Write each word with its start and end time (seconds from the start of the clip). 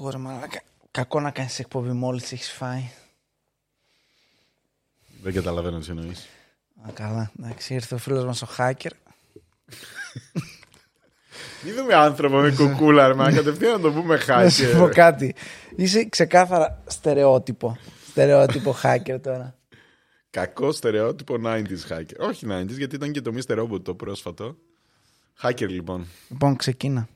Κακό 0.00 0.12
ρε 0.12 0.18
μαλάκα. 0.18 0.60
Κακό 0.90 1.20
να 1.20 1.30
κάνεις 1.30 1.58
εκπομπή 1.58 1.92
μόλις 1.92 2.32
έχεις 2.32 2.50
φάει. 2.52 2.90
Δεν 5.22 5.32
καταλαβαίνω 5.32 5.78
τι 5.78 5.90
εννοείς. 5.90 6.28
Α, 6.86 6.90
καλά, 6.92 7.30
εντάξει, 7.38 7.74
ήρθε 7.74 7.94
ο 7.94 7.98
φίλος 7.98 8.24
μας 8.24 8.42
ο 8.42 8.48
Hacker. 8.58 8.90
Είδαμε 11.64 11.94
άνθρωπο 11.94 12.36
με 12.40 12.50
κουκούλα, 12.52 13.08
ρε 13.08 13.14
μα 13.14 13.32
κατευθείαν 13.32 13.72
να 13.72 13.80
το 13.80 13.92
πούμε 13.92 14.18
Να 14.26 14.48
σου 14.50 14.70
πω 14.72 14.78
χάκι. 14.78 14.94
κάτι. 14.94 15.34
Είσαι 15.76 16.04
ξεκάθαρα 16.04 16.82
στερεότυπο. 16.86 17.76
Στερεότυπο 18.08 18.76
hacker 18.82 19.18
τώρα. 19.22 19.58
Κακό 20.30 20.72
στερεότυπο 20.72 21.34
90s 21.44 21.88
hacker. 21.88 22.16
Όχι 22.18 22.46
90s, 22.50 22.68
γιατί 22.76 22.94
ήταν 22.94 23.12
και 23.12 23.20
το 23.20 23.32
Mr. 23.36 23.58
Robot 23.62 23.82
το 23.84 23.94
πρόσφατο. 23.94 24.56
Hacker 25.42 25.68
λοιπόν. 25.68 26.06
Λοιπόν, 26.28 26.56
ξεκίνα. 26.56 27.08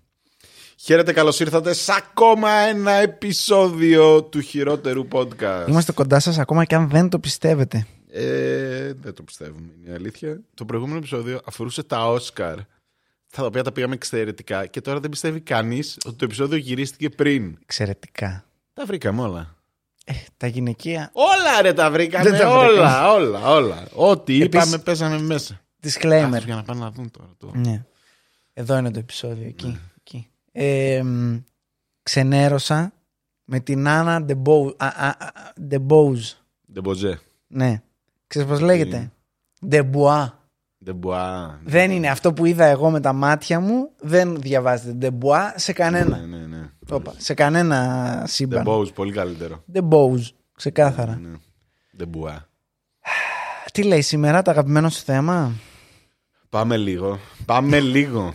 Χαίρετε, 0.77 1.12
καλώς 1.12 1.41
ήρθατε 1.41 1.72
σε 1.72 1.93
ακόμα 1.96 2.50
ένα 2.50 2.91
επεισόδιο 2.93 4.23
του 4.24 4.41
χειρότερου 4.41 5.09
podcast. 5.12 5.65
Είμαστε 5.69 5.92
κοντά 5.92 6.20
σας 6.20 6.38
ακόμα 6.38 6.65
και 6.65 6.74
αν 6.74 6.88
δεν 6.88 7.09
το 7.09 7.19
πιστεύετε. 7.19 7.87
Ε, 8.10 8.92
δεν 8.92 9.15
το 9.15 9.23
πιστεύουμε, 9.23 9.66
είναι 9.80 9.91
η 9.91 9.95
αλήθεια. 9.95 10.41
Το 10.55 10.65
προηγούμενο 10.65 10.98
επεισόδιο 10.98 11.41
αφορούσε 11.45 11.82
τα 11.82 12.09
Όσκαρ, 12.10 12.56
τα 13.30 13.45
οποία 13.45 13.62
τα 13.62 13.73
πήγαμε 13.73 13.95
εξαιρετικά 13.95 14.66
και 14.66 14.80
τώρα 14.80 15.01
δεν 15.01 15.10
πιστεύει 15.10 15.41
κανείς 15.41 15.96
ότι 16.06 16.16
το 16.16 16.24
επεισόδιο 16.24 16.56
γυρίστηκε 16.56 17.10
πριν. 17.10 17.59
Εξαιρετικά. 17.62 18.45
Τα 18.73 18.84
βρήκαμε 18.87 19.23
όλα. 19.23 19.54
Ε, 20.04 20.12
τα 20.37 20.46
γυναικεία. 20.46 21.10
Όλα 21.12 21.62
ρε 21.62 21.73
τα 21.73 21.91
βρήκαμε, 21.91 22.30
Δεν 22.30 22.38
τα 22.41 22.48
όλα, 22.51 22.66
βρήκαμε. 22.66 23.06
όλα, 23.06 23.48
όλα. 23.54 23.88
Ό,τι 23.95 24.43
Επίσης- 24.43 24.65
είπαμε 24.66 24.82
παίζαμε 24.82 25.18
μέσα. 25.20 25.60
Disclaimer. 25.82 26.30
Όχι, 26.34 26.45
για 26.45 26.54
να 26.54 26.62
πάνε 26.62 26.80
να 26.80 26.91
δουν 26.91 27.10
τώρα. 27.10 27.30
Το... 27.38 27.51
Ναι. 27.54 27.84
Εδώ 28.52 28.77
είναι 28.79 28.91
το 28.91 28.98
επεισόδιο, 28.98 29.46
εκεί. 29.46 29.66
Ναι. 29.66 29.79
Εκεί. 30.55 30.67
Ε, 30.67 31.03
μ, 31.03 31.37
ξενέρωσα 32.03 32.93
με 33.45 33.61
την 33.61 33.89
Άννα 33.89 34.25
Ντεμπόουζ. 35.61 36.30
Ντεμποζέ. 36.73 37.21
Ναι. 37.46 37.83
Ξέρεις 38.27 38.49
πώς 38.49 38.61
λέγεται; 38.61 39.13
Ντεμπουά. 39.66 40.38
Ντεμποά. 40.85 41.59
Δεν 41.65 41.91
είναι 41.91 42.09
αυτό 42.09 42.33
που 42.33 42.45
είδα 42.45 42.65
εγώ 42.65 42.91
με 42.91 43.01
τα 43.01 43.13
μάτια 43.13 43.61
μου. 43.61 43.91
Δεν 44.01 44.41
διαβάζεται 44.41 44.93
Ντεμπουά 44.93 45.52
σε 45.57 45.73
κανένα. 45.73 46.16
Ναι, 46.16 46.37
ναι, 46.37 46.46
ναι. 46.46 46.71
Όπα, 46.91 47.15
σε 47.16 47.35
κανένα 47.35 48.23
σύμπαν. 48.27 48.63
Ντεμποζ, 48.63 48.91
πολύ 48.91 49.13
καλύτερο. 49.13 49.65
Ντεμπόουζ. 49.73 50.29
Ξεκάθαρα. 50.57 51.18
Ναι. 51.23 51.37
Ντεμποά. 51.96 52.49
Τι 53.73 53.83
λέει 53.83 54.01
σήμερα 54.01 54.43
το 54.43 54.51
αγαπημένο 54.51 54.89
σου 54.89 55.02
θέμα; 55.05 55.52
Πάμε 56.55 56.77
λίγο. 56.77 57.19
Πάμε 57.45 57.80
λίγο. 57.80 58.33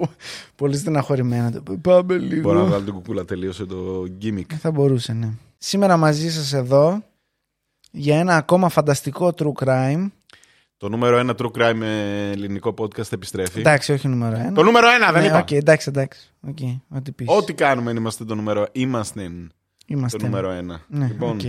Πολύ 0.56 0.76
στεναχωρημένα. 0.76 1.62
Πάμε 1.80 2.18
λίγο. 2.18 2.40
Μπορώ 2.42 2.58
να 2.58 2.64
βγάλω 2.64 2.84
την 2.84 2.92
κουκούλα, 2.94 3.24
τελείωσε 3.24 3.64
το 3.64 4.04
gimmick. 4.22 4.52
Θα 4.60 4.70
μπορούσε, 4.70 5.12
ναι. 5.12 5.28
Σήμερα 5.58 5.96
μαζί 5.96 6.30
σας 6.30 6.52
εδώ 6.52 7.02
για 7.90 8.18
ένα 8.18 8.36
ακόμα 8.36 8.68
φανταστικό 8.68 9.32
true 9.36 9.64
crime. 9.64 10.06
Το 10.76 10.88
νούμερο 10.88 11.18
ένα 11.18 11.34
true 11.38 11.50
crime 11.58 11.74
με 11.74 12.30
ελληνικό 12.30 12.74
podcast 12.78 13.12
επιστρέφει. 13.12 13.60
Εντάξει, 13.60 13.92
όχι 13.92 14.08
νούμερο 14.08 14.36
ένα. 14.36 14.52
Το 14.52 14.62
νούμερο 14.62 14.86
ένα, 14.90 15.12
δεν 15.12 15.22
ναι, 15.22 15.28
είπα. 15.28 15.38
οκ, 15.38 15.50
εντάξει, 15.50 15.88
εντάξει. 15.88 16.30
Οκ, 16.40 16.58
ό,τι 16.88 17.12
πεις. 17.12 17.26
Ό,τι 17.28 17.52
κάνουμε 17.54 17.90
είμαστε 17.90 18.24
το 18.24 18.34
νούμερο. 18.34 18.66
Είμαστε 18.72 19.30
Είμαστε. 19.86 20.18
το 20.18 20.24
νούμερο 20.24 20.50
ένα. 20.50 20.80
Ναι, 20.88 21.06
λοιπόν, 21.06 21.30
οκ. 21.30 21.40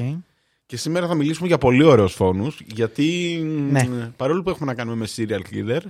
και 0.65 0.77
σήμερα 0.77 1.07
θα 1.07 1.15
μιλήσουμε 1.15 1.47
για 1.47 1.57
πολύ 1.57 1.83
ωραίους 1.83 2.13
φόνους, 2.13 2.61
γιατί 2.65 3.39
Ναι. 3.71 3.83
μ, 3.83 4.11
παρόλο 4.17 4.43
που 4.43 4.49
έχουμε 4.49 4.65
να 4.71 4.77
κάνουμε 4.77 4.95
με 4.95 5.07
serial 5.15 5.41
killer, 5.53 5.81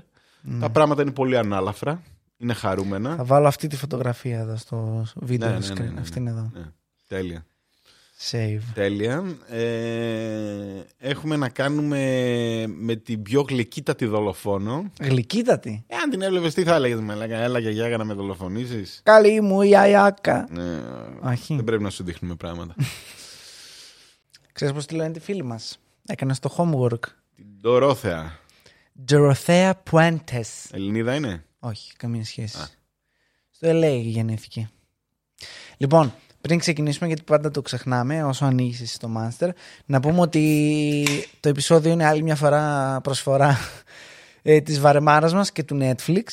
τα 0.59 0.69
πράγματα 0.69 1.01
είναι 1.01 1.11
πολύ 1.11 1.37
ανάλαφρα, 1.37 2.01
είναι 2.37 2.53
χαρούμενα. 2.53 3.15
Θα 3.15 3.23
βάλω 3.23 3.47
αυτή 3.47 3.67
τη 3.67 3.75
φωτογραφία 3.75 4.39
εδώ 4.39 4.55
στο 4.57 5.05
βίντεο 5.15 5.49
Ναι, 5.49 5.57
ναι, 5.57 5.65
screen. 5.65 5.75
ναι, 5.77 5.83
ναι, 5.83 5.89
ναι. 5.91 5.99
Αυτή 5.99 6.19
είναι 6.19 6.29
εδώ. 6.29 6.51
Ναι, 6.53 6.63
τέλεια. 7.07 7.45
Save. 8.31 8.61
Τέλεια. 8.73 9.23
Ε, 9.47 9.63
έχουμε 10.97 11.35
να 11.35 11.49
κάνουμε 11.49 11.99
με 12.67 12.95
την 12.95 13.21
πιο 13.21 13.41
γλυκύτατη 13.49 14.05
δολοφόνο. 14.05 14.91
Γλυκύτατη; 15.01 15.83
Ε, 15.87 15.95
αν 15.95 16.09
την 16.09 16.21
έβλεπες, 16.21 16.53
τι 16.53 16.63
θα 16.63 16.75
έλεγες, 16.75 16.99
με 16.99 17.15
λέγα, 17.15 17.37
έλα 17.37 17.59
γιαγιά 17.59 17.87
για 17.87 17.97
να 17.97 18.03
με 18.03 18.13
δολοφονήσεις. 18.13 18.99
Καλή 19.03 19.41
μου 19.41 19.61
η 19.61 19.71
Αιάκα. 19.73 20.47
Ναι, 20.49 20.79
Όχι. 21.23 21.55
δεν 21.55 21.63
πρέπει 21.63 21.83
να 21.83 21.89
σου 21.89 22.03
δείχνουμε 22.03 22.35
πράγματα. 22.35 22.75
Ξέρεις 24.53 24.73
πώς 24.73 24.85
τη 24.85 24.95
λένε 24.95 25.11
τη 25.11 25.19
φίλη 25.19 25.43
μας; 25.43 25.79
Έκανε 26.07 26.33
το 26.41 26.55
homework. 26.57 26.99
την 27.35 27.45
Ντορόθεα. 27.61 28.39
Dorothea 29.09 29.71
Puentes. 29.91 30.69
Ελληνίδα 30.71 31.15
είναι; 31.15 31.45
Όχι, 31.59 31.93
καμία 31.97 32.25
σχέση. 32.25 32.57
Α. 32.57 32.69
Στο 33.49 33.69
LA 33.71 34.01
γεννήθηκε. 34.03 34.69
Λοιπόν, 35.77 36.13
πριν 36.41 36.59
ξεκινήσουμε, 36.59 37.07
γιατί 37.07 37.23
πάντα 37.23 37.51
το 37.51 37.61
ξεχνάμε 37.61 38.23
όσο 38.23 38.45
ανοίγεις 38.45 38.81
εσύ 38.81 38.99
το 38.99 39.09
Master, 39.17 39.49
να 39.85 39.99
πούμε 39.99 40.19
ότι 40.19 41.05
το 41.39 41.49
επεισόδιο 41.49 41.91
είναι 41.91 42.05
άλλη 42.05 42.23
μια 42.23 42.35
φορά 42.35 42.99
προσφορά 43.03 43.57
ε, 44.41 44.61
της 44.61 44.79
βαρεμάρας 44.79 45.33
μας 45.33 45.51
και 45.51 45.63
του 45.63 45.77
Netflix. 45.81 46.23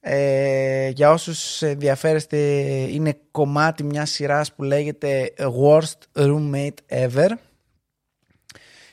Ε, 0.00 0.88
για 0.88 1.10
όσους 1.10 1.62
ενδιαφέρεστε 1.62 2.36
είναι 2.90 3.18
κομμάτι 3.30 3.84
μιας 3.84 4.10
σειράς 4.10 4.52
που 4.52 4.62
λέγεται 4.62 5.34
Worst 5.62 6.22
Roommate 6.22 6.76
Ever. 6.88 7.30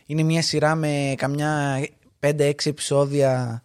Είναι 0.06 0.24
μια 0.24 0.42
σειρά 0.42 0.76
με 0.76 1.14
καμιά 1.18 1.84
5-6 2.24 2.54
επεισόδια 2.66 3.64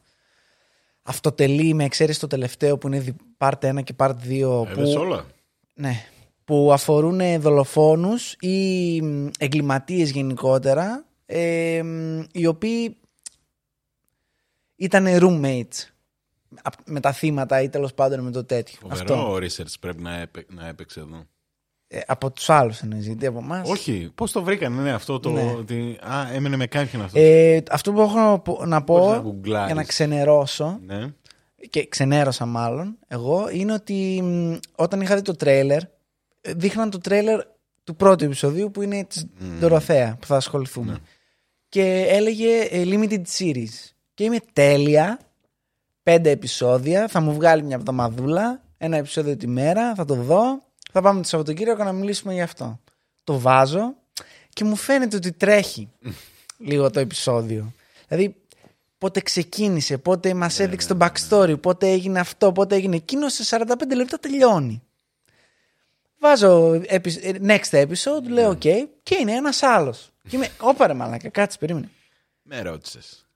αυτοτελή 1.02 1.74
με 1.74 1.84
εξαίρεση 1.84 2.20
το 2.20 2.26
τελευταίο 2.26 2.78
που 2.78 2.86
είναι 2.86 3.00
δι- 3.00 3.16
part 3.38 3.58
1 3.60 3.82
και 3.84 3.94
part 3.96 4.14
2 4.28 4.64
Έδες 4.69 4.94
που, 4.94 5.00
όλα; 5.00 5.26
ναι, 5.74 6.04
που 6.44 6.72
αφορούν 6.72 7.41
δολοφόνους 7.41 8.32
ή 8.41 9.00
μ, 9.02 9.28
εγκληματίες 9.38 10.10
γενικότερα 10.10 11.04
ε, 11.26 11.82
μ, 11.84 12.20
οι 12.32 12.46
οποίοι 12.46 12.96
ήταν 14.76 15.06
roommates 15.08 15.86
απ- 16.62 16.80
με 16.88 17.00
τα 17.00 17.12
θύματα 17.12 17.62
ή 17.62 17.69
τέλος 17.69 17.94
πάντων 17.94 18.20
με 18.20 18.30
το 18.30 18.44
τέτοιο. 18.44 18.78
Φοβερό 18.80 19.34
research 19.34 19.75
πρέπει 19.80 20.02
να, 20.02 20.14
έπαι, 20.19 20.46
να 20.48 20.66
έπαιξε 20.66 21.00
εδώ. 21.00 21.26
Ε, 21.91 21.99
από 22.06 22.31
τους 22.31 22.50
άλλους 22.50 22.81
εννοείς, 22.81 23.06
γιατί 23.06 23.26
από 23.26 23.38
εμάς; 23.38 23.69
Όχι, 23.71 24.10
πώς 24.15 24.32
το 24.32 24.43
βρήκανε, 24.43 24.82
ναι, 24.82 24.93
αυτό 24.93 25.21
το. 25.21 25.31
Ναι. 25.31 25.54
ότι- 25.59 25.99
α, 26.03 26.32
έμενε 26.34 26.56
με 26.56 26.66
κάποιον 26.66 27.03
αυτός. 27.03 27.21
Ε, 27.22 27.62
αυτό 27.71 27.93
που 27.93 28.00
έχω 28.00 28.19
να 28.19 28.38
πω- 28.41 28.65
να 28.66 28.81
Μπορείς 28.81 29.06
πω 29.06 29.12
να 29.15 29.21
γκουγκλάρεις. 29.21 29.66
για 29.66 29.75
να 29.75 29.84
ξενερώσω 29.84 30.78
ναι. 30.87 31.06
και 31.71 31.87
ξενέρωσα 31.88 32.47
μάλλον 32.47 32.99
εγώ 33.09 33.49
είναι 33.53 33.72
ότι 33.72 34.21
μ, 34.22 34.56
όταν 34.76 35.00
είχα 35.00 35.15
δει 35.15 35.22
το 35.22 35.37
τρέιλερ 35.37 35.82
ε, 36.41 36.53
δείχναν 36.56 36.91
το 36.91 36.99
τρέιλερ 36.99 37.41
του 37.84 37.97
πρώτου 37.97 38.25
επεισοδίου 38.25 38.70
που 38.70 38.82
είναι 38.82 39.05
της 39.05 39.26
Δωροθέα 39.60 40.16
που 40.20 40.26
θα 40.26 40.37
ασχοληθούμε 40.37 40.93
Ναι. 40.93 40.99
και 41.69 42.06
έλεγε 42.09 42.59
ε, 42.70 42.82
limited 42.84 43.22
series 43.38 43.91
και 44.15 44.25
είμαι 44.25 44.38
τέλεια 44.53 45.19
πέντε 46.03 46.31
επεισόδια 46.31 47.09
θα 47.09 47.20
μου 47.20 47.32
βγάλει 47.34 47.62
μια 47.62 47.76
εβδομαδούλα 47.76 48.62
ένα 48.78 48.97
επεισόδιο 48.97 49.37
τη 49.37 49.47
μέρα 49.47 49.94
θα 49.94 50.05
το 50.05 50.15
δω 50.15 50.62
θα 51.00 51.09
πάμε 51.09 51.22
το 51.22 51.28
Σαββατοκύριακο 51.28 51.84
να 51.84 51.92
μιλήσουμε 51.92 52.32
γι' 52.34 52.41
αυτό 52.42 52.81
το 53.25 53.38
βάζω 53.38 53.94
και 54.53 54.64
μου 54.64 54.76
φαίνεται 54.76 55.16
ότι 55.16 55.32
τρέχει 55.32 55.88
λίγο 56.59 56.91
το 56.91 57.00
επεισόδιο 57.00 57.72
δηλαδή 58.09 58.34
πότε 58.98 59.20
ξεκίνησε, 59.20 59.98
πότε 59.98 60.34
μας 60.34 60.58
έδειξε 60.58 60.88
το 60.94 60.97
backstory, 61.00 61.60
πότε 61.60 61.88
έγινε 61.88 62.20
αυτό, 62.20 62.53
πότε 62.53 62.75
έγινε 62.75 62.97
εκείνο. 62.97 63.28
Σε 63.28 63.56
45 63.58 63.94
λεπτά 63.97 64.19
τελειώνει. 64.19 64.82
Βάζω 66.19 66.72
επι- 66.87 67.25
ε, 67.25 67.32
next 67.47 67.70
episode, 67.87 68.28
λέω 68.28 68.50
OK, 68.50 68.66
και 69.03 69.16
είναι 69.20 69.32
ένας 69.32 69.62
άλλος. 69.62 70.10
Και 70.28 70.37
είμαι, 70.37 70.48
όπα 70.70 70.87
ρε 70.87 70.94
μαλάκα, 70.94 71.28
κάτσε, 71.28 71.58
περίμενε. 71.58 71.88
Με 72.42 72.60
ρώτησες. 72.62 73.26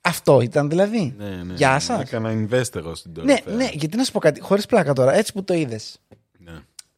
Αυτό 0.00 0.40
ήταν 0.40 0.68
δηλαδή. 0.68 1.14
Ναι, 1.18 1.28
ναι. 1.28 1.54
Γεια 1.54 1.78
σας. 1.78 2.00
Έκανα 2.00 2.30
invest 2.50 2.74
εγώ 2.76 2.94
στην 2.94 3.12
Ναι, 3.22 3.36
Dorothea. 3.44 3.52
ναι, 3.52 3.68
γιατί 3.72 3.96
να 3.96 4.04
σου 4.04 4.12
πω 4.12 4.18
κάτι, 4.18 4.40
χωρίς 4.40 4.66
πλάκα 4.66 4.92
τώρα, 4.92 5.14
έτσι 5.14 5.32
που 5.32 5.44
το 5.44 5.54
είδες. 5.54 5.98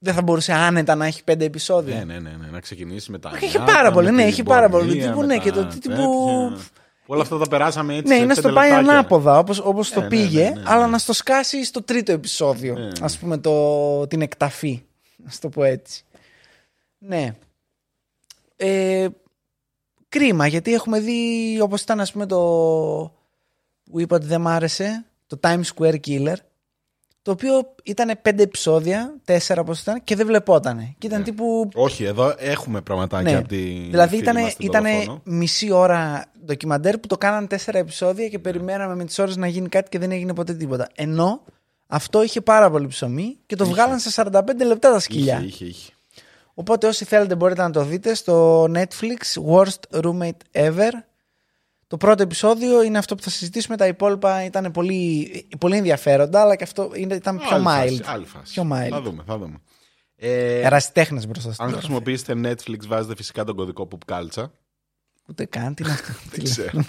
Ναι. 0.02 0.10
Δεν 0.10 0.14
θα 0.14 0.22
μπορούσε 0.22 0.52
άνετα 0.52 0.94
να 0.94 1.06
έχει 1.06 1.24
πέντε 1.24 1.44
επεισόδια. 1.44 1.94
Ναι, 1.94 2.04
ναι, 2.04 2.18
ναι, 2.18 2.36
ναι, 2.40 2.46
να 2.50 2.60
ξεκινήσει 2.60 3.10
με 3.10 3.18
τα. 3.18 3.30
Έχει 3.34 3.56
νιάτα, 3.58 3.72
πάρα 3.72 3.92
πολύ, 3.92 4.06
με 4.06 4.12
ναι, 4.12 4.18
την 4.22 4.26
έχει 4.28 4.42
πάρα 4.42 4.68
πολύ. 4.68 4.86
πορεία, 4.86 5.06
Τύπου, 5.06 5.20
με 5.20 5.26
ναι, 5.26 5.36
τα 5.36 5.42
και 5.42 5.50
το 5.50 5.66
τύπου- 5.66 5.80
τέτοια. 5.82 6.56
Όλα 7.06 7.22
αυτά 7.22 7.38
τα 7.38 7.48
περάσαμε 7.48 7.94
έτσι. 7.96 8.08
Ναι, 8.12 8.18
σε 8.18 8.22
ή 8.22 8.26
να 8.26 8.32
στο 8.34 8.42
πέντε 8.42 8.54
πάει 8.54 8.70
λεπτάκια. 8.70 8.92
ανάποδα 8.92 9.38
όπως, 9.38 9.58
όπως 9.58 9.90
το 9.90 10.00
ναι, 10.00 10.08
πήγε, 10.08 10.42
ναι, 10.42 10.48
ναι, 10.48 10.54
ναι. 10.54 10.62
αλλά 10.66 10.86
να 10.86 10.98
στο 10.98 11.12
σκάσει 11.12 11.64
στο 11.64 11.82
τρίτο 11.82 12.12
επεισόδιο. 12.12 12.74
Ναι, 12.74 12.84
ναι. 12.84 12.90
Ας 13.00 13.18
πούμε 13.18 13.38
το, 13.38 14.06
την 14.06 14.20
εκταφή, 14.22 14.82
να 15.16 15.30
το 15.40 15.48
πω 15.48 15.64
έτσι. 15.64 16.04
Ναι. 16.98 17.34
Ε, 18.56 19.08
κρίμα, 20.08 20.46
γιατί 20.46 20.74
έχουμε 20.74 21.00
δει 21.00 21.58
όπως 21.60 21.82
ήταν 21.82 22.00
ας 22.00 22.12
πούμε 22.12 22.26
το 22.26 22.38
που 23.90 24.00
είπα 24.00 24.16
ότι 24.16 24.26
δεν 24.26 24.40
μ' 24.40 24.48
άρεσε, 24.48 25.04
το 25.26 25.38
Times 25.42 25.62
Square 25.76 25.96
Killer, 26.06 26.34
το 27.30 27.36
οποίο 27.42 27.74
ήταν 27.82 28.18
πέντε 28.22 28.42
επεισόδια, 28.42 29.14
τέσσερα 29.24 29.60
όπως 29.60 29.80
ήταν, 29.80 30.04
και 30.04 30.16
δεν 30.16 30.26
βλεπότανε. 30.26 30.94
Και 30.98 31.06
ήταν 31.06 31.22
τύπου 31.22 31.68
Όχι, 31.74 32.04
εδώ 32.04 32.34
έχουμε 32.38 32.80
πραγματάκια 32.80 33.32
ναι. 33.32 33.38
από 33.38 33.48
τη. 33.48 33.56
Δηλαδή 33.90 34.08
φίλη 34.08 34.22
ήταν, 34.22 34.40
μας 34.40 34.56
την 34.56 34.66
ήτανε 34.66 34.90
δολοφόνο. 34.90 35.20
μισή 35.24 35.70
ώρα 35.70 36.24
ντοκιμαντέρ 36.44 36.98
που 36.98 37.06
το 37.06 37.18
κάνανε 37.18 37.46
τέσσερα 37.46 37.78
επεισόδια 37.78 38.28
και 38.28 38.38
περιμέναμε 38.38 38.94
με 38.94 39.04
τις 39.04 39.18
ώρες 39.18 39.36
να 39.36 39.46
γίνει 39.46 39.68
κάτι 39.68 39.88
και 39.88 39.98
δεν 39.98 40.10
έγινε 40.10 40.34
ποτέ 40.34 40.54
τίποτα. 40.54 40.88
Ενώ 40.94 41.40
Αυτό 41.86 42.22
είχε 42.22 42.40
πάρα 42.40 42.70
πολύ 42.70 42.86
ψωμί 42.86 43.38
και 43.46 43.56
το 43.56 43.66
βγάλαν 43.66 43.98
σε 43.98 44.22
45 44.24 44.40
λεπτά 44.66 44.92
τα 44.92 44.98
σκυλιά. 44.98 45.36
Είχε, 45.36 45.46
είχε, 45.46 45.64
είχε. 45.64 45.92
Οπότε 46.54 46.86
όσοι 46.86 47.04
θέλετε 47.04 47.34
μπορείτε 47.34 47.62
να 47.62 47.70
το 47.70 47.84
δείτε 47.84 48.14
στο 48.14 48.64
Netflix 48.64 49.42
Worst 49.52 50.02
Roommate 50.04 50.40
Ever. 50.52 50.92
Το 51.90 51.96
πρώτο 51.96 52.22
επεισόδιο 52.22 52.82
είναι 52.82 52.98
αυτό 52.98 53.14
που 53.14 53.22
θα 53.22 53.30
συζητήσουμε. 53.30 53.76
Τα 53.76 53.86
υπόλοιπα 53.86 54.44
ήταν 54.44 54.70
πολύ, 54.70 55.28
πολύ 55.58 55.76
ενδιαφέροντα, 55.76 56.40
αλλά 56.40 56.56
και 56.56 56.64
αυτό 56.64 56.90
είναι- 56.94 57.14
ήταν 57.14 57.38
πιο 57.38 57.48
Άλλη 57.56 57.64
mild. 57.68 57.88
φάση, 57.88 58.02
άλλη 58.04 58.24
φάση. 58.24 58.52
Πιο 58.52 58.68
mild. 58.72 58.88
Θα 58.90 59.00
δούμε, 59.02 59.22
θα 59.26 59.38
δούμε. 59.38 59.58
Ε, 60.16 60.60
Ερασιτέχνες 60.60 61.26
μπροστά 61.26 61.52
στην 61.52 61.64
αν 61.64 61.70
τώρα. 61.70 61.82
χρησιμοποιήσετε 61.82 62.32
Netflix, 62.44 62.86
βάζετε 62.86 63.14
φυσικά 63.14 63.44
τον 63.44 63.56
κωδικό 63.56 63.88
Poop 63.90 64.12
Culture. 64.14 64.50
Ούτε 65.28 65.44
καν, 65.44 65.74
τι 65.74 65.82
είναι 65.82 65.92
αυτό. 65.92 66.12
Τι 66.30 66.40
Δεν 66.40 66.42
λέει. 66.44 66.52
ξέρω. 66.52 66.84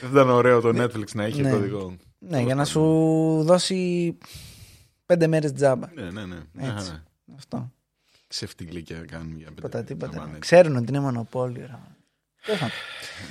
Δεν 0.00 0.10
ήταν 0.10 0.30
ωραίο 0.30 0.60
το 0.60 0.68
Netflix 0.82 1.12
να 1.14 1.26
είχε 1.26 1.42
Ναι. 1.42 1.50
κωδικό. 1.50 1.96
ναι, 2.18 2.40
για 2.40 2.54
να 2.54 2.64
σου 2.64 2.80
δώσει 3.42 4.18
πέντε 5.06 5.26
μέρες 5.26 5.52
τζάμπα. 5.52 5.88
Ναι, 5.94 6.10
ναι, 6.10 6.24
ναι. 6.24 6.36
Έτσι. 6.58 6.90
ναι. 6.90 7.02
Αυτό. 7.36 7.70
Ξεφτιλίκια 8.26 8.96
κάνουν 9.10 9.36
για 9.36 9.46
πέντε. 9.46 9.54
Τίποτα, 9.54 9.84
τίποτα. 9.84 10.18
Άμα, 10.22 10.32
ναι. 10.32 10.38
Ξέρουν 10.38 10.76
ότι 10.76 10.86
είναι 10.88 11.00
μονοπόλιο. 11.00 11.66
ρε. 11.66 11.78
Τέλος 12.46 12.60
πάντων. 12.60 12.76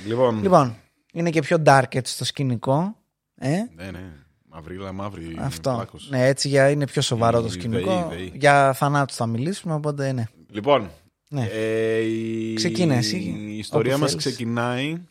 Λοιπόν, 0.06 0.42
Λοιπόν, 0.42 0.76
είναι 1.12 1.30
και 1.30 1.40
πιο 1.40 1.62
dark 1.66 1.94
έτσι 1.94 2.12
στο 2.14 2.24
σκηνικό. 2.24 2.96
Ε, 3.34 3.62
ναι, 3.74 3.90
ναι. 3.90 4.12
Μαυρίλα, 4.54 4.92
μαύρη. 4.92 5.36
αυτό. 5.38 5.70
πλάκος. 5.74 6.08
Ναι, 6.10 6.26
έτσι 6.26 6.48
για, 6.48 6.70
είναι 6.70 6.86
πιο 6.86 7.02
σοβαρό 7.02 7.40
το 7.40 7.46
Οι 7.46 7.50
σκηνικό. 7.50 7.90
ιδεοί, 7.92 8.22
ιδεοί. 8.24 8.32
Για 8.38 8.72
θανάτους 8.72 9.16
θα 9.16 9.26
μιλήσουμε, 9.26 9.74
οπότε 9.74 10.12
ναι. 10.12 10.24
Λοιπόν, 10.48 10.90
Ναι. 11.28 11.46
ε, 11.52 11.98
η... 11.98 12.54
Ξεκίνα 12.54 12.94
εσύ, 12.94 13.16
η 13.16 13.58
ιστορία 13.58 13.92
όπου 13.92 14.00
μας 14.02 14.10
θέλεις. 14.10 14.24
ξεκινάει 14.26 15.02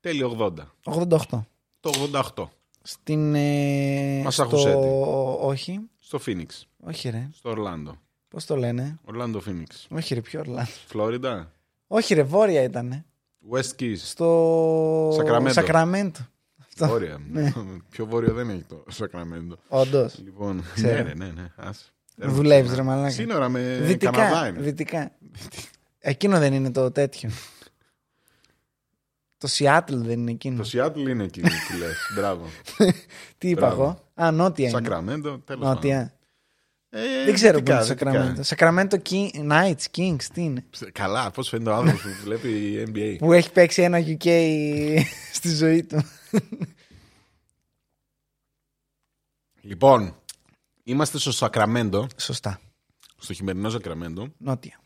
τέλη 0.00 0.36
80. 0.38 0.52
88. 0.84 1.18
Το 1.80 1.90
88. 2.34 2.44
Στην. 2.82 3.34
Ε, 3.34 4.20
Μασαχουσέτη. 4.24 4.70
στο... 4.70 5.38
Όχι. 5.46 5.80
Στο 5.98 6.20
Phoenix. 6.26 6.46
Όχι, 6.84 7.08
ρε. 7.08 7.28
Στο 7.32 7.50
Ορλάντο. 7.50 7.98
Πώς 8.28 8.44
το 8.44 8.56
λένε; 8.56 8.98
Ορλάντο 9.04 9.42
Phoenix. 9.46 9.96
Όχι, 9.96 10.14
ρε, 10.14 10.20
πιο 10.20 10.40
Ορλάντο. 10.40 10.70
Φλόριντα. 10.86 11.52
Όχι, 11.86 12.14
ρε, 12.14 12.22
βόρεια 12.22 12.62
ήταν. 12.62 13.04
West 13.52 13.80
Keys. 13.82 13.96
Στο. 13.96 15.10
Σακραμέντο. 15.14 15.52
Σακραμέντο. 15.52 16.18
Αυτό. 16.68 16.86
Βόρεια. 16.86 17.18
Ναι. 17.32 17.52
Πιο 17.90 18.06
βόρειο 18.06 18.32
δεν 18.34 18.50
έχει 18.50 18.64
το 18.68 18.84
Σακραμέντο. 18.88 19.56
Όντως. 19.68 20.18
Λοιπόν, 20.24 20.64
Ξέρω. 20.74 20.92
ναι, 20.94 21.02
ρε, 21.02 21.14
ναι, 21.14 21.26
ναι. 21.26 21.52
Ας. 21.56 21.92
Δουλεύεις, 22.16 22.74
ρε, 22.74 22.82
μαλάκα. 22.82 23.10
Σύνορα 23.10 23.48
με 23.48 23.60
Καναδά 23.60 23.86
Δυτικά. 23.86 24.48
είναι. 24.48 24.60
Δυτικά. 24.60 25.10
Εκείνο 25.98 26.38
δεν 26.38 26.52
είναι 26.52 26.70
το 26.70 26.90
τέτοιο. 26.90 27.30
το 29.38 29.48
Seattle 29.50 29.82
δεν 29.94 30.20
είναι 30.20 30.30
εκείνο. 30.30 30.56
Το 30.56 30.64
Σιάτλ 30.64 31.06
είναι 31.06 31.24
εκεί 31.24 31.40
που 31.40 31.48
λες. 31.78 31.96
Μπράβο. 32.14 32.44
Τι 33.38 33.48
είπα 33.48 33.60
Μπράβο. 33.66 33.82
εγώ; 33.82 34.26
Α, 34.26 34.30
νότια 34.30 34.68
είναι. 34.68 34.76
Σακραμέντο, 34.78 35.38
τέλος 35.38 35.44
πάντων. 35.46 35.68
Νότια. 35.74 36.12
Ε, 36.90 37.24
Δεν 37.24 37.34
ξέρω 37.34 37.62
πού 37.62 37.72
δυτικά, 37.72 37.74
είναι 37.76 37.82
το 37.82 37.86
δυτικά. 37.94 38.10
Σακραμέντο. 38.12 38.42
Σακραμέντο 38.42 38.96
King- 39.10 39.50
Knights, 39.52 39.84
Kings, 39.96 40.22
τι 40.32 40.42
είναι; 40.42 40.64
Καλά, 40.92 41.30
πώς 41.30 41.48
φαίνεται 41.48 41.70
ο 41.70 41.74
άνθρωπος 41.74 42.02
που 42.02 42.08
βλέπει 42.24 42.84
NBA. 42.94 43.16
Που 43.18 43.32
έχει 43.32 43.52
παίξει 43.52 43.82
ένα 43.82 43.98
UK 43.98 44.26
στη 45.38 45.54
ζωή 45.54 45.84
του. 45.84 46.02
λοιπόν, 49.60 50.14
είμαστε 50.82 51.18
στο 51.18 51.32
Σακραμέντο, 51.32 52.06
Σωστά. 52.16 52.60
στο 53.18 53.32
χειμερινό 53.32 53.70
Σακραμέντο. 53.70 54.28
Νότια. 54.38 54.80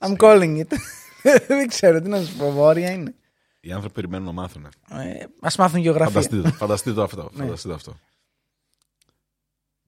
I'm 0.00 0.16
calling 0.16 0.60
it. 0.60 0.72
Δεν 1.48 1.68
ξέρω 1.68 2.00
τι 2.00 2.08
να 2.08 2.22
σου 2.22 2.36
πω. 2.36 2.50
Βόρεια 2.52 2.90
είναι. 2.90 3.14
Οι 3.60 3.72
άνθρωποι 3.72 3.94
περιμένουν 3.94 4.26
να 4.26 4.32
μάθουν. 4.32 4.64
Ε, 4.90 5.24
ας 5.40 5.56
μάθουν 5.56 5.80
γεωγραφία. 5.80 6.10
Φανταστείτε 6.12 6.42
το, 6.48 6.54
φανταστείτε 6.54 6.94
το 6.94 7.02
αυτό. 7.02 7.30
Ναι. 7.32 7.44
Φανταστείτε 7.44 7.74
αυτό. 7.74 7.98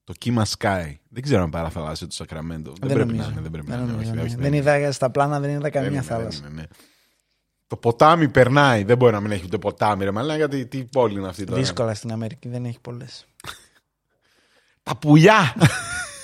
Το 0.03 0.13
κύμα 0.13 0.45
Sky. 0.57 0.93
Δεν 1.09 1.23
ξέρω 1.23 1.43
αν 1.43 1.49
παραθαλάσσιο 1.49 2.07
το 2.07 2.13
Σακραμέντο. 2.13 2.73
Δεν, 2.79 2.93
πρέπει 2.93 3.09
νομίζω. 3.09 3.27
να 3.27 3.31
είναι. 3.31 3.41
Δεν 3.41 3.51
πρέπει 3.51 3.67
να 3.67 3.75
Δεν 3.75 3.83
είναι. 3.83 3.91
νομίζω, 3.93 4.09
όχι, 4.11 4.19
ναι. 4.19 4.25
όχι, 4.25 4.35
Δεν 4.35 4.53
είδα 4.53 4.91
στα 4.91 5.09
πλάνα, 5.09 5.39
δεν 5.39 5.49
είδα 5.49 5.59
Δεν 5.59 5.71
καμία 5.71 5.89
είναι, 5.89 6.01
θάλασσα. 6.01 6.41
δεν 6.41 6.51
είναι, 6.51 6.61
ναι. 6.61 6.67
Το 7.67 7.77
ποτάμι 7.77 8.29
περνάει. 8.29 8.83
Δεν 8.83 8.97
μπορεί 8.97 9.13
να 9.13 9.19
μην 9.19 9.31
έχει 9.31 9.43
ούτε 9.45 9.57
ποτάμι. 9.57 10.03
Ρε, 10.03 10.11
μαλάκα, 10.11 10.37
γιατί 10.37 10.65
τι 10.65 10.83
πόλη 10.83 11.19
είναι 11.19 11.27
αυτή 11.27 11.43
τώρα. 11.43 11.59
Δύσκολα 11.59 11.93
στην 11.93 12.11
Αμερική, 12.11 12.49
δεν 12.49 12.65
έχει 12.65 12.79
πολλές. 12.79 13.25
Τα 14.83 14.95
πουλιά! 14.95 15.55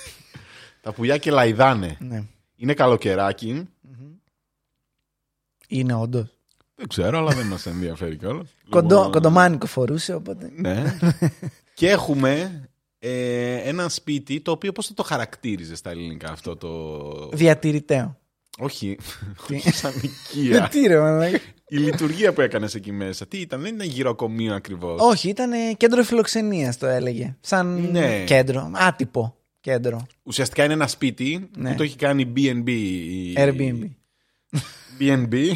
Τα 0.81 0.93
πουλιά 0.93 1.17
και 1.17 1.31
λαϊδάνε. 1.31 1.97
Ναι. 1.99 2.23
Είναι 2.55 2.73
καλοκαιράκι. 2.73 3.69
Είναι 5.67 5.93
όντως. 5.93 6.37
Δεν 6.75 6.87
ξέρω, 6.87 7.17
αλλά 7.17 7.31
δεν 7.31 7.45
μας 7.45 7.65
ενδιαφέρει 7.65 8.17
κιόλας. 8.17 8.55
Κοντό, 8.69 9.09
Κοντομάνικο 9.11 9.65
φορούσε, 9.65 10.13
οπότε. 10.13 10.51
Ναι. 10.55 10.97
και 11.73 11.89
έχουμε 11.89 12.61
ε, 12.99 13.55
ένα 13.55 13.89
σπίτι 13.89 14.41
το 14.41 14.51
οποίο 14.51 14.71
πώς 14.71 14.87
θα 14.87 14.93
το 14.93 15.03
χαρακτήριζες 15.03 15.77
στα 15.77 15.89
ελληνικά 15.89 16.31
αυτό 16.31 16.55
το... 16.55 17.29
Διατηρηταίο. 17.33 18.17
Όχι, 18.61 18.97
Τι; 19.47 19.55
όχι 19.55 19.71
σαν 19.71 19.93
οικία. 20.01 20.67
Τι 20.67 20.87
ρε, 20.87 20.99
μαλάκα. 20.99 21.39
Η 21.67 21.77
λειτουργία 21.77 22.33
που 22.33 22.41
έκανες 22.41 22.75
εκεί 22.75 22.91
μέσα. 22.91 23.27
Τι 23.27 23.37
ήταν, 23.37 23.61
δεν 23.61 23.75
ήταν 23.75 23.87
γυροκομείο 23.87 24.53
ακριβώς; 24.55 25.01
Όχι, 25.01 25.29
ήταν 25.29 25.51
ε, 25.51 25.73
κέντρο 25.77 26.03
φιλοξενίας 26.03 26.77
το 26.77 26.87
έλεγε. 26.87 27.35
Σαν 27.39 27.89
Ναι. 27.91 28.23
κέντρο. 28.23 28.71
Άτυπο 28.75 29.35
κέντρο. 29.59 30.07
Ουσιαστικά 30.23 30.63
είναι 30.63 30.73
ένα 30.73 30.87
σπίτι 30.87 31.49
Ναι. 31.57 31.69
που 31.69 31.75
το 31.75 31.83
έχει 31.83 31.95
κάνει 31.95 32.33
B&B. 32.35 32.67
η- 32.69 33.33
Airbnb. 33.37 33.89
B&B. 34.99 35.35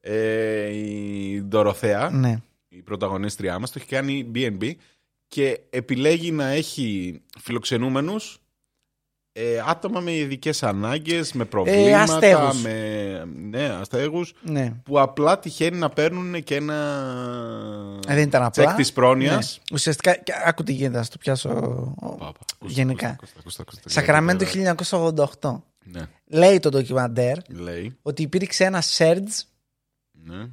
ε, 0.00 0.68
η 0.74 1.40
Δωροθέα. 1.48 2.10
Ναι. 2.10 2.36
η 2.68 2.82
πρωταγωνίστριά 2.82 3.58
μας, 3.58 3.70
το 3.70 3.78
έχει 3.80 3.88
κάνει 3.88 4.30
B&B 4.34 4.70
και 5.32 5.60
επιλέγει 5.70 6.30
να 6.32 6.46
έχει 6.46 7.20
φιλοξενούμενους 7.40 8.36
ε, 9.32 9.62
άτομα 9.66 10.00
με 10.00 10.12
ειδικές 10.16 10.62
ανάγκες, 10.62 11.32
με 11.32 11.44
προβλήματα, 11.44 12.02
αστέγους. 12.02 12.62
με 12.62 13.24
ναι, 13.36 13.64
αστέγους, 13.68 14.32
ναι. 14.42 14.70
που 14.84 15.00
απλά 15.00 15.38
τυχαίνει 15.38 15.78
να 15.78 15.90
παίρνουν 15.90 16.42
και 16.42 16.54
ένα 16.56 16.74
Ε, 18.08 18.14
δεν 18.14 18.22
ήταν 18.22 18.42
απλά. 18.42 18.64
τσεκ 18.64 18.76
της 18.76 18.92
πρόνοιας. 18.92 19.56
Ναι. 19.58 19.74
Ουσιαστικά, 19.76 20.16
και 20.16 20.32
άκου 20.44 20.62
τι 20.62 20.72
γίνεται, 20.72 21.02
θα 21.02 21.08
το 21.10 21.16
πιάσω 21.20 21.48
ο- 22.00 22.08
Πα, 22.08 22.16
πα, 22.16 22.32
ακούστε, 22.54 22.74
γενικά. 22.74 23.08
ακούστε, 23.08 23.34
ακούστε, 23.38 23.62
ακούστε, 23.62 23.80
ακούστε. 23.82 23.88
Σακραμέντο 24.00 24.44
Λέει, 24.54 24.74
1988. 25.40 25.62
Ναι, 25.84 26.00
Λέει 26.24 26.58
το 26.58 26.68
ντοκιμαντέρ 26.68 27.36
λέει, 27.48 27.96
ότι 28.02 28.22
υπήρξε 28.22 28.64
ένα 28.64 28.82
surge 28.98 29.44
ναι. 30.12 30.46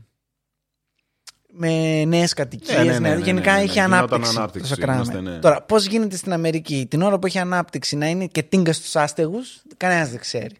Με 1.52 2.04
νέες 2.06 2.34
κατοικίες. 2.34 2.78
Ναι, 2.78 2.84
ναι, 2.84 3.00
ναι, 3.00 3.16
ναι, 3.16 3.22
γενικά 3.24 3.52
ναι, 3.52 3.58
ναι, 3.58 3.64
είχε 3.64 3.74
γινόταν 3.82 3.94
ανάπτυξη. 3.94 4.38
ανάπτυξη, 4.38 4.70
το 4.70 4.76
Σακραμέντο. 4.76 5.04
είμαστε, 5.12 5.32
ναι. 5.32 5.40
Τώρα, 5.40 5.62
πώς 5.62 5.86
γίνεται 5.86 6.16
στην 6.16 6.34
Αμερική 6.34 6.88
την 6.90 7.02
ώρα 7.02 7.20
που 7.20 7.26
έχει 7.28 7.40
ανάπτυξη 7.40 7.96
να 7.96 8.08
είναι 8.08 8.26
και 8.26 8.44
τίνκα 8.44 8.74
στους 8.74 8.96
άστεγους, 8.96 9.62
κανένας 9.78 10.10
δεν 10.10 10.20
ξέρει. 10.20 10.56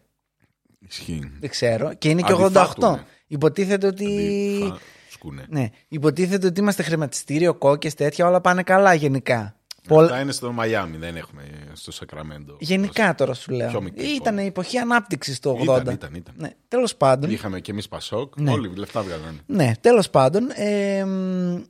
Ισχύει. 0.88 1.32
Δεν 1.40 1.50
ξέρω. 1.50 1.94
Και 1.94 2.08
είναι 2.08 2.22
και 2.22 2.32
88. 2.32 2.44
Αντιφάτουνε. 2.44 3.04
Υποτίθεται 3.26 3.86
ότι. 3.86 4.04
Αντί- 4.04 4.68
φα- 4.68 4.78
σκούνε. 5.10 5.44
Ναι. 5.48 5.68
Υποτίθεται 5.88 6.46
ότι 6.46 6.60
είμαστε 6.60 6.82
χρηματιστήριο, 6.82 7.54
κόκκες, 7.54 7.94
τέτοια, 7.94 8.26
όλα 8.26 8.40
πάνε 8.40 8.62
καλά 8.62 8.94
γενικά. 8.94 9.54
Πολλ- 9.88 10.04
Αυτά 10.04 10.20
είναι 10.20 10.32
στο 10.32 10.52
Μαϊάμι, 10.52 10.96
δεν 10.96 11.16
έχουμε 11.16 11.42
στο 11.72 11.92
Σακραμέντο. 11.92 12.56
Γενικά 12.60 13.14
τώρα 13.14 13.34
σου 13.34 13.52
λέω. 13.52 13.68
Πιο 13.68 13.82
μικρή 13.82 14.06
Ήταν 14.14 14.34
πόλη. 14.34 14.46
εποχή 14.46 14.78
ανάπτυξης 14.78 15.38
το 15.38 15.50
80. 15.50 15.62
Ήταν, 15.82 15.94
ήταν, 15.94 16.14
ήταν. 16.14 16.34
Ναι, 16.38 16.50
τέλος 16.68 16.96
πάντων. 16.96 17.30
Είχαμε 17.30 17.60
και 17.60 17.70
εμείς 17.70 17.88
Πασόκ. 17.88 18.36
Ναι. 18.40 18.50
Όλοι 18.50 18.72
λεφτά 18.76 19.02
βγάλανε. 19.02 19.38
Ναι, 19.46 19.72
τέλος 19.80 20.10
πάντων. 20.10 20.48
Ε, 20.54 21.04
μ, 21.04 21.62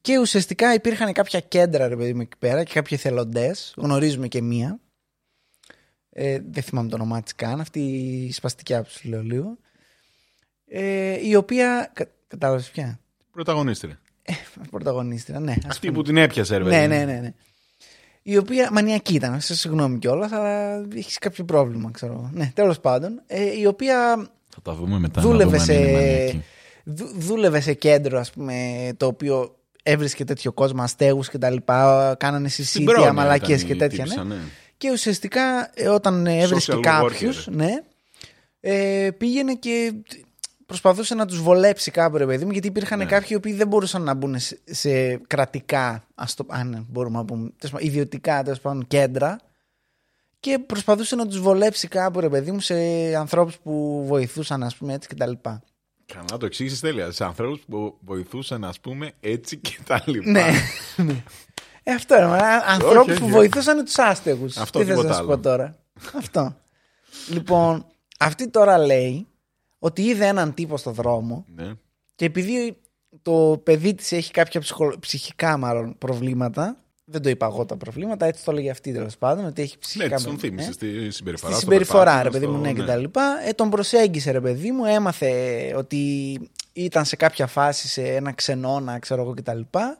και 0.00 0.18
ουσιαστικά 0.18 0.74
υπήρχαν 0.74 1.12
κάποια 1.12 1.40
κέντρα 1.40 1.88
ρε 1.88 1.96
παιδί 1.96 2.14
μου 2.14 2.20
εκεί 2.20 2.36
πέρα 2.38 2.64
και 2.64 2.72
κάποιοι 2.74 2.96
εθελοντές. 3.00 3.74
Γνωρίζουμε 3.76 4.28
και 4.28 4.42
μία. 4.42 4.78
Ε, 6.10 6.38
δεν 6.50 6.62
θυμάμαι 6.62 6.88
το 6.88 6.94
όνομά 6.94 7.22
της 7.22 7.34
καν. 7.34 7.60
Αυτή 7.60 7.80
η 8.28 8.32
σπαστικιά 8.32 8.82
που 8.82 8.88
σου 8.90 9.08
λέω 9.08 9.22
λίγο. 9.22 9.56
Ε, 10.66 11.26
η 11.28 11.34
οποία. 11.34 11.90
Κα, 11.94 12.06
Κατάλαβες 12.28 12.70
πια. 12.70 13.00
Πρωταγωνίστρια. 13.30 14.00
Πρωταγωνίστρια, 14.70 15.40
ναι. 15.40 15.50
ας 15.52 15.64
Αυτή 15.68 15.92
που 15.92 16.02
την 16.02 16.16
έπιασε, 16.16 16.56
ρε 16.56 16.64
Ναι, 16.64 16.70
παιδί. 16.70 16.86
ναι, 16.86 17.04
ναι, 17.04 17.20
ναι. 17.20 17.34
Η 18.30 18.36
οποία 18.36 18.68
μανιακή 18.72 19.14
ήταν, 19.14 19.40
σε 19.40 19.54
συγγνώμη 19.56 19.98
κιόλα, 19.98 20.28
αλλά 20.32 20.84
έχεις 20.96 21.18
κάποιο 21.18 21.44
πρόβλημα, 21.44 21.90
ξέρω. 21.90 22.12
εγώ. 22.12 22.30
Ναι, 22.32 22.50
τέλος 22.54 22.80
πάντων. 22.80 23.22
Ε, 23.26 23.58
η 23.60 23.66
οποία 23.66 24.16
Θα 24.54 24.62
τα 24.62 24.74
δούμε 24.74 24.98
μετά. 24.98 25.20
δούλευε 25.20 25.56
να 25.56 25.64
δούμε 25.64 25.74
αν 25.78 25.82
είναι 25.84 25.88
σε, 25.88 25.92
μανιακή. 25.96 26.42
δου- 26.84 27.12
δούλευε 27.18 27.60
σε 27.60 27.72
κέντρο, 27.72 28.18
ας 28.18 28.30
πούμε, 28.30 28.54
το 28.96 29.06
οποίο 29.06 29.56
έβρισκε 29.82 30.24
τέτοιο 30.24 30.52
κόσμο, 30.52 30.82
αστέγους 30.82 31.28
και 31.28 31.38
τα 31.38 31.50
λοιπά. 31.50 32.14
Κάνανε 32.18 32.48
Στην 32.48 32.64
συσίτια, 32.64 32.86
πρόνοια 32.92 33.12
μαλακίες 33.12 33.62
ήταν 33.62 33.68
και 33.68 33.74
η 33.84 33.88
τέτοια. 33.88 34.04
τύπισσα, 34.04 34.24
Ναι. 34.24 34.34
ναι. 34.34 34.40
Και 34.76 34.90
ουσιαστικά 34.90 35.70
ε, 35.74 35.88
όταν 35.88 36.26
έβρισκε 36.26 36.72
Social 36.76 36.80
κάποιους, 36.80 37.48
worker. 37.48 37.52
ναι, 37.52 37.70
ε, 38.60 39.10
πήγαινε 39.18 39.54
και 39.54 39.92
προσπαθούσε 40.68 41.14
να 41.14 41.26
τους 41.26 41.40
βολέψει 41.42 41.90
κάπου 41.90 42.16
ρε 42.16 42.26
παιδί 42.26 42.44
μου 42.44 42.50
γιατί 42.50 42.66
υπήρχαν 42.66 42.98
Ναι. 42.98 43.04
κάποιοι 43.04 43.28
οι 43.30 43.34
οποίοι 43.34 43.52
δεν 43.52 43.68
μπορούσαν 43.68 44.02
να 44.02 44.14
μπουν 44.14 44.38
σε, 44.38 44.58
σε 44.64 45.16
κρατικά 45.16 46.04
ας 46.14 46.34
το, 46.34 46.46
αν 46.48 46.86
μπορούμε 46.90 47.18
να 47.18 47.24
πούμε 47.24 47.50
τέλος 47.58 47.72
πάντων, 47.72 47.86
ιδιωτικά 47.88 48.42
τέλος 48.42 48.60
πάντων, 48.60 48.86
κέντρα 48.86 49.38
και 50.40 50.58
προσπαθούσε 50.58 51.16
να 51.16 51.26
τους 51.26 51.40
βολέψει 51.40 51.88
κάπου 51.88 52.20
ρε 52.20 52.28
παιδί 52.28 52.50
μου 52.52 52.60
σε 52.60 52.74
ανθρώπους 53.16 53.56
που 53.58 54.04
βοηθούσαν 54.06 54.62
ας 54.62 54.76
πούμε 54.76 54.92
έτσι 54.94 55.08
και 55.08 55.14
τα 55.14 55.26
λοιπά. 55.26 55.62
Καλά, 56.14 56.36
το 56.38 56.46
εξήγησες 56.46 56.80
τέλεια. 56.80 57.10
Σε 57.10 57.24
ανθρώπους 57.24 57.60
που 57.68 57.98
βοηθούσαν, 58.04 58.64
ας 58.64 58.80
πούμε, 58.80 59.12
έτσι 59.20 59.56
και 59.56 59.78
τα 59.86 60.02
λοιπά. 60.06 60.30
ναι. 60.30 60.50
ναι. 61.04 61.22
Ε, 61.82 61.92
αυτό 61.92 62.16
είναι. 62.16 62.38
Ανθρώπους 62.66 63.10
όχι, 63.12 63.18
που 63.18 63.24
όχι. 63.24 63.34
βοηθούσαν 63.34 63.84
τους 63.84 63.98
άστεγους. 63.98 64.56
Αυτό, 64.56 64.78
Τι 64.78 64.84
θες 64.84 64.94
να 64.96 65.00
τίποτα 65.02 65.18
σου 65.18 65.24
άλλο. 65.24 65.36
πω 65.36 65.42
τώρα; 65.42 65.76
αυτό. 66.16 66.56
Λοιπόν, 67.28 67.86
αυτή 68.18 68.48
τώρα 68.50 68.78
λέει 68.78 69.26
ότι 69.78 70.02
είδε 70.02 70.26
έναν 70.26 70.54
τύπο 70.54 70.76
στο 70.76 70.90
δρόμο 70.90 71.44
Ναι. 71.54 71.72
και 72.14 72.24
επειδή 72.24 72.76
το 73.22 73.60
παιδί 73.64 73.94
της 73.94 74.12
έχει 74.12 74.30
κάποια 74.30 74.60
ψυχο- 74.60 74.98
ψυχικά 74.98 75.56
μάλλον 75.56 75.98
προβλήματα, 75.98 76.76
δεν 77.04 77.22
το 77.22 77.28
είπα 77.28 77.46
εγώ 77.46 77.64
τα 77.66 77.76
προβλήματα, 77.76 78.26
έτσι 78.26 78.44
το 78.44 78.50
έλεγε 78.50 78.70
αυτή 78.70 78.92
τέλος 78.92 79.16
πάντων, 79.18 79.44
ότι 79.44 79.62
έχει 79.62 79.78
ψυχικά 79.78 80.08
Ναι, 80.08 80.14
της 80.14 80.22
τον 80.24 80.32
προβλήματα, 80.36 80.62
θύμισε 80.72 80.86
ε. 80.96 81.10
στη 81.10 81.10
συμπεριφορά. 81.10 81.52
Στη 81.52 81.60
στο 81.60 81.70
συμπεριφορά, 81.70 82.22
ρε 82.22 82.28
περπάτημα, 82.30 82.32
παιδί 82.40 82.46
μου, 82.46 82.58
στο- 82.64 82.72
ναι, 82.74 82.80
και 82.80 82.86
τα 82.92 82.96
λοιπά. 82.96 83.46
Ε, 83.46 83.52
τον 83.52 83.70
προσέγγισε, 83.70 84.30
ρε 84.30 84.40
παιδί 84.40 84.70
μου, 84.72 84.84
έμαθε 84.84 85.32
ότι 85.76 86.38
ήταν 86.72 87.04
σε 87.04 87.16
κάποια 87.16 87.46
φάση 87.46 87.88
σε 87.88 88.02
ένα 88.02 88.32
ξενώνα, 88.32 88.98
ξέρω 88.98 89.22
εγώ, 89.22 89.34
και 89.34 89.42
τα 89.42 89.54
λοιπά. 89.54 89.98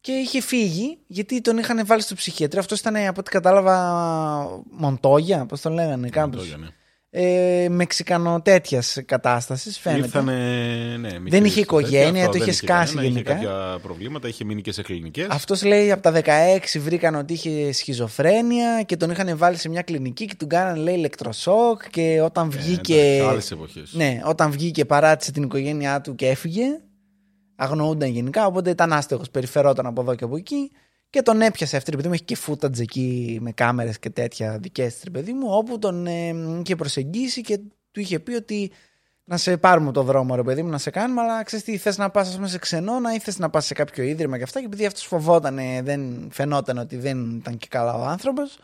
Και 0.00 0.12
είχε 0.12 0.40
φύγει, 0.40 0.98
γιατί 1.06 1.40
τον 1.40 1.58
είχαν 1.58 1.86
βάλει 1.86 2.02
στο 2.02 2.14
ψυχιατρίο. 2.14 2.60
Αυτός 2.60 2.80
ήταν, 2.80 2.96
από 2.96 3.20
ό,τι 3.20 3.30
κατάλαβα, 3.30 4.62
Μοντόγια, 4.70 5.46
πώς 5.46 5.60
τον 5.60 5.72
λέγανε, 5.72 6.08
κάπω. 6.08 6.28
Μοντόγια, 6.28 6.56
ναι. 6.56 6.66
Ε, 7.10 7.68
Μεξικανο 7.70 8.40
τέτοιας 8.42 8.98
κατάστασης, 9.04 9.78
φαίνεται. 9.78 10.04
Ήρθανε, 10.04 10.32
ναι, 11.00 11.08
Δεν 11.08 11.20
μικρή 11.22 11.44
είχε 11.44 11.60
οικογένεια, 11.60 12.08
αυτό, 12.08 12.24
το 12.24 12.32
δεν 12.32 12.40
είχε 12.40 12.52
σκάσει 12.52 12.94
κανένα, 12.94 13.12
γενικά. 13.12 13.32
Είχε 13.36 13.44
κάποια 13.44 13.78
προβλήματα, 13.82 14.28
είχε 14.28 14.44
μείνει 14.44 14.62
και 14.62 14.72
σε 14.72 14.82
κλινικέ. 14.82 15.26
Αυτός 15.30 15.64
λέει 15.64 15.92
από 15.92 16.02
τα 16.02 16.12
16 16.12 16.78
βρήκαν 16.78 17.14
ότι 17.14 17.32
είχε 17.32 17.72
σχιζοφρένεια 17.72 18.82
και 18.82 18.96
τον 18.96 19.10
είχαν 19.10 19.36
βάλει 19.38 19.56
σε 19.56 19.68
μια 19.68 19.82
κλινική 19.82 20.24
και 20.24 20.34
του 20.38 20.46
κάνανε 20.46 20.78
λέει 20.78 20.94
ηλεκτροσόκ 20.94 21.90
και 21.90 22.20
όταν 22.20 22.50
βγήκε. 22.50 23.24
Άλλες 23.28 23.50
εποχές. 23.50 23.92
Ναι, 23.92 24.20
όταν 24.24 24.50
βγήκε 24.50 24.84
παράτησε 24.84 25.32
την 25.32 25.42
οικογένειά 25.42 26.00
του 26.00 26.14
και 26.14 26.28
έφυγε. 26.28 26.64
Αγνοούνταν 27.56 28.10
γενικά, 28.10 28.46
οπότε 28.46 28.70
ήταν 28.70 28.92
άστεγος. 28.92 29.30
Περιφερόταν 29.30 29.86
από 29.86 30.00
εδώ 30.00 30.14
και 30.14 30.24
από 30.24 30.36
εκεί. 30.36 30.70
Και 31.10 31.22
τον 31.22 31.40
έπιασε 31.40 31.76
αυτή, 31.76 31.90
ρε 31.90 31.96
παιδί 31.96 32.08
μου, 32.08 32.14
έχει 32.14 32.24
και 32.24 32.36
footage 32.46 32.78
εκεί 32.78 33.38
με 33.40 33.52
κάμερες 33.52 33.98
και 33.98 34.10
τέτοια 34.10 34.58
δικές 34.58 34.94
της, 34.94 35.02
ρε 35.04 35.10
παιδί 35.10 35.32
μου, 35.32 35.46
όπου 35.50 35.78
τον 35.78 36.06
ε, 36.06 36.34
είχε 36.64 36.76
προσεγγίσει 36.76 37.40
και 37.40 37.58
του 37.90 38.00
είχε 38.00 38.18
πει 38.18 38.34
ότι 38.34 38.72
να 39.24 39.36
σε 39.36 39.56
πάρουμε 39.56 39.92
το 39.92 40.02
δρόμο, 40.02 40.34
ρε 40.34 40.42
παιδί 40.42 40.62
μου, 40.62 40.68
να 40.68 40.78
σε 40.78 40.90
κάνουμε, 40.90 41.20
αλλά 41.20 41.42
ξέρεις 41.42 41.64
τι, 41.64 41.76
θες 41.76 41.98
να 41.98 42.10
πας 42.10 42.38
σε 42.42 42.58
ξενώνα 42.58 43.14
ή 43.14 43.18
θες 43.18 43.38
να 43.38 43.50
πας 43.50 43.66
σε 43.66 43.74
κάποιο 43.74 44.04
ίδρυμα 44.04 44.36
και 44.36 44.42
αυτά. 44.42 44.60
Και 44.60 44.66
επειδή 44.66 44.86
αυτός 44.86 45.04
φοβόταν, 45.06 45.58
δεν 45.82 46.28
φαινόταν 46.30 46.78
ότι 46.78 46.96
δεν 46.96 47.36
ήταν 47.36 47.56
και 47.56 47.66
καλά 47.70 47.94
ο 47.94 48.02
άνθρωπος, 48.02 48.58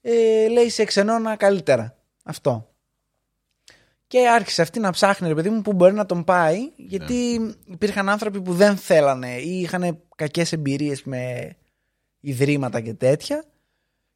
ε, 0.00 0.48
λέει 0.48 0.68
σε 0.68 0.84
ξενώνα 0.84 1.36
καλύτερα. 1.36 1.96
Αυτό. 2.24 2.68
Και 4.06 4.28
άρχισε 4.28 4.62
αυτή 4.62 4.80
να 4.80 4.90
ψάχνει, 4.90 5.28
ρε 5.28 5.34
παιδί 5.34 5.50
μου, 5.50 5.62
που 5.62 5.72
μπορεί 5.72 5.94
να 5.94 6.06
τον 6.06 6.24
πάει, 6.24 6.58
γιατί 6.76 7.40
υπήρχαν 7.66 8.08
άνθρωποι 8.08 8.40
που 8.40 8.54
δεν 8.54 8.76
θέλανε 8.76 9.36
ή 9.36 9.60
είχαν 9.60 10.02
κακές 10.16 10.52
εμπειρίες 10.52 11.02
με 11.02 11.54
ιδρύματα 12.24 12.80
και 12.80 12.94
τέτοια. 12.94 13.44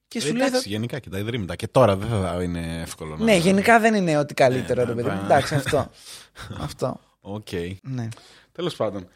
Και 0.09 0.21
σου 0.21 0.27
λέει. 0.33 0.37
Εντάξει, 0.47 0.63
θα- 0.63 0.69
γενικά 0.71 0.99
και 0.99 1.11
τα 1.11 1.19
ιδρύματα. 1.19 1.57
Και 1.57 1.69
τώρα 1.69 1.97
δεν 1.97 2.09
θα 2.09 2.43
είναι 2.43 2.81
εύκολο 2.83 3.17
να. 3.17 3.25
Ναι, 3.25 3.37
γενικά 3.37 3.81
δεν 3.81 3.95
είναι 3.95 4.19
ότι 4.19 4.35
καλύτερο, 4.35 4.81
Ναι, 4.81 4.87
ρε 4.89 4.95
ναι, 4.95 5.03
παιδί 5.03 5.15
μου. 5.15 5.21
ναι. 5.21 5.25
Εντάξει, 5.25 5.55
αυτό. 5.55 5.91
αυτό. 6.67 7.01
Οκ. 7.21 7.49
Ναι. 7.83 8.09
Τέλος 8.53 8.77
πάντων. 8.77 9.09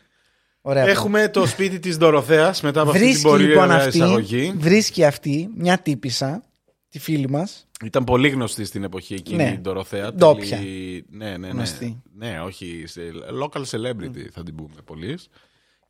Ωραία. 0.60 0.86
Έχουμε 0.88 1.28
το 1.28 1.46
σπίτι 1.46 1.78
της 1.78 1.96
Δωροθέας 1.96 2.60
μετά 2.60 2.80
από 2.80 2.90
αυτή 2.90 3.00
την 3.02 3.08
Βρίσκει 3.10 3.28
πολύ 3.28 3.44
λοιπόν 3.44 3.62
ωραία 3.64 3.76
αυτή, 3.76 3.96
εισαγωγή. 3.96 4.52
βρίσκει 4.56 5.04
αυτή 5.04 5.48
μια 5.56 5.78
τύπισσα, 5.78 6.42
τη 6.88 6.98
φίλη 6.98 7.28
μας. 7.28 7.66
Ήταν 7.84 8.04
πολύ 8.04 8.28
γνωστή 8.28 8.64
στην 8.64 8.84
εποχή 8.84 9.14
εκείνη 9.14 9.36
Ναι. 9.42 9.50
η 9.50 9.60
Δωροθέα. 9.62 10.12
Ντόπια. 10.14 10.56
Τελεί- 10.56 11.04
Ναι, 11.10 11.30
ναι, 11.30 11.36
ναι. 11.36 11.48
Γνωστή. 11.48 12.02
Ναι, 12.16 12.40
όχι. 12.40 12.84
σε 12.86 13.00
local 13.42 13.62
celebrity 13.70 14.26
θα 14.32 14.42
την 14.42 14.54
πούμε 14.54 14.74
πολύ. 14.84 15.18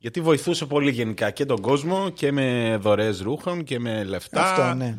Γιατί 0.03 0.21
βοηθούσε 0.21 0.65
πολύ 0.65 0.91
γενικά 0.91 1.31
και 1.31 1.45
τον 1.45 1.61
κόσμο 1.61 2.09
και 2.09 2.31
με 2.31 2.77
δωρεές 2.81 3.21
ρούχων 3.21 3.63
και 3.63 3.79
με 3.79 4.03
λεφτά. 4.03 4.51
Αυτό, 4.51 4.73
ναι. 4.73 4.97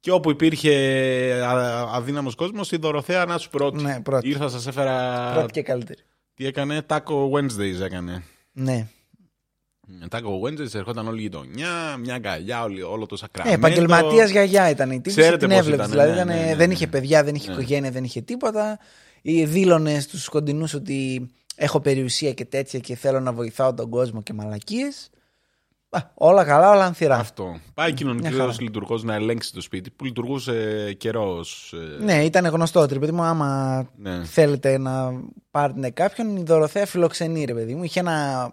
Και 0.00 0.10
όπου 0.10 0.30
υπήρχε 0.30 0.72
α- 1.44 1.90
αδύναμος 1.96 2.34
κόσμος, 2.34 2.72
η 2.72 2.76
Δωροθέα 2.76 3.24
να 3.24 3.38
σου 3.38 3.50
πρώτη. 3.50 3.82
Ναι, 3.82 4.00
πρώτη. 4.02 4.28
Ήρθα, 4.28 4.48
σας 4.48 4.66
έφερα... 4.66 5.30
Πρώτη 5.34 5.52
και 5.52 5.62
καλύτερη. 5.62 6.00
Τι 6.34 6.46
έκανε, 6.46 6.82
Taco 6.88 7.30
Wednesdays 7.30 7.80
έκανε. 7.84 8.22
Ναι. 8.52 8.86
Taco 10.10 10.40
Wednesdays 10.44 10.74
ερχόταν 10.74 11.08
όλη 11.08 11.18
η 11.18 11.22
γειτονιά, 11.22 11.96
μια 12.00 12.14
αγκαλιά, 12.14 12.62
όλη, 12.62 12.82
όλο 12.82 13.06
το 13.06 13.14
Ε, 13.14 13.18
σακραμέντο. 13.18 13.56
Επαγγελματίας 13.56 14.30
γιαγιά 14.30 14.70
ήταν 14.70 14.90
η 14.90 14.94
τύπη. 14.94 15.08
Ξέρετε 15.10 15.36
Την 15.36 15.48
πώς 15.48 15.58
έβλεπε. 15.58 15.76
ήταν, 15.76 15.90
Δηλαδή 15.90 16.08
ναι, 16.10 16.14
ήταν- 16.16 16.26
ναι, 16.26 16.44
ναι, 16.44 16.54
δεν 16.54 16.68
ναι. 16.68 16.74
είχε 16.74 16.86
παιδιά, 16.86 17.24
δεν 17.24 17.34
είχε 17.34 17.46
Ναι. 17.48 17.52
οικογένεια, 17.54 17.90
δεν 17.90 18.04
είχε 18.04 18.20
τίποτα. 18.20 18.78
Ή 19.22 19.44
Δήλωνε 19.44 20.00
στους 20.00 20.28
κοντινούς 20.28 20.74
ότι 20.74 21.30
έχω 21.56 21.80
περιουσία 21.80 22.32
και 22.32 22.44
τέτοια 22.44 22.78
και 22.78 22.96
θέλω 22.96 23.20
να 23.20 23.32
βοηθάω 23.32 23.74
τον 23.74 23.90
κόσμο 23.90 24.22
και 24.22 24.32
μαλακίες. 24.32 25.10
Όλα 26.14 26.44
καλά, 26.44 26.70
όλα 26.70 26.84
ανθυρά. 26.84 27.16
Αυτό. 27.16 27.60
Πάει 27.74 27.86
Μια 27.86 27.96
κοινωνικό 27.96 28.36
χαρά. 28.36 28.54
λειτουργός 28.60 29.02
να 29.02 29.14
ελέγξει 29.14 29.52
το 29.52 29.60
σπίτι 29.60 29.90
που 29.90 30.04
λειτουργούσε 30.04 30.92
καιρός. 30.92 31.74
Ναι, 32.00 32.24
ήταν 32.24 32.46
γνωστό 32.46 32.80
ότι 32.80 32.94
ρε 32.94 33.00
παιδί 33.00 33.12
μου, 33.12 33.22
άμα 33.22 33.82
Ναι. 33.96 34.24
θέλετε 34.24 34.78
να 34.78 35.20
πάρετε 35.50 35.90
κάποιον, 35.90 36.36
η 36.36 36.42
Δωροθέα 36.42 36.86
φιλοξενεί, 36.86 37.44
ρε 37.44 37.54
παιδί 37.54 37.74
μου. 37.74 37.82
Είχε 37.84 38.00
ένα 38.00 38.50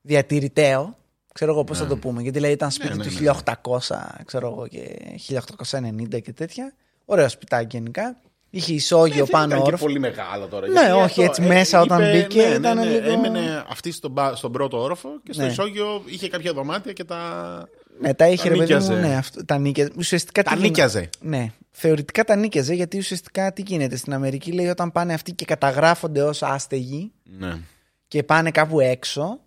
διατηρηταίο, 0.00 0.96
ξέρω 1.32 1.52
εγώ 1.52 1.64
πώς 1.64 1.78
θα 1.78 1.86
το 1.86 1.96
πούμε, 1.96 2.22
γιατί 2.22 2.40
λέει 2.40 2.52
ήταν 2.52 2.70
σπίτι 2.70 2.96
Ναι, 2.96 3.04
του 3.04 3.10
ναι, 3.22 3.32
1800, 3.60 4.24
ξέρω 4.24 4.48
εγώ, 4.48 4.66
και 4.66 4.96
1890 5.16 6.20
και 6.20 6.32
τέτοια. 6.32 6.72
Ωραίο 7.04 7.28
σπιτάκι 7.28 7.76
γενικά. 7.76 8.16
Είχε 8.56 8.72
ισόγειο 8.72 9.16
δεν 9.24 9.26
πάνω 9.30 9.46
ήταν 9.46 9.58
και 9.58 9.66
όροφο. 9.66 9.84
πολύ 9.84 9.98
μεγάλο 9.98 10.46
τώρα. 10.46 10.66
Ναι, 10.66 10.80
γιατί 10.80 10.92
όχι, 10.92 11.22
έτσι 11.22 11.40
μέσα 11.42 11.80
όταν 11.80 12.10
μπήκε 12.10 12.42
ναι, 12.42 12.54
ήταν 12.54 12.76
ναι, 12.78 12.84
ναι, 12.84 12.90
λίγο- 12.90 13.10
Έμενε 13.12 13.64
αυτή 13.68 13.92
στον, 13.92 14.14
πα- 14.14 14.36
στον 14.36 14.52
πρώτο 14.52 14.82
όροφο 14.82 15.08
και 15.22 15.32
στο 15.32 15.42
Ναι. 15.42 15.48
ισόγειο 15.48 16.02
είχε 16.06 16.28
κάποια 16.28 16.52
δωμάτια 16.52 16.92
και 16.92 17.04
τα. 17.04 17.18
Ναι, 18.00 18.14
τα 18.14 18.28
είχε 18.28 18.48
Τα 18.48 18.54
ρε 18.54 18.56
παιδί 18.60 18.74
μου, 18.74 18.80
νίκιαζε. 18.80 19.00
ναι, 19.08 19.16
αυτό, 19.16 19.44
τα 19.44 19.58
νίκιαζε. 19.58 19.90
Ουσιαστικά 19.96 20.42
Τα 20.42 20.50
τι 20.50 20.56
γίνεται- 20.56 20.70
νίκιαζε. 20.76 21.08
Ναι, 21.20 21.52
θεωρητικά 21.70 22.24
τα 22.24 22.36
νίκιαζε 22.36 22.74
γιατί 22.74 22.98
ουσιαστικά 22.98 23.52
τι 23.52 23.62
γίνεται 23.66 23.96
στην 23.96 24.12
Αμερική 24.14 24.52
λέει 24.52 24.66
όταν 24.66 24.92
πάνε 24.92 25.14
αυτοί 25.14 25.32
και 25.32 25.44
καταγράφονται 25.44 26.22
ως 26.22 26.42
άστεγοι 26.42 27.12
Ναι. 27.38 27.56
και 28.08 28.22
πάνε 28.22 28.50
κάπου 28.50 28.80
έξω, 28.80 29.38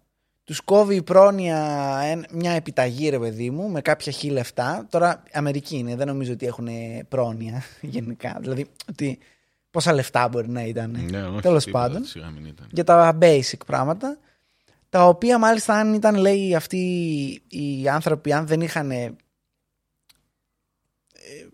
τους 0.50 0.62
κόβει 0.62 0.96
η 0.96 1.02
πρόνοια 1.02 1.58
εν- 2.04 2.26
μια 2.32 2.52
επιταγή, 2.52 3.10
ρε 3.10 3.20
παιδί 3.20 3.50
μου, 3.50 3.70
με 3.70 3.82
κάποια 3.82 4.12
χι 4.12 4.30
λεφτά. 4.30 4.88
Τώρα 4.90 5.24
Αμερική 5.34 5.78
είναι, 5.78 5.96
δεν 5.96 6.08
νομίζω 6.08 6.34
ότι 6.34 6.46
έχουν 6.46 6.68
πρόνοια 7.10 7.64
γενικά. 7.82 8.38
Δηλαδή, 8.42 8.66
ότι 8.90 9.20
πόσα 9.72 9.94
λεφτά 9.94 10.28
μπορεί 10.28 10.50
να 10.50 10.64
ήταν. 10.64 10.98
Ναι, 11.10 11.24
όχι, 11.24 11.42
Τέλος 11.42 11.64
τίποτα, 11.64 11.88
πάντων. 11.88 12.04
σιγά 12.04 12.30
μην 12.30 12.46
ήταν. 12.46 12.68
Για 12.72 12.84
τα 12.84 13.18
basic 13.22 13.58
πράγματα. 13.66 14.18
Τα 14.90 15.08
οποία 15.08 15.38
μάλιστα 15.40 15.74
αν 15.74 15.94
ήταν, 15.94 16.16
λέει, 16.16 16.56
αυτοί 16.56 16.78
οι 17.50 17.90
άνθρωποι, 17.90 18.34
αν 18.34 18.48
δεν 18.48 18.62
είχαν. 18.62 18.92
Ε, 18.92 19.16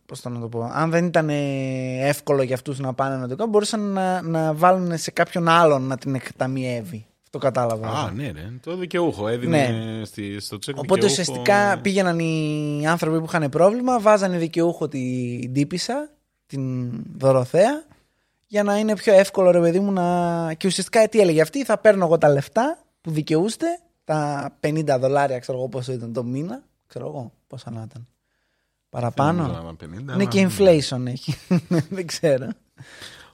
πώς 0.06 0.22
το 0.22 0.30
να 0.30 0.40
το 0.40 0.48
πω, 0.50 0.64
αν 0.74 0.90
δεν 0.90 1.06
ήταν 1.06 1.30
ε, 1.30 2.08
εύκολο 2.08 2.42
για 2.42 2.56
αυτούς 2.56 2.80
να 2.80 2.94
πάνε 2.94 3.16
να 3.16 3.28
το 3.28 3.36
κάνουν, 3.36 3.52
μπορούσαν 3.52 3.80
να, 3.80 4.22
να 4.22 4.54
βάλουν 4.54 4.98
σε 4.98 5.12
κάποιον 5.12 5.48
άλλον 5.48 5.82
να 5.84 5.98
την 5.98 6.16
εκταμιεύει. 6.16 7.06
Αυτό 7.36 7.48
κατάλαβα. 7.48 7.88
Α, 7.88 8.12
ναι, 8.12 8.32
ρε. 8.32 8.52
Το 8.64 8.76
δικαιούχο. 8.76 9.28
Έδινε 9.28 10.02
στη, 10.06 10.40
στο 10.40 10.58
τσεκ 10.58 10.78
Οπότε 10.78 10.94
δικαιούχο- 10.94 11.12
ουσιαστικά 11.22 11.80
πήγαιναν 11.82 12.20
οι 12.20 12.84
άνθρωποι 12.88 13.20
που 13.20 13.26
είχαν 13.28 13.50
πρόβλημα, 13.50 14.00
βάζανε 14.00 14.38
δικαιούχο 14.38 14.88
την 14.88 15.54
τύπησα, 15.54 16.10
την 16.46 16.92
Δωροθέα, 17.18 17.84
για 18.48 18.64
να 18.64 18.78
είναι 18.78 18.96
πιο 18.96 19.14
εύκολο 19.14 19.52
ρε 19.52 19.60
παιδί 19.60 19.80
μου 19.80 19.92
να. 19.92 20.54
Και 20.58 20.68
ουσιαστικά 20.68 21.10
τι 21.10 21.20
έλεγε 21.20 21.42
αυτή, 21.42 21.64
θα 21.66 21.78
παίρνω 21.78 22.06
εγώ 22.06 22.18
τα 22.18 22.30
λεφτά 22.30 22.78
που 23.02 23.12
δικαιούστε, 23.12 23.66
τα 24.04 24.50
50 24.60 24.98
δολάρια, 25.00 25.40
ξέρω 25.40 25.58
εγώ 25.58 25.68
πόσο 25.68 25.92
ήταν 25.92 26.14
το 26.14 26.24
μήνα, 26.24 26.64
ξέρω 26.88 27.08
εγώ 27.08 27.32
πόσα 27.48 27.72
να 27.72 27.84
ήταν. 27.90 28.08
Παραπάνω. 28.90 29.44
Δεν 29.48 29.54
ξέρω, 29.54 29.76
50, 30.12 30.14
Είναι 30.14 30.26
και 30.26 30.40
αλλά- 30.40 30.50
inflation 30.58 31.06
έχει. 31.08 31.36
Δεν 31.90 32.06
ξέρω. 32.08 32.48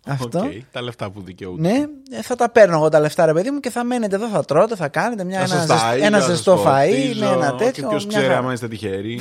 Αυτό. 0.05 0.39
Οκ, 0.39 0.51
τα 0.71 0.81
λεφτά 0.81 1.11
που 1.11 1.21
δικαιούνται. 1.21 1.61
Ναι, 1.71 1.85
ε, 2.17 2.21
θα 2.21 2.35
τα 2.35 2.49
παίρνω 2.49 2.75
εγώ 2.75 2.89
τα 2.89 2.99
λεφτά, 2.99 3.25
ρε 3.25 3.33
παιδί 3.33 3.51
μου, 3.51 3.59
και 3.59 3.69
θα 3.69 3.83
μένετε 3.83 4.15
εδώ, 4.15 4.27
θα 4.27 4.45
τρώτε, 4.45 4.75
θα 4.75 4.87
κάνετε 4.87 5.23
μια, 5.23 5.37
Θα 5.37 5.43
ένα, 5.43 5.53
σας 5.55 5.65
τα 5.67 5.77
ζεσ- 5.87 5.97
ήγα, 5.97 6.05
ένα 6.05 6.17
θα 6.19 6.23
σας 6.25 6.35
ζεστό 6.35 6.63
φαΐ, 6.65 6.89
φωτίζω 6.89 7.25
ναι, 7.25 7.31
ένα 7.31 7.51
Και 7.57 7.63
τέτοιο. 7.63 7.87
ποιος 7.89 8.05
μια 8.05 8.13
ξέρει 8.17 8.27
χαρά. 8.27 8.39
άμα 8.39 8.53
είστε 8.53 8.67
τυχεροί. 8.67 9.19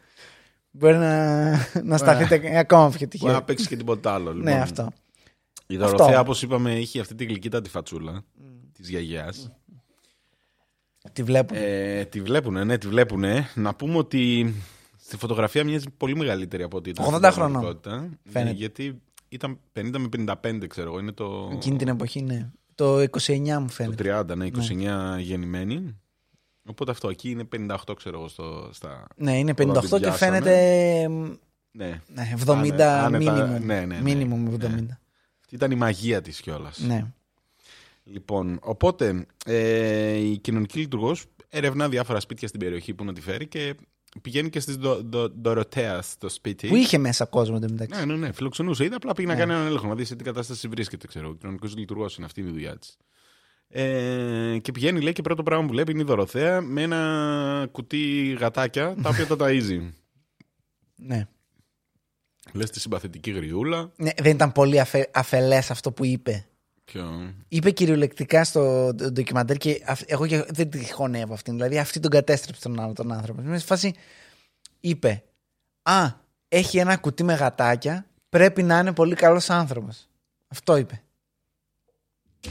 Μπορεί 0.76 0.96
να, 0.96 1.50
να 1.82 1.96
σταθείτε 1.96 2.58
ακόμα 2.58 2.88
πιο 2.88 2.96
Μπορεί 2.98 3.06
τυχαία. 3.08 3.32
να 3.32 3.42
παίξει 3.42 3.66
και 3.68 3.76
τίποτα 3.76 4.12
άλλο. 4.14 4.32
Ναι, 4.32 4.50
λοιπόν. 4.50 4.62
αυτό. 4.62 4.92
Η 5.66 5.74
Αυτό. 5.76 5.86
Δωροθέα, 5.96 6.20
όπως 6.20 6.42
είπαμε, 6.42 6.72
είχε 6.78 7.00
αυτή 7.00 7.14
τη 7.14 7.24
γλυκύτατη 7.24 7.68
φατσούλα 7.70 8.24
της 8.72 8.88
γιαγιάς. 8.88 9.50
Τη 11.12 11.22
βλέπω. 11.22 11.54
Ε, 11.56 12.04
τη 12.04 12.20
βλέπουνε, 12.20 12.64
ναι, 12.64 12.78
τη 12.78 12.88
βλέπουνε. 12.88 13.48
Να 13.54 13.74
πούμε 13.74 13.96
ότι 13.96 14.54
στη 15.00 15.16
φωτογραφία 15.16 15.64
μοιάζει 15.64 15.86
πολύ 15.96 16.16
μεγαλύτερη 16.16 16.62
από 16.62 16.76
ό,τι 16.76 16.90
ήταν. 16.90 17.04
80 17.06 17.08
στην 17.18 17.32
χρονών. 17.32 17.52
πραγματικότητα. 17.52 18.00
Ναι, 18.00 18.30
Φαίνεται. 18.32 18.54
γιατί 18.56 19.02
ήταν 19.34 19.58
50 19.72 19.90
με 19.98 20.08
55, 20.42 20.66
ξέρω 20.68 20.88
εγώ. 20.88 20.98
Είναι 20.98 21.12
το, 21.12 21.50
Εκείνη 21.52 21.76
την 21.76 21.88
εποχή, 21.88 22.22
ναι. 22.22 22.50
Το 22.74 22.98
29 22.98 23.38
μου 23.38 23.66
το 23.66 23.72
φαίνεται. 23.72 24.24
30, 24.30 24.36
ναι, 24.36 24.46
29 25.16 25.18
γεννημένη. 25.20 25.96
Οπότε 26.66 26.90
αυτό 26.90 27.08
εκεί 27.08 27.30
είναι 27.30 27.48
58, 27.56 27.76
ξέρω 27.96 28.18
εγώ, 28.18 28.28
στο, 28.28 28.68
στα. 28.72 29.06
Ναι, 29.16 29.38
είναι 29.38 29.50
Όταν 29.50 29.68
58 29.68 29.80
την 29.80 29.88
και 29.90 29.98
πιάσαμε. 29.98 30.16
φαίνεται 30.16 31.08
Ναι. 31.72 32.00
ναι, 32.06 32.34
70 32.46 32.48
Άνε- 32.48 32.82
άνετα- 32.82 33.58
minimum. 33.58 33.60
ναι, 33.64 33.84
ναι, 33.84 34.00
ναι. 34.00 34.12
Minimum 34.12 34.54
70. 34.54 34.68
Ναι. 34.70 34.98
Ήταν 35.50 35.70
η 35.70 35.74
μαγεία 35.74 36.20
της 36.20 36.40
κιόλας. 36.40 36.78
Ναι. 36.78 37.06
Λοιπόν, 38.04 38.58
οπότε 38.62 39.26
ε, 39.46 40.12
η 40.16 40.38
κοινωνική 40.38 40.78
λειτουργός 40.78 41.24
ερευνά 41.48 41.88
διάφορα 41.88 42.20
σπίτια 42.20 42.48
στην 42.48 42.60
περιοχή 42.60 42.94
που 42.94 43.04
να 43.04 43.12
τη 43.12 43.20
φέρει 43.20 43.46
και 43.46 43.74
πηγαίνει 44.22 44.50
και 44.50 44.60
στις 44.60 44.76
Ντοροτέα 45.40 46.02
στο 46.02 46.28
σπίτι. 46.28 46.68
Που 46.68 46.76
είχε 46.76 46.98
μέσα 46.98 47.24
κόσμο 47.24 47.54
εντωμεταξύ. 47.62 47.98
Ναι, 48.00 48.04
ναι, 48.14 48.16
ναι, 48.26 48.32
φιλοξενούσε. 48.32 48.84
Είδα 48.84 48.96
απλά 48.96 49.12
πήγε 49.12 49.28
να 49.28 49.34
Ναι. 49.34 49.40
κάνει 49.40 49.52
έναν 49.52 49.66
έλεγχο, 49.66 49.86
να 49.86 49.94
δει 49.94 50.04
σε 50.04 50.16
τι 50.16 50.24
κατάσταση 50.24 50.68
βρίσκεται. 50.68 51.06
Ξέρω. 51.06 51.28
Ο 51.28 51.34
κοινωνικός 51.34 51.76
λειτουργός 51.76 52.16
είναι 52.16 52.26
αυτή 52.26 52.40
η 52.40 52.44
δουλειά 52.44 52.78
της. 52.78 52.96
Ε, 53.68 54.58
και 54.62 54.72
πηγαίνει, 54.72 55.00
λέει, 55.00 55.12
και 55.12 55.22
πρώτο 55.22 55.42
πράγμα 55.42 55.66
που 55.66 55.72
βλέπει 55.72 55.92
είναι 55.92 56.00
η 56.00 56.04
Δωροθέα 56.04 56.60
με 56.60 56.82
ένα 56.82 57.68
κουτί 57.72 58.32
γατάκια 58.40 58.94
τα 59.02 59.08
οποία 59.08 59.26
τα 59.26 59.36
ταΐζει. 59.38 59.80
Ναι. 60.96 61.28
Λες 62.52 62.70
τη 62.70 62.80
συμπαθητική 62.80 63.30
γριούλα. 63.30 63.92
ναι. 63.96 64.10
Δεν 64.22 64.34
ήταν 64.34 64.52
πολύ 64.52 64.80
αφε... 64.80 65.10
αφελές 65.14 65.70
αυτό 65.70 65.92
που 65.92 66.04
είπε. 66.04 66.46
Ποιο... 66.84 67.34
Είπε 67.48 67.70
κυριολεκτικά 67.70 68.44
στο 68.44 68.90
ντο- 68.94 69.10
ντοκιμαντέρ 69.10 69.56
και 69.56 69.82
αυ- 69.86 70.04
εγώ 70.12 70.26
και 70.26 70.44
δεν 70.48 70.70
τη 70.70 70.92
χωνεύω 70.92 71.34
αυτήν. 71.34 71.54
Δηλαδή 71.54 71.78
αυτή 71.78 72.00
τον 72.00 72.10
κατέστρεψε 72.10 72.62
τον 72.62 72.80
άλλο 72.80 72.92
τον 72.92 73.12
άνθρωπο. 73.12 73.42
Μέσα 73.42 73.58
στη 73.58 73.66
φάση 73.66 73.94
είπε 74.80 75.22
Α, 75.82 76.06
έχει 76.48 76.78
ένα 76.78 76.96
κουτί 76.96 77.22
με 77.24 77.34
γατάκια. 77.34 78.06
Πρέπει 78.28 78.62
να 78.62 78.78
είναι 78.78 78.92
πολύ 78.92 79.14
καλός 79.14 79.50
άνθρωπος. 79.50 80.08
Αυτό 80.48 80.76
είπε. 80.76 81.02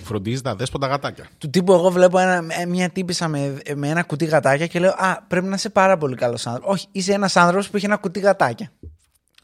Φροντίζει 0.04 0.42
τα 0.42 0.56
δέσποτα 0.56 0.88
γατάκια. 0.88 1.30
Του 1.38 1.50
τύπου 1.50 1.74
εγώ 1.74 1.90
βλέπω 1.92 2.20
ένα, 2.20 2.46
ε, 2.60 2.66
μια 2.66 2.90
τύπησα 2.90 3.28
με, 3.28 3.58
με 3.75 3.88
ένα 3.90 4.04
κουτί 4.04 4.25
γατάκια 4.25 4.68
και 4.68 4.80
λέω 4.80 4.92
Α, 4.98 5.22
πρέπει 5.28 5.48
να 5.48 5.56
είσαι 5.56 5.70
πάρα 5.70 5.98
πολύ 5.98 6.16
καλός 6.16 6.48
άνθρωπος. 6.48 6.74
Όχι, 6.74 6.88
είσαι 6.92 7.13
ένας 7.13 7.36
άνθρωπος 7.36 7.70
που 7.70 7.75
έχει 7.78 7.86
ένα 7.86 7.98
κουτί 7.98 8.20
γατάκια. 8.20 8.72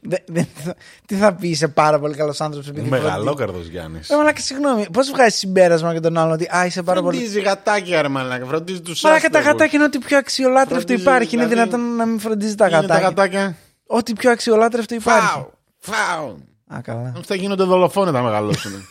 Δε, 0.02 0.16
δεν 0.26 0.46
θα- 0.54 0.74
τι 1.06 1.14
θα 1.14 1.34
πει, 1.34 1.48
είσαι 1.48 1.68
πάρα 1.68 1.98
πολύ 1.98 2.14
καλός 2.14 2.40
άνθρωπος 2.40 2.68
επειδή. 2.68 2.88
φροντίζει- 2.88 3.06
Μεγαλόκαρδος 3.08 3.66
Γιάννης. 3.66 4.08
Ε, 4.10 4.16
μαλάκα, 4.16 4.40
συγγνώμη, 4.40 4.86
πώς 4.92 5.10
βγάζει 5.10 5.36
συμπέρασμα 5.36 5.92
για 5.92 6.00
τον 6.00 6.16
άλλον 6.18 6.32
ότι 6.32 6.48
Α, 6.56 6.66
είσαι 6.66 6.82
πάρα 6.82 7.02
πολύ. 7.02 7.16
Φροντίζει 7.16 7.40
γατάκια, 7.40 8.02
ρε 8.02 8.08
μαλάκα. 8.08 8.44
Φροντίζει 8.46 8.80
τους 8.80 9.02
Μαλάκα, 9.02 9.28
τα 9.28 9.40
γατάκια 9.40 9.70
είναι 9.74 9.84
ό,τι 9.84 9.98
πιο 9.98 10.18
αξιολάτρευτο 10.18 10.74
Φροντίζει, 10.86 11.00
υπάρχει. 11.02 11.34
Είναι 11.36 11.46
δηλαδή, 11.46 11.68
δυνατόν 11.70 11.96
να 11.96 12.06
μην 12.06 12.18
φροντίζει 12.18 12.54
τα 12.54 12.66
Είναι 12.66 12.74
τα 12.76 12.80
γατάκια. 12.80 13.08
γατάκια. 13.08 13.56
Ό,τι 13.86 14.12
πιο 14.12 14.30
αξιολάτρευτο 14.30 14.94
υπάρχει. 14.94 15.26
Φάου! 15.26 15.50
Φάου! 15.78 16.38
Α, 16.74 16.80
καλά. 16.82 17.12
Αυτά 17.18 17.34
γίνονται 17.34 17.64
δολοφόνοι 17.64 18.10
να 18.10 18.22
μεγαλώσουν. 18.22 18.72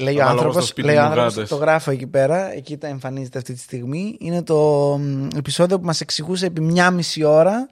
Λέει 0.00 0.14
ο 0.14 0.18
Θα 0.18 0.24
βάλω 0.24 0.28
εγώ 0.28 0.30
άνθρωπος, 0.30 0.54
στο 0.56 0.66
σπίτι 0.66 0.86
λέει 0.86 0.96
ο 0.96 1.00
μου 1.00 1.06
άνθρωπος, 1.06 1.34
γάτες. 1.34 1.48
το 1.48 1.56
γράφω 1.56 1.90
εκεί 1.90 2.06
πέρα, 2.06 2.52
εκεί 2.52 2.76
τα 2.76 2.86
εμφανίζεται 2.86 3.38
αυτή 3.38 3.52
τη 3.52 3.58
στιγμή. 3.60 4.16
Είναι 4.20 4.42
το 4.42 4.56
μ, 4.98 5.28
επεισόδιο 5.36 5.78
που 5.78 5.84
μας 5.86 6.00
εξηγούσε 6.00 6.46
επί 6.46 6.60
μια 6.60 6.90
μισή 6.90 7.24
ώρα 7.24 7.68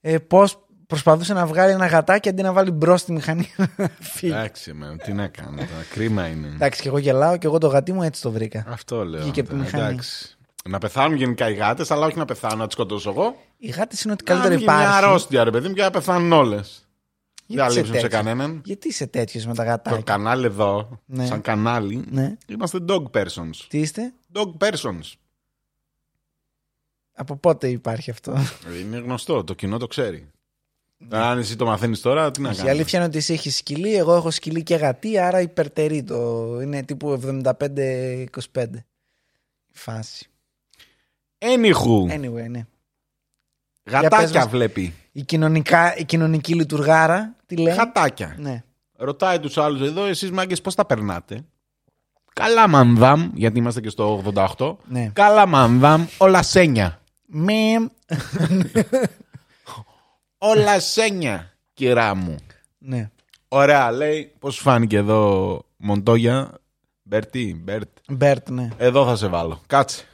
ε, 0.00 0.18
πώς 0.18 0.63
προσπαθούσε 0.94 1.32
να 1.34 1.46
βγάλει 1.46 1.72
ένα 1.72 1.86
γατάκι 1.86 2.28
αντί 2.28 2.42
να 2.42 2.52
βάλει 2.52 2.70
μπρο 2.70 2.96
στη 2.96 3.12
μηχανή. 3.12 3.50
Φύγει. 4.14 4.32
Εντάξει, 4.32 4.72
με, 4.72 4.96
τι 5.04 5.12
να 5.12 5.28
κάνω 5.28 5.56
τώρα. 5.56 5.84
Κρίμα 5.90 6.26
είναι. 6.26 6.46
Εντάξει, 6.46 6.82
και 6.82 6.88
εγώ 6.88 6.98
γελάω 6.98 7.36
και 7.36 7.46
εγώ 7.46 7.58
το 7.58 7.66
γατί 7.66 7.92
μου 7.92 8.02
έτσι 8.02 8.22
το 8.22 8.30
βρήκα. 8.30 8.64
Αυτό 8.68 9.04
λέω. 9.04 9.20
Βγήκε 9.22 9.40
από 9.40 9.48
τη 9.48 9.54
μηχανή. 9.56 9.84
Εντάξει. 9.84 10.36
Να 10.68 10.78
πεθάνουν 10.78 11.16
γενικά 11.16 11.50
οι 11.50 11.54
γάτες, 11.54 11.90
αλλά 11.90 12.06
όχι 12.06 12.16
να 12.18 12.24
πεθάνω, 12.24 12.56
να 12.56 12.64
τις 12.64 12.72
σκοτώσω 12.72 13.10
εγώ. 13.10 13.36
Οι 13.56 13.68
γάτες 13.70 14.02
είναι 14.02 14.12
ότι 14.12 14.24
Να 14.24 14.30
καλύτερο 14.30 14.54
βγει 14.56 14.64
Μια 14.66 14.74
υπάρχει. 14.80 15.04
αρρώστια, 15.04 15.44
ρε 15.44 15.50
παιδί 15.50 15.68
μου, 15.68 15.74
και 15.74 15.82
να 15.82 15.90
πεθάνουν 15.90 16.32
όλες. 16.32 16.78
Δεν 17.46 17.58
θα 17.58 17.64
είσαι 17.66 17.76
λείψουν 17.76 17.94
σε 17.94 18.00
τέτοιος; 18.00 18.22
κανέναν. 18.22 18.60
Γιατί 18.64 18.88
είσαι 18.88 19.06
τέτοιος 19.06 19.46
με 19.46 19.54
τα 19.54 19.62
Το 19.64 19.68
γατάκια. 19.70 20.00
κανάλι 20.02 20.44
εδώ, 20.46 21.00
Ναι. 21.06 21.26
σαν 21.26 21.40
κανάλι, 21.40 22.04
Ναι. 22.10 22.36
είμαστε 22.46 22.78
dog 22.88 23.02
persons. 23.10 23.56
Τι 23.68 23.78
είστε, 23.78 24.12
Dog 24.34 24.52
persons. 24.66 25.12
από 27.16 27.36
πότε 27.36 27.68
υπάρχει 27.68 28.10
αυτό; 28.10 28.36
Είναι 28.80 28.96
γνωστό, 28.98 29.44
το 29.44 29.54
κοινό 29.54 29.78
το 29.78 29.86
ξέρει. 29.86 30.28
Αν 31.10 31.38
εσύ 31.38 31.56
το 31.56 31.64
μαθαίνεις 31.66 32.00
τώρα, 32.00 32.30
τι 32.30 32.40
να 32.40 32.48
Ναι. 32.48 32.54
Η 32.54 32.56
κάνεις; 32.56 32.72
αλήθεια 32.72 32.98
είναι 32.98 33.08
ότι 33.08 33.18
εσύ 33.18 33.32
έχεις 33.32 33.56
σκυλί, 33.56 33.94
εγώ 33.94 34.14
έχω 34.14 34.30
σκυλί 34.30 34.62
και 34.62 34.74
γατί, 34.74 35.18
άρα 35.18 35.40
υπερτερεί 35.40 36.02
το. 36.02 36.58
Είναι 36.60 36.82
τύπου 36.82 37.10
75-25. 37.10 38.64
Φάση. 39.72 40.26
Anywho, 41.38 42.14
Anyway, 42.18 42.48
ναι. 42.50 42.66
γατάκια 43.84 44.18
πες 44.18 44.32
μας. 44.32 44.48
βλέπει. 44.48 44.94
Η, 45.12 45.22
κοινωνικά, 45.22 45.96
η 45.96 46.04
κοινωνική 46.04 46.54
λειτουργάρα, 46.54 47.34
τι 47.46 47.56
λέει; 47.56 47.74
Γατάκια. 47.74 48.36
Ναι. 48.38 48.62
Ρωτάει 48.96 49.38
τους 49.40 49.58
άλλους 49.58 49.80
εδώ, 49.88 50.04
εσείς 50.04 50.30
μάγκες 50.30 50.60
πώς 50.60 50.74
τα 50.74 50.84
περνάτε; 50.84 51.44
Καλά 52.32 52.68
μανδάμ, 52.68 53.30
γιατί 53.34 53.58
είμαστε 53.58 53.80
και 53.80 53.88
στο 53.88 54.22
88. 54.56 54.76
Ναι. 54.88 55.10
Καλά 55.12 55.46
μανδάμ, 55.46 56.04
όλα 56.18 56.42
σένια. 56.42 57.00
Μεμ. 57.26 57.86
Όλα 60.46 60.80
σένια, 60.80 61.52
κυρά 61.74 62.14
μου. 62.14 62.36
ναι. 62.78 63.10
Ωραία, 63.48 63.90
λέει, 63.90 64.32
πώς 64.38 64.54
σου 64.54 64.62
φάνηκε 64.62 64.96
εδώ 64.96 65.62
Μοντόγια. 65.76 66.58
Μπέρτι, 67.02 67.60
Μπέρτ. 67.64 67.88
Μπέρτ, 68.08 68.48
ναι. 68.48 68.68
Εδώ 68.76 69.06
θα 69.06 69.16
σε 69.16 69.26
βάλω. 69.26 69.60
Κάτσε. 69.66 70.04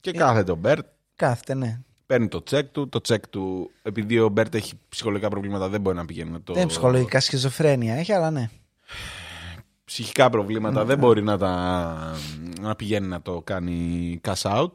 Και 0.00 0.12
κάθεται 0.12 0.52
ο 0.52 0.54
Μπέρτ. 0.54 0.86
Κάθεται, 1.16 1.54
ναι. 1.54 1.80
Παίρνει 2.06 2.28
το 2.28 2.42
τσεκ 2.42 2.68
του. 2.68 2.88
Το 2.88 3.00
τσεκ 3.00 3.28
του, 3.28 3.70
επειδή 3.82 4.18
ο 4.18 4.28
Μπέρτ 4.28 4.54
έχει 4.54 4.72
ψυχολογικά 4.88 5.28
προβλήματα, 5.28 5.68
δεν 5.68 5.80
μπορεί 5.80 5.96
να 5.96 6.04
πηγαίνει 6.04 6.30
να 6.30 6.42
το. 6.42 6.52
Δεν 6.52 6.62
είναι 6.62 6.70
ψυχολογικά 6.70 7.20
σχιζοφρένεια 7.20 7.94
έχει, 7.94 8.12
αλλά 8.12 8.30
ναι. 8.30 8.48
Ψυχικά 9.84 10.30
προβλήματα 10.30 10.84
δεν 10.84 10.98
μπορεί 10.98 11.22
να, 11.22 11.38
τα, 11.38 12.16
να 12.60 12.76
πηγαίνει 12.76 13.06
να 13.06 13.22
το 13.22 13.40
κάνει 13.44 14.20
cash 14.24 14.50
out. 14.56 14.72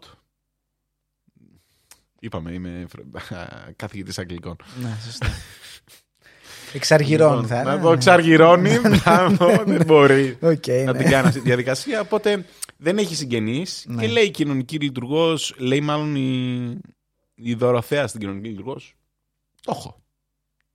Είπαμε, 2.26 2.52
είμαι 2.52 2.86
καθηγητής 3.76 4.20
αγγλικών. 4.20 4.56
ναι, 4.82 4.98
σωστά. 5.06 5.28
Εξαργυρώνει 6.74 7.48
θα 7.48 7.56
Λοιπόν, 7.58 7.72
είναι. 7.74 7.82
Να 7.82 7.88
το 7.88 7.92
εξαργυρώνει, 7.92 8.80
μπράβο, 8.80 9.64
δεν 9.66 9.86
μπορεί 9.86 10.38
Οκ, 10.42 10.68
να 10.68 10.92
ναι. 10.92 10.98
την 10.98 11.10
κάνει 11.10 11.28
αυτή 11.28 11.40
τη 11.40 11.46
διαδικασία. 11.46 12.02
Οπότε 12.02 12.46
δεν 12.78 12.98
έχει 12.98 13.16
συγγενείς 13.16 13.86
Ναι. 13.88 14.02
και 14.06 14.12
λέει 14.12 14.24
η 14.24 14.30
κοινωνική 14.32 14.78
λειτουργός, 14.78 15.56
λέει 15.58 15.82
μάλλον 15.82 16.16
η, 16.16 16.80
η 17.36 17.54
Δωροθέα 17.54 18.08
στην 18.08 18.20
κοινωνική 18.20 18.48
λειτουργός. 18.50 18.96
Το 19.62 19.74
έχω. 19.76 20.04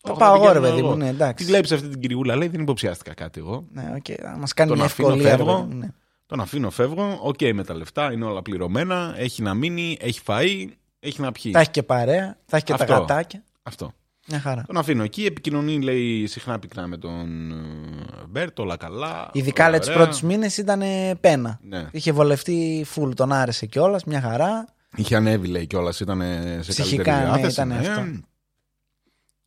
Το 0.03 0.11
έχω, 0.11 0.19
πάω 0.19 0.37
θα 0.37 0.45
εγώ, 0.45 0.53
ρε 0.53 0.59
πηγαίνω 0.59 0.69
παιδί 0.75 0.79
εγώ. 0.79 0.89
μου, 0.91 0.97
ναι, 0.97 1.05
Τη 1.05 1.11
εντάξει. 1.11 1.45
βλέπει 1.45 1.75
αυτή 1.75 1.89
την 1.89 2.01
κυριούλα, 2.01 2.37
λέει 2.37 2.49
δεν 2.49 2.61
υποψιάστηκα 2.61 3.15
κάτι 3.15 3.41
εγώ. 3.41 3.67
Ναι, 3.73 3.93
οκ, 3.97 4.07
θα 4.23 4.37
μας 4.39 4.55
κάνει 4.55 4.69
Τον 4.71 4.79
μια 4.79 4.87
αφήνω, 4.87 5.09
ευκολία. 5.09 5.31
ρε 5.31 5.37
φεύγω. 5.37 5.55
παιδί 5.61 5.73
μου, 5.75 5.79
ναι. 5.79 5.89
Τον 6.27 6.41
αφήνω, 6.41 6.71
φεύγω. 6.71 7.19
Οκ, 7.23 7.41
με 7.55 7.65
τα 7.65 7.75
λεφτά 7.75 8.13
είναι 8.13 8.25
όλα 8.25 8.43
πληρωμένα. 8.43 9.15
Έχει 9.17 9.43
να 9.43 9.55
μείνει, 9.55 9.97
έχει 10.01 10.21
φαΐ, 10.27 10.67
έχει 11.01 11.21
να 11.21 11.33
πιει. 11.33 11.53
Θα 11.53 11.61
έχει 11.61 11.71
και 11.71 11.83
παρέα, 11.83 12.39
θα 12.47 12.57
έχει 12.57 12.65
και 12.65 12.73
τα 12.75 12.83
Αυτό. 12.85 12.95
γατάκια. 12.95 13.45
Αυτό. 13.63 13.93
Μια 14.27 14.41
χαρά. 14.41 14.65
Τον 14.67 14.77
αφήνω 14.77 15.03
εκεί. 15.03 15.25
Επικοινωνεί, 15.25 15.81
λέει, 15.83 16.27
συχνά 16.27 16.59
πυκνά 16.59 16.87
με 16.87 16.97
τον 16.97 17.51
ε, 17.53 18.27
Μπέρτ, 18.29 18.59
όλα 18.59 18.77
καλά. 18.77 19.31
Ειδικά 19.33 19.63
όλα 19.63 19.71
λέει 19.71 19.79
τους 19.79 19.89
ωραία. 19.89 20.01
πρώτους 20.01 20.23
μήνες 20.23 20.57
ήταν 20.57 20.83
ε, 20.83 21.15
πένα. 21.15 21.59
Ναι. 21.63 21.89
Είχε 21.93 22.13
βολευτεί 22.13 22.83
φουλ, 22.87 23.13
τον 23.13 23.33
άρεσε 23.33 23.67
κιόλας, 23.67 24.05
μια 24.05 24.21
χαρά. 24.21 24.65
Είχε 24.97 25.17
ανέβει, 25.17 25.47
λέει, 25.47 25.67
κιόλας. 25.67 26.01
Ήταν 26.01 26.21
σε 26.61 26.73
Ψυχικά, 26.73 27.03
καλύτερη 27.03 27.31
ναι, 27.31 27.37
διάθεση. 27.37 27.53
ήταν 27.61 27.73
αυτό. 27.73 28.21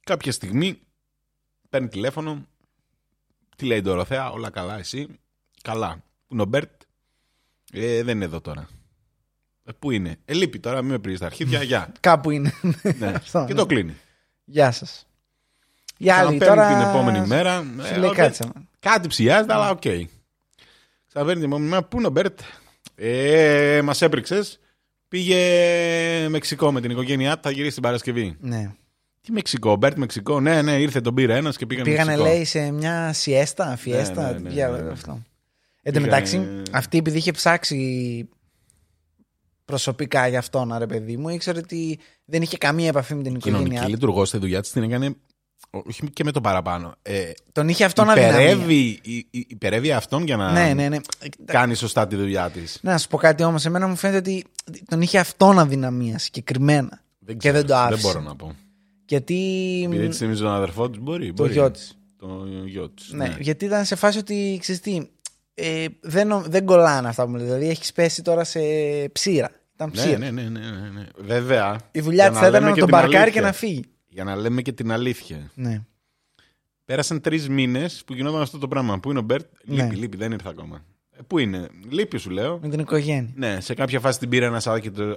Κάποια 0.04 0.32
στιγμή 0.32 0.80
παίρνει 1.70 1.88
τηλέφωνο. 1.88 2.46
Τι 3.56 3.66
λέει 3.66 3.78
η 3.78 3.82
Ντοροθέα, 3.82 4.30
όλα 4.32 4.50
καλά, 4.50 4.78
εσύ. 4.78 5.08
Καλά. 5.62 6.04
Πού 6.28 6.34
είναι 6.34 6.42
ο 6.42 6.46
Μπέρτ; 6.46 6.82
Ε, 7.74 8.04
δεν 8.04 8.16
είναι 8.16 8.26
εδώ 8.26 8.42
τώρα. 8.42 8.68
Ε, 9.66 9.72
πού 9.80 9.92
είναι; 9.92 10.16
Ε, 10.26 10.34
λείπει 10.34 10.60
τώρα, 10.60 10.82
μην 10.82 10.92
με 10.92 11.00
πρήζεις 11.00 11.18
τα 11.18 11.26
αρχίδια. 11.26 11.64
Γεια. 11.74 11.92
Κάπου 12.00 12.30
είναι. 12.32 12.54
ναι. 12.98 13.08
Αυτό, 13.16 13.44
Και 13.48 13.54
ναι. 13.54 13.60
το 13.60 13.66
κλείνει. 13.66 13.96
Γεια 14.46 14.72
σας. 14.72 15.08
Οι 15.98 16.10
άλλοι 16.10 16.38
Ξαναπαίρνει 16.38 16.56
τώρα. 16.70 16.80
την 16.80 16.90
επόμενη 16.90 17.28
μέρα. 17.28 17.66
Σου 17.88 17.94
ε, 17.94 17.98
λέει 17.98 18.10
ο 18.10 18.14
κάτσε. 18.14 18.44
Μπέρτ 18.44 18.66
Κάτι 18.80 19.08
ψυλλιάζεται, 19.08 19.54
αλλά 19.54 19.70
οκ. 19.70 19.82
Ξαναπαίρνει 21.08 21.42
την 21.42 21.50
επόμενη 21.52 21.70
μέρα. 21.70 21.84
Πού 21.84 21.98
είναι 21.98 22.08
ο 22.08 22.10
Μπέρτ; 22.10 22.40
Ε, 22.96 23.82
Μας 23.84 24.02
έπριξε. 24.02 24.42
Πήγε 25.08 25.38
Μεξικό 26.30 26.72
με 26.72 26.82
την 26.82 26.92
οικογένειά 26.92 27.36
του, 27.36 27.42
θα 27.44 27.52
γυρίσει 27.52 27.74
την 27.74 27.84
Παρασκευή. 27.84 28.36
Ναι. 28.40 28.72
Τι 29.22 29.32
Μεξικό, 29.32 29.76
Μπέρτ 29.76 29.98
Μεξικό; 29.98 30.40
Ναι, 30.40 30.62
ναι, 30.62 30.72
ήρθε, 30.80 31.02
τον 31.02 31.14
πήρε 31.14 31.36
ένας 31.36 31.58
και 31.58 31.66
πήγανε 31.66 31.90
Πήγανε, 31.90 32.12
Μεξικό. 32.12 32.30
λέει, 32.34 32.46
σε 32.46 32.72
μια 32.72 33.14
σιέστα, 33.14 33.76
φιέστα. 33.78 34.32
ναι, 34.32 34.40
ναι, 34.40 34.50
τι 34.50 34.62
άλλο 34.62 34.76
ναι, 34.76 34.82
ναι. 34.82 34.92
αυτό. 34.92 35.22
Εν 35.82 35.94
τω 35.94 36.00
μεταξύ, 36.00 36.62
αυτή 36.72 36.98
επειδή 36.98 37.18
είχε 37.18 37.32
ψάξει 37.32 38.30
προσωπικά 39.66 40.28
για 40.28 40.40
αυτόν, 40.40 40.74
ρε 40.78 40.86
παιδί 40.86 41.18
μου, 41.18 41.30
ήξερε 41.30 41.60
ότι 41.60 42.00
δεν 42.26 42.42
είχε 42.42 42.58
καμία 42.58 42.88
επαφή 42.88 43.16
με 43.16 43.24
την 43.24 43.36
οικογένειά 43.36 43.62
Κοινωνική 43.64 43.86
του. 43.86 43.92
λειτουργός 43.92 44.28
στη 44.28 44.38
δουλειά 44.38 44.62
της 44.62 44.72
την 44.72 44.84
έκανε. 44.84 45.16
Όχι 45.70 46.10
και 46.10 46.24
με 46.24 46.32
το 46.32 46.42
παραπάνω. 46.42 46.96
Ε, 47.02 47.32
Τον 47.52 47.70
είχε 47.70 47.84
αυτόν 47.84 48.10
αδυναμία. 48.10 48.40
υπερεύει, 48.42 49.00
υ- 49.04 49.26
υ- 49.30 49.52
υπερεύει 49.52 49.92
αυτόν 49.92 50.24
για 50.26 50.38
να 50.38 50.52
Ναι, 50.52 50.74
ναι, 50.74 50.90
ναι. 50.90 50.98
κάνει 51.46 51.76
σωστά 51.76 52.08
τη 52.08 52.16
δουλειά 52.16 52.50
της. 52.50 52.80
Να 52.82 52.98
σου 52.98 53.08
πω 53.08 53.18
κάτι 53.18 53.44
όμως. 53.44 53.66
Εμένα 53.66 53.88
μου 53.88 53.96
φαίνεται 53.96 54.18
ότι 54.18 54.46
τον 54.88 55.02
είχε 55.02 55.20
αυτόν 55.20 55.60
αδυναμία 55.60 56.18
συγκεκριμένα. 56.20 57.02
Δεν 57.20 57.38
Και 57.38 57.52
δεν 57.52 57.66
το 57.66 57.76
άφησε. 57.76 58.02
Δεν 58.02 58.12
μπορώ 58.12 58.22
να 58.26 58.36
πω. 58.36 58.56
Γιατί. 59.06 59.36
Επειδή 59.86 60.08
της 60.08 60.18
θυμίζει 60.18 60.42
τον 60.42 60.52
αδερφό 60.52 60.90
της, 60.90 61.00
μπορεί. 61.02 61.28
Το 61.28 61.34
μπορεί. 61.34 61.52
γιο 61.54 61.72
της. 61.72 61.98
Το 62.18 62.46
γιο 62.66 62.90
της, 62.90 63.12
Ναι, 63.12 63.36
γιατί 63.40 63.66
ήταν 63.66 63.86
σε 63.86 63.96
φάση 63.96 64.18
ότι 64.18 64.58
ξέρεις 64.62 64.82
τι. 64.82 65.02
Ε, 65.54 65.86
δεν, 66.02 66.28
νο- 66.28 66.44
δεν 66.48 66.66
κολλάνε 66.66 67.08
αυτά 67.08 67.24
που 67.24 67.30
μου 67.30 67.36
λέει. 67.36 67.46
Δηλαδή 67.46 67.70
έχεις 67.70 67.92
πέσει 67.92 68.22
τώρα 68.22 68.44
σε 68.44 68.60
ψείρα. 69.12 69.50
Ήταν 69.76 69.92
Ναι, 69.96 70.02
ψείρα. 70.02 70.18
ναι, 70.18 70.32
ναι, 70.32 70.42
ναι, 70.42 70.60
ναι, 70.60 70.90
ναι. 70.94 71.06
Βέβαια. 71.18 71.76
Η 71.92 72.00
δουλειά 72.02 72.24
για 72.24 72.32
της 72.32 72.40
θα 72.40 72.48
ήταν 72.48 72.52
λέμε 72.60 72.66
να 72.66 72.74
και 72.74 72.80
τον 72.80 72.90
την 72.90 72.98
παρκάρει 72.98 73.14
και 73.14 73.20
αλήθεια. 73.22 73.42
να 73.42 73.52
φύγει. 73.52 73.84
Για 74.08 74.24
να 74.24 74.36
λέμε 74.36 74.62
και 74.62 74.72
την 74.72 74.92
αλήθεια. 74.92 75.52
Ναι. 75.56 75.82
Πέρασαν 76.86 77.22
τρεις 77.22 77.50
μήνες 77.50 78.04
που 78.06 78.14
γινόταν 78.14 78.42
αυτό 78.42 78.58
το 78.58 78.68
πράγμα. 78.68 79.00
Πού 79.00 79.10
είναι 79.10 79.20
ο 79.20 79.22
Μπέρτ, 79.22 79.46
Ναι. 79.66 79.84
λείπει, 79.84 79.96
λείπει, 79.96 80.18
δεν 80.18 80.32
ήρθε 80.32 80.50
ακόμα. 80.50 80.84
Ε, 81.12 81.20
Πού 81.28 81.38
είναι, 81.40 81.68
λείπει 81.90 82.18
σου 82.18 82.30
λέω. 82.30 82.60
Με 82.62 82.70
την 82.70 82.80
οικογένεια. 82.80 83.32
Ναι, 83.36 83.58
σε 83.62 83.74
κάποια 83.74 84.00
φάση 84.00 84.20
την 84.20 84.30
πήρε 84.30 84.46
ένας 84.46 84.68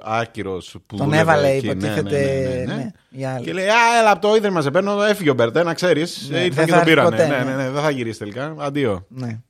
άκυρος 0.02 0.76
που. 0.86 0.96
Τον 0.96 1.04
δούλευε 1.06 1.20
έβαλε, 1.22 1.48
εκεί. 1.48 1.66
Ναι, 1.66 1.72
υποτίθεται. 1.72 2.20
ναι, 2.48 2.54
ναι, 2.64 2.74
ναι, 2.74 2.74
ναι. 2.74 2.90
η 3.10 3.24
άλλη. 3.24 3.44
Και 3.44 3.52
λέει, 3.52 3.66
Α, 3.66 3.98
έλα 4.00 4.10
από 4.10 4.28
το 4.28 4.34
ίδρυμα 4.36 4.60
σε 4.62 4.70
παίρνω, 4.70 5.02
έφυγε 5.02 5.30
ο 5.30 5.34
Μπέρτ, 5.34 5.62
να 5.62 5.74
ξέρεις. 5.74 6.28
Ναι, 6.30 6.38
ήρθαν 6.44 6.66
δεν 6.66 6.66
και 6.66 6.70
θα 6.72 6.78
τον 6.78 6.78
έρθει 6.78 6.90
πήρανε. 6.90 7.10
ποτέ, 7.10 7.26
ναι, 7.26 7.50
ναι. 7.50 7.56
ναι, 7.56 7.62
ναι, 7.62 7.70
δεν 7.70 7.82
θα 7.82 7.90
γυρίσεις 7.90 8.18
τελικά. 8.18 8.54
Αντίο. 8.58 9.06
Ναι. 9.08 9.40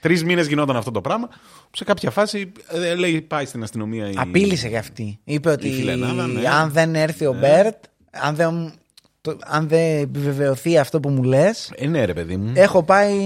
Τρεις 0.00 0.24
μήνες 0.24 0.46
γινόταν 0.46 0.76
αυτό 0.76 0.90
το 0.90 1.00
πράγμα. 1.00 1.26
Που 1.70 1.76
σε 1.76 1.84
κάποια 1.84 2.10
φάση 2.10 2.52
ε, 2.68 2.94
λέει, 2.94 3.20
πάει 3.20 3.44
στην 3.44 3.62
αστυνομία. 3.62 4.08
Η... 4.10 4.14
Απείλησε 4.16 4.68
για 4.68 4.78
αυτή. 4.78 5.18
Είπε 5.24 5.50
ότι 5.50 5.70
φιλενάδα, 5.72 6.26
ναι. 6.26 6.48
αν 6.48 6.70
δεν 6.70 6.94
έρθει 6.94 7.26
ο 7.26 7.32
Μπέρτ, 7.32 7.84
αν 8.10 8.34
δεν, 8.34 8.72
το- 9.20 9.36
αν 9.46 9.68
δεν 9.68 10.02
επιβεβαιωθεί 10.02 10.78
αυτό 10.78 11.00
που 11.00 11.08
μου 11.08 11.22
λες, 11.22 11.72
Ε, 11.76 11.86
ναι, 11.86 12.04
ρε 12.04 12.14
παιδί 12.14 12.36
μου. 12.36 12.52
έχω 12.54 12.82
πάει 12.82 13.16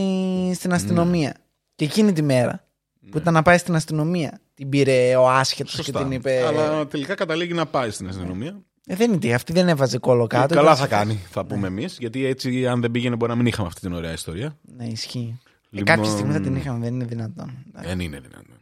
στην 0.54 0.72
αστυνομία. 0.72 1.34
Και 1.74 1.84
εκείνη 1.84 2.12
τη 2.12 2.22
μέρα 2.22 2.64
που 3.10 3.18
ήταν 3.18 3.34
να 3.34 3.42
πάει 3.42 3.58
στην 3.58 3.74
αστυνομία, 3.74 4.40
την 4.54 4.68
πήρε 4.68 5.16
ο 5.16 5.28
άσχετος 5.30 5.74
και 5.74 5.82
Σωστά. 5.82 6.02
την 6.02 6.10
είπε. 6.12 6.44
Αλλά 6.46 6.86
τελικά 6.86 7.14
καταλήγει 7.14 7.52
να 7.52 7.66
πάει 7.66 7.90
στην 7.90 8.08
αστυνομία. 8.08 8.56
Ε, 8.86 8.94
δεν 8.94 9.10
είναι 9.10 9.18
τι, 9.18 9.34
αυτή 9.34 9.52
δεν 9.52 9.68
έβαζε 9.68 9.98
κώλο 9.98 10.26
κάτω. 10.26 10.54
Καλά 10.54 10.62
ήταν 10.62 10.76
θα 10.76 10.82
σε- 10.82 10.88
κάνει, 10.88 11.20
θα 11.30 11.44
πούμε 11.44 11.66
εμείς. 11.66 11.96
Γιατί 12.00 12.26
έτσι, 12.26 12.66
αν 12.66 12.80
δεν 12.80 12.90
πήγαινε, 12.90 13.16
μπορεί 13.16 13.30
να 13.30 13.36
μην 13.36 13.46
είχαμε 13.46 13.68
αυτή 13.68 13.80
την 13.80 13.92
ωραία 13.92 14.12
ιστορία. 14.12 14.58
Ναι, 14.76 14.84
ισχύει. 14.84 15.38
Ε, 15.74 15.78
Λοιπόν- 15.78 15.96
κάποια 15.96 16.10
στιγμή 16.10 16.32
θα 16.32 16.40
την 16.40 16.56
είχαμε, 16.56 16.78
δεν 16.84 16.94
είναι 16.94 17.04
δυνατόν. 17.04 17.64
Δεν 17.72 18.00
είναι 18.00 18.20
δυνατόν. 18.20 18.58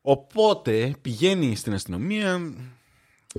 Οπότε 0.00 0.94
πηγαίνει 1.02 1.56
στην 1.56 1.72
αστυνομία. 1.74 2.40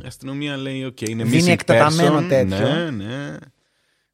Η 0.04 0.06
αστυνομία 0.06 0.58
λέει: 0.58 0.84
Οκ, 0.84 1.02
είναι 1.02 1.24
Δίνει 1.24 1.44
missing 1.44 1.48
εκτεταμένο 1.52 2.18
person. 2.20 2.26
τέτοιο. 2.30 2.58
Ναι, 2.74 2.90
ναι. 2.92 3.38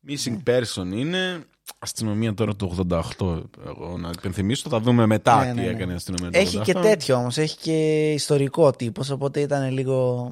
Missing 0.07 0.37
person 0.49 0.85
είναι. 0.93 1.43
Αστυνομία 1.79 2.33
τώρα 2.33 2.55
το 2.55 2.85
88. 3.19 3.43
Εγώ 3.65 3.97
να 3.97 4.09
υπενθυμίσω, 4.17 4.69
θα 4.69 4.79
δούμε 4.79 5.05
μετά 5.05 5.45
Ναι, 5.45 5.49
τι 5.49 5.55
ναι, 5.55 5.61
ναι. 5.61 5.67
έκανε 5.69 5.91
η 5.91 5.95
αστυνομία 5.95 6.31
το 6.31 6.37
Έχει 6.39 6.57
88. 6.57 6.63
και 6.63 6.73
τέτοιο 6.73 7.15
όμως, 7.15 7.37
έχει 7.37 7.57
και 7.57 8.11
ιστορικό 8.13 8.71
τύπος, 8.71 9.09
οπότε 9.09 9.39
ήταν 9.39 9.71
λίγο. 9.71 10.31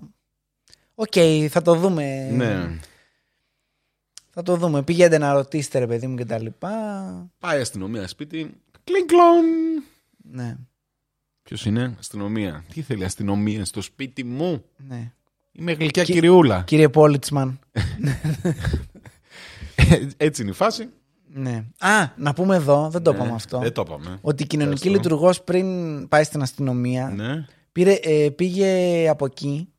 Οκ, 0.96 1.14
θα 1.50 1.62
το 1.62 1.76
δούμε. 1.76 2.30
Ναι. 2.32 2.80
Θα 4.42 4.46
το 4.46 4.56
δούμε. 4.56 4.84
Πηγαίνετε 4.84 5.18
να 5.18 5.34
ρωτήσετε, 5.34 5.80
ρε 5.80 5.88
παιδί 5.88 6.08
μου 6.08 6.16
και 6.16 6.26
τα 6.26 6.42
λοιπά. 6.42 6.72
Πάει 7.40 7.58
η 7.58 7.62
αστυνομία 7.62 8.08
σπίτι. 8.08 8.52
Κλινκλον. 8.84 9.44
Ναι, 10.32 10.56
Ποιος 11.44 11.66
είναι, 11.66 11.96
αστυνομία. 12.00 12.64
Τι 12.74 12.82
θέλει 12.82 13.04
αστυνομία 13.04 13.66
στο 13.66 13.82
σπίτι 13.82 14.24
μου; 14.24 14.64
ναι. 14.78 15.12
Είμαι 15.52 15.72
γλυκιά 15.72 16.04
κυριούλα. 16.04 16.62
Κύριε 16.68 16.90
policeman. 16.90 17.60
Έτσι 20.18 20.42
είναι 20.42 20.52
η 20.52 20.54
φάση. 20.54 20.90
ναι. 21.34 21.64
Α, 21.80 21.90
να 22.18 22.34
πούμε 22.34 22.56
εδώ, 22.56 22.90
δεν 22.90 23.02
το 23.04 23.12
Ναι, 23.12 23.18
είπαμε 23.18 23.34
αυτό. 23.34 23.60
Δεν 23.60 23.74
το 23.74 23.84
είπαμε. 23.88 24.18
Ότι 24.22 24.44
η 24.44 24.48
κοινωνική 24.48 24.84
Πες 24.84 24.92
το. 24.92 24.98
λειτουργός 24.98 25.44
πριν 25.44 26.08
πάει 26.08 26.24
στην 26.24 26.42
αστυνομία, 26.42 27.10
Ναι. 27.16 27.46
πήρε, 27.72 27.94
ε, 28.02 28.30
πήγε 28.30 29.08
από 29.10 29.26
εκεί, 29.26 29.70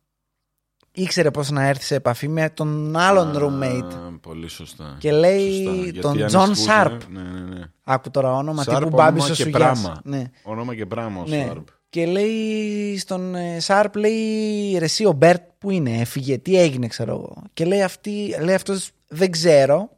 ήξερε 0.92 1.30
πώς 1.30 1.50
να 1.50 1.62
έρθει 1.66 1.84
σε 1.84 1.94
επαφή 1.94 2.28
με 2.28 2.50
τον 2.50 2.96
άλλον 2.96 3.32
roommate. 3.36 3.94
Α, 3.94 4.18
Πολύ 4.20 4.48
σωστά. 4.48 4.96
Και 4.98 5.12
λέει 5.12 5.62
Σωστά, 5.64 5.82
γιατί 5.82 5.98
τον 6.00 6.12
John 6.16 6.20
ανησυχούσε. 6.34 6.66
Sharp. 6.70 6.98
Ναι, 7.08 7.22
ναι, 7.22 7.40
ναι. 7.40 7.60
Άκου 7.84 8.10
τώρα 8.10 8.32
όνομα 8.36 8.62
Sharp, 8.62 8.66
τύπου 8.66 8.76
όνομα 8.86 8.96
Μπάμπη 9.04 9.20
και 9.20 9.30
ο 9.30 9.34
Σουγιάς. 9.34 9.52
πράμα. 9.80 10.00
Ναι. 10.04 10.22
Όνομα 10.42 10.74
και 10.74 10.86
πράγμα 10.86 11.20
ο 11.20 11.24
Ναι. 11.26 11.44
Σάρπ. 11.46 11.66
Και 11.88 12.06
λέει 12.06 12.98
στον 12.98 13.34
ε, 13.34 13.60
Σάρπ, 13.60 13.96
λέει 13.96 14.76
ρε 14.78 14.84
εσύ 14.84 15.04
ο 15.04 15.12
Μπέρτ 15.12 15.42
που 15.58 15.70
είναι, 15.70 16.00
έφυγε, 16.00 16.38
τι 16.38 16.58
έγινε 16.58 16.86
ξέρω 16.86 17.12
εγώ. 17.12 17.42
Και 17.52 17.64
λέει, 17.64 17.82
αυτή, 17.82 18.36
λέει 18.42 18.54
αυτός 18.54 18.90
δεν 19.08 19.30
ξέρω, 19.30 19.90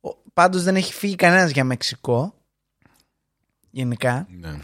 Ο- 0.00 0.16
πάντως 0.32 0.62
δεν 0.62 0.76
έχει 0.76 0.92
φύγει 0.92 1.14
κανένας 1.14 1.50
για 1.50 1.64
Μεξικό, 1.64 2.34
γενικά. 3.70 4.26
Ναι. 4.40 4.58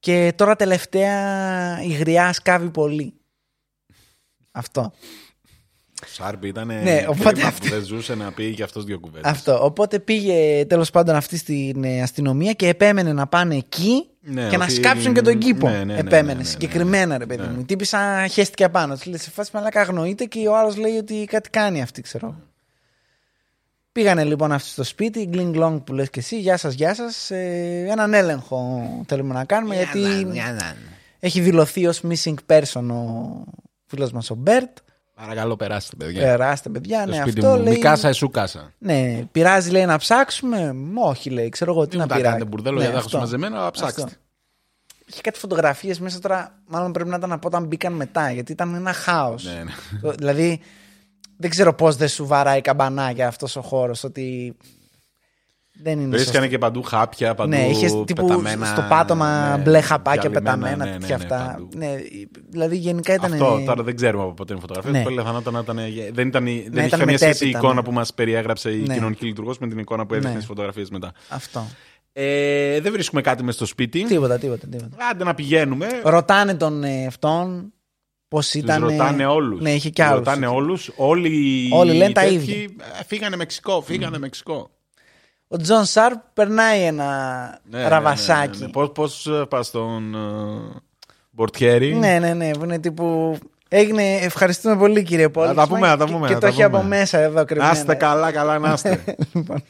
Και 0.00 0.32
τώρα 0.36 0.56
τελευταία 0.56 1.82
η 1.82 1.88
γριά 1.92 2.32
σκάβει 2.32 2.70
πολύ. 2.70 3.12
Αυτό. 4.52 4.92
Σάρπ 6.06 6.44
ήταν 6.44 6.66
Ναι, 6.66 7.04
οπότε 7.08 7.40
που 7.40 7.46
αυτό- 7.46 7.68
δεν 7.68 7.82
ζούσε 7.84 8.14
να 8.14 8.32
πει 8.32 8.54
και 8.54 8.62
αυτός 8.62 8.84
δύο 8.84 8.98
κουβέντες. 8.98 9.30
Αυτό. 9.30 9.64
Οπότε 9.64 9.98
πήγε 9.98 10.64
τέλος 10.64 10.90
πάντων 10.90 11.14
αυτή 11.14 11.36
στην 11.36 11.84
ε, 11.84 12.02
αστυνομία 12.02 12.52
και 12.52 12.68
επέμενε 12.68 13.12
να 13.12 13.26
πάνε 13.26 13.54
εκεί 13.56 14.04
Ναι, 14.20 14.48
και 14.48 14.56
να 14.56 14.64
ότι- 14.64 14.72
σκάψουν 14.74 15.14
και 15.14 15.20
τον 15.20 15.38
κήπο. 15.38 15.68
Ναι, 15.68 15.76
ναι, 15.76 15.84
ναι, 15.84 15.98
επέμενε 15.98 16.22
ναι, 16.26 16.32
ναι, 16.32 16.38
ναι. 16.38 16.44
συγκεκριμένα, 16.44 17.18
ρε 17.18 17.26
παιδί 17.26 17.42
Ναι. 17.42 17.48
μου. 17.48 17.60
Η 17.60 17.64
τύπησα 17.64 18.26
χέστηκε 18.26 18.64
απάνω. 18.64 18.96
Τη 18.96 19.08
λέει 19.08 19.18
σε 19.18 19.30
φάση 19.30 19.50
μαλάκα 19.54 19.80
αγνοείται 19.80 20.24
και 20.24 20.48
ο 20.48 20.56
άλλος 20.56 20.76
λέει 20.76 20.96
ότι 20.96 21.24
κάτι 21.24 21.50
κάνει 21.50 21.82
αυτή, 21.82 22.02
ξέρω. 22.02 22.36
Πήγανε 23.92 24.24
λοιπόν 24.24 24.52
αυτοί 24.52 24.68
στο 24.68 24.82
σπίτι, 24.84 25.26
γκλινγκ 25.26 25.54
λονγκ 25.54 25.76
που 25.78 25.92
λες 25.92 26.10
και 26.10 26.18
εσύ, 26.20 26.38
γεια 26.40 26.56
σας, 26.56 26.74
γεια 26.74 26.94
σας. 26.94 27.30
Ε, 27.30 27.86
έναν 27.90 28.14
έλεγχο 28.14 28.88
θέλουμε 29.08 29.34
να 29.34 29.44
κάνουμε 29.44 29.74
γιατί 29.74 30.26
έχει 31.20 31.40
δηλωθεί 31.40 31.86
ως 31.86 32.00
missing 32.08 32.34
person 32.46 32.82
ο 32.90 33.44
φίλος 33.88 34.12
μας 34.12 34.30
ο 34.30 34.34
Μπέρτ. 34.34 34.76
Παρακαλώ 35.14 35.56
περάστε 35.56 35.96
παιδιά. 35.96 36.22
Περάστε 36.22 36.68
παιδιά, 36.68 37.04
Το 37.04 37.10
ναι 37.10 37.16
σπίτι 37.16 37.38
αυτό 37.40 37.56
μου. 37.56 37.62
λέει. 37.62 37.72
Mi 37.74 37.78
casa 37.80 38.08
es 38.08 38.19
su 38.19 38.30
casa. 38.30 38.72
Ναι, 38.78 39.22
πειράζει 39.32 39.70
λέει 39.70 39.84
να 39.84 39.98
ψάξουμε. 39.98 40.72
Μ, 40.72 40.98
Όχι 40.98 41.30
λέει, 41.30 41.48
ξέρω 41.48 41.72
εγώ 41.72 41.82
τι 41.84 41.88
Τι 41.88 41.96
να 41.96 42.02
μου 42.02 42.08
τα 42.08 42.14
πειράζει. 42.14 42.32
κάνετε 42.34 42.50
μπουρδέλο 42.50 42.76
Ναι, 42.76 42.82
για 42.82 42.90
τα 42.92 42.96
έχω 42.96 43.06
αυτό. 43.06 43.18
μαζεμένα, 43.18 43.58
αλλά 43.58 43.70
ψάξτε. 43.70 44.02
Αυτό. 44.02 44.16
Είχε 45.06 45.20
κάτι 45.20 45.38
φωτογραφίες 45.38 46.00
μέσα 46.00 46.18
τώρα, 46.18 46.58
μάλλον 46.66 46.92
πρέπει 46.92 47.08
να 47.10 47.16
ήταν 47.16 47.32
από 47.32 47.46
όταν 47.48 47.64
μπήκαν 47.64 47.92
μετά, 47.92 48.30
γιατί 48.30 48.52
ήταν 48.52 48.74
ένα 48.74 48.92
χάος. 48.92 49.44
Ναι, 49.44 49.62
ναι. 49.62 50.12
δηλαδή, 50.12 50.60
δεν 51.36 51.50
ξέρω 51.50 51.74
πώς 51.74 51.96
δεν 51.96 52.08
σου 52.08 52.26
βαράει 52.26 52.60
καμπανάκια 52.60 53.26
αυτός 53.28 53.56
ο 53.56 53.60
χώρος, 53.62 54.04
ότι. 54.04 54.56
Δεν 55.82 55.98
είναι 56.00 56.08
Βρίσκανε 56.08 56.36
σωστό. 56.36 56.48
και 56.50 56.58
παντού 56.58 56.82
χάπια, 56.82 57.34
παντού 57.34 57.50
Ναι, 57.50 57.66
είχες 57.68 57.92
τύπου 58.04 58.26
πεταμένα. 58.26 58.66
στο 58.66 58.86
πάτωμα 58.88 59.56
ναι, 59.56 59.62
μπλε 59.62 59.80
χαπάκια 59.80 60.30
διαλυμένα, 60.30 60.56
πεταμένα, 60.56 60.84
ναι, 60.84 60.90
ναι, 60.90 60.98
τέτοια 60.98 61.16
ναι, 61.16 61.24
αυτά. 61.24 61.52
παντού. 61.52 61.68
Ναι, 61.76 61.94
δηλαδή 62.50 62.76
γενικά 62.76 63.14
ήταν. 63.14 63.32
Αυτό 63.32 63.62
τώρα 63.66 63.82
δεν 63.82 63.96
ξέρουμε 63.96 64.22
από 64.22 64.32
πότε 64.34 64.52
είναι 64.52 64.60
φωτογραφία. 64.60 64.90
Ναι. 64.90 65.02
Πολύ 65.02 65.16
πιθανότατα 65.16 65.50
να 65.50 65.58
ήταν. 65.58 65.76
Δεν, 66.12 66.28
ήταν, 66.28 66.44
δεν 66.44 66.56
ήταν 66.56 66.78
έχει 66.78 66.96
καμία 66.96 67.16
σχέση 67.18 67.26
η 67.44 67.46
μετέπειτα, 67.46 67.58
εικόνα 67.58 67.74
ναι. 67.74 67.82
που 67.82 67.92
μας 67.92 68.14
περιέγραψε 68.14 68.70
η 68.70 68.82
Ναι. 68.86 68.94
κοινωνική 68.94 69.24
λειτουργός 69.26 69.58
με 69.58 69.68
την 69.68 69.78
εικόνα 69.78 70.06
που 70.06 70.12
έδειχνε 70.14 70.30
Ναι. 70.32 70.36
στις 70.36 70.48
φωτογραφίες 70.48 70.90
μετά. 70.90 71.12
Αυτό. 71.28 71.66
Ε, 72.12 72.80
δεν 72.80 72.92
βρίσκουμε 72.92 73.20
κάτι 73.20 73.42
μες 73.42 73.54
στο 73.54 73.66
σπίτι. 73.66 74.04
Τίποτα, 74.04 74.38
τίποτα. 74.38 74.66
τίποτα. 74.66 74.96
Άντε 75.10 75.24
να 75.24 75.34
πηγαίνουμε. 75.34 75.86
Ρωτάνε 76.04 76.54
τον 76.54 76.84
ε, 76.84 77.06
αυτόν 77.06 77.72
πώς 78.28 78.44
Τους 78.50 78.54
ήταν. 78.54 78.82
ρωτάνε 78.82 79.26
όλους. 79.26 79.60
Ναι, 79.60 79.70
είχε 79.70 79.88
κι 79.90 80.02
άλλους. 80.02 80.18
Ρωτάνε 80.18 80.46
όλους. 80.46 80.90
Όλοι, 80.96 81.68
Όλοι 81.72 81.92
λένε 81.92 82.10
οι 82.10 82.12
τα 82.12 82.20
τέτοιοι, 82.20 82.34
ίδια. 82.34 82.54
ε, 82.54 83.04
Φύγανε 83.06 83.36
Μεξικό, 83.36 83.82
φύγανε 83.82 84.18
Μεξικό. 84.18 84.70
Ο 85.48 85.56
Τζον 85.56 85.84
Σάρπ 85.84 86.18
περνάει 86.34 86.82
ένα 86.82 87.06
Ναι, 87.64 87.78
ναι, 87.78 87.88
ραβασάκι. 87.88 88.58
ναι, 88.58 88.66
ναι. 88.66 88.72
Πώς, 88.72 88.90
πώς 88.94 89.26
ε, 89.26 89.44
πας 89.48 89.66
στον 89.66 90.14
ε, 90.14 90.18
Μπορτιέρη; 91.30 91.94
Ναι, 91.94 92.18
ναι, 92.18 92.34
ναι. 92.34 92.50
Που 92.50 92.64
είναι 92.64 92.78
τύπου. 92.78 93.38
Έγινε. 93.68 94.14
Ευχαριστούμε 94.14 94.76
πολύ, 94.76 95.02
κύριε 95.02 95.28
Πόλη. 95.28 95.46
Να 95.48 95.54
τα 95.54 95.66
πούμε, 95.68 95.86
να 95.88 95.96
τα 95.96 96.04
πούμε, 96.06 96.14
Και, 96.14 96.20
να 96.22 96.28
και 96.28 96.34
το 96.34 96.40
τα 96.40 96.46
έχει 96.46 96.62
πούμε. 96.64 96.78
από 96.78 96.86
μέσα 96.86 97.18
εδώ 97.18 97.44
κρυμμένα. 97.44 97.72
Να 97.72 97.78
είστε 97.78 97.94
καλά, 97.94 98.32
καλά 98.32 98.58
να 98.58 98.72
είστε. 98.72 99.04
Λοιπόν, 99.34 99.62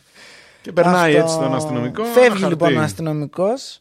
και 0.62 0.72
περνάει 0.72 1.16
αυτό- 1.18 1.24
έτσι 1.24 1.38
τον 1.38 1.54
αστυνομικό. 1.54 2.04
Φεύγει 2.04 2.20
ένα 2.26 2.30
χαρτί. 2.38 2.48
λοιπόν 2.48 2.76
ο 2.76 2.80
αστυνομικός. 2.80 3.80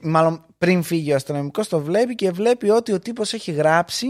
Μάλλον 0.00 0.44
πριν 0.58 0.82
φύγει 0.82 1.12
ο 1.12 1.14
αστυνομικός, 1.14 1.68
το 1.68 1.80
βλέπει 1.80 2.14
και 2.14 2.30
βλέπει 2.30 2.70
ότι 2.70 2.92
ο 2.92 2.98
τύπος 2.98 3.32
έχει 3.32 3.52
γράψει. 3.52 4.06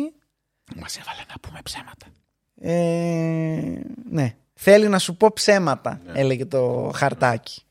Μας 0.77 0.99
έβαλε 0.99 1.21
να 1.29 1.35
πούμε 1.41 1.59
ψέματα. 1.63 2.07
Ε, 2.61 3.81
ναι. 4.11 4.35
Θέλει 4.63 4.89
να 4.89 4.99
σου 4.99 5.17
πω 5.17 5.33
ψέματα, 5.33 6.01
Ναι. 6.05 6.21
έλεγε 6.21 6.45
το 6.47 6.91
χαρτάκι. 6.95 7.63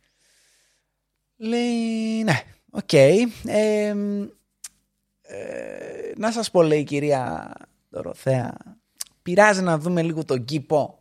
Λέει, 1.37 2.23
ναι, 2.23 2.41
οκ. 2.71 2.93
Ε, 2.93 3.25
ε, 3.45 3.93
να 6.17 6.31
σας 6.31 6.51
πω, 6.51 6.61
λέει 6.63 6.79
η 6.79 6.83
κυρία 6.83 7.51
Δωροθέα, 7.89 8.53
πειράζει 9.21 9.61
να 9.61 9.77
δούμε 9.77 10.01
λίγο 10.01 10.25
τον 10.25 10.45
κήπο. 10.45 10.97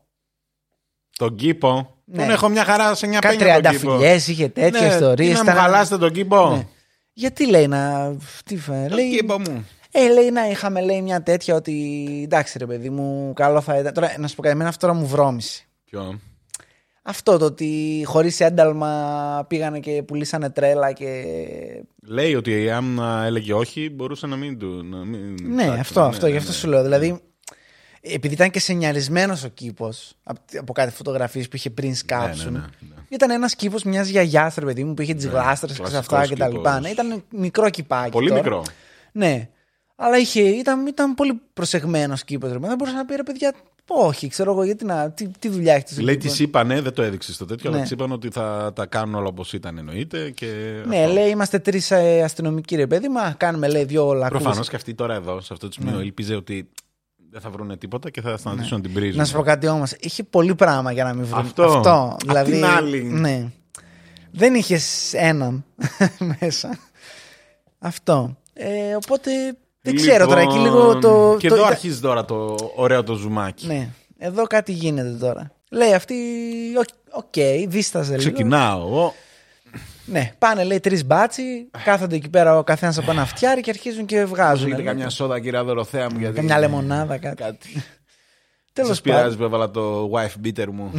Τον 1.17 1.35
κήπο; 1.37 1.97
Ναι. 2.05 2.17
Τον 2.23 2.31
έχω 2.31 2.49
μια 2.49 2.65
χαρά 2.65 2.95
σε 2.95 3.07
μια 3.07 3.19
Κάτι 3.19 3.37
πένια 3.37 3.61
τον 3.61 3.63
κήπο. 3.73 3.81
τριανταφυλιές 3.83 4.29
είχε 4.29 4.49
τέτοια 4.49 4.81
ναι, 4.81 4.87
ιστορίες. 4.87 5.29
τι 5.29 5.33
Να 5.35 5.39
μου 5.45 5.51
ήταν- 5.51 5.63
χαλάσετε 5.63 5.99
τον 5.99 6.13
κήπο; 6.13 6.49
Ναι. 6.57 6.67
Γιατί 7.13 7.47
λέει 7.51 7.67
να... 7.67 8.13
Τι 8.45 8.57
φε, 8.57 8.87
Τον 8.89 8.97
λέει, 8.99 9.17
κήπο 9.17 9.39
μου. 9.39 9.67
ε, 9.91 10.09
λέει 10.13 10.31
να 10.31 10.49
είχαμε 10.49 10.81
λέει 10.81 11.03
μια 11.03 11.23
τέτοια 11.23 11.55
ότι 11.55 12.21
εντάξει 12.25 12.59
ρε 12.59 12.67
παιδί 12.67 12.91
μου, 12.91 13.33
καλό 13.33 13.61
θα 13.61 13.79
ήταν. 13.79 13.93
Τώρα 13.93 14.15
να 14.19 14.29
σου 14.29 14.35
πω 14.35 14.43
κάτι, 14.43 14.55
εμένα 14.55 14.69
αυτό 14.69 14.87
τώρα 14.87 14.99
μου 14.99 15.07
βρώμησε. 15.07 15.63
Ποιο; 15.91 16.21
Αυτό 17.03 17.39
το 17.39 17.45
ότι 17.45 18.03
χωρίς 18.07 18.41
ένταλμα 18.41 19.45
πήγανε 19.49 19.81
και 19.81 20.03
πουλήσανε 20.03 20.51
τρέλα 20.51 20.93
και... 20.93 21.25
Λέει 22.07 22.35
ότι 22.35 22.71
αν 22.71 23.01
α, 23.01 23.25
έλεγε 23.25 23.53
όχι, 23.53 23.91
μπορούσε 23.91 24.27
να 24.27 24.37
μην 24.37 24.59
του. 24.59 24.83
Να 24.85 24.97
μην 25.05 25.35
Ναι, 25.43 25.63
ψάξει. 25.65 25.81
αυτό, 25.81 26.01
Ναι, 26.01 26.07
αυτό, 26.07 26.25
ναι, 26.27 26.31
γι' 26.33 26.39
αυτό 26.39 26.51
ναι. 26.51 26.57
σου 26.57 26.69
λέω. 26.69 26.83
Δηλαδή, 26.83 27.21
επειδή 28.01 28.35
ήταν 28.35 28.51
και 28.51 28.61
σενιαρισμένος 28.61 29.45
ο 29.45 29.49
κήπος 29.49 30.15
από, 30.23 30.41
από 30.59 30.73
κάτι 30.73 30.93
φωτογραφίες 30.93 31.49
που 31.49 31.57
είχε 31.57 31.71
πριν 31.71 31.95
σκάψουν. 31.95 32.53
Ναι, 32.53 32.59
ναι, 32.59 32.65
ναι, 32.81 32.89
ναι. 32.95 33.03
Ήταν 33.09 33.31
ένας 33.31 33.55
κήπος 33.55 33.83
μιας 33.83 34.09
γιαγιάς, 34.09 34.55
ρε 34.55 34.65
παιδί 34.65 34.85
μου, 34.85 34.95
που 34.95 35.03
είχε 35.03 35.15
τις 35.15 35.27
γλάστρες 35.27 35.79
και 35.79 35.87
σε 35.87 35.97
αυτά 35.97 36.17
κλασικός 36.17 36.29
και 36.29 36.45
τα 36.45 36.49
λοιπά. 36.49 36.71
κήπος. 36.71 36.81
Ναι, 36.83 36.89
ήταν 36.91 37.25
μικρό 37.31 37.71
κυπάκι. 37.71 38.11
Πολύ 38.11 38.29
τώρα. 38.29 38.41
μικρό. 38.43 38.63
Ναι. 39.13 39.49
Αλλά 39.97 40.19
είχε, 40.19 40.41
ήταν, 40.41 40.87
ήταν 40.87 41.15
πολύ 41.15 41.41
προσεγμένος 41.53 42.25
κήπος. 42.25 42.51
Δεν 42.51 42.61
μπορούσε 42.77 42.97
να 42.97 43.05
πει 43.05 43.15
ρε 43.17 43.23
παιδιά, 43.23 43.55
Όχι, 43.91 44.29
ξέρω 44.29 44.53
εγώ 44.53 44.65
γιατί 44.65 44.85
να. 44.85 45.11
Τι, 45.11 45.29
τι 45.39 45.49
δουλειά 45.49 45.75
έχεις 45.75 45.95
το 45.95 46.03
Λέει 46.03 46.15
Σιγκουπίδη. 46.15 46.37
τη 46.37 46.43
είπαν, 46.43 46.67
ναι, 46.67 46.81
δεν 46.81 46.93
το 46.93 47.03
έδειξες 47.03 47.35
στο 47.35 47.45
τέτοιο, 47.45 47.71
αλλά 47.71 47.79
Ναι. 47.79 47.85
τη 47.87 47.93
είπαν 47.95 48.13
ότι 48.13 48.29
θα 48.31 48.73
τα 48.75 48.87
κάνουν 48.87 49.15
όλα 49.15 49.27
όπως 49.27 49.53
ήταν 49.53 49.79
εννοείται. 49.79 50.31
Και 50.31 50.47
Ναι, 50.87 50.99
αυτό. 51.01 51.13
λέει 51.13 51.29
είμαστε 51.31 51.59
τρεις 51.59 51.93
αστυνομικοί 52.25 52.77
ρε 52.77 52.87
παιδί. 52.87 53.09
Μα 53.09 53.35
κάνουμε 53.37 53.69
λέει 53.69 53.85
δύο 53.85 54.13
λακκούς. 54.13 54.43
Προφανώς 54.43 54.69
και 54.69 54.77
αυτή 54.77 54.95
τώρα 54.95 55.15
εδώ, 55.15 55.41
σε 55.41 55.53
αυτό 55.53 55.67
το 55.69 55.73
σημείο, 55.73 55.97
Ναι. 55.97 56.03
ελπίζε 56.03 56.35
ότι 56.35 56.69
δεν 57.31 57.41
θα 57.41 57.51
βρουν 57.51 57.79
τίποτα 57.79 58.11
και 58.11 58.21
θα 58.21 58.37
σταματήσουν 58.37 58.77
να 58.77 58.83
την 58.83 58.93
πρίζουν. 58.93 59.17
Να 59.19 59.25
σου 59.25 59.37
πω 59.37 59.43
κάτι 59.43 59.67
όμως. 59.69 59.93
Είχε 60.01 60.23
πολύ 60.23 60.55
πράγμα 60.55 60.93
για 60.93 61.05
να 61.05 61.15
μην 61.15 61.25
βρουν. 61.25 61.39
Αυτό. 61.41 62.11
Απ' 62.13 62.21
δηλαδή, 62.27 62.53
την 62.53 62.65
άλλη. 62.65 63.03
Ναι. 63.03 63.51
Δεν 64.31 64.55
είχες 64.55 65.13
έναν 65.15 65.65
μέσα. 66.41 66.79
Αυτό. 67.79 68.37
Ε, 68.53 68.95
οπότε 68.95 69.31
δεν 69.93 70.01
ξέρω 70.01 70.27
τώρα. 70.27 70.41
Εκεί 70.41 70.59
λίγο 70.59 70.99
το. 70.99 71.09
Λοιπόν, 71.09 71.39
Και 71.39 71.49
το- 71.49 71.55
εδώ 71.55 71.63
ήταν- 71.63 71.73
αρχίζει 71.77 72.01
τώρα 72.01 72.25
το 72.25 72.57
ωραίο 72.77 73.03
το 73.05 73.15
ζουμάκι. 73.15 73.67
Ναι. 73.67 73.89
Εδώ 74.19 74.43
κάτι 74.47 74.73
γίνεται 74.73 75.11
τώρα. 75.21 75.51
Λέει 75.71 75.93
αυτή. 75.95 76.15
OK, 76.79 76.87
OK, 77.11 77.69
δίσταζε 77.69 78.17
λίγο. 78.17 78.23
Ξεκινάω 78.31 78.81
εγώ. 78.87 79.15
Ναι, 80.05 80.33
πάνε 80.39 80.65
λέει 80.65 80.81
τρεις 80.81 81.05
μπάτσοι, 81.07 81.69
κάθονται 81.85 82.17
εκεί 82.17 82.29
πέρα 82.29 82.59
ο 82.59 82.63
καθένας 82.65 82.99
από 82.99 83.11
ένα 83.11 83.25
φτιάρι 83.27 83.61
και 83.61 83.71
αρχίζουν 83.71 84.07
και 84.07 84.25
βγάζουν. 84.25 84.67
Έχετε 84.67 84.83
καμιά 84.83 85.09
σόδα, 85.09 85.41
κυρία 85.41 85.65
Δωροθέα 85.65 86.11
μου, 86.11 86.19
γιατί. 86.19 86.35
Καμιά 86.35 86.59
λεμονάδα, 86.59 87.19
κάτι. 87.19 87.43
κάτι. 87.43 87.83
Τέλος 88.73 88.91
Σας 88.91 89.01
πειράζει 89.01 89.23
πάντων. 89.23 89.37
που 89.37 89.43
έβαλα 89.45 89.71
το 89.71 90.11
wife 90.15 90.47
beater 90.47 90.67
μου. 90.73 90.93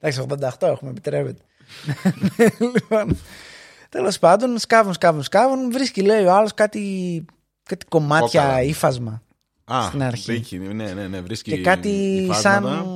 Εντάξει, 0.00 0.26
88 0.60 0.66
έχουμε, 0.68 0.90
επιτρέπεται. 0.90 1.42
λοιπόν, 2.74 3.18
τέλος 3.88 4.18
πάντων, 4.18 4.58
σκάβουν, 4.58 4.92
σκάβουν, 4.92 5.22
σκάβουν. 5.22 5.72
Βρίσκει, 5.72 6.02
λέει 6.02 6.24
ο 6.24 6.32
άλλος, 6.32 6.54
κάτι, 6.54 7.24
κάτι 7.62 7.86
κομμάτια 7.88 8.40
Κόκαλα. 8.42 8.62
ύφασμα. 8.62 9.22
Α, 9.64 9.82
Στην 9.82 10.02
αρχή. 10.02 10.24
βρήκε, 10.32 10.58
ναι, 10.58 10.92
ναι, 10.92 11.06
ναι, 11.08 11.20
βρίσκει 11.20 11.50
Και 11.50 11.60
κάτι 11.60 11.90
σαν. 12.32 12.62
υφάσματα. 12.64 12.86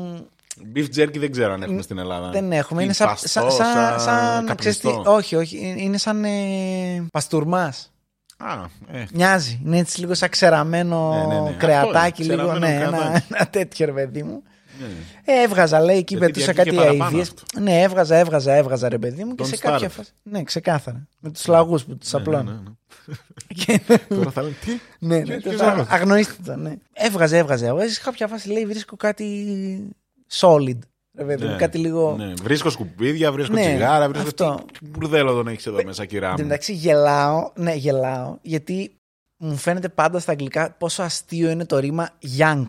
Beef 0.74 0.86
jerky 0.96 1.18
δεν 1.18 1.30
ξέρω 1.30 1.52
αν 1.52 1.62
έχουμε 1.62 1.82
στην 1.82 1.98
Ελλάδα. 1.98 2.30
Δεν 2.30 2.52
έχουμε. 2.52 2.78
Τι, 2.78 2.84
Είναι 2.84 2.92
σαν. 2.92 3.06
παστό, 3.08 3.28
σαν, 3.28 3.50
σαν, 3.50 4.00
σαν 4.00 4.46
καπνιστό. 4.46 4.54
ξέρεις 4.54 4.78
τι, 4.80 4.88
όχι, 5.10 5.36
όχι. 5.36 5.74
Είναι 5.78 5.98
σαν 5.98 6.24
ε, 6.24 7.06
παστούρμας. 7.12 7.92
Α, 8.36 8.64
ε, 8.92 9.04
Μοιάζει. 9.12 9.60
Είναι 9.64 9.78
έτσι 9.78 10.00
λίγο 10.00 10.14
σαν 10.14 10.28
ξεραμένο 10.28 11.26
Ναι, 11.28 11.34
ναι, 11.34 11.40
ναι. 11.40 11.52
κρεατάκι. 11.56 12.22
Αυτό 12.22 12.32
είναι, 12.34 12.42
λίγο, 12.42 12.58
ναι, 12.58 12.66
ξεραμένο 12.66 12.96
ένα, 12.96 13.06
κρεατάκι. 13.08 13.26
ένα 13.34 13.46
τέτοιο 13.46 13.86
ρε 13.86 13.92
παιδί 13.92 14.22
μου. 14.22 14.42
Ναι. 14.80 15.34
Ε, 15.34 15.42
έβγαζα, 15.42 15.80
λέει, 15.80 15.96
εκεί 15.96 16.16
Γιατί 16.16 16.32
πετούσα 16.32 16.52
διαρκεί 16.52 16.70
κάτι 16.70 16.70
και 16.70 16.82
παραπάνω 16.84 17.04
αηδίες. 17.04 17.28
αυτό. 17.28 17.60
Ναι, 17.60 17.82
έβγαζα, 17.82 18.16
έβγαζα, 18.16 18.52
έβγαζα, 18.54 18.88
ρε 18.88 18.98
παιδί 18.98 19.24
μου. 19.24 19.34
Και 19.34 19.44
Don't 19.44 19.48
σε 19.48 19.56
κάποια 19.56 19.88
starve. 19.88 19.90
φάση. 19.90 20.10
Ναι, 20.22 20.42
ξεκάθαρα. 20.42 21.06
Με 21.20 21.30
τους 21.30 21.46
λαγούς 21.46 21.84
που 21.84 21.96
τους 21.96 22.12
Ναι, 22.12 22.20
απλώνω. 22.20 22.50
ναι, 22.50 22.56
ναι. 22.64 23.14
Και- 23.64 23.80
Τώρα 24.08 24.30
θα 24.30 24.42
λένε 24.42 24.54
τι; 24.64 24.70
Ναι, 24.98 25.16
ναι, 25.16 25.22
Ποιος- 25.24 25.42
το- 25.42 25.48
ποιος 25.48 25.60
άλλος; 25.60 25.86
αγνοήστε 25.88 26.34
το, 26.44 26.56
ναι. 26.56 26.74
Έβγαζε, 26.92 27.38
έβγαζε. 27.38 27.66
έβγαζε. 27.66 27.92
Σε 27.92 28.00
κάποια 28.04 28.26
φάση 28.26 28.48
λέει 28.50 28.66
βρίσκω 28.66 28.96
κάτι 28.96 29.94
solid. 30.32 30.78
Ρε 31.18 31.24
παιδί 31.24 31.44
μου, 31.44 31.50
Ναι, 31.50 31.56
κάτι 31.56 31.78
λίγο. 31.78 32.14
ναι. 32.18 32.32
Βρίσκω 32.42 32.70
σκουπίδια, 32.70 33.32
βρίσκω 33.32 33.54
Ναι, 33.54 33.60
τσιγάρα, 33.60 34.08
βρίσκω. 34.08 34.26
αυτό. 34.28 34.64
Τι, 34.72 34.78
τι 34.78 34.86
μπουρδέλο 34.90 35.32
τον 35.34 35.48
έχεις 35.48 35.66
εδώ 35.66 35.78
μέσα, 35.84 36.04
κυρά 36.04 36.28
Εν 36.30 36.36
τω 36.36 36.42
μου. 36.42 36.48
μεταξύ 36.48 36.72
γελάω, 36.72 37.50
ναι, 37.54 37.74
γελάω, 37.74 38.36
γιατί 38.42 38.96
μου 39.36 39.56
φαίνεται 39.56 39.88
πάντα 39.88 40.18
στα 40.18 40.30
αγγλικά 40.32 40.70
πόσο 40.78 41.02
αστείο 41.02 41.50
είναι 41.50 41.64
το 41.64 41.78
ρήμα 41.78 42.08
young. 42.38 42.66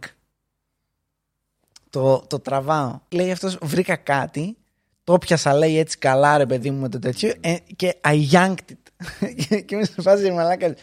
Το, 1.89 2.23
το 2.27 2.39
τραβάω. 2.39 2.99
Λέει 3.09 3.31
αυτός 3.31 3.57
βρήκα 3.61 3.95
κάτι, 3.95 4.57
το 5.03 5.17
πιασα 5.17 5.53
λέει 5.53 5.77
έτσι 5.79 5.97
καλά 5.97 6.37
ρε 6.37 6.45
παιδί 6.45 6.71
μου 6.71 6.79
με 6.81 6.89
το 6.89 6.99
τέτοιο 6.99 7.33
ε, 7.41 7.55
και 7.75 7.95
I 8.07 8.31
yanked 8.31 8.53
it. 8.53 8.75
Και- 9.47 9.61
και 9.61 9.75
είμαι 9.75 9.83
σε 9.85 10.01
φάση 10.01 10.31
μαλάκας. 10.31 10.73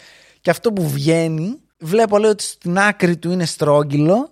Και 0.41 0.51
αυτό 0.51 0.73
που 0.73 0.89
βγαίνει, 0.89 1.59
βλέπω 1.79 2.19
λέει 2.19 2.31
ότι 2.31 2.43
στην 2.43 2.79
άκρη 2.79 3.17
του 3.17 3.31
είναι 3.31 3.45
στρόγγυλο 3.45 4.29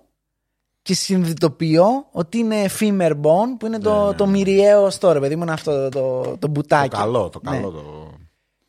και 0.83 0.95
συνειδητοποιώ 0.95 2.07
ότι 2.11 2.39
είναι 2.39 2.67
femur 2.81 3.11
bone 3.11 3.57
που 3.59 3.67
είναι 3.67 3.79
το, 3.79 4.03
Ναι, 4.03 4.09
ναι, 4.11 4.15
το 4.15 4.27
ναι. 4.27 4.33
μυριαίο 4.33 4.91
στο 4.91 5.13
ρε 5.13 5.21
παιδί 5.21 5.37
μου, 5.37 5.43
είναι 5.43 5.53
αυτό 5.53 5.89
το, 5.89 6.23
το, 6.23 6.37
το 6.39 6.49
μπουτάκι. 6.49 6.89
Το 6.89 6.97
καλό, 6.97 7.29
το 7.29 7.41
Ναι. 7.43 7.51
καλό. 7.51 7.71
Το... 7.71 8.11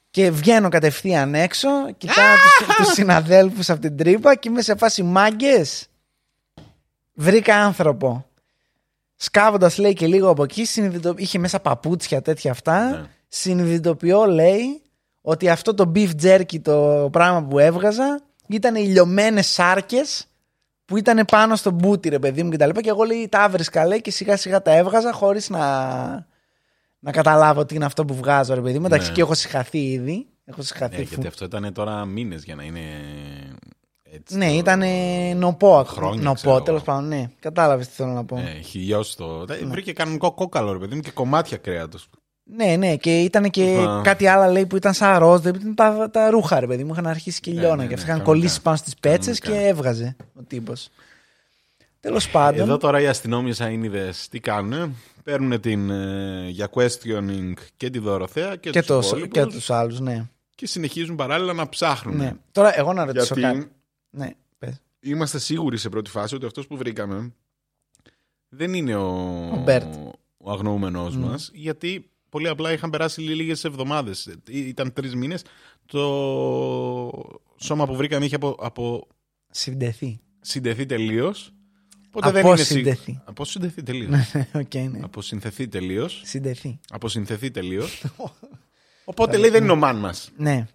Και 0.10 0.32
βγαίνω 0.32 0.70
κατευθείαν 0.70 1.36
έξω, 1.36 1.70
κοιτάω 1.98 2.36
τους, 2.68 2.76
τους 2.76 2.94
συναδέλφους 2.94 3.70
από 3.70 3.82
την 3.82 3.98
τρύπα 3.98 4.36
και 4.36 4.50
είμαι 4.50 4.62
σε 4.62 4.76
φάση 4.76 5.04
μάγκες. 5.04 5.88
Βρήκα 7.14 7.56
άνθρωπο. 7.56 8.26
Σκάβοντας 9.16 9.78
λέει 9.78 9.94
και 9.94 10.08
λίγο 10.08 10.30
από 10.30 10.44
εκεί, 10.44 10.66
συνειδητο... 10.66 11.14
είχε 11.18 11.40
μέσα 11.40 11.60
παπούτσια 11.60 12.22
τέτοια 12.22 12.52
αυτά. 12.52 12.90
Ναι. 12.90 13.06
Συνειδητοποιώ, 13.28 14.26
λέει, 14.26 14.82
ότι 15.22 15.50
αυτό 15.50 15.74
το 15.74 15.92
beef 15.96 16.10
jerky, 16.22 16.60
το 16.62 17.10
πράγμα 17.12 17.44
που 17.44 17.60
έβγαζα, 17.60 18.22
ήταν 18.48 18.76
οι 18.76 18.86
λιωμένε 18.88 19.42
σάρκες 19.42 20.26
που 20.86 20.98
ήταν 20.98 21.26
πάνω 21.32 21.56
στο 21.56 21.72
μπούτι, 21.72 22.10
ρε 22.10 22.20
παιδί 22.20 22.44
μου 22.44 22.50
κτλ. 22.50 22.70
Και 22.70 22.90
εγώ 22.90 23.04
λέει 23.04 23.28
τα 23.30 23.44
έβρισκα, 23.44 23.86
λέει, 23.86 24.02
και 24.02 24.12
σιγά 24.12 24.38
σιγά 24.38 24.62
τα 24.62 24.72
έβγαζα 24.72 25.14
χωρίς 25.14 25.50
να, 25.50 26.28
να 27.00 27.12
καταλάβω 27.12 27.66
τι 27.66 27.76
είναι 27.76 27.86
αυτό 27.86 28.06
που 28.06 28.16
βγάζω, 28.16 28.54
ρε 28.54 28.62
παιδί 28.62 28.80
μου. 28.80 28.86
Εντάξει, 28.86 29.08
Ναι. 29.08 29.14
και 29.14 29.22
έχω 29.22 29.34
συγχαθεί 29.34 29.92
ήδη. 29.92 30.28
Έχω 30.46 30.62
συγχαθεί. 30.62 30.96
Ναι, 30.98 31.04
φου- 31.04 31.14
γιατί 31.14 31.28
αυτό 31.28 31.46
ήταν 31.46 31.74
τώρα 31.74 32.06
μήνες 32.06 32.44
για 32.44 32.56
να 32.56 32.64
είναι. 32.64 32.82
Έτσι, 34.16 34.38
Ναι, 34.38 34.48
το- 34.48 34.54
ήταν 34.54 34.84
νοπό. 35.38 35.78
ακόμα. 35.78 35.86
Χρόνια, 35.98 36.34
ξέρω 36.34 36.34
Νοπό, 36.34 36.50
εγώ. 36.50 36.62
τέλος 36.62 36.82
πάντων, 36.82 37.08
ναι. 37.08 37.30
Κατάλαβες 37.40 37.88
τι 37.88 37.94
θέλω 37.94 38.12
να 38.12 38.26
πω. 38.26 38.36
Ναι, 38.36 38.56
έχει 38.60 38.78
λιώσει 38.80 39.18
το. 39.18 39.46
Βρήκε 39.64 39.94
κανονικό 39.94 40.32
κόκαλο, 40.34 40.72
ρε 40.74 40.80
παιδί 40.80 40.96
μου, 40.96 41.02
και 41.02 41.12
κομμάτια 41.12 41.58
κρέατος. 41.58 42.10
Ναι, 42.44 42.76
ναι, 42.76 42.96
και 42.96 43.20
ήταν 43.22 43.50
και 43.50 43.86
Α. 43.90 44.02
κάτι 44.04 44.28
άλλο 44.28 44.52
λέει 44.52 44.66
που 44.66 44.76
ήταν 44.76 44.94
σαν 44.94 45.18
ροζ, 45.18 45.40
δεν 45.42 45.54
ήταν 45.56 45.76
τα, 45.76 46.10
τα 46.12 46.30
ρούχα, 46.30 46.60
ρε 46.60 46.68
παιδί 46.68 46.84
μου. 46.84 46.92
Είχαν 46.92 47.08
αρχίσει 47.08 47.40
και 47.40 47.52
Ναι, 47.52 47.60
λιώνα 47.60 47.76
ναι, 47.76 47.82
και 47.82 47.88
ναι, 47.88 47.94
αυτά 47.94 48.06
είχαν 48.06 48.18
κανονικά. 48.18 48.32
κολλήσει 48.32 48.62
πάνω 48.62 48.78
στις 48.78 48.96
πέτσες 48.96 49.40
και 49.40 49.48
Κανονικά. 49.48 49.70
έβγαζε 49.70 50.16
ο 50.34 50.44
τύπος. 50.48 50.90
Τέλος 52.00 52.30
πάντων. 52.30 52.62
Εδώ 52.62 52.78
τώρα 52.78 53.02
οι 53.02 53.08
αστυνόμοι 53.08 53.54
σαΐνιδε 53.58 54.10
τι 54.30 54.40
κάνουν. 54.40 54.96
Παίρνουν 55.24 55.60
την 55.60 55.90
ε, 55.90 56.48
για 56.50 56.70
questioning 56.74 57.54
και 57.78 57.90
τη 57.90 58.00
Δωροθέα 58.00 58.56
και, 58.56 58.70
και, 58.70 58.80
τους 58.80 58.88
το, 58.88 58.98
υπόλοιπους 59.18 59.32
και 59.32 59.46
τους 59.46 59.70
άλλους, 59.70 60.00
ναι. 60.00 60.26
και 60.56 60.68
συνεχίζουν 60.68 61.16
παράλληλα 61.16 61.54
να 61.54 61.70
ψάχνουν. 61.70 62.18
ναι. 62.18 62.34
Τώρα, 62.52 62.80
εγώ 62.80 62.94
να 62.94 63.06
ρωτήσω 63.06 63.34
Γιατί 63.36 63.42
κάτι. 63.58 63.72
Ναι, 64.16 64.30
πες. 64.58 64.82
είμαστε 65.00 65.40
σίγουροι 65.40 65.78
σε 65.78 65.90
πρώτη 65.90 66.10
φάση 66.10 66.36
ότι 66.36 66.46
αυτός 66.46 66.68
που 66.68 66.78
βρήκαμε 66.78 67.34
δεν 68.50 68.74
είναι 68.74 68.96
ο, 68.96 69.08
Ο 69.54 69.62
Μπέρτ. 69.64 69.94
ο 70.38 70.52
αγνοούμενος 70.52 71.16
Ναι. 71.16 71.26
μας 71.26 71.52
γιατί 71.54 72.10
πολύ 72.30 72.48
απλά 72.48 72.72
είχαν 72.72 72.90
περάσει 72.90 73.22
λίγες 73.22 73.64
εβδομάδες. 73.64 74.26
Ή- 74.48 74.68
Ήταν 74.68 74.94
τρεις 74.94 75.16
μήνες. 75.16 75.44
Το 75.86 76.00
σώμα 77.58 77.86
που 77.86 77.96
βρήκαμε 77.96 78.26
είχε 78.26 78.36
από, 78.36 78.56
από 78.60 79.08
Συντεθεί. 79.52 80.20
συντεθεί 80.42 80.86
τελείως. 80.86 81.54
Οπότε 82.08 82.32
δεν 82.32 82.42
είναι 82.42 82.54
Αποσυνδεθεί. 82.54 83.02
σίγουρο. 83.04 83.24
Αποσυνδεθεί 83.26 83.84
τελείως. 83.84 84.34
Οκ, 84.54 84.74
ναι. 84.74 85.00
Αποσυνθεθεί 85.02 85.68
τελείως. 85.68 86.22
Συντεθεί. 86.26 86.80
Αποσυνθεθεί 86.90 87.52
τελείως. 87.52 88.06
Οπότε 89.06 89.38
λέει 89.38 89.50
δεν 89.50 89.64
είναι 89.64 89.72
ο 89.72 89.76
man 89.76 89.98
μας. 89.98 90.32
Ναι. 90.38 90.68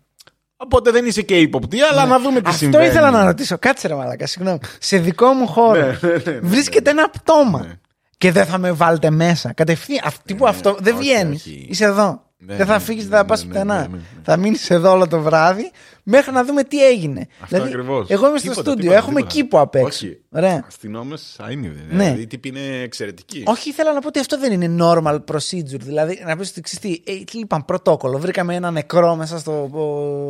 Οπότε 0.60 0.90
δεν 0.90 1.06
είσαι 1.06 1.22
και 1.22 1.36
ύποπτη, 1.38 1.80
αλλά 1.80 2.06
να 2.06 2.18
δούμε 2.18 2.40
τι 2.40 2.42
Αυτό 2.46 2.58
συμβαίνει. 2.58 2.86
ήθελα 2.86 3.10
να 3.10 3.24
ρωτήσω. 3.24 3.58
Κάτσε 3.58 3.88
ρε 3.88 3.94
μαλάκα, 3.94 4.26
συγγνώμη. 4.26 4.58
Σε 4.78 4.98
δικό 4.98 5.32
μου 5.32 5.46
χώρο 5.46 5.80
Ναι, 5.80 5.98
ναι, 6.00 6.08
ναι, 6.08 6.32
ναι, 6.32 6.38
βρίσκεται 6.42 6.90
ένα 6.90 7.10
πτώμα. 7.10 7.60
Ναι. 7.60 7.72
Και 8.18 8.32
δεν 8.32 8.46
θα 8.46 8.58
με 8.58 8.72
βάλετε 8.72 9.10
μέσα. 9.10 9.52
Κατευθείαν. 9.52 10.00
Αυτό, 10.04 10.34
που 10.34 10.46
αυτό 10.46 10.76
δεν 10.80 10.94
όχι, 10.96 11.02
βγαίνει. 11.02 11.34
όχι. 11.34 11.66
Είσαι 11.70 11.84
εδώ. 11.84 12.22
Ναι, 12.40 12.56
δεν 12.56 12.66
θα 12.66 12.72
ναι, 12.72 12.78
φύγεις, 12.78 13.02
ναι, 13.04 13.08
δεν 13.08 13.16
θα 13.18 13.22
ναι, 13.22 13.28
πας 13.28 13.42
ναι, 13.44 13.48
πουθενά. 13.52 13.74
ναι, 13.74 13.80
ναι, 13.80 13.96
ναι. 13.96 14.02
Θα 14.22 14.36
μείνεις 14.36 14.70
εδώ 14.70 14.90
όλο 14.92 15.08
το 15.08 15.20
βράδυ 15.20 15.70
μέχρι 16.02 16.32
να 16.32 16.44
δούμε 16.44 16.62
τι 16.64 16.86
έγινε. 16.86 17.26
Αυτό 17.40 17.56
ακριβώς. 17.62 18.06
Εγώ 18.10 18.28
είμαι 18.28 18.38
στο 18.38 18.48
Τίποτα, 18.48 18.60
στούντιο, 18.70 18.80
τίποτα, 18.90 18.98
έχουμε 18.98 19.20
τίποτα. 19.20 19.34
κήπο 19.34 19.60
απ' 19.60 19.74
έξω. 19.74 19.86
Όχι. 20.06 20.20
Ωραία. 20.30 20.64
Αστυνόμες 20.66 21.36
είναι. 21.50 21.66
Ναι. 21.90 22.04
Δηλαδή 22.04 22.20
οι 22.20 22.26
τύποι 22.26 22.48
είναι 22.48 22.80
εξαιρετικοί. 22.82 23.42
Όχι, 23.46 23.68
ήθελα 23.68 23.92
να 23.92 24.00
πω 24.00 24.08
ότι 24.08 24.18
αυτό 24.18 24.38
δεν 24.38 24.60
είναι 24.60 24.76
normal 24.84 25.18
procedure. 25.32 25.80
Δηλαδή, 25.80 26.22
να 26.26 26.36
πεις 26.36 26.50
ότι 26.50 26.60
ξέρεις 26.60 26.80
τι, 27.04 27.12
ε, 27.12 27.24
τι 27.24 27.36
λοιπόν, 27.38 27.64
πρωτόκολλο. 27.64 28.18
Βρήκαμε 28.18 28.54
ένα 28.54 28.70
νεκρό 28.70 29.16
μέσα 29.16 29.38
στο. 29.38 29.70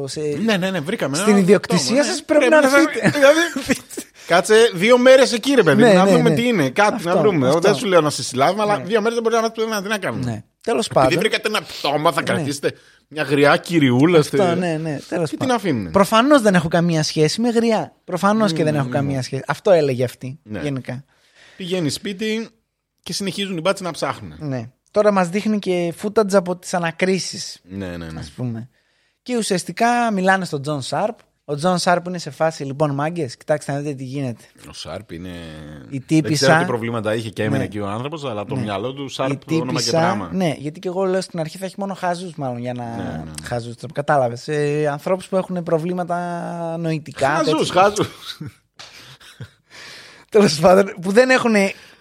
Σε... 0.06 0.20
Ναι, 0.44 0.56
ναι, 0.56 0.70
ναι, 0.70 0.80
βρήκαμε. 0.80 1.16
Στην 1.16 1.30
ένα 1.30 1.38
ιδιοκτησία 1.38 1.86
πτώμα, 1.96 2.02
σας 2.04 2.16
ναι. 2.18 2.24
πρέπει 2.24 2.48
να 2.48 2.62
σας- 2.62 2.72
έρθετε. 2.86 3.10
δηλαδή, 3.10 3.38
Κάτσε 4.26 4.54
δύο 4.74 4.98
μέρες 4.98 5.32
εκεί, 5.32 5.54
ρε 5.54 5.62
παιδί, 5.62 5.82
μου, 5.82 5.88
Ναι, 5.88 5.94
να 5.94 6.04
ναι, 6.04 6.10
δούμε 6.10 6.28
ναι. 6.28 6.34
τι 6.34 6.46
είναι. 6.46 6.70
Κάτι 6.70 6.94
Αυτό, 6.94 7.08
να 7.08 7.16
βρούμε. 7.16 7.46
Εγώ 7.46 7.56
αυτό. 7.56 7.68
δεν 7.68 7.74
σου 7.78 7.86
λέω 7.86 8.00
να 8.00 8.10
σε 8.10 8.22
συλλάβουμε, 8.22 8.62
αλλά 8.62 8.78
δύο 8.80 8.98
μέρες 9.00 9.14
δεν 9.14 9.22
μπορεί 9.22 9.34
να 9.42 9.50
πούμε 9.52 9.82
τι 9.82 9.88
να 9.88 9.98
κάνουμε. 9.98 10.44
Ναι. 10.66 10.72
Τέλος 10.72 10.86
Επειδή 10.86 11.00
πάντων. 11.04 11.18
βρήκατε 11.18 11.48
ένα 11.48 11.62
πτώμα, 11.62 12.12
θα 12.12 12.22
κρατήσετε 12.22 12.72
μια 13.08 13.22
γριά 13.22 13.56
κυριούλα. 13.56 14.18
Αυτό, 14.18 14.36
στε- 14.36 14.56
ναι, 14.56 14.76
ναι. 14.76 14.98
Τέλος 15.08 15.30
Και 15.30 15.36
πάντων. 15.36 15.56
την 15.56 15.64
αφήνουν; 15.66 15.90
Προφανώς 15.92 16.42
δεν 16.42 16.54
έχω 16.54 16.68
καμία 16.68 17.02
σχέση 17.02 17.40
με 17.40 17.48
γριά. 17.48 17.92
Προφανώς 18.04 18.52
και 18.52 18.64
δεν 18.64 18.74
έχω 18.74 18.88
καμία 18.88 19.22
σχέση. 19.22 19.42
Αυτό 19.46 19.70
έλεγε 19.70 20.04
αυτή. 20.04 20.38
Ναι. 20.42 20.60
Γενικά. 20.60 21.04
Πηγαίνει 21.56 21.90
σπίτι 21.90 22.48
και 23.02 23.12
συνεχίζουν 23.12 23.56
οι 23.56 23.60
μπάτσοι 23.60 23.82
να 23.82 23.90
ψάχνουν. 23.90 24.34
Ναι. 24.38 24.70
Τώρα 24.90 25.10
μας 25.12 25.28
δείχνει 25.28 25.58
και 25.58 25.94
footage 26.02 26.34
από 26.34 26.56
τις 26.56 26.74
ανακρίσεις, 26.74 27.60
Ναι, 27.62 27.86
ναι, 27.96 28.06
ναι. 28.10 28.18
ας 28.20 28.30
πούμε. 28.30 28.68
Και 29.22 29.36
ουσιαστικά 29.36 30.10
μιλάνε 30.10 30.44
στον 30.44 30.62
Τζον 30.62 30.82
Σάρπ. 30.82 31.18
Ο 31.50 31.54
Τζον 31.54 31.78
Σάρπ 31.78 32.06
είναι 32.06 32.18
σε 32.18 32.30
φάση, 32.30 32.64
λοιπόν, 32.64 32.94
μάγκες, 32.94 33.36
κοιτάξτε 33.36 33.72
να 33.72 33.78
δείτε 33.78 33.94
τι 33.94 34.04
γίνεται. 34.04 34.44
Ο 34.68 34.72
Σάρπ 34.72 35.12
είναι. 35.12 35.28
Η 35.90 36.00
τύπισσα- 36.00 36.22
Δεν 36.22 36.32
ξέρω 36.32 36.58
τι 36.58 36.64
προβλήματα 36.64 37.14
είχε 37.14 37.30
και 37.30 37.42
έμενε 37.42 37.58
Ναι. 37.58 37.64
εκεί 37.64 37.78
ο 37.78 37.88
άνθρωπος, 37.88 38.24
αλλά 38.24 38.40
από 38.40 38.48
το 38.48 38.54
Ναι. 38.56 38.62
μυαλό 38.62 38.92
του 38.92 39.04
Η 39.04 39.08
Σάρπ 39.08 39.44
το 39.44 39.54
όνομα 39.54 39.64
και 39.64 39.70
τύπισσα- 39.76 40.00
πράγμα. 40.00 40.30
Ναι, 40.32 40.54
γιατί 40.58 40.78
και 40.80 40.88
εγώ 40.88 41.04
λέω 41.04 41.20
στην 41.20 41.40
αρχή 41.40 41.58
θα 41.58 41.64
έχει 41.64 41.74
μόνο 41.78 41.94
χαζούς, 41.94 42.34
μάλλον 42.34 42.58
για 42.58 42.74
να. 42.74 42.84
Ναι, 42.84 43.02
ναι, 43.02 43.22
ναι. 43.24 43.46
Χαζούς, 43.46 43.74
Κατάλαβες. 43.92 44.48
Ε, 44.48 44.88
Ανθρώπους 44.92 45.28
που 45.28 45.36
έχουν 45.36 45.62
προβλήματα 45.62 46.76
νοητικά. 46.78 47.28
Χάζου, 47.28 47.56
τέτοια. 47.56 47.82
χάζου. 47.82 48.04
Τέλος 50.30 50.58
πάντων, 50.60 50.94
που 51.00 51.12
δεν 51.12 51.30
έχουν 51.30 51.54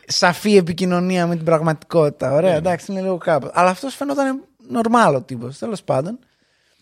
σαφή 0.08 0.56
επικοινωνία 0.56 1.28
με 1.28 1.36
την 1.36 1.46
πραγματικότητα. 1.46 2.32
Ωραία, 2.34 2.52
Ναι. 2.52 2.58
εντάξει, 2.58 2.92
είναι 2.92 3.02
λίγο 3.02 3.18
κάπου. 3.18 3.50
Αλλά 3.54 3.70
αυτός 3.70 3.96
φαινόταν 3.96 4.44
νορμάλ 4.70 5.16
ο 5.16 5.22
τύπος. 5.22 5.58
Τέλος 5.58 5.84
πάντων. 5.84 6.20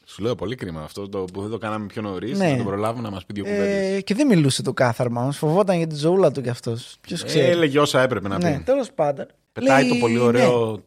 Σου 0.08 0.22
λέω 0.22 0.36
πολύ 0.36 0.56
κρίμα 0.56 0.82
αυτό 0.82 1.10
το 1.10 1.26
που 1.34 1.42
δεν 1.42 1.50
το 1.50 1.58
κάναμε 1.58 1.86
πιο 1.86 2.02
νωρίς. 2.02 2.38
Ναι. 2.38 2.50
Να 2.50 2.56
τον 2.56 2.66
προλάβουμε 2.66 3.04
να 3.04 3.10
μας 3.14 3.26
πει 3.26 3.34
δύο 3.34 3.44
κουβέντες. 3.44 3.98
Ε, 3.98 4.02
και 4.02 4.14
δεν 4.14 4.28
μιλούσε 4.28 4.62
το 4.62 4.74
κάθαρμα 4.74 5.22
όμως. 5.22 5.38
Φοβόταν 5.38 5.78
για 5.78 5.88
τη 5.88 5.96
ζωούλα 5.96 6.32
του 6.32 6.42
κι 6.42 6.50
αυτός. 6.50 6.98
Ποιος 7.02 7.24
ξέρει. 7.24 7.50
έλεγε 7.50 7.80
όσα 7.80 8.02
έπρεπε 8.02 8.28
να 8.28 8.38
πει. 8.38 8.44
ναι, 8.44 8.60
τέλος 8.66 8.92
πάντων. 8.92 9.26
Πετάει 9.52 9.82
Λέει, 9.82 9.90
το 9.92 9.96
πολύ 10.00 10.14
ναι. 10.14 10.20
ωραίο. 10.20 10.84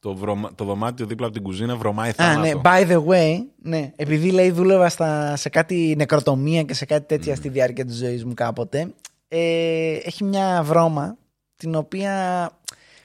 Το, 0.00 0.14
βρωμα... 0.14 0.54
το 0.54 0.64
δωμάτιο 0.64 1.06
δίπλα 1.06 1.26
από 1.26 1.34
την 1.34 1.44
κουζίνα 1.44 1.76
βρωμάει 1.76 2.10
Α, 2.10 2.12
θάνατο. 2.12 2.40
ναι, 2.40 2.60
by 2.64 2.90
the 2.90 3.04
way, 3.06 3.38
ναι, 3.62 3.92
επειδή 3.96 4.30
λέει 4.30 4.50
δούλευα 4.50 4.88
στα, 4.88 5.36
σε 5.36 5.48
κάτι 5.48 5.94
νεκροτομία 5.96 6.62
και 6.62 6.74
σε 6.74 6.84
κάτι 6.84 7.06
τέτοια 7.06 7.34
στη 7.34 7.48
διάρκεια 7.48 7.84
της 7.84 7.96
ζωής 7.96 8.24
μου 8.24 8.34
κάποτε, 8.34 8.92
ε, 9.28 9.94
έχει 10.04 10.24
μια 10.24 10.62
βρώμα 10.64 11.16
την 11.56 11.74
οποία 11.74 12.50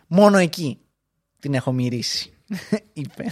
μόνο 0.08 0.38
εκεί 0.38 0.80
την 1.40 1.54
έχω 1.54 1.72
μυρίσει, 1.72 2.34
είπε. 2.94 3.26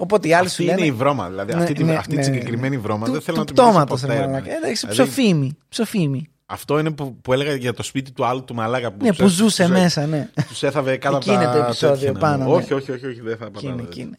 Οπότε 0.00 0.28
οι 0.28 0.32
άλλοι 0.34 0.48
σου 0.48 0.52
Αυτή 0.52 0.64
λένε... 0.64 0.76
είναι 0.80 0.86
η 0.88 0.92
βρώμα. 0.92 1.28
Δηλαδή, 1.28 1.54
Ναι, 1.54 1.60
αυτή, 1.60 1.72
τη, 1.74 1.84
ναι, 1.84 1.94
αυτή 1.94 2.14
ναι, 2.14 2.22
τη 2.22 2.28
ναι. 2.30 2.34
συγκεκριμένη 2.36 2.78
βρώμα 2.78 3.06
του, 3.06 3.12
δεν 3.12 3.20
θέλω 3.20 3.36
του 3.36 3.42
να 3.42 3.46
τη 3.46 3.52
μιλήσω 3.52 3.70
πτώματος, 3.70 4.00
ποτέ. 4.00 4.12
ρε 4.14 4.18
ρε. 4.20 4.26
μαλάκα. 4.26 4.56
Εντάξει, 4.56 4.86
Δηλαδή, 4.86 5.10
ψοφίμη, 5.10 5.56
ψοφίμη. 5.68 6.28
Αυτό 6.46 6.78
είναι 6.78 6.90
που, 6.90 7.16
που 7.22 7.32
έλεγα 7.32 7.54
για 7.54 7.72
το 7.74 7.82
σπίτι 7.82 8.10
του 8.12 8.24
άλλου 8.24 8.44
του 8.44 8.54
μαλάκα 8.54 8.92
που, 8.92 9.04
Ναι, 9.04 9.12
που 9.12 9.26
ζούσε 9.26 9.68
μέσα, 9.68 10.06
ναι. 10.06 10.28
Τους 10.48 10.62
έθαβε 10.62 10.96
κάτω 11.04 11.16
Εκεί 11.16 11.30
από 11.30 11.40
είναι 11.40 11.50
τα 11.52 11.58
το 11.58 11.64
επεισόδιο 11.64 11.94
τέτοια, 11.96 12.12
ναι. 12.12 12.18
πάνω, 12.18 12.44
ναι. 12.44 12.50
Όχι, 12.54 12.74
όχι, 12.74 12.92
όχι, 12.92 13.06
όχι, 13.06 13.20
δεν 13.20 13.36
θα 13.36 13.44
Εκεί 13.54 13.64
είναι, 13.66 13.74
πατάω. 13.74 13.88
εκεί 13.90 14.00
είναι. 14.00 14.18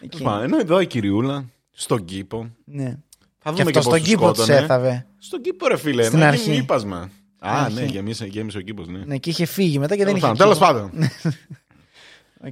Εκεί 0.00 0.16
Τέλος 0.16 0.32
πάντων, 0.32 0.44
Ενώ 0.44 0.58
εδώ 0.58 0.80
η 0.80 0.86
κυριούλα, 0.86 1.44
στον 1.72 2.04
κήπο. 2.04 2.50
Ναι. 2.64 2.96
Θα 3.38 3.52
Και 3.52 3.62
δούμε 3.62 3.62
αυτό 3.62 3.70
και, 3.70 3.80
στον 3.80 3.92
πώς 3.92 4.00
τους 4.00 4.08
κήπο 4.08 4.32
τους 4.32 4.36
σκότωνε. 4.44 4.64
έθαβε. 4.64 5.06
Στον 5.18 5.40
κήπο, 5.40 5.66
ρε 5.68 5.76
φίλε. 5.76 6.02
Στην 6.04 6.18
να 6.18 6.28
αρχή. 6.28 6.42
γίνει 6.50 6.56
λίπασμα. 6.56 7.10
Α, 7.38 7.62
αρχή. 7.64 7.74
ναι, 7.74 7.84
γέμισε, 7.84 8.26
γέμισε 8.26 8.58
ο 8.58 8.60
κήπος, 8.60 8.88
ναι. 8.88 8.98
Ναι, 9.06 9.16
και 9.16 9.30
είχε 9.30 9.44
φύγει 9.46 9.78
μετά 9.78 9.96
και 9.96 10.04
δεν 10.04 10.20
Τέλος 10.20 10.36
είχε 10.36 10.58
πάντων, 10.58 10.58
Τέλος 10.58 10.90
κήπο. 10.90 11.00
πάντων. 11.00 11.10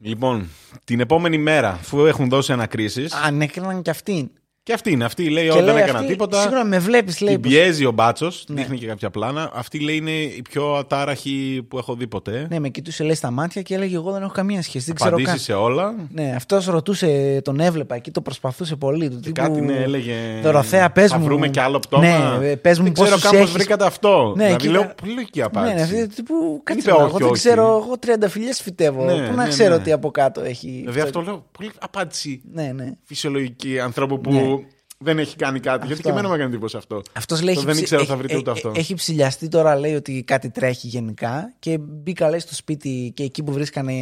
Οκ. 0.00 0.06
Λοιπόν, 0.06 0.48
την 0.84 1.00
επόμενη 1.00 1.38
μέρα, 1.38 1.70
αφού 1.70 2.04
έχουν 2.04 2.28
δώσει 2.28 2.52
ανακρίσεις. 2.52 3.12
Ανέκριναν 3.14 3.82
και 3.82 3.90
αυτήν. 3.90 4.30
Και 4.70 4.76
αυτή 4.76 4.90
είναι. 4.92 5.04
Αυτή 5.04 5.30
λέει: 5.30 5.44
Και 5.44 5.50
Όχι, 5.50 5.62
δεν 5.62 5.74
λέει 5.74 5.82
έκανα 5.82 5.98
αυτή, 5.98 6.10
τίποτα. 6.10 6.40
Σίγουρα 6.40 6.64
με 6.64 6.78
βλέπεις, 6.78 7.20
λέει. 7.20 7.32
Την 7.34 7.42
πως- 7.42 7.52
πιέζει 7.52 7.84
ο 7.84 7.90
μπάτσος, 7.90 8.44
Ναι. 8.48 8.54
δείχνει 8.60 8.78
και 8.78 8.86
κάποια 8.86 9.10
πλάνα. 9.10 9.50
Αυτή 9.54 9.80
λέει 9.80 9.96
είναι 9.96 10.10
η 10.10 10.42
πιο 10.50 10.74
ατάραχη 10.74 11.64
που 11.68 11.78
έχω 11.78 11.94
δει 11.94 12.06
ποτέ. 12.06 12.46
Ναι, 12.50 12.58
με 12.58 12.68
κοιτούσε 12.68 13.04
λέει 13.04 13.14
στα 13.14 13.30
μάτια 13.30 13.62
και 13.62 13.74
έλεγε: 13.74 13.94
Εγώ 13.96 14.12
δεν 14.12 14.22
έχω 14.22 14.32
καμία 14.32 14.62
σχέση. 14.62 14.84
Δεν 14.84 14.94
ξέρω 14.94 15.10
Απαντήσει 15.10 15.30
καν. 15.30 15.38
σε 15.44 15.52
όλα. 15.52 15.94
Ναι, 16.12 16.32
αυτός 16.36 16.66
ρωτούσε, 16.66 17.40
τον 17.44 17.60
έβλεπα 17.60 17.94
εκεί, 17.94 18.10
το 18.10 18.20
προσπαθούσε 18.20 18.76
πολύ. 18.76 19.08
Του 19.10 19.20
τύπου, 19.20 19.32
Κάτι 19.42 19.60
ναι, 19.60 19.72
έλεγε. 19.76 20.14
Δωροθέα, 20.42 20.90
πες 20.90 21.10
Θα 21.10 21.18
μου. 21.18 21.24
βρούμε 21.24 21.48
και 21.48 21.60
άλλο 21.60 21.78
πτώμα. 21.78 22.38
Ναι, 22.38 22.56
πες 22.56 22.78
μου 22.78 22.84
δεν 22.84 22.92
πώ 22.92 23.02
ξέρω 23.02 23.18
καν 23.20 23.30
πώ 23.30 23.36
έχεις... 23.38 23.50
βρήκατε 23.52 23.84
αυτό. 23.86 24.32
Ναι, 24.36 24.44
δηλαδή 24.44 24.56
κοίτα- 24.66 24.72
λέω 24.72 24.92
πολύ 25.00 25.12
λογική 25.12 25.38
Ναι, 25.38 25.44
απάντηση. 25.44 25.74
ναι, 25.74 25.82
αυτή, 25.82 26.06
τύπου, 26.06 26.60
κάτσε 26.64 26.80
Είπε 26.82 26.90
να, 26.90 26.96
όχι, 26.96 27.06
εγώ 27.08 27.18
δεν 27.18 27.26
όχι. 27.26 27.34
ξέρω, 27.36 27.62
εγώ 27.62 27.94
30 28.24 28.28
φιλιές 28.28 28.60
φυτεύω. 28.62 29.04
Ναι, 29.04 29.12
Πού 29.28 29.34
να 29.34 29.42
ναι, 29.42 29.48
ξέρω 29.48 29.76
ναι. 29.76 29.82
τι 29.82 29.92
από 29.92 30.10
κάτω 30.10 30.40
έχει. 30.40 30.68
Δηλαδή 30.80 31.00
αυτό 31.00 31.20
λέω 31.20 31.44
πολύ 31.52 31.70
απάντηση 31.78 32.40
Ναι, 32.52 32.72
ναι. 32.74 32.92
φυσιολογική 33.04 33.80
ανθρώπου 33.80 34.20
που 34.20 34.32
Ναι. 34.32 34.59
Δεν 35.04 35.18
έχει 35.18 35.36
κάνει 35.36 35.60
κάτι. 35.60 35.78
Γιατί 35.78 35.92
Αυτό. 35.92 36.02
και 36.04 36.08
εμένα 36.10 36.28
μου 36.28 36.34
έκανε 36.34 36.48
εντύπωση 36.48 36.76
αυτό. 36.76 37.02
Αυτός 37.12 37.42
λέει 37.42 37.54
Το 37.54 37.60
έχει, 37.60 37.66
δεν 37.66 37.74
ψη- 37.74 37.82
ήξερα 37.82 38.00
έχει- 38.00 38.10
θα 38.10 38.16
βρείτε 38.16 38.36
ούτε 38.36 38.50
ε- 38.50 38.52
αυτό. 38.52 38.68
ε- 38.74 38.78
έχει 38.78 38.94
ψυλλιαστεί 38.94 39.48
τώρα, 39.48 39.76
λέει 39.76 39.94
ότι 39.94 40.22
κάτι 40.22 40.50
τρέχει 40.50 40.86
γενικά. 40.88 41.52
Και 41.58 41.78
μπήκα, 41.78 42.30
λέει, 42.30 42.38
στο 42.38 42.54
σπίτι 42.54 43.12
και 43.14 43.22
εκεί 43.22 43.42
που 43.42 43.52
βρίσκανε 43.52 43.94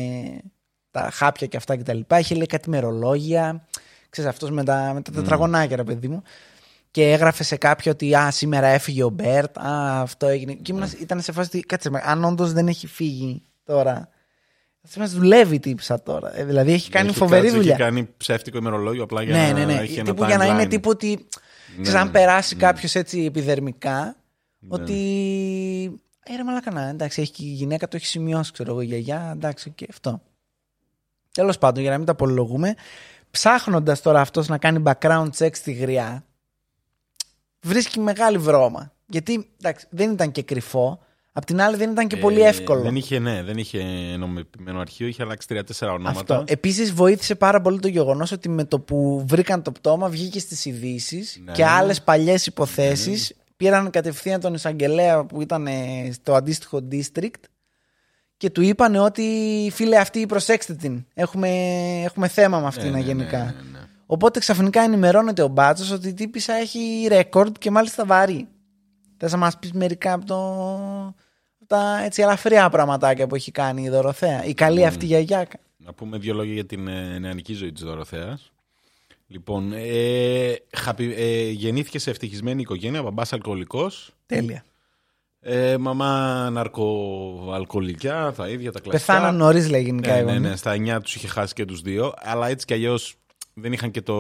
τα 0.91 1.11
χάπια 1.13 1.47
και 1.47 1.57
αυτά 1.57 1.77
κτλ. 1.77 2.01
Είχε 2.19 2.35
λέει 2.35 2.47
κάτι 2.47 2.69
μερολόγια. 2.71 3.67
Ξέρεις, 4.11 4.31
αυτός 4.31 4.51
με 4.51 4.65
τα, 4.65 4.91
με 4.95 5.03
τα 5.03 5.11
τετραγωνάκια, 5.13 5.77
ρε 5.77 5.85
παιδί 5.85 6.09
μου. 6.09 6.23
Και 6.91 7.11
έγραφε 7.13 7.43
σε 7.43 7.57
κάποιο 7.57 7.93
ότι 7.93 8.15
α, 8.15 8.31
σήμερα 8.31 8.67
έφυγε 8.67 9.03
ο 9.05 9.09
Μπέρτ. 9.09 9.59
Α, 9.59 10.01
αυτό 10.01 10.27
έγινε. 10.27 10.53
Και 10.53 10.73
ήμουν, 10.73 10.89
ήταν 11.01 11.21
σε 11.21 11.33
φάση 11.33 11.49
ότι 11.57 11.67
κάτσε, 11.67 11.91
με, 11.91 12.01
αν 12.05 12.25
όντως 12.25 12.53
δεν 12.53 12.69
έχει 12.69 12.87
φύγει 12.87 13.43
τώρα. 13.65 14.09
Θα 14.91 15.01
μας 15.01 15.13
δουλεύει 15.13 15.55
η 15.55 15.61
τύψα 15.61 16.03
τώρα. 16.03 16.39
Ε, 16.39 16.45
δηλαδή 16.45 16.73
έχει 16.73 16.91
κάνει 16.91 17.09
Έχει 17.09 17.17
φοβερή 17.19 17.43
κάτσει, 17.43 17.57
δουλειά. 17.57 17.73
Έχει 17.75 17.83
κάνει 17.83 18.09
ψεύτικο 18.17 18.59
ημερολόγιο 18.59 19.03
απλά 19.03 19.23
για 19.23 19.37
Ναι, 19.37 19.47
να 19.47 19.53
ναι, 19.59 19.65
ναι. 19.65 19.81
έχει 19.81 19.99
ένα 19.99 20.05
Τύπου 20.11 20.25
για 20.25 20.37
να 20.37 20.45
είναι 20.47 20.63
timeline. 20.63 20.69
τύπου 20.69 20.91
ότι. 20.91 21.09
Ναι, 21.77 21.83
Ξέρεις, 21.83 22.01
αν 22.01 22.07
ναι. 22.07 22.13
περάσει 22.13 22.57
κάποιος 22.57 22.95
έτσι 22.95 23.25
επιδερμικά, 23.25 24.17
Ναι. 24.59 24.69
ότι. 24.71 24.95
Ε, 26.25 26.37
ρε 26.37 26.45
μαλάκα 26.45 26.71
να, 26.71 26.89
εντάξει, 26.89 27.21
έχει 27.21 27.33
και 27.33 27.45
η 27.45 27.49
γυναίκα 27.49 27.89
το 27.89 27.97
έχει 27.97 28.07
σημειώσει, 28.07 28.53
ξέρω 28.53 28.71
εγώ, 28.71 28.81
η 28.81 28.85
γιαγιά, 28.85 29.31
εντάξει, 29.35 29.71
και 29.71 29.87
αυτό. 29.91 30.23
Τέλος 31.33 31.59
πάντων, 31.59 31.83
για 31.83 31.91
να 31.91 31.97
μην 31.97 32.07
τα 32.07 32.13
απολογούμε, 32.13 32.75
ψάχνοντας 33.31 34.03
τώρα 34.03 34.21
αυτός 34.21 34.49
να 34.49 34.59
κάνει 34.59 34.83
background 34.87 35.29
check 35.39 35.51
στη 35.53 35.73
γριά, 35.73 36.25
βρίσκει 37.61 38.01
μεγάλη 38.01 38.39
βρώμα. 38.39 38.93
Γιατί 39.07 39.51
εντάξει, 39.61 39.87
δεν 39.91 40.11
ήταν 40.13 40.33
και 40.33 40.43
κρυφό, 40.43 41.03
απ' 41.39 41.45
την 41.45 41.61
άλλη 41.61 41.77
δεν 41.77 41.91
ήταν 41.91 42.07
και 42.09 42.17
πολύ 42.17 42.41
Ε, 42.41 42.49
εύκολο. 42.49 42.81
Δεν 42.83 42.97
είχε, 42.97 43.19
ναι, 43.19 43.43
δεν 43.43 43.59
είχε 43.59 43.79
ενωμένο 44.13 44.81
αρχείο, 44.81 45.07
είχε 45.07 45.23
αλλάξει 45.23 45.47
τρία-τέσσερα 45.49 45.93
ονόματα. 45.93 46.19
Αυτό. 46.21 46.45
Επίσης, 46.53 46.93
βοήθησε 46.93 47.35
πάρα 47.35 47.61
πολύ 47.61 47.79
το 47.79 47.89
γεγονός 47.89 48.33
ότι 48.33 48.49
με 48.49 48.65
το 48.65 48.81
που 48.81 49.25
βρήκαν 49.29 49.63
το 49.63 49.73
πτώμα 49.73 50.09
βγήκε 50.09 50.39
στις 50.39 50.65
ειδήσει 50.65 51.25
Ναι. 51.45 51.53
και 51.53 51.65
άλλες 51.65 52.03
παλιές 52.03 52.47
υποθέσεις 52.47 53.33
πήραν 53.57 53.91
κατευθείαν 53.91 54.41
τον 54.41 54.55
εισαγγελέα 54.55 55.25
που 55.25 55.41
ήταν 55.43 55.67
ε, 55.67 55.73
στο 56.13 56.35
αντίστοιχο 56.35 56.81
district 56.93 57.43
και 58.37 58.51
του 58.51 58.63
είπαν 58.63 58.95
ότι 58.97 59.25
φίλε 59.75 59.97
αυτή 59.97 60.27
προσέξτε 60.27 60.75
την. 60.75 61.05
Έχουμε, 61.15 61.49
έχουμε 62.05 62.29
θέμα 62.29 62.61
με 62.61 62.67
αυτήν 62.67 62.91
Ναι, 62.91 62.99
ναι, 62.99 63.05
γενικά. 63.05 63.39
ναι, 63.39 63.45
ναι, 63.45 63.51
ναι. 63.79 63.79
Οπότε 64.07 64.39
ξαφνικά 64.39 64.81
ενημερώνεται 64.81 65.43
ο 65.43 65.49
Μπάτσος 65.49 65.91
ότι 65.91 66.09
η 66.09 66.15
τύπησα 66.15 66.53
έχει 66.55 67.07
ρεκόρντ 67.09 67.57
και 67.59 67.71
μάλιστα 67.71 68.05
βαρύ. 68.05 68.49
Θες 69.17 69.33
να 69.33 69.39
μας 69.39 69.59
πεις 69.59 69.73
μερικά 69.73 70.13
από 70.13 70.25
το. 70.27 71.15
Από 71.69 71.83
τα 71.83 72.03
έτσι 72.05 72.23
ελαφριά 72.23 72.69
πραγματάκια 72.69 73.27
που 73.27 73.35
έχει 73.35 73.51
κάνει 73.51 73.83
η 73.83 73.89
Δωροθέα. 73.89 74.45
Η 74.45 74.55
καλή 74.55 74.87
αυτή 74.87 75.07
γιαγιάκα. 75.07 75.59
Να 75.77 75.93
πούμε 75.93 76.19
δύο 76.19 76.35
λόγια 76.35 76.53
για 76.55 76.67
την 76.67 76.89
ε, 76.89 77.19
νεανική 77.19 77.55
ζωή 77.55 77.73
της 77.73 77.83
Δωροθέας. 77.83 78.53
Λοιπόν, 79.27 79.73
ε, 79.73 80.55
χαπι- 80.73 81.19
ε, 81.19 81.49
γεννήθηκε 81.51 81.99
σε 81.99 82.11
ευτυχισμένη 82.11 82.61
οικογένεια, 82.61 83.03
μπαμπάς 83.03 83.33
αλκοολικός, 83.33 84.15
Τέλεια. 84.27 84.65
ε, 85.41 85.77
μαμά 85.77 86.51
ναρκοαλκοολικιά, 86.51 88.33
τα 88.37 88.49
ίδια 88.49 88.73
τα 88.73 88.81
κλασικά. 88.81 89.13
Πεθάναν 89.13 89.37
νωρίς, 89.37 89.69
λέει 89.71 89.83
γενικά. 89.83 90.13
Ναι, 90.13 90.19
οι 90.19 90.25
ναι, 90.25 90.33
γονείς. 90.33 90.49
ναι, 90.51 90.57
στα 90.57 90.73
9 90.73 91.01
τους 91.03 91.15
είχε 91.15 91.27
χάσει 91.27 91.55
και 91.55 91.65
τους 91.65 91.81
δύο, 91.81 92.13
αλλά 92.17 92.49
έτσι 92.49 92.67
κι 92.67 92.73
αλλιώς 92.75 93.15
δεν 93.55 93.73
είχαν 93.73 93.91
και 93.91 94.03
το... 94.03 94.15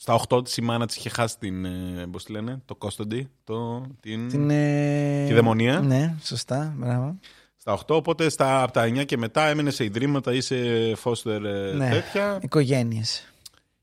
Στα 0.00 0.20
8 0.28 0.44
της 0.44 0.56
η 0.56 0.62
μάνα 0.62 0.86
της 0.86 0.96
είχε 0.96 1.08
χάσει 1.08 1.38
την, 1.38 1.64
ε, 1.64 2.06
πώς 2.10 2.24
τη 2.24 2.32
λένε, 2.32 2.62
το 2.64 2.74
κόστοντι, 2.74 3.28
το, 3.44 3.82
την... 4.00 4.28
Την, 4.28 4.50
ε, 4.50 5.24
Τη 5.26 5.34
δαιμονία. 5.34 5.80
Ναι, 5.80 6.14
σωστά. 6.22 6.74
Μπράβο. 6.76 7.18
Στα 7.56 7.78
8, 7.78 7.82
οπότε 7.88 8.28
στα, 8.28 8.62
από 8.62 8.72
τα 8.72 8.84
9 8.88 9.04
και 9.06 9.16
μετά 9.16 9.46
έμενε 9.46 9.70
σε 9.70 9.84
ιδρύματα 9.84 10.32
ή 10.32 10.40
σε 10.40 10.56
foster 11.04 11.44
ε, 11.44 11.72
Ναι. 11.76 11.90
τέτοια. 11.90 12.38
Οικογένειες. 12.42 13.32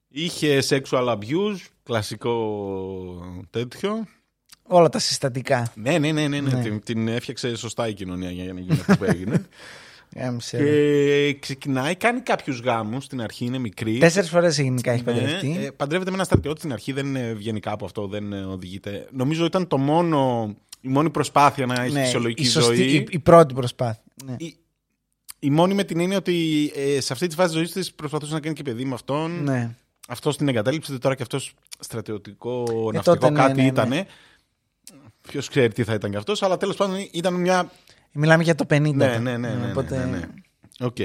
Είχε 0.08 0.63
sexual 0.69 1.08
abuse, 1.17 1.58
κλασικό 1.84 2.36
τέτοιο. 3.49 4.08
Όλα 4.67 4.89
τα 4.89 4.99
συστατικά. 4.99 5.71
Ναι, 5.75 5.97
ναι, 5.97 6.12
ναι, 6.12 6.28
ναι, 6.28 6.39
ναι. 6.41 6.51
Ναι. 6.54 6.62
Την, 6.62 6.84
την 6.84 7.08
έφτιαξε 7.08 7.56
σωστά 7.56 7.88
η 7.88 7.93
κοινωνία 7.93 8.32
για 8.32 8.54
να 8.54 8.60
γίνει 8.60 8.80
αυτό 8.80 8.95
που 8.97 9.04
έγινε. 9.04 9.45
Γάμισε. 10.15 10.58
και 10.58 11.38
ξεκινάει, 11.39 11.95
κάνει 11.95 12.19
κάποιους 12.21 12.60
γάμους 12.60 13.04
στην 13.04 13.21
αρχή, 13.21 13.45
είναι 13.45 13.58
μικρή. 13.58 13.97
Τέσσερις 13.97 14.30
φορές 14.30 14.60
γενικά 14.60 14.91
έχει 14.91 15.04
Ναι, 15.06 15.12
παντρευτεί. 15.13 15.58
ε, 15.65 15.69
παντρεύεται 15.71 16.10
με 16.10 16.15
ένα 16.15 16.25
στρατιώτη 16.25 16.60
στην 16.60 16.71
αρχή, 16.73 16.91
δεν 16.91 17.15
ε, 17.15 17.34
βγαίνει 17.34 17.60
κάπου 17.60 17.86
αυτό, 17.86 18.08
δεν 18.08 18.34
ε, 18.34 18.43
οδηγείται. 18.43 19.08
Νομίζω 19.12 19.45
ήταν 19.45 19.67
το 19.67 19.78
μόνο, 19.78 20.49
η 20.82 20.88
μόνη 20.88 21.10
προσπάθεια 21.10 21.65
να 21.65 21.82
έχει 21.84 21.93
Ναι, 21.93 22.04
φυσιολογική 22.04 22.41
η, 22.43 22.45
σωστή- 22.45 22.75
ζωή. 22.75 22.88
η, 22.95 23.08
η 23.10 23.19
πρώτη 23.19 23.54
προσπάθεια. 23.54 24.04
Ναι. 24.25 24.36
Η, 24.39 24.58
η 25.39 25.49
μόνη 25.49 25.73
με 25.73 25.84
την 25.84 25.99
έννοια 25.99 26.17
ότι 26.17 26.71
ε, 26.75 26.99
σε 27.01 27.13
αυτή 27.13 27.28
τη 27.28 27.36
φάση 27.36 27.49
της 27.50 27.56
ζωής 27.56 27.71
της 27.71 27.93
προσπαθούσε 27.93 28.34
να 28.34 28.39
κάνει 28.39 28.56
και 28.56 28.63
παιδί 28.63 28.86
με 28.86 28.93
αυτόν. 28.93 29.43
ναι. 29.43 29.75
Αυτός 30.08 30.38
την 30.38 30.47
εγκατέλειψε, 30.47 30.99
τώρα 30.99 31.15
και 31.15 31.21
αυτός 31.23 31.54
στρατιωτικό, 31.80 32.63
ναυτικό 32.93 33.17
τότε 33.17 33.30
ναι, 33.30 33.39
κάτι 33.39 33.56
ναι, 33.56 33.62
ναι. 33.62 33.67
ήταν. 33.67 34.06
Ποιος 35.28 35.47
ξέρει 35.49 35.73
τι 35.73 35.84
θα 35.84 35.93
ήταν 35.93 36.12
κι 36.12 36.17
αυτός, 36.17 36.43
αλλά 36.43 36.58
τέλος 36.58 36.75
πάντων 36.75 36.95
ήταν 37.12 37.34
μια. 37.34 37.71
Μιλάμε 38.15 38.43
για 38.43 38.56
το 38.56 38.65
50. 38.69 38.80
Ναι, 38.82 38.88
ναι, 38.91 39.17
ναι. 39.17 39.38
ναι, 39.38 39.54
ναι, 39.54 39.69
Οπότε, 39.71 39.97
ναι, 39.97 40.06
ναι. 40.17 40.28
Οκ. 40.80 40.97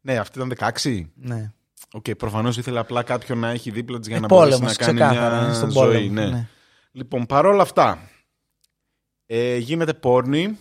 Ναι, 0.00 0.16
αυτή 0.18 0.38
ήταν 0.38 0.72
16. 0.82 1.04
ναι. 1.14 1.52
Οκ, 1.92 2.10
προφανώς 2.10 2.56
ήθελε 2.56 2.78
απλά 2.78 3.02
κάποιον 3.02 3.38
να 3.38 3.48
έχει 3.50 3.70
δίπλα 3.70 3.98
της 3.98 4.08
για 4.08 4.16
Ε, 4.16 4.20
να 4.20 4.26
μπορέσει 4.26 4.50
πόλεμος, 4.58 4.78
να 4.78 4.84
κάνει 4.84 4.98
ξεκάθαρα, 4.98 5.44
μια 5.44 5.54
στον 5.54 5.70
ζωή. 5.70 5.82
πόλεμο, 5.84 6.12
ναι. 6.12 6.26
ναι. 6.26 6.46
Λοιπόν, 6.92 7.26
παρόλα 7.26 7.62
αυτά, 7.62 7.98
ε, 9.26 9.56
γίνεται 9.56 9.94
πόρνη. 9.94 10.58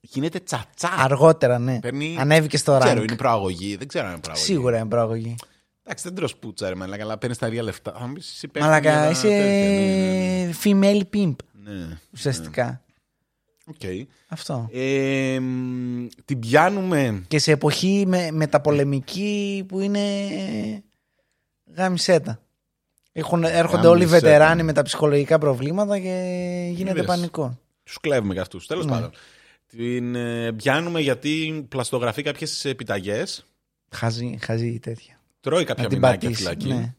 Γίνεται 0.00 0.40
τσατσά. 0.40 0.88
Αργότερα, 0.98 1.58
ναι. 1.58 1.78
Παίρνει- 1.80 2.18
Ανέβηκε 2.18 2.56
στο 2.56 2.72
Δεν 2.72 2.80
ξέρω, 2.80 3.00
rank. 3.00 3.06
είναι 3.06 3.16
προαγωγή. 3.16 3.76
Δεν 3.76 3.88
ξέρω 3.88 4.04
αν 4.06 4.10
είναι 4.12 4.20
προαγωγή. 4.20 4.44
Σίγουρα 4.46 4.76
είναι 4.78 4.88
προαγωγή. 4.88 5.34
Εντάξει, 5.82 6.04
δεν 6.04 6.14
τρως 6.14 6.36
πουτσα, 6.36 6.68
ρε 6.68 6.74
μαλάκα, 6.74 7.02
αλλά 7.02 7.18
παίρνεις 7.18 7.38
τα 7.38 7.46
ίδια 7.46 7.62
λεφτά. 7.62 7.92
Θα 7.98 8.06
μου 8.06 8.12
πεις, 8.12 8.30
εσύ 8.30 8.48
παίρνεις 8.48 8.70
Μαλάκα, 8.70 8.92
για 9.00 9.10
είσαι 9.10 9.28
τέτοια, 9.28 10.46
ναι, 10.46 10.52
female 10.64 11.02
pimp 11.16 11.34
ναι, 11.52 11.72
ναι. 11.72 11.78
Ναι, 11.86 11.98
ουσιαστικά. 12.12 12.84
Οκ. 13.66 14.06
Αυτό. 14.28 14.68
Ε, 14.72 15.38
μ, 15.40 16.06
την 16.24 16.38
πιάνουμε. 16.38 17.24
Και 17.28 17.38
σε 17.38 17.52
εποχή 17.52 18.04
με, 18.06 18.30
μεταπολεμική 18.30 19.64
που 19.68 19.80
είναι 19.80 20.00
γάμισέτα. 21.76 22.40
Έχουν, 23.12 23.44
έρχονται 23.44 23.86
Αν 23.86 23.92
όλοι 23.92 24.02
οι 24.02 24.04
μη 24.04 24.10
σε 24.10 24.18
βετεράνοι 24.18 24.44
έπαιρνε. 24.44 24.62
με 24.62 24.72
τα 24.72 24.82
ψυχολογικά 24.82 25.38
προβλήματα 25.38 25.98
και 25.98 26.68
γίνεται 26.72 26.90
Είδες. 26.98 27.06
πανικό. 27.06 27.58
Τους 27.82 27.98
κλέβουμε 28.00 28.32
για 28.32 28.42
αυτούς. 28.42 28.66
Τέλος 28.66 28.84
Ναι. 28.84 28.90
πάντων. 28.92 29.10
Την 29.66 30.14
ε, 30.14 30.52
πιάνουμε 30.52 31.00
γιατί 31.00 31.66
πλαστογραφεί 31.68 32.22
κάποιες 32.22 32.64
επιταγές. 32.64 33.44
Χαζή, 33.90 34.38
χαζή 34.42 34.78
τέτοια. 34.78 35.20
Τρώει 35.40 35.58
Να 35.60 35.64
κάποια 35.66 35.88
την 35.88 35.98
μηνάκια 35.98 36.18
πατήσει. 36.28 36.42
φυλακή. 36.42 36.68
Ναι. 36.68 36.94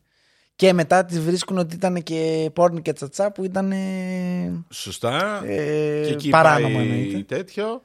Και 0.58 0.74
μετά 0.74 1.06
τη 1.06 1.20
βρίσκουν 1.20 1.58
ότι 1.58 1.76
ήταν 1.76 2.04
και 2.04 2.50
πόρνη 2.54 2.82
και 2.82 2.94
τσατσά 2.94 3.32
που 3.32 3.44
ήταν. 3.44 3.72
Ε, 3.72 4.66
Σωστά. 4.70 5.42
ε, 5.46 6.04
και 6.06 6.14
εκεί 6.14 6.30
παράνομο 6.30 6.78
πάει 6.78 6.88
εννοείται. 6.88 7.36
τέτοιο. 7.36 7.82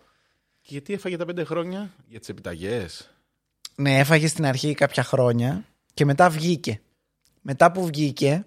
Και 0.60 0.68
γιατί 0.70 0.92
έφαγε 0.92 1.16
τα 1.16 1.24
πέντε 1.24 1.44
χρόνια 1.44 1.94
για 2.08 2.18
τις 2.18 2.28
επιταγές; 2.28 3.10
Ναι, 3.74 3.98
έφαγε 3.98 4.26
στην 4.26 4.46
αρχή 4.46 4.74
κάποια 4.74 5.02
χρόνια 5.02 5.64
και 5.94 6.04
μετά 6.04 6.30
βγήκε. 6.30 6.80
Μετά 7.40 7.72
που 7.72 7.86
βγήκε. 7.86 8.46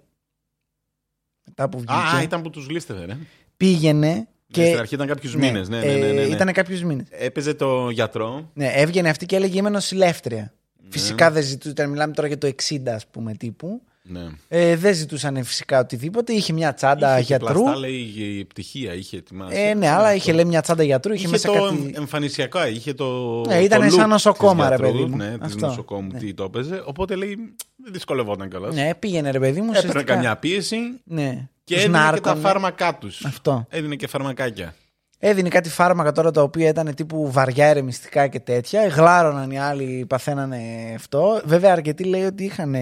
Μετά 1.45 1.69
που 1.69 1.77
βγήκε. 1.77 2.15
Α, 2.17 2.21
ήταν 2.21 2.41
που 2.41 2.49
τους 2.49 2.69
λίστευε, 2.69 3.05
ρε. 3.05 3.17
Πήγαινε. 3.57 4.27
Και... 4.47 4.61
Και, 4.61 4.67
στην 4.67 4.79
αρχή 4.79 4.95
ήταν 4.95 5.07
κάποιους 5.07 5.35
μήνες. 5.35 5.69
Ναι, 5.69 5.79
ναι, 5.79 5.85
ναι, 5.85 5.97
ναι, 5.97 6.11
ναι. 6.11 6.21
Ήταν 6.21 6.51
κάποιους 6.51 6.83
μήνες. 6.83 7.07
Έπαιζε 7.09 7.53
το 7.53 7.89
γιατρό. 7.89 8.51
Ναι, 8.53 8.71
έβγαινε 8.73 9.09
αυτή 9.09 9.25
και 9.25 9.35
έλεγε 9.35 9.57
Είμαι 9.57 9.69
νοσηλεύτρια. 9.69 10.53
Ναι. 10.81 10.89
Φυσικά 10.89 11.31
δεν 11.31 11.43
ζητούσαν, 11.43 11.89
μιλάμε 11.89 12.13
τώρα 12.13 12.27
για 12.27 12.37
το 12.37 12.47
60 12.47 12.87
ας 12.87 13.07
πούμε 13.07 13.33
τύπου. 13.33 13.81
Ναι. 14.07 14.21
Ε, 14.47 14.75
δεν 14.75 14.93
ζητούσαν 14.93 15.43
φυσικά 15.43 15.79
οτιδήποτε. 15.79 16.33
Είχε 16.33 16.53
μια 16.53 16.73
τσάντα 16.73 17.11
είχε 17.19 17.19
και 17.19 17.25
γιατρού. 17.37 17.61
πλαστά, 17.61 17.79
λέει, 17.79 18.13
η 18.39 18.45
πτυχία 18.45 18.93
είχε 18.93 19.17
ετοιμάσει. 19.17 19.61
Ε, 19.61 19.73
ναι, 19.73 19.89
αλλά 19.89 20.13
είχε 20.13 20.33
λέει 20.33 20.45
μια 20.45 20.61
τσάντα 20.61 20.83
γιατρού. 20.83 21.13
Είχε, 21.13 21.21
Είχε 21.21 21.31
μέσα 21.31 21.47
το 21.47 21.53
κάτι. 21.63 21.93
εμφανισιακά, 21.95 22.67
είχε 22.69 22.93
το. 22.93 23.41
Ναι, 23.47 23.55
ήτανε 23.59 23.87
το 23.87 23.95
σαν 23.95 24.05
look 24.05 24.09
νοσοκόμα, 24.09 24.67
της 24.69 24.77
ρε 24.77 24.83
παιδί 24.83 24.97
γιατρού, 24.97 25.09
μου. 25.09 25.17
Ναι, 25.17 25.37
της 25.37 25.53
Αυτό. 25.53 25.65
νοσοκόμου, 25.67 26.09
Ναι. 26.11 26.19
τι 26.19 26.33
το 26.33 26.43
έπαιζε. 26.43 26.81
Οπότε 26.85 27.15
λέει, 27.15 27.35
δεν 27.75 27.93
δυσκολευόταν 27.93 28.49
κιόλας. 28.49 28.75
Ναι, 28.75 28.95
πήγαινε 28.99 29.31
ρε 29.31 29.39
παιδί 29.39 29.61
μου. 29.61 29.69
Έπαιρνε 29.69 29.89
ουσιαστικά. 29.89 30.13
καμιά 30.13 30.35
πίεση 30.37 30.77
Ναι. 31.03 31.47
και 31.63 31.73
Τους 31.73 31.83
έδινε 31.83 31.97
και 31.97 32.03
τα 32.03 32.11
νάρκωνε. 32.11 32.39
φάρμακά 32.39 32.95
τους. 32.95 33.25
Αυτό. 33.25 33.65
Έδινε 33.69 33.95
και 33.95 34.07
φαρμακάκια. 34.07 34.75
Έδινε 35.19 35.49
κάτι 35.49 35.69
φάρμακα 35.69 36.11
τώρα 36.11 36.31
τα 36.31 36.41
οποία 36.41 36.67
ήταν 36.69 36.95
τύπου 36.95 37.31
βαριά 37.31 37.65
ηρεμιστικά 37.67 38.27
και 38.27 38.39
τέτοια. 38.39 38.87
Γλάρωναν 38.87 39.51
οι 39.51 39.59
άλλοι, 39.59 40.05
παθαίνανε 40.09 40.57
αυτό. 40.95 41.41
Βέβαια, 41.45 41.71
αρκετοί 41.71 42.03
λέει 42.03 42.23
ότι 42.23 42.43
είχαν. 42.43 42.75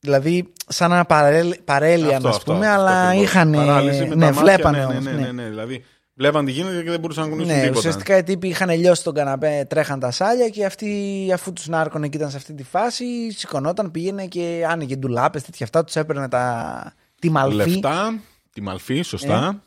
Δηλαδή, 0.00 0.52
σαν 0.68 0.90
να 0.90 1.04
παρέλ, 1.04 1.54
παρέλυαν, 1.64 2.14
Αυτό, 2.14 2.28
ας 2.28 2.36
αυτό, 2.36 2.52
πούμε, 2.52 2.66
αυτό 2.68 2.80
αλλά 2.80 3.00
ακριβώς. 3.06 3.24
είχαν. 3.28 3.52
Παράλυση 3.52 4.00
με 4.02 4.08
τα 4.08 4.14
Ναι, 4.14 4.24
μάτια, 4.26 4.40
βλέπανε 4.42 4.78
ναι, 4.78 4.84
όμως, 4.84 5.04
ναι, 5.04 5.10
ναι. 5.10 5.20
ναι, 5.20 5.32
ναι, 5.32 5.48
Δηλαδή, 5.48 5.84
βλέπαν 6.14 6.44
τι 6.44 6.50
γίνεται 6.52 6.82
και 6.82 6.90
δεν 6.90 7.00
μπορούσαν 7.00 7.24
να 7.24 7.30
κουνήσουν 7.30 7.52
Ναι, 7.54 7.60
τίποτα. 7.60 7.78
ουσιαστικά 7.78 8.16
οι 8.16 8.22
τύποι 8.22 8.48
είχαν 8.48 8.70
λιώσει 8.70 9.02
τον 9.04 9.14
καναπέ, 9.14 9.66
τρέχαν 9.68 10.00
τα 10.00 10.10
σάλια 10.10 10.48
και 10.48 10.64
αυτοί, 10.64 11.30
αφού 11.34 11.52
τους 11.52 11.66
νάρκωνε 11.68 12.08
και 12.08 12.16
ήταν 12.16 12.30
σε 12.30 12.36
αυτή 12.36 12.52
τη 12.54 12.62
φάση, 12.62 13.04
σηκωνόταν, 13.32 13.90
πήγαινε 13.90 14.26
και 14.26 14.64
άνοιγε 14.68 14.96
ντουλάπες, 14.96 15.42
τέτοια 15.42 15.64
αυτά, 15.66 15.84
τους 15.84 15.96
έπαιρνε 15.96 16.28
τα. 16.28 16.92
τη 17.20 17.30
μαλφή. 17.30 17.56
Λεφτά, 17.56 18.14
τη 18.52 18.60
μαλφή, 18.62 19.02
σωστά. 19.02 19.62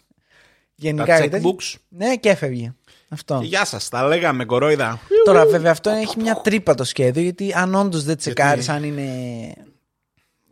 Γενικά 0.76 1.06
τα 1.18 1.22
και 1.22 1.30
τέτοια. 1.30 1.50
checkbooks. 1.52 1.76
Ναι, 1.90 2.16
και 2.16 2.30
έφευγε. 2.30 2.74
Αυτό. 3.10 3.38
Και 3.42 3.46
γεια 3.46 3.66
σας, 3.66 3.90
τα 3.90 4.08
λέγαμε 4.08 4.46
κορόιδα. 4.46 5.00
Τώρα, 5.26 5.46
βέβαια, 5.46 5.72
αυτό 5.72 5.90
έχει 5.90 6.20
μια 6.20 6.42
τρύπα 6.44 6.76
το 6.76 6.84
σχέδιο, 6.84 7.22
γιατί 7.24 7.54
αν 7.54 7.76
όντως 7.76 8.04
δεν 8.04 8.18
τσεκάρεις, 8.18 8.70
αν 8.70 8.84
είναι. 8.84 9.04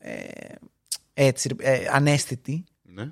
Ε, 0.04 0.56
έτσι, 1.14 1.56
ε, 1.60 1.86
ανέστητοι, 1.92 2.64
Ναι. 2.82 3.12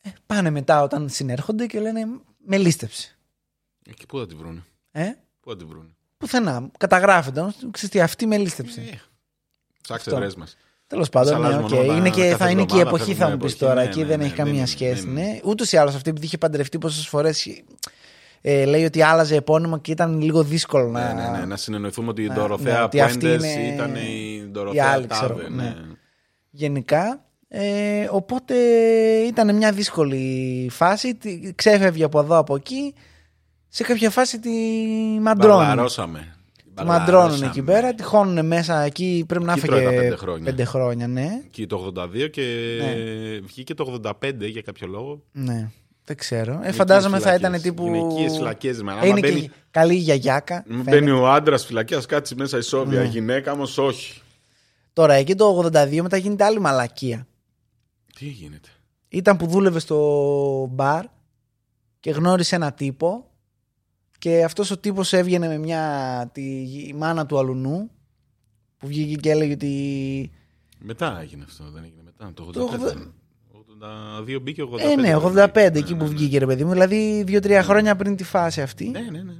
ε, 0.00 0.10
πάνε 0.26 0.50
μετά 0.50 0.82
όταν 0.82 1.08
συνέρχονται 1.08 1.66
και 1.66 1.80
λένε 1.80 2.06
με 2.44 2.56
λίστεψε. 2.58 3.16
Ε, 3.86 3.92
Και 3.92 4.06
πού 4.06 4.18
θα 4.18 4.26
τη 4.26 4.34
βρούνε; 4.34 4.62
Ε, 4.90 5.10
Πού 5.40 5.50
θα 5.50 5.56
τη 5.56 5.64
βρούνε; 5.64 5.88
πουθενά. 6.16 6.70
Καταγράφεται. 6.78 7.40
όμως, 7.40 7.54
Ξέρεις 7.70 7.90
τι, 7.94 8.00
αυτή 8.00 8.26
με 8.26 8.36
λίστεψε. 8.36 8.80
Ε, 8.80 9.00
Ψάξε 9.82 10.10
Αυτό. 10.10 10.20
ρες 10.22 10.34
μας. 10.34 10.56
Τέλος 10.86 11.08
πάντων, 11.08 11.40
ναι, 11.40 11.46
αλλάζουμε 11.46 11.64
οκ. 11.64 11.72
ονόματα 11.72 11.96
είναι 11.96 12.10
και, 12.10 12.22
κάθε 12.22 12.36
θα 12.36 12.50
είναι 12.50 12.64
και 12.64 12.74
η 12.76 12.78
εβδομάδα, 12.78 12.88
εποχή, 12.88 13.14
θα 13.14 13.26
φεύγουμε 13.26 13.36
μου 13.36 13.42
πεις 13.42 13.52
εποχή. 13.54 13.58
τώρα. 13.64 13.74
Ναι, 13.82 13.88
εκεί 13.88 14.00
ναι, 14.00 14.06
δεν 14.06 14.18
ναι, 14.18 14.24
έχει 14.24 14.34
δεν 14.34 14.44
καμία 14.44 14.58
είναι, 14.58 14.66
σχέση. 14.66 15.00
δεν 15.02 15.12
Ναι. 15.12 15.20
είναι. 15.28 15.40
Ούτως 15.44 15.72
ή 15.72 15.76
άλλως 15.76 15.94
αυτή, 15.94 16.10
επειδή 16.10 16.26
είχε 16.26 16.38
παντρευτεί 16.38 16.78
πόσες 16.78 17.08
φορές. 17.08 17.46
Ε, 18.48 18.64
λέει 18.64 18.84
ότι 18.84 19.02
άλλαζε 19.02 19.36
επώνυμο 19.36 19.78
και 19.78 19.90
ήταν 19.90 20.20
λίγο 20.20 20.42
δύσκολο 20.42 20.90
Ναι, 20.90 21.00
να. 21.00 21.12
ναι, 21.30 21.38
ναι, 21.38 21.44
να 21.44 21.56
συνεννοηθούμε 21.56 22.08
ότι 22.08 22.22
η 22.22 22.26
Ναι, 22.26 22.34
Ντοροθέα 22.34 22.78
ναι, 22.78 22.82
ότι 22.84 23.00
αυτή 23.00 23.18
Πουέντες 23.18 23.54
είναι 23.54 23.74
ήταν 23.74 23.94
η 23.94 24.40
η 24.44 24.48
Ντοροθέα 24.50 24.90
άλλη, 24.90 25.06
ξέρω, 25.06 25.34
Τάβε. 25.34 25.48
ναι. 25.48 25.62
Ναι. 25.62 25.74
Γενικά. 26.50 27.24
Ε, 27.48 28.08
οπότε 28.10 28.54
ήταν 29.26 29.56
μια 29.56 29.72
δύσκολη 29.72 30.66
φάση. 30.70 31.14
Τη- 31.14 31.52
Ξέφευγε 31.54 32.04
από 32.04 32.20
εδώ 32.20 32.38
από 32.38 32.54
εκεί. 32.56 32.94
Σε 33.68 33.82
κάποια 33.82 34.10
φάση 34.10 34.38
τη 34.38 34.50
μαντρώνουν. 35.20 35.58
Μπαρλαρώσαμε. 35.66 36.34
Τη 36.74 36.84
μαντρώνουν 36.84 37.42
εκεί 37.42 37.62
πέρα. 37.62 37.94
Τη 37.94 38.02
χώνουν 38.02 38.46
μέσα 38.46 38.80
εκεί. 38.80 39.24
Πρέπει 39.28 39.44
να 39.44 39.52
Εκεί 39.52 39.60
τρώει 39.66 39.78
τα 39.82 39.84
έφεγε 39.88 40.02
πέντε 40.02 40.16
χρόνια. 40.16 40.44
πέντε 40.44 40.64
χρόνια, 40.64 41.06
ναι. 41.08 41.28
Και 41.50 41.66
το 41.66 41.92
82 41.96 42.28
και 42.30 42.42
Ναι. 42.80 42.94
βγήκε 43.46 43.74
το 43.74 44.00
85 44.04 44.48
για 44.48 44.62
κάποιο 44.62 44.86
λόγο. 44.86 45.22
Ναι. 45.32 45.70
Δεν 46.08 46.16
ξέρω. 46.16 46.40
Ε, 46.40 46.52
Γυναικείες 46.52 46.76
φαντάζομαι 46.76 47.18
θα 47.18 47.32
φυλακές. 47.32 47.48
ήταν 47.48 47.62
τύπου. 47.62 47.84
Γυναικείες 47.84 48.36
φυλακές, 48.36 48.82
μα. 48.82 48.92
Ε, 48.92 48.96
Άμα 48.96 49.06
είναι 49.06 49.20
μπαίνει- 49.20 49.40
και 49.40 49.50
καλή 49.70 49.94
γιαγιάκα. 49.94 50.64
Μην 50.66 50.76
φαίνεται. 50.84 51.00
μπαίνει 51.06 51.10
ο 51.18 51.28
άντρας 51.32 51.64
φυλακή, 51.66 51.94
α 51.94 52.02
κάτσει 52.08 52.34
μέσα 52.34 52.58
η 52.58 52.60
Σόβια. 52.62 53.00
Ναι. 53.00 53.06
Η 53.06 53.08
γυναίκα 53.08 53.52
όμως 53.52 53.78
όχι. 53.78 54.20
Τώρα 54.92 55.14
εκεί 55.14 55.34
το 55.34 55.46
82 55.48 56.02
μετά 56.02 56.16
γίνεται 56.16 56.44
άλλη 56.44 56.60
μαλακία. 56.60 57.26
Τι 58.18 58.24
γίνεται; 58.26 58.68
Ήταν 59.08 59.36
που 59.36 59.46
δούλευε 59.46 59.78
στο 59.78 60.68
μπαρ 60.70 61.04
και 62.00 62.10
γνώρισε 62.10 62.54
ένα 62.54 62.72
τύπο 62.72 63.30
και 64.18 64.44
αυτός 64.44 64.70
ο 64.70 64.78
τύπος 64.78 65.12
έβγαινε 65.12 65.46
με 65.48 65.58
μια 65.58 66.28
τη 66.32 66.42
η 66.88 66.94
μάνα 66.96 67.26
του 67.26 67.38
αλουνού 67.38 67.90
που 68.76 68.86
βγήκε 68.86 69.14
και 69.14 69.30
έλεγε 69.30 69.52
ότι 69.52 70.30
Μετά 70.78 71.18
έγινε 71.22 71.44
αυτό, 71.46 71.64
δεν 71.70 71.82
έγινε 71.84 72.02
μετά. 72.04 72.32
Το 72.34 72.42
85. 72.42 72.52
Το 72.52 72.64
80 72.72 72.74
ήταν. 72.90 73.14
82 74.26 74.38
μπήκε 74.42 74.62
85. 74.62 74.78
ε, 74.78 74.96
ναι, 74.96 75.16
85 75.16 75.50
εκεί 75.54 75.92
Ναι, 75.92 75.98
που 75.98 76.04
ναι, 76.04 76.10
ναι. 76.10 76.14
βγήκε 76.16 76.38
ρε 76.38 76.46
παιδί 76.46 76.64
μου, 76.64 76.72
δηλαδή 76.72 77.24
2-3 77.28 77.60
χρόνια 77.62 77.96
πριν 77.96 78.16
τη 78.16 78.24
φάση 78.24 78.60
αυτή. 78.62 78.88
Ναι, 78.88 79.00
ναι, 79.00 79.22
ναι. 79.22 79.32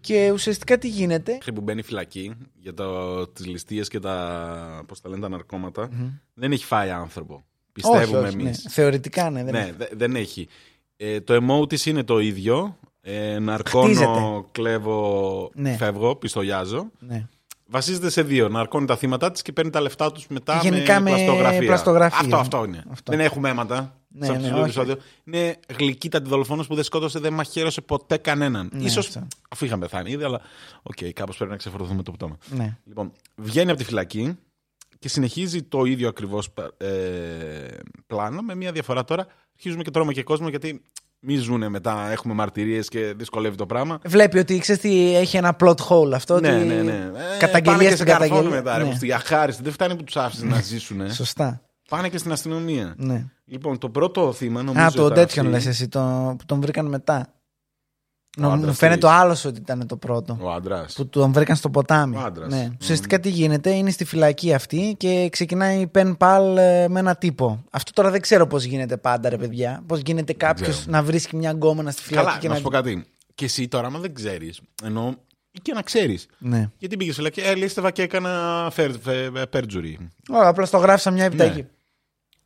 Και 0.00 0.30
ουσιαστικά 0.32 0.78
τι 0.78 0.88
γίνεται; 0.88 1.32
Μέχρι 1.32 1.52
που 1.52 1.60
μπαίνει 1.60 1.82
φυλακή 1.82 2.34
για 2.58 2.74
το, 2.74 3.26
τις 3.26 3.46
ληστείες 3.46 3.88
και 3.88 3.98
τα, 4.00 4.84
πώς 4.86 5.00
τα 5.00 5.08
λένε, 5.08 5.20
τα 5.20 5.28
ναρκωματα 5.28 5.88
δεν 6.34 6.52
έχει 6.52 6.64
φάει 6.64 6.90
άνθρωπο. 6.90 7.44
Πιστεύουμε 7.72 8.02
όχι, 8.06 8.14
όχι, 8.26 8.36
ναι. 8.36 8.42
εμείς. 8.42 8.66
Θεωρητικά 8.68 9.30
ναι. 9.30 9.44
Δεν 9.44 9.52
Ναι, 9.52 9.72
δε- 9.78 9.86
δεν 9.92 10.16
έχει. 10.16 10.48
Ε, 10.96 11.20
το 11.20 11.34
emote 11.34 11.68
της 11.68 11.86
είναι 11.86 12.02
το 12.02 12.18
ίδιο. 12.18 12.78
Ε, 13.00 13.38
ναρκώνω, 13.38 13.84
Χτίζεται. 13.84 14.10
κλέβω, 14.52 15.50
Ναι. 15.54 15.76
φεύγω, 15.76 16.16
πιστολιάζω. 16.16 16.90
ναι. 16.98 17.28
Βασίζεται 17.72 18.10
σε 18.10 18.22
δύο. 18.22 18.48
Ναρκώνει 18.48 18.86
τα 18.86 18.96
θύματα 18.96 19.30
της 19.30 19.42
και 19.42 19.52
παίρνει 19.52 19.70
τα 19.70 19.80
λεφτά 19.80 20.12
τους 20.12 20.26
μετά 20.26 20.60
Γενικά 20.62 21.00
με, 21.00 21.10
με 21.10 21.16
πλαστογραφία. 21.16 21.60
πλαστογραφία. 21.66 22.18
Αυτό, 22.18 22.36
αυτό 22.36 22.64
είναι. 22.64 22.84
Αυτό. 22.90 23.12
Δεν 23.12 23.20
έχουμε 23.20 23.48
αίματα. 23.48 23.96
Ναι, 24.08 24.26
σε 24.26 24.32
αυτό 24.32 24.44
ναι, 24.44 24.50
το 24.50 24.54
όχι. 24.54 24.64
επεισόδιο. 24.64 24.96
Είναι 25.24 25.58
γλυκύτατη 25.78 26.28
δολοφόνο 26.28 26.64
που 26.68 26.74
δεν 26.74 26.84
σκότωσε, 26.84 27.18
δεν 27.18 27.32
μαχαίρωσε 27.32 27.80
ποτέ 27.80 28.16
κανέναν. 28.16 28.70
Ναι, 28.72 28.84
Ίσως 28.84 29.06
αυτό. 29.06 29.26
αφού 29.50 29.64
είχαν 29.64 29.80
πεθάνει 29.80 30.10
ήδη, 30.10 30.24
αλλά 30.24 30.40
OK, 30.82 30.96
okay, 31.00 31.10
κάπως 31.12 31.36
πρέπει 31.36 31.50
να 31.50 31.56
ξεφορτωθούμε 31.56 32.02
το 32.02 32.12
πτώμα. 32.12 32.36
ναι. 32.50 32.76
Λοιπόν, 32.84 33.12
βγαίνει 33.36 33.70
από 33.70 33.78
τη 33.78 33.84
φυλακή 33.84 34.38
και 34.98 35.08
συνεχίζει 35.08 35.62
το 35.62 35.84
ίδιο 35.84 36.08
ακριβώς 36.08 36.48
ε, 36.76 36.86
πλάνο 38.06 38.40
με 38.42 38.54
μια 38.54 38.72
διαφορά 38.72 39.04
τώρα. 39.04 39.26
Αρχίζουμε 39.54 39.82
και 39.82 39.90
τρώμε 39.90 40.12
και 40.12 40.22
κόσμο 40.22 40.48
γιατί 40.48 40.82
μη 41.24 41.36
ζουνε 41.36 41.68
μετά, 41.68 42.10
έχουμε 42.10 42.34
μαρτυρίες 42.34 42.88
και 42.88 43.14
δυσκολεύει 43.16 43.56
το 43.56 43.66
πράγμα. 43.66 43.98
Βλέπει 44.06 44.38
ότι 44.38 44.58
ξέρεις 44.58 44.80
τι 44.80 45.16
έχει 45.16 45.36
ένα 45.36 45.56
plot 45.64 45.74
hole 45.88 46.12
αυτό. 46.14 46.40
ναι, 46.40 46.54
ότι 46.56 46.64
ναι, 46.64 46.74
ναι. 46.74 46.92
Ε, 46.92 47.10
πάνε 47.12 47.36
Καταγγελία 47.38 47.88
και 47.88 47.94
στην 47.94 47.96
σε 47.96 48.04
καρφώνουν 48.04 48.30
καταγγελία. 48.30 48.56
μετά. 48.62 48.78
Ρε, 48.78 48.84
Ναι. 48.84 48.90
που 48.90 48.96
στη 48.96 49.12
αχάριστη. 49.12 49.62
Δεν 49.62 49.72
φτάνει 49.72 49.96
που 49.96 50.04
τους 50.04 50.16
άφησες 50.16 50.44
να 50.44 50.60
ζήσουν. 50.60 51.10
Σωστά. 51.12 51.60
Πάνε 51.88 52.08
και 52.08 52.18
στην 52.18 52.32
αστυνομία. 52.32 52.94
Ναι. 52.96 53.24
Λοιπόν, 53.44 53.78
το 53.78 53.88
πρώτο 53.88 54.32
θύμα 54.32 54.62
νομίζω. 54.62 54.84
Α, 54.84 54.90
το 54.90 55.02
ήταν 55.06 55.14
τέτοιον 55.16 55.46
αυτή. 55.46 55.56
λες 55.56 55.66
εσύ, 55.66 55.88
το, 55.88 56.34
που 56.38 56.44
τον 56.46 56.60
βρήκαν 56.60 56.86
μετά. 56.86 57.32
Ο 58.38 58.40
Νο- 58.40 58.48
άντρας 58.48 58.66
Μου 58.68 58.74
φαίνεται 58.74 58.98
της. 59.00 59.08
ο 59.08 59.12
άλλος 59.12 59.44
ότι 59.44 59.58
ήταν 59.60 59.86
το 59.86 59.96
πρώτο. 59.96 60.38
Ο 60.40 60.50
άντρας. 60.52 60.92
Που 60.94 61.06
τον 61.08 61.32
βρήκαν 61.32 61.56
στο 61.56 61.70
ποτάμι. 61.70 62.16
Ο 62.16 62.20
άντρας. 62.20 62.52
Ναι. 62.52 62.62
Μμμ. 62.62 62.76
Ουσιαστικά 62.80 63.20
τι 63.20 63.28
γίνεται, 63.28 63.70
είναι 63.70 63.90
στη 63.90 64.04
φυλακή 64.04 64.54
αυτή 64.54 64.94
και 64.98 65.28
ξεκινάει 65.32 65.90
pen 65.94 66.16
pal 66.18 66.56
ε, 66.58 66.88
με 66.88 66.98
ένα 67.00 67.16
τύπο. 67.16 67.64
Αυτό 67.70 67.92
τώρα 67.92 68.10
δεν 68.10 68.20
ξέρω 68.20 68.46
πώς 68.46 68.64
γίνεται 68.64 68.96
πάντα, 68.96 69.28
ρε 69.28 69.36
παιδιά. 69.36 69.82
Πώς 69.86 70.00
γίνεται 70.00 70.32
κάποιος 70.32 70.68
ξέρω. 70.76 70.90
να 70.90 71.02
βρίσκει 71.02 71.36
μια 71.36 71.50
γκόμενα 71.50 71.90
στη 71.90 72.02
φυλακή 72.02 72.26
Καλά, 72.26 72.38
και 72.38 72.46
να 72.46 72.52
να. 72.52 72.58
σου 72.58 72.64
πω 72.64 72.70
κάτι. 72.70 73.04
Και 73.34 73.44
εσύ 73.44 73.68
τώρα, 73.68 73.86
άμα 73.86 73.98
δεν 73.98 74.14
ξέρεις, 74.14 74.60
ενώ 74.84 75.14
ή 75.50 75.58
και 75.60 75.72
να 75.72 75.82
ξέρεις. 75.82 76.26
Ναι. 76.38 76.70
Γιατί 76.78 76.96
πήγε 76.96 77.12
φυλακή, 77.12 77.40
ε, 77.40 77.54
λίστευα 77.54 77.90
και 77.90 78.02
έκανα 78.02 78.68
φερ, 78.72 78.90
φε- 79.00 79.36
ε, 79.36 79.42
perjury. 79.52 79.94
Ωραία, 80.28 80.48
απλά 80.48 80.68
το 80.68 80.76
γράφησα 80.78 81.10
μια 81.10 81.24
επιταγή. 81.24 81.66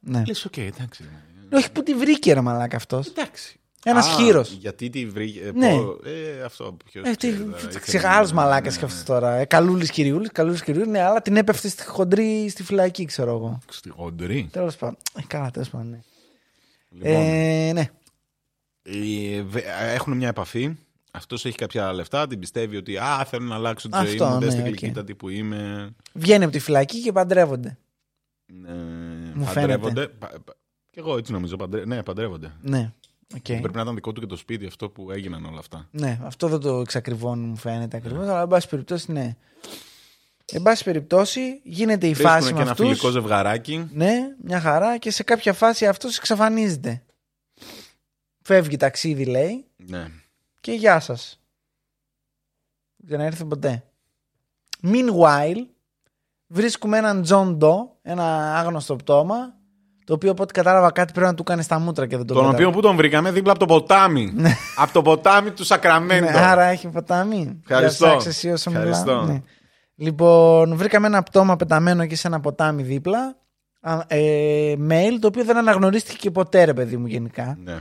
Ναι. 0.01 0.23
Λες, 0.27 0.45
οκ, 0.45 0.57
εντάξει. 0.57 1.05
Όχι 1.53 1.73
που 1.73 1.83
τη 1.83 1.95
βρήκε 1.95 2.33
ρε 2.33 2.41
μαλάκα 2.41 2.77
αυτός. 2.77 3.07
Εντάξει. 3.07 3.61
Ένας 3.89 4.07
Α, 4.07 4.11
χείρος. 4.11 4.51
Γιατί 4.51 4.91
τη 4.91 5.07
βρήκε. 5.07 5.41
ε, 5.45 5.51
Ναι. 5.55 5.71
πω- 5.77 5.99
Ε, 6.05 6.43
αυτό. 6.45 6.77
ποιος 6.91 7.05
Ε, 7.07 7.11
τι, 7.11 7.17
ξέρει 7.17 7.37
τώρα, 7.45 7.57
ήθελε 7.59 7.79
ξεχά 7.79 8.09
να- 8.09 8.15
άλλο 8.17 8.31
μαλάκα 8.35 8.71
ναι, 8.71 8.77
και 8.77 8.81
ναι, 8.81 8.87
αυτός 8.87 9.03
τώρα. 9.05 9.35
Ε, 9.37 9.45
Καλούλης 9.45 9.91
κυριούλης, 9.91 10.31
καλούλης 10.33 10.63
κυριούλης, 10.63 10.89
ναι, 10.91 11.01
αλλά 11.01 11.23
την 11.23 11.37
έπεφτε 11.37 11.69
στη 11.69 11.85
χοντρή 11.87 12.49
στη 12.49 12.63
φυλακή, 12.63 13.05
ξέρω 13.05 13.31
εγώ. 13.31 13.59
Στη 13.71 13.89
χοντρή. 13.91 14.49
Τέλος 14.53 14.77
πάντων. 14.77 14.97
Ε, 15.19 15.23
καλά, 15.27 15.51
τέλος 15.51 15.69
πάντων. 15.69 15.89
Ναι. 15.91 15.99
Λοιπόν, 16.91 17.23
Ε, 17.23 17.73
ναι. 17.73 17.91
οι- 18.83 19.43
βε- 19.43 19.65
έχουν 19.95 20.17
μια 20.17 20.29
επαφή. 20.29 20.77
Αυτός 21.11 21.45
έχει 21.45 21.57
κάποια 21.57 21.93
λεφτά, 21.93 22.27
την 22.27 22.39
πιστεύει 22.39 22.77
ότι 22.77 22.97
Α, 22.99 23.25
θέλω 23.25 23.45
να 23.47 23.55
αλλάξω 23.55 23.89
τη 23.89 23.97
ζωή 23.99 24.07
Αυτό, 24.13 24.27
μου. 24.27 24.39
Δες 24.39 24.55
ναι, 24.55 24.63
την 24.63 24.73
οκ. 24.73 24.79
γλυκύτατη 24.79 25.15
που 25.15 25.29
είμαι. 25.29 25.91
Βγαίνει 26.13 26.45
από 26.45 26.53
τη 26.53 26.59
φυλακή 26.59 27.03
και 27.03 27.13
παντρεύονται. 27.13 27.79
Ε, 28.69 28.73
Μου 29.35 29.45
παντρεύονται. 29.55 30.09
Πα- 30.09 30.33
πα- 30.45 30.57
Και 30.91 31.01
εγώ 31.01 31.17
έτσι 31.17 31.33
νομίζω. 31.33 31.57
Παντρε... 31.57 31.85
Ναι, 31.85 32.03
παντρεύονται. 32.03 32.53
Ναι. 32.63 32.93
Οκ. 33.35 33.43
Πρέπει 33.43 33.75
να 33.75 33.81
ήταν 33.81 33.95
δικό 33.95 34.13
του 34.13 34.21
και 34.21 34.27
το 34.27 34.37
σπίτι 34.37 34.67
αυτό 34.67 34.89
που 34.91 35.11
έγιναν 35.11 35.45
όλα 35.45 35.59
αυτά. 35.59 35.89
Ναι, 35.91 36.21
αυτό 36.23 36.49
δεν 36.49 36.61
το 36.61 36.81
εξακριβώνει 36.81 37.47
μου 37.47 37.57
φαίνεται 37.57 37.97
ακριβώς, 37.97 38.29
αλλά 38.29 38.41
εν 38.43 38.49
πάση 38.49 38.69
περιπτώσει 38.69 39.13
ναι. 39.13 39.37
Εν 40.53 40.63
πάση 40.63 40.85
περιπτώσει 40.85 41.61
γίνεται 41.65 42.07
η 42.07 42.15
φάση 42.15 42.33
Βρίσκουν 42.35 42.51
με 42.53 42.57
και 42.57 42.63
ένα 42.63 42.71
αυτούς. 42.71 42.87
φιλικό 42.87 43.11
ζευγαράκι. 43.11 43.89
Ναι, 43.93 44.13
μια 44.43 44.61
χαρά 44.61 44.99
και 44.99 45.11
σε 45.11 45.23
κάποια 45.23 45.53
φάση 45.53 45.87
αυτός 45.87 46.17
εξαφανίζεται. 46.19 47.03
Φεύγει 48.43 48.77
ταξίδι 48.77 49.25
λέει 49.25 49.65
Ναι. 49.77 50.07
και 50.61 50.73
γεια 50.73 51.01
σας. 51.01 51.41
Δεν 52.97 53.21
έρθει 53.21 53.45
ποτέ. 53.45 53.85
Meanwhile 54.83 55.65
βρίσκουμε 56.47 56.99
έναν 56.99 57.25
John 57.29 57.59
Doe, 57.59 57.87
ένα 58.03 58.57
άγνωστο 58.59 58.97
πτώμα, 58.97 59.55
το 60.07 60.15
οποίο 60.15 60.31
από 60.31 60.43
ό,τι 60.43 60.53
κατάλαβα 60.53 60.91
κάτι 60.93 61.13
πρέπει 61.13 61.29
να 61.29 61.35
του 61.35 61.43
κάνει 61.43 61.63
στα 61.63 61.79
μούτρα 61.79 62.07
και 62.07 62.17
δεν 62.17 62.27
το 62.27 62.35
Τον 62.35 62.43
κατάλαβα. 62.43 62.67
οποίο 62.69 62.81
που 62.81 62.87
τον 62.87 62.97
βρήκαμε 62.97 63.31
δίπλα 63.33 63.51
από 63.51 63.61
το 63.61 63.67
ποτάμι. 63.67 64.33
από 64.77 64.93
το 64.93 65.03
ποτάμι 65.03 65.51
του 65.51 65.65
Σακραμέντο. 65.65 66.31
Ναι, 66.31 66.39
άρα 66.39 66.65
έχει 66.65 66.89
ποτάμι. 66.89 67.61
Ευχαριστώ. 67.69 68.07
Για 68.07 68.17
ψάξε 68.17 68.29
εσύ 68.29 68.51
όσο 68.51 68.71
Ευχαριστώ. 68.71 69.11
μιλάω. 69.13 69.25
Ναι. 69.27 69.43
Λοιπόν, 69.97 70.77
βρήκαμε 70.77 71.07
ένα 71.07 71.23
πτώμα 71.23 71.57
πεταμένο 71.57 72.07
και 72.07 72.17
σε 72.17 72.27
ένα 72.27 72.41
ποτάμι 72.41 72.83
δίπλα. 72.83 73.37
Α, 73.81 74.01
Ε, 74.07 74.75
mail, 74.89 75.19
το 75.21 75.27
οποίο 75.27 75.45
δεν 75.45 75.57
αναγνωρίστηκε 75.57 76.17
και 76.21 76.31
ποτέ, 76.31 76.65
ρε 76.65 76.75
παιδί 76.75 76.97
μου, 76.97 77.07
γενικά. 77.07 77.59
Ναι. 77.65 77.77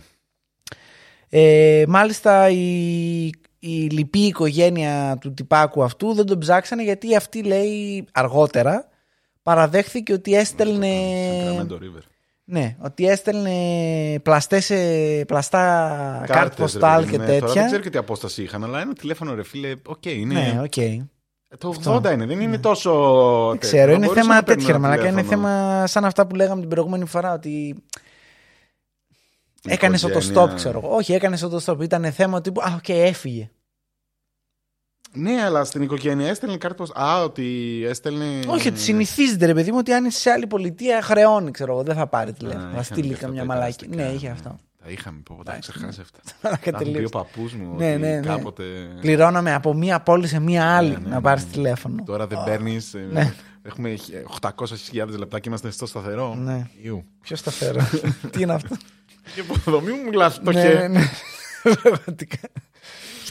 Ε, 1.30 1.84
μάλιστα 1.88 2.50
η, 2.50 3.26
η 3.60 3.70
λοιπή 3.92 4.20
οικογένεια 4.20 5.18
του 5.22 5.34
τυπάκου 5.34 5.84
αυτού 5.84 6.14
δεν 6.14 6.26
τον 6.26 6.40
ψάξανε 6.40 6.84
γιατί 6.84 7.16
αυτή 7.16 7.44
λέει 7.44 8.06
αργότερα 8.14 8.88
παραδέχθηκε 9.44 10.14
ότι 10.14 10.36
έστελνε 10.36 10.88
Sacramento 11.48 11.74
River. 11.74 12.02
Ναι, 12.46 12.76
ότι 12.80 13.08
έστελνε 13.08 14.20
πλαστές, 14.24 14.70
ε, 14.70 15.24
πλαστά 15.28 15.60
κάρτ 16.26 16.32
Κάρτες, 16.32 16.58
ρε 16.58 16.64
ποστάλ 16.64 17.00
παιδί 17.06 17.12
και 17.12 17.18
μου, 17.18 17.24
ναι. 17.24 17.30
Τώρα 17.30 17.40
τέτοια. 17.40 17.62
δεν 17.62 17.66
ξέρω 17.66 17.82
και 17.82 17.90
τι 17.90 17.98
απόσταση 17.98 18.44
είχαν, 18.44 18.64
αλλά 18.64 18.82
ένα 18.82 18.94
τηλέφωνο, 18.94 19.36
ρε 19.36 19.44
φίλε, 19.44 19.76
οκ, 19.86 20.06
είναι. 20.06 20.34
ναι, 20.34 20.62
οκ. 20.64 21.06
Το 21.58 21.76
80 21.84 22.12
είναι, 22.14 22.26
δεν 22.26 22.40
είναι 22.40 22.58
τόσο. 22.58 22.92
Δεν 23.50 23.60
ξέρω, 23.60 23.92
είναι 23.92 24.06
Μπορούσε 24.06 24.22
θέμα 24.22 24.36
να 24.36 24.44
παίρνει 24.44 24.62
τέτοια, 24.62 24.76
ένα 24.76 24.88
μαλάκα. 24.88 25.08
Είναι 25.08 25.22
τηλέφωνο. 25.22 25.48
θέμα 25.48 25.88
σαν 25.88 26.06
αυτά 26.06 26.28
που 26.28 26.36
λέγαμε 26.36 26.60
την 26.60 26.70
προηγούμενη 26.70 27.06
φορά, 27.06 27.34
ότι 27.34 27.84
έκανες 29.68 30.04
οικογένεια. 30.04 30.44
autostop, 30.44 30.56
ξέρω 30.56 30.82
εγώ. 30.84 30.96
Όχι, 30.96 31.14
έκανες 31.14 31.46
autostop. 31.46 31.80
Ήταν 31.82 32.12
θέμα 32.12 32.42
τύπου, 32.42 32.62
Α, 32.62 32.74
οκ, 32.76 32.90
έφυγε. 32.90 33.50
Ναι, 35.16 35.42
αλλά 35.44 35.64
στην 35.64 35.82
οικογένεια 35.82 36.28
έστελνε 36.30 36.58
κάρτα 36.58 36.76
πως- 36.78 36.92
Α, 36.96 37.24
ότι 37.24 37.82
έστελνε. 37.88 38.26
Όχι, 38.48 38.68
ότι 38.68 38.80
συνηθίζεται, 38.80 39.46
ρε 39.46 39.54
παιδί 39.54 39.72
μου, 39.72 39.78
ότι 39.80 39.94
αν 39.94 40.06
είσαι 40.06 40.20
σε 40.20 40.30
άλλη 40.30 40.48
πολιτεία, 40.48 41.02
χρεώνει, 41.02 41.52
ξέρω 41.52 41.72
εγώ. 41.74 41.84
Δεν 41.84 41.96
θα 41.96 42.08
πάρει 42.08 42.30
Α, 42.30 42.34
τηλέφωνο. 42.34 42.62
Θα 42.64 42.68
είχαμε 42.70 42.84
στείλει 42.84 43.08
και 43.08 43.14
αυτά 43.14 43.26
καμιά 43.26 43.42
τα 43.42 43.48
μαλάκι. 43.48 43.86
περαστικά, 43.88 44.10
Ναι, 44.10 44.16
είχε 44.16 44.30
αυτό. 44.30 44.56
Τα 44.84 44.92
είχαμε, 44.92 45.20
πω, 45.24 45.42
τα 45.46 45.52
είχα 45.52 45.60
ξεχάσει 45.72 46.02
αυτά. 46.02 46.20
Μαλάκα 46.44 46.72
Τα 46.72 46.78
είχε 46.78 46.86
πει 46.86 46.92
τελείως. 46.92 47.10
ο 47.14 47.18
παππούς 47.18 47.54
μου. 47.54 47.76
Ναι, 47.78 47.92
ότι 47.92 48.00
ναι, 48.02 48.16
ναι. 48.20 48.20
Κάποτε. 48.28 48.64
Πληρώναμε 49.02 49.54
από 49.54 49.74
μία 49.74 50.00
πόλη 50.00 50.28
σε 50.28 50.40
μία 50.40 50.76
άλλη 50.78 50.90
Ναι, 50.90 50.98
ναι, 50.98 51.10
να 51.10 51.16
ναι, 51.16 51.22
πάρεις 51.22 51.44
ναι. 51.46 51.52
τηλέφωνο. 51.52 52.04
Τώρα 52.06 52.28
δεν 52.28 52.38
παίρνεις. 52.46 52.94
Ναι. 53.12 53.34
Έχουμε 53.62 53.96
800.000 54.42 55.18
λεπτά 55.18 55.40
και 55.40 55.50
είμαστε 55.50 55.72
στο 55.72 55.86
σταθερό. 55.86 56.36
Ναι. 56.36 56.68
Ιου. 56.82 57.06
Ποιος 57.22 57.42
τα 57.42 57.52
φέρω. 57.52 57.80
Τι 58.32 58.42
είναι 58.42 58.54
αυτό; 58.54 58.76
Και 59.36 59.42
υποδομή 59.42 59.92
μου 59.92 60.04
μιλάς 60.10 60.34
στο 60.34 60.52
Ναι, 60.52 60.62
χέρι. 60.62 60.78
ναι, 60.78 60.88
ναι. 60.88 61.10
Πραγματικά. 61.82 62.38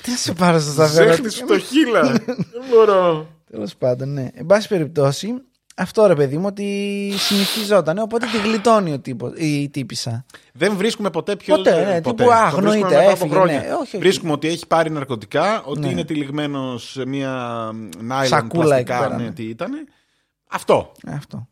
Τι 0.04 0.10
να 0.10 0.16
σε 0.16 0.32
πάρω 0.32 0.58
στο 0.60 0.70
σταθερό; 0.72 1.10
Ζέχνει 1.10 1.30
στο 1.30 1.58
χείλα. 1.58 2.02
Δεν 2.26 2.62
μπορώ. 2.70 3.26
Τέλος 3.50 3.76
πάντων, 3.76 4.12
ναι. 4.12 4.28
Εν 4.34 4.46
πάση 4.46 4.68
περιπτώσει, 4.68 5.34
αυτό 5.76 6.06
ρε 6.06 6.14
παιδί 6.14 6.36
μου 6.38 6.44
ότι 6.46 7.12
συνηθιζόταν. 7.16 7.98
Οπότε 7.98 8.26
τη 8.26 8.38
γλιτώνει 8.48 8.92
ο 8.92 8.98
τύπος, 8.98 9.32
η 9.36 9.68
τύπησα. 9.70 10.24
Δεν 10.52 10.76
βρίσκουμε 10.76 11.10
ποτέ 11.10 11.36
ποιο. 11.36 11.56
Ποτέ, 11.56 11.84
ναι, 11.84 12.00
τύπου, 12.00 12.14
Το 12.14 12.24
α, 12.24 12.26
βρίσκουμε 12.26 12.34
αγνοείται, 12.70 12.84
μετά 12.88 13.00
από 13.00 13.10
έφυγε, 13.10 13.30
χρόνια. 13.34 13.58
ναι, 13.60 13.66
όχι, 13.66 13.72
όχι. 13.80 13.98
Βρίσκουμε 13.98 14.32
ότι 14.32 14.48
έχει 14.48 14.66
πάρει 14.66 14.90
ναρκωτικά, 14.90 15.62
ότι 15.64 15.80
Ναι. 15.80 15.88
είναι 15.88 16.04
τυλιγμένος 16.04 16.90
σε 16.90 17.06
μια 17.06 17.30
νάιλον 17.98 18.26
Σακούλα 18.28 18.76
εκεί 18.76 18.84
πλαστικά. 18.86 18.98
πέρα, 19.08 19.16
Ναι, 19.20 19.24
ναι. 19.24 19.32
τι 19.32 19.42
ήταν. 19.44 19.72
Αυτό. 20.50 20.92
Αυτό. 21.06 21.48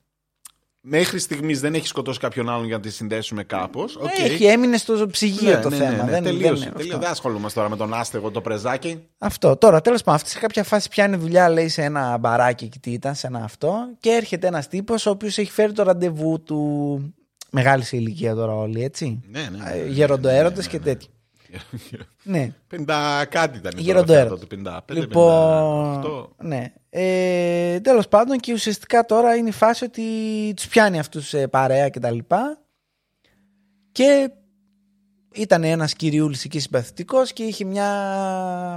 Μέχρι 0.85 1.18
στιγμής 1.18 1.61
δεν 1.61 1.74
έχει 1.74 1.87
σκοτώσει 1.87 2.18
κάποιον 2.18 2.51
άλλον 2.51 2.66
για 2.66 2.76
να 2.76 2.83
τη 2.83 2.91
συνδέσουμε 2.91 3.45
κάπως. 3.45 3.99
Έχει 4.18 4.45
έμεινε 4.45 4.76
στο 4.76 5.07
ψυγείο 5.11 5.61
το 5.61 5.70
θέμα. 5.70 6.05
δεν, 6.05 6.22
τελείωσε. 6.22 6.53
δεν, 6.53 6.72
τελείωσε. 6.72 6.72
αυτό. 6.76 6.99
Δεν 6.99 7.11
ασχολούμαστε 7.11 7.59
τώρα 7.59 7.70
με 7.70 7.76
τον 7.76 7.95
άστεγο, 7.95 8.30
το 8.30 8.41
πρεζάκι. 8.41 9.03
αυτό. 9.18 9.57
Τώρα, 9.57 9.80
τέλος 9.80 10.03
πάντων, 10.03 10.14
αυτή 10.20 10.30
σε 10.30 10.39
κάποια 10.39 10.64
φάση 10.64 10.89
πιάνει 10.89 11.16
δουλειά, 11.16 11.49
λέει, 11.49 11.68
σε 11.68 11.83
ένα 11.83 12.18
μπαράκι 12.18 12.64
εκεί 12.64 12.78
τι 12.78 12.91
ήταν, 12.91 13.14
σε 13.14 13.26
ένα 13.26 13.39
αυτό. 13.45 13.74
Και 13.99 14.11
έρχεται 14.11 14.47
ένας 14.47 14.68
τύπος, 14.68 15.07
ο 15.07 15.11
οποίος 15.11 15.39
έχει 15.39 15.51
φέρει 15.51 15.72
το 15.72 15.83
ραντεβού 15.83 16.43
του. 16.43 17.14
Μεγάλη 17.51 17.85
σε 17.85 17.97
ηλικία 17.97 18.35
τώρα 18.35 18.55
όλοι, 18.55 18.85
έτσι. 18.85 19.20
Ναι, 19.30 19.49
ναι. 19.51 19.70
Ε, 19.70 19.89
Γεροντοέρωτε 19.89 20.62
και 20.68 20.78
τέτοια. 20.78 21.09
Ναι. 22.22 22.55
50 22.70 23.24
κάτι 23.28 23.59
ήταν. 23.59 23.70
τώρα 23.72 23.80
Γεροντοέρωτα. 23.82 24.34
αυτό, 24.34 24.46
το 24.46 24.72
55, 24.90 24.94
Λοιπόν, 24.94 26.03
58. 26.05 26.28
ναι. 26.44 26.72
Ε, 26.90 27.80
τέλος 27.80 28.09
πάντων 28.09 28.38
και 28.38 28.53
ουσιαστικά 28.53 29.05
τώρα 29.05 29.34
είναι 29.34 29.48
η 29.48 29.53
φάση 29.53 29.84
ότι 29.84 30.03
τους 30.57 30.68
πιάνει 30.68 30.98
αυτούς 30.98 31.28
σε 31.28 31.48
παρέα 31.48 31.88
και 31.88 31.98
τα 32.00 32.11
λοιπά 32.11 32.62
και 33.92 34.30
ήταν 35.34 35.64
ένας 35.64 35.92
κυριούλης 35.94 36.44
εκεί 36.44 36.59
συμπαθητικός 36.59 37.32
και 37.32 37.42
είχε 37.42 37.64
μια 37.64 37.86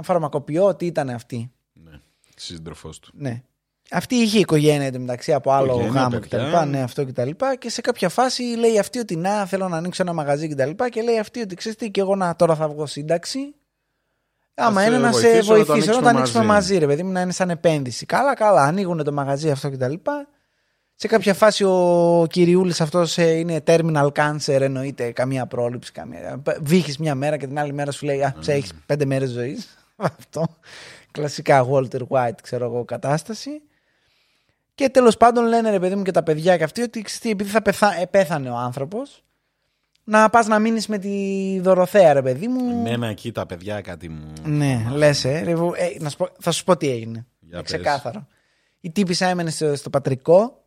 φαρμακοποιό 0.04 0.64
ότι 0.64 0.86
ήταν 0.86 1.10
αυτή. 1.10 1.52
Ναι, 1.72 2.00
σύντροφός 2.36 2.98
του. 2.98 3.10
Ναι. 3.14 3.42
Αυτή 3.90 4.14
είχε 4.14 4.38
οικογένεια 4.38 4.86
εντωμεταξύ 4.86 5.32
από 5.32 5.52
άλλο 5.52 5.72
Οικογένεια, 5.72 6.00
γάμο 6.00 6.18
κτλ. 6.20 6.36
παιδιά. 6.36 6.64
Ναι, 6.64 6.82
αυτό 6.82 7.04
κτλ. 7.06 7.30
Και 7.58 7.70
σε 7.70 7.80
κάποια 7.80 8.08
φάση 8.08 8.42
λέει 8.42 8.78
αυτή 8.78 8.98
ότι 8.98 9.16
να 9.16 9.46
θέλω 9.46 9.68
να 9.68 9.76
ανοίξω 9.76 10.02
ένα 10.02 10.12
μαγαζί 10.12 10.48
κτλ. 10.48 10.70
Και, 10.70 10.88
και 10.90 11.02
λέει 11.02 11.18
αυτή 11.18 11.40
ότι 11.40 11.54
ξέρεις 11.54 11.78
τι, 11.78 11.90
και 11.90 12.00
εγώ 12.00 12.16
να, 12.16 12.36
τώρα 12.36 12.54
θα 12.54 12.68
βγω 12.68 12.86
σύνταξη. 12.86 13.54
Άμα 14.54 14.80
σε 14.80 14.86
είναι 14.86 14.98
να 14.98 15.12
σε 15.12 15.40
βοηθήσω 15.40 15.52
να 15.52 15.58
το 15.58 15.64
βοηθήσω, 15.64 15.70
να 15.70 15.98
ανοίξουμε 15.98 16.02
το 16.02 16.08
ανοίξουμε 16.18 16.44
μαζί. 16.44 16.68
μαζί. 16.72 16.78
ρε 16.78 16.86
παιδί 16.86 17.02
μου, 17.02 17.12
να 17.12 17.20
είναι 17.20 17.32
σαν 17.32 17.50
επένδυση. 17.50 18.06
Καλά, 18.06 18.34
καλά, 18.34 18.62
ανοίγουν 18.62 19.04
το 19.04 19.12
μαγαζί 19.12 19.50
αυτό 19.50 19.70
κτλ. 19.70 19.94
Σε 20.94 21.06
κάποια 21.08 21.34
φάση 21.34 21.64
ο 21.64 22.26
κυριούλης 22.30 22.80
αυτός 22.80 23.16
είναι 23.16 23.62
terminal 23.66 24.08
cancer, 24.12 24.60
εννοείται 24.60 25.10
καμία 25.10 25.46
πρόληψη. 25.46 25.92
Καμία... 25.92 26.42
Βύχει 26.60 26.94
μια 26.98 27.14
μέρα 27.14 27.36
και 27.36 27.46
την 27.46 27.58
άλλη 27.58 27.72
μέρα 27.72 27.90
σου 27.90 28.04
λέει 28.06 28.22
Α, 28.22 28.34
Ναι. 28.46 28.52
έχεις 28.52 28.72
πέντε 28.86 29.04
μέρες 29.04 29.30
ζωής. 29.30 29.76
αυτό. 29.96 30.46
Κλασικά 31.10 31.66
Walter 31.70 32.00
White, 32.08 32.38
ξέρω 32.42 32.64
εγώ, 32.64 32.84
κατάσταση. 32.84 33.62
Και 34.76 34.88
τέλος 34.88 35.16
πάντων 35.16 35.44
λένε 35.46 35.70
ρε 35.70 35.80
παιδί 35.80 35.94
μου 35.94 36.02
και 36.02 36.10
τα 36.10 36.22
παιδιά 36.22 36.56
και 36.56 36.64
αυτοί 36.64 36.82
ότι 36.82 37.02
ξέρεις 37.02 37.20
τι, 37.22 37.30
επειδή 37.30 37.50
θα 37.50 37.62
πεθα... 37.62 38.00
ε, 38.00 38.06
πέθανε 38.06 38.50
ο 38.50 38.56
άνθρωπος, 38.56 39.24
να 40.04 40.30
πας 40.30 40.46
να 40.46 40.58
μείνεις 40.58 40.86
με 40.86 40.98
τη 40.98 41.10
Δωροθέα, 41.60 42.12
ρε 42.12 42.22
παιδί 42.22 42.48
μου. 42.48 42.70
Εμένα 42.70 43.06
εκεί 43.06 43.32
τα 43.32 43.46
παιδιά 43.46 43.80
κάτι 43.80 44.08
μου. 44.08 44.32
Ναι, 44.44 44.86
λες, 44.94 45.24
ε, 45.24 45.40
ρε, 45.44 45.54
βου- 45.54 45.74
ε, 45.76 45.86
να 46.02 46.08
σου 46.08 46.16
πω, 46.16 46.28
θα 46.40 46.50
σου 46.50 46.64
πω 46.64 46.76
τι 46.76 46.90
έγινε. 46.90 47.26
Για 47.40 47.62
πες. 47.62 47.64
Ξεκάθαρο. 47.72 48.26
Η 48.80 48.90
τύπησα 48.90 49.26
έμενε 49.26 49.50
στο, 49.50 49.76
στο 49.76 49.90
πατρικό 49.90 50.60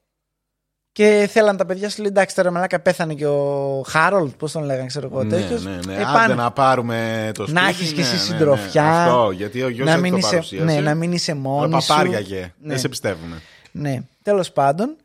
και 0.92 1.28
θέλαν 1.32 1.58
τα 1.58 1.66
παιδιά 1.66 1.90
σου 1.90 2.02
λέει 2.02 2.10
εντάξει 2.12 2.36
τώρα 2.36 2.52
μαλάκα 2.52 2.80
πέθανε 2.80 3.14
και 3.14 3.28
ο 3.28 3.84
Χάρολτ, 3.88 4.34
πώς 4.38 4.52
τον 4.52 4.64
λέγανε, 4.64 4.88
ξέρω 4.88 5.10
εγώ. 5.12 5.24
Ναι, 5.24 5.30
τέτοιος. 5.30 5.64
ναι, 5.66 5.80
ναι. 5.86 5.94
Ε, 5.94 5.96
Άντε 5.96 6.04
πάνε. 6.14 6.34
να 6.34 6.52
πάρουμε 6.52 7.32
το 7.34 7.44
σπίτι. 7.48 7.60
Να 7.62 7.68
έχεις 7.68 7.92
κι 7.94 8.00
εσύ 8.00 8.12
ναι, 8.12 8.18
ναι, 8.18 8.24
ναι. 8.24 8.38
συντροφιά. 8.38 9.04
Αυτό, 9.04 9.32
γιατί 9.32 9.62
ο 9.64 9.70
γιος 9.70 9.86
να 9.86 9.92
έτσι 9.92 10.04
μην, 10.04 10.12
το 10.12 10.18
είσαι, 10.18 10.30
παρουσίασε. 10.30 10.64
ναι, 10.66 10.80
να 10.80 10.96
μην 10.96 11.12
είσαι 11.12 11.32
Όλα 11.32 11.40
μόνη 11.42 11.82
σου. 11.82 11.88
παπάριαγε. 11.88 12.40
Ναι. 12.40 12.70
Δεν 12.70 12.80
σε 12.80 12.90
πιστεύουν. 12.90 13.34
Ναι, 13.72 14.00
τέλος 14.24 14.52
πάντων. 14.52 14.96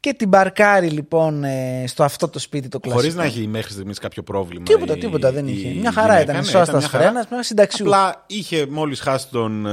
Και 0.00 0.12
την 0.14 0.28
μπαρκάρει 0.28 0.88
λοιπόν 0.90 1.44
ε, 1.44 1.84
στο 1.86 2.04
αυτό 2.04 2.28
το 2.28 2.38
σπίτι 2.38 2.68
το 2.68 2.78
κλασικό. 2.80 3.00
Χωρίς 3.00 3.16
να 3.16 3.24
έχει 3.24 3.46
μέχρι 3.46 3.72
στιγμής 3.72 3.98
κάποιο 3.98 4.22
πρόβλημα. 4.22 4.64
Τίποτα, 4.64 4.96
η- 4.96 4.98
τίποτα 4.98 5.32
δεν 5.32 5.46
η 5.48 5.52
είχε. 5.56 5.68
Μια 5.80 5.92
χαρά 5.92 6.06
γυναίκα. 6.12 6.22
ήταν. 6.22 6.36
Ναι, 6.36 6.42
Σώστας 6.42 6.78
μια 6.80 6.88
χαρά. 6.88 7.04
φρένας, 7.04 7.26
με 7.30 7.42
συνταξιού. 7.42 7.84
Απλά 7.84 8.24
είχε 8.26 8.66
μόλις 8.66 9.00
χάσει 9.00 9.28
τον. 9.30 9.66
ε, 9.66 9.70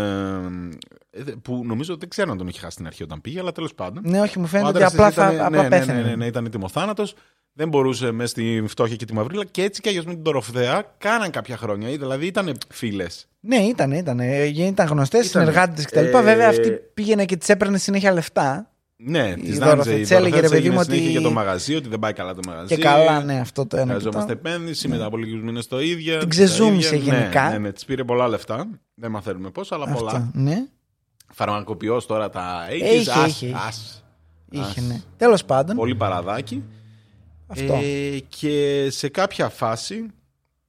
ε, 1.12 1.22
που 1.42 1.62
νομίζω 1.66 1.98
δεν 1.98 2.10
ξέρω 2.10 2.32
αν 2.32 2.38
τον 2.38 2.48
είχε 2.48 2.60
χάσει 2.60 2.72
στην 2.72 2.86
αρχή 2.88 3.04
όταν 3.04 3.22
πήγε, 3.22 3.40
αλλά 3.40 3.52
τέλος 3.52 3.74
πάντων. 3.74 4.04
Ναι, 4.06 4.22
όχι, 4.22 4.38
μου 4.40 4.46
Ο 4.46 4.48
φαίνεται 4.48 4.68
ότι 4.70 4.78
άντρας 4.78 4.94
απλά, 4.94 5.08
της 5.08 5.16
θα, 5.16 5.34
ήταν- 5.34 5.46
απλά 5.46 5.62
ναι, 5.62 5.68
πέθανε. 5.70 6.02
Ναι, 6.02 6.08
ναι, 6.08 6.16
ναι, 6.16 6.26
ήταν 6.26 6.46
έτοιμος 6.46 6.72
Δεν 7.60 7.70
μπορούσε 7.70 8.12
μέσα 8.12 8.30
στη 8.30 8.64
φτώχεια 8.68 8.96
και 8.96 9.06
τη 9.06 9.14
μαυρίλα 9.14 9.46
και 9.46 9.64
έτσι 9.64 9.82
και 9.82 9.90
αλλιώς 9.90 10.06
με 10.06 10.14
την 10.14 10.24
Τωροφδέα 10.24 10.84
κάναν 10.98 11.30
κάποια 11.30 11.58
χρόνια. 11.58 11.90
Δηλαδή 11.90 12.26
ήταν 12.26 12.58
φίλες. 12.70 13.28
Ναι, 13.40 13.56
ήταν, 13.56 13.92
ήταν. 13.92 14.20
Ε, 14.20 14.44
Ήταν 14.46 14.88
γνωστές, 14.88 15.28
Ήτανε. 15.28 15.46
συνεργάτες 15.46 15.86
κτλ. 15.86 15.98
Ε, 15.98 16.22
Βέβαια 16.22 16.50
αυτή 16.50 16.70
πήγαινε 16.94 17.26
και 17.26 17.38
τη 17.38 17.54
έπαιρνε 17.54 17.78
συνέχεια 17.78 18.12
λεφτά. 18.14 18.70
Ναι, 18.96 19.34
τη 19.34 19.52
Δωροθέα 19.52 19.76
Νάντζε. 19.76 19.96
Η 19.96 20.00
της 20.02 20.12
έλεγε, 20.12 20.36
ρε 20.36 20.42
Δωροθέα 20.42 20.50
παιδί 20.60 20.70
μου, 20.70 20.74
έγινε 20.80 20.84
συνέχεια 20.84 21.04
ότι- 21.04 21.12
για 21.12 21.22
το 21.22 21.32
μαγαζί, 21.32 21.76
ότι 21.76 21.90
δεν 21.90 22.00
πάει 22.00 22.14
καλά 22.14 22.34
το 22.34 22.40
μαγαζί. 22.48 22.68
Και 22.76 22.82
καλά, 22.82 23.24
ναι, 23.24 23.40
αυτό 23.40 23.66
το 23.66 23.78
ένα. 23.78 23.86
και 23.86 23.92
το 23.94 24.00
Χρειαζόμαστε 24.00 24.32
άλλο. 24.42 24.42
επένδυση, 24.52 24.88
μετά 24.88 25.06
από 25.06 25.18
λίγους 25.18 25.42
μήνες 25.42 25.68
το 25.68 25.82
ίδιο. 25.82 26.12
Την 26.12 26.20
τα 26.20 26.26
ξεζούμισε 26.28 26.96
ίδια. 26.96 27.14
γενικά. 27.14 27.44
Ναι, 27.46 27.52
ναι, 27.52 27.58
ναι 27.58 27.72
της 27.72 27.86
πήρε 27.86 28.04
πολλά 28.04 28.28
λεφτά. 28.28 28.68
Δεν 28.96 29.12
μαθαίνουμε 29.12 29.50
πώς, 29.50 29.72
αλλά 29.72 29.88
πολλά. 29.92 30.12
Αυτό, 30.12 30.30
ναι. 30.34 30.66
Φαρμακοποιός 31.34 32.06
τώρα 32.06 32.30
τα 32.30 32.66
80s. 32.70 32.74
Είχε, 33.00 33.12
ας, 33.12 33.28
είχε, 33.28 33.46
είχε. 33.46 33.56
ας. 33.68 34.04
Είχε, 34.50 34.64
Ας. 34.80 34.88
ναι. 34.88 35.02
Τέλος 35.18 35.46
πάντων. 35.46 35.76
Πολύ 35.76 35.96
παραδάκι. 35.96 36.64
Αυτό. 37.52 37.74
Ε, 37.84 38.20
και 38.20 38.88
σε 38.90 39.10
κάποια 39.10 39.50
φάση 39.50 40.06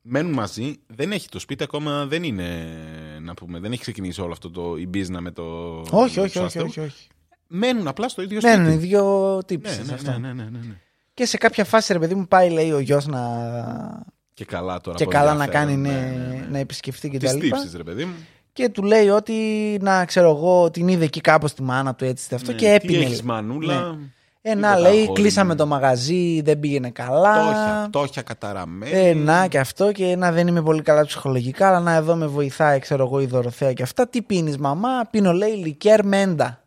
μένουν 0.02 0.32
μαζί, 0.32 0.76
δεν 0.86 1.12
έχει 1.12 1.28
το 1.28 1.38
σπίτι 1.38 1.62
ακόμα, 1.62 2.06
δεν 2.06 2.22
είναι, 2.22 2.66
να 3.20 3.34
πούμε, 3.34 3.58
δεν 3.58 3.72
έχει 3.72 3.80
ξεκινήσει 3.80 4.20
όλο 4.20 4.32
αυτό 4.32 4.50
το 4.50 4.76
η 4.76 4.88
business 4.94 5.18
με 5.20 5.30
το. 5.30 5.42
Όχι, 5.90 5.90
με 5.90 6.00
όχι, 6.00 6.14
τους 6.14 6.24
όχι, 6.26 6.38
άστεγους. 6.38 6.76
όχι, 6.76 6.80
όχι. 6.80 7.06
Μένουν 7.46 7.88
απλά 7.88 8.08
στο 8.08 8.22
ίδιο 8.22 8.40
σπίτι. 8.40 8.56
Μένουν 8.56 8.72
οι 8.72 8.76
δύο 8.76 9.34
ναι, 9.36 9.42
τύψεις 9.42 9.86
ναι, 9.86 9.94
αυτό. 9.94 10.10
ναι, 10.10 10.18
ναι, 10.18 10.32
ναι, 10.32 10.42
ναι, 10.42 10.58
ναι. 10.58 10.74
Και 11.14 11.26
σε 11.26 11.36
κάποια 11.36 11.64
φάση, 11.64 11.92
ρε 11.92 11.98
παιδί 11.98 12.14
μου, 12.14 12.28
πάει, 12.28 12.50
λέει 12.50 12.70
ο 12.72 12.78
γιος 12.78 13.06
να. 13.06 13.20
Και 14.34 14.44
καλά 14.44 14.80
τώρα. 14.80 14.96
και 14.96 15.02
από 15.02 15.12
καλά 15.12 15.34
να 15.34 15.44
ενδιαφέρον, 15.44 15.66
κάνει 15.68 15.88
ναι, 15.88 15.88
ναι, 15.88 16.26
ναι, 16.26 16.34
ναι. 16.34 16.46
να 16.50 16.58
επισκεφτεί 16.58 17.10
και 17.10 17.18
Τις 17.18 17.30
τα 17.30 17.36
λοιπά. 17.36 17.56
τύψεις, 17.56 17.76
ρε 17.76 17.82
παιδί 17.82 18.04
μου. 18.04 18.14
Και 18.52 18.68
του 18.68 18.82
λέει 18.82 19.08
ότι 19.08 19.34
να 19.80 20.04
ξέρω 20.04 20.30
εγώ, 20.30 20.70
την 20.70 20.88
είδε 20.88 21.04
εκεί 21.04 21.20
κάπως 21.20 21.54
τη 21.54 21.62
μάνα 21.62 21.94
του 21.94 22.04
έτσι 22.04 22.34
αυτό 22.34 22.50
Ναι, 22.50 22.56
και 22.58 22.68
έπινε. 22.68 22.92
Τι 22.92 22.98
λέει. 23.02 23.12
έχει 23.12 23.24
μανούλα. 23.24 23.98
Ε, 24.42 24.52
τι 24.52 24.58
να 24.58 24.68
λέει, 24.74 24.82
καταχώρημα. 24.82 25.12
κλείσαμε 25.14 25.54
το 25.54 25.66
μαγαζί, 25.66 26.40
δεν 26.40 26.60
πήγαινε 26.60 26.90
καλά. 26.90 27.34
Τόχια, 27.44 27.88
τόχια 27.92 28.22
καταραμένη. 28.22 28.92
Ε, 29.08 29.14
να 29.14 29.46
και 29.46 29.58
αυτό 29.58 29.92
και 29.92 30.16
να 30.16 30.32
δεν 30.32 30.46
είμαι 30.46 30.62
πολύ 30.62 30.82
καλά 30.82 31.04
ψυχολογικά, 31.06 31.68
αλλά 31.68 31.80
να 31.80 31.94
εδώ 31.94 32.14
με 32.14 32.26
βοηθάει, 32.26 32.78
ξέρω 32.78 33.04
εγώ, 33.04 33.20
η 33.20 33.26
Δωροθέα 33.26 33.72
και 33.72 33.82
αυτά. 33.82 34.08
Τι 34.08 34.22
πίνεις, 34.22 34.58
μαμά, 34.58 35.06
πίνω, 35.10 35.32
λέει, 35.32 35.50
λικέρ 35.52 36.04
μέντα. 36.04 36.64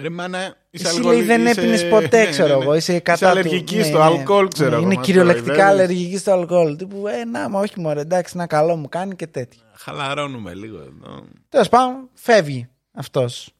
Ρε 0.00 0.08
μάνα, 0.10 0.54
είσαι 0.70 0.86
Εσύ 0.86 0.96
αλκοολι- 0.96 1.18
λέει 1.18 1.26
δεν 1.26 1.46
είσαι- 1.46 1.60
έπινες 1.60 1.88
ποτέ, 1.88 2.22
ναι, 2.24 2.30
ξέρω 2.30 2.48
ναι, 2.48 2.54
ναι. 2.56 2.62
εγώ. 2.62 2.74
Είσαι 2.74 2.92
Είσαι 2.92 3.00
κατά 3.00 3.18
του. 3.18 3.26
αλλεργική 3.26 3.76
Ναι, 3.76 3.82
στο 3.82 3.98
ναι. 3.98 4.04
αλκοόλ, 4.04 4.48
ξέρω 4.48 4.70
Ναι, 4.70 4.76
εγώ. 4.76 4.84
Είναι 4.84 4.94
μας 4.94 5.04
κυριολεκτικά 5.04 5.46
κοροϊδεύεις. 5.50 5.72
αλλεργική 5.72 6.18
στο 6.18 6.32
αλκοόλ. 6.32 6.76
Τύπου, 6.76 7.06
ε, 7.08 7.24
να, 7.24 7.48
μα 7.48 7.60
όχι 7.60 7.80
μωρέ, 7.80 8.00
εντάξει, 8.00 8.32
ένα 8.36 8.46
καλό 8.46 8.76
μου 8.76 8.88
κάνει 8.88 9.14
και 9.16 9.26
τέτοια. 9.26 9.62
Χαλαρώνουμε 9.74 10.54
λίγο 10.54 10.76
εδώ. 10.78 11.24
Τέλος 11.48 11.68
πάντων, 11.68 12.08
φεύγει 12.14 12.68
αυτός. 12.92 13.50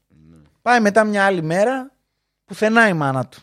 Πάει 0.63 0.81
μετά 0.81 1.05
μια 1.05 1.25
άλλη 1.25 1.43
μέρα, 1.43 1.91
πουθενά 2.49 2.89
η 2.89 2.93
μάνα 2.93 3.27
του. 3.27 3.39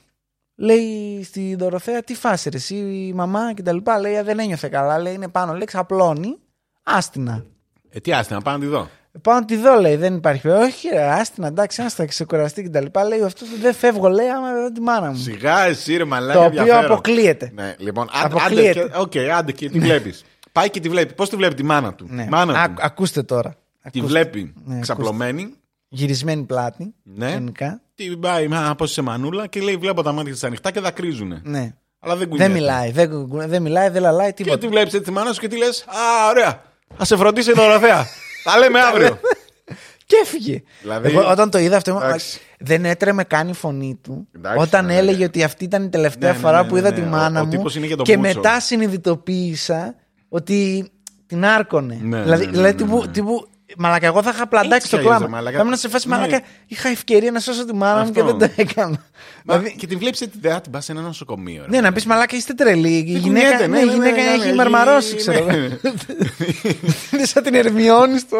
Λέει 0.56 1.24
στη 1.24 1.56
Δωροθέα, 1.56 2.02
τι 2.04 2.16
φάση 2.16 2.50
ρε, 2.50 2.58
εσύ 2.58 2.76
η 2.76 3.14
μαμά 3.14 3.54
και 3.54 3.62
τα 3.62 3.74
λοιπά. 3.74 4.00
Λέει, 4.00 4.18
«Α, 4.18 4.24
δεν 4.24 4.40
ένιωθε 4.40 4.68
καλά. 4.70 5.00
Λέει, 5.00 5.14
είναι 5.14 5.28
πάνω, 5.28 5.54
λέει, 5.54 5.66
ξαπλώνει. 5.66 6.38
Άστινα. 6.84 7.46
Ε, 7.90 8.00
τι 8.00 8.14
άστα, 8.14 8.36
να 8.36 8.42
πάμε 8.42 8.58
να 8.58 8.64
τη 8.64 8.70
δω. 8.70 8.90
Πάω 9.22 9.36
να 9.36 9.46
τη 9.46 9.56
δω, 9.58 9.80
λέει, 9.80 9.96
δεν 9.96 10.16
υπάρχει. 10.16 10.48
Όχι, 10.48 10.88
ρε, 10.90 11.04
άσ' 11.12 11.25
τηνα, 11.25 11.48
εντάξει, 11.48 11.82
άστα, 11.82 12.06
ξεκουραστεί 12.06 12.64
και 12.64 12.70
τα 12.70 12.82
λοιπά. 12.82 13.04
Λέει, 13.04 13.22
αυτό 13.22 13.46
δεν 13.62 13.74
φεύγω, 13.74 14.08
λέει, 14.10 14.28
άμα 14.28 14.52
δεν 14.54 14.62
δω 14.62 14.72
τη 14.72 14.82
μάνα 14.82 15.10
μου. 15.10 15.16
Σιγά 15.18 15.64
εσύ 15.64 15.98
ρε 15.98 16.04
μαλάκα. 16.04 16.40
Το 16.40 16.46
οποίο 16.46 16.60
ενδιαφέρον. 16.60 16.92
αποκλείεται. 16.92 17.52
Ναι, 17.54 17.76
λοιπόν, 17.78 18.08
άντε, 18.12 18.26
άντε, 18.26 18.36
Αποκλείεται. 18.36 18.80
και- 18.90 18.98
οκ, 18.98 19.14
άντε 19.38 19.52
και 19.52 19.70
τη 19.70 19.80
βλέπεις. 19.80 20.24
Πάει 20.52 20.70
και 20.70 20.80
τη 20.80 20.90
βλέπει. 20.90 21.14
Πώς 21.14 21.30
τη 21.30 21.36
βλέπει 21.36 21.54
τη 21.56 21.64
μάνα 21.64 21.94
του; 21.94 22.06
Ναι. 22.10 22.28
Μάνα 22.30 22.62
Α- 22.62 22.68
του. 22.70 22.76
ακούστε 22.82 23.24
τώρα. 23.24 23.50
Τη 23.50 23.58
Ακούστε. 24.00 24.08
βλέπει 24.08 24.54
Ναι, 24.66 24.80
ξαπλωμένη. 24.80 25.54
Γυρισμένη 25.88 26.44
πλάτη. 26.44 26.94
Ναι. 27.04 27.30
Γενικά. 27.30 27.82
Τη 27.96 28.18
πάει 28.18 28.48
από 28.52 28.86
σε 28.86 29.02
μανούλα 29.02 29.48
και 29.48 29.62
λέει: 29.62 29.76
Βλέπω 29.76 30.02
τα 30.04 30.12
μάτια 30.12 30.34
τη 30.34 30.40
ανοιχτά 30.44 30.72
και 30.72 30.80
δακρύζουνε. 30.80 31.42
Ναι. 31.44 31.74
Αλλά 32.00 32.16
δεν 32.16 32.28
κουνιέται. 32.30 32.52
Δεν 32.52 32.62
μιλάει, 32.62 32.92
δεν, 32.92 33.28
δεν 33.48 33.62
μιλάει, 33.62 33.90
δεν 33.90 34.02
λαλάει 34.02 34.28
Και 34.34 34.44
τίποτα. 34.44 34.58
τη 34.58 34.68
βλέπεις 34.68 34.94
έτσι 34.94 35.06
τη 35.06 35.12
μάνα 35.12 35.34
σου 35.34 35.40
και 35.42 35.48
τη 35.48 35.58
λες: 35.58 35.82
Α, 35.88 36.30
ωραία. 36.30 36.62
Α 37.02 37.06
σε 37.06 37.16
φροντίσει 37.18 37.50
η 37.50 37.54
Δωροθέα. 37.54 38.06
Τα 38.44 38.58
λέμε 38.58 38.80
αύριο. 38.82 39.20
Και 40.08 40.16
έφυγε. 40.24 40.62
Δηλαδή- 40.82 41.10
Εγώ 41.10 41.30
όταν 41.32 41.50
το 41.50 41.58
είδα 41.58 41.76
αυτό, 41.78 42.00
Εντάξει. 42.04 42.40
δεν 42.60 42.86
έτρεμε 42.86 43.24
καν 43.24 43.48
η 43.50 43.54
φωνή 43.54 44.00
του. 44.04 44.28
Εντάξει, 44.36 44.60
όταν 44.60 44.86
ναι, 44.86 44.98
έλεγε 44.98 45.18
ναι. 45.18 45.24
ότι 45.26 45.44
αυτή 45.44 45.64
ήταν 45.64 45.84
η 45.84 45.90
τελευταία 45.90 46.30
Ναι, 46.32 46.36
ναι, 46.36 46.42
φορά 46.44 46.62
ναι, 46.62 46.68
που 46.68 46.74
ναι, 46.74 46.80
είδα 46.80 46.90
ναι. 46.90 46.96
τη 46.96 47.02
Ο- 47.02 47.06
μάνα 47.06 47.42
ο 47.42 47.44
μου. 47.44 47.50
τύπος 47.50 47.76
είναι 47.76 47.88
και 47.88 47.96
το 47.96 48.04
και 48.04 48.18
μπούτσο. 48.18 48.34
μετά 48.36 48.60
συνειδητοποίησα 48.60 49.96
ότι 50.30 50.90
την 51.26 51.46
άρκωνε. 51.46 52.00
Ναι, 52.02 52.22
δηλαδή, 52.22 52.46
ναι, 52.46 52.52
ναι, 52.52 52.58
δηλαδή 52.58 52.84
ναι, 52.84 52.90
τύπου, 52.90 53.04
ναι. 53.06 53.12
τύπου, 53.12 53.48
Μαλακα, 53.78 54.06
εγώ 54.06 54.22
θα 54.24 54.32
είχα 54.36 54.48
πλαντάξει 54.48 54.76
Έτσι 54.76 54.90
το 54.90 54.98
κι 54.98 55.02
αλλιώς, 55.04 55.18
κλάμα. 55.18 55.36
μαλακα. 55.36 55.58
Θα 55.58 55.64
ήμουν 55.64 55.76
σε 55.78 55.90
φάση 55.90 56.08
Ναι. 56.08 56.16
μαλακα. 56.16 56.42
Είχα 56.68 56.90
ευκαιρία 56.90 57.32
να 57.32 57.40
σώσω 57.40 57.66
τη 57.66 57.74
μάνα 57.76 58.04
μου 58.04 58.12
και 58.12 58.20
Αυτό. 58.20 58.36
δεν 58.36 58.50
το 58.50 58.54
έκανα. 58.62 59.04
Μα, 59.46 59.58
δηλαδή, 59.58 59.76
Και 59.76 59.88
τη 59.88 59.96
βλέπεις 59.96 60.22
έτσι, 60.22 60.38
δεν 60.42 60.52
θα 60.52 60.62
την 60.62 60.72
πας 60.72 60.86
σε 60.86 60.92
ένα 60.92 61.02
νοσοκομείο. 61.02 61.62
ρε. 61.62 61.70
ναι, 61.70 61.82
να 61.82 61.92
πεις 61.94 62.06
μαλάκα, 62.06 62.36
είστε 62.36 62.54
τρελοί. 62.54 62.98
Η 62.98 63.12
Δεν 63.12 63.22
γυναίκα, 63.22 63.46
κουνιέται, 63.50 63.68
ναι, 63.68 63.80
η 63.80 63.86
γυναίκα 63.94 64.16
ναι, 64.24 64.30
έχει 64.30 64.48
ναι, 64.48 64.54
μαρμαρώσει, 64.54 65.12
ναι, 65.12 65.18
ξέρω 65.18 65.46
ναι. 65.46 65.54
εγώ. 65.54 65.66
Είναι 67.14 67.26
σαν 67.26 67.44
την 67.44 67.56
Ερμιόνη 67.56 68.20
στο 68.20 68.38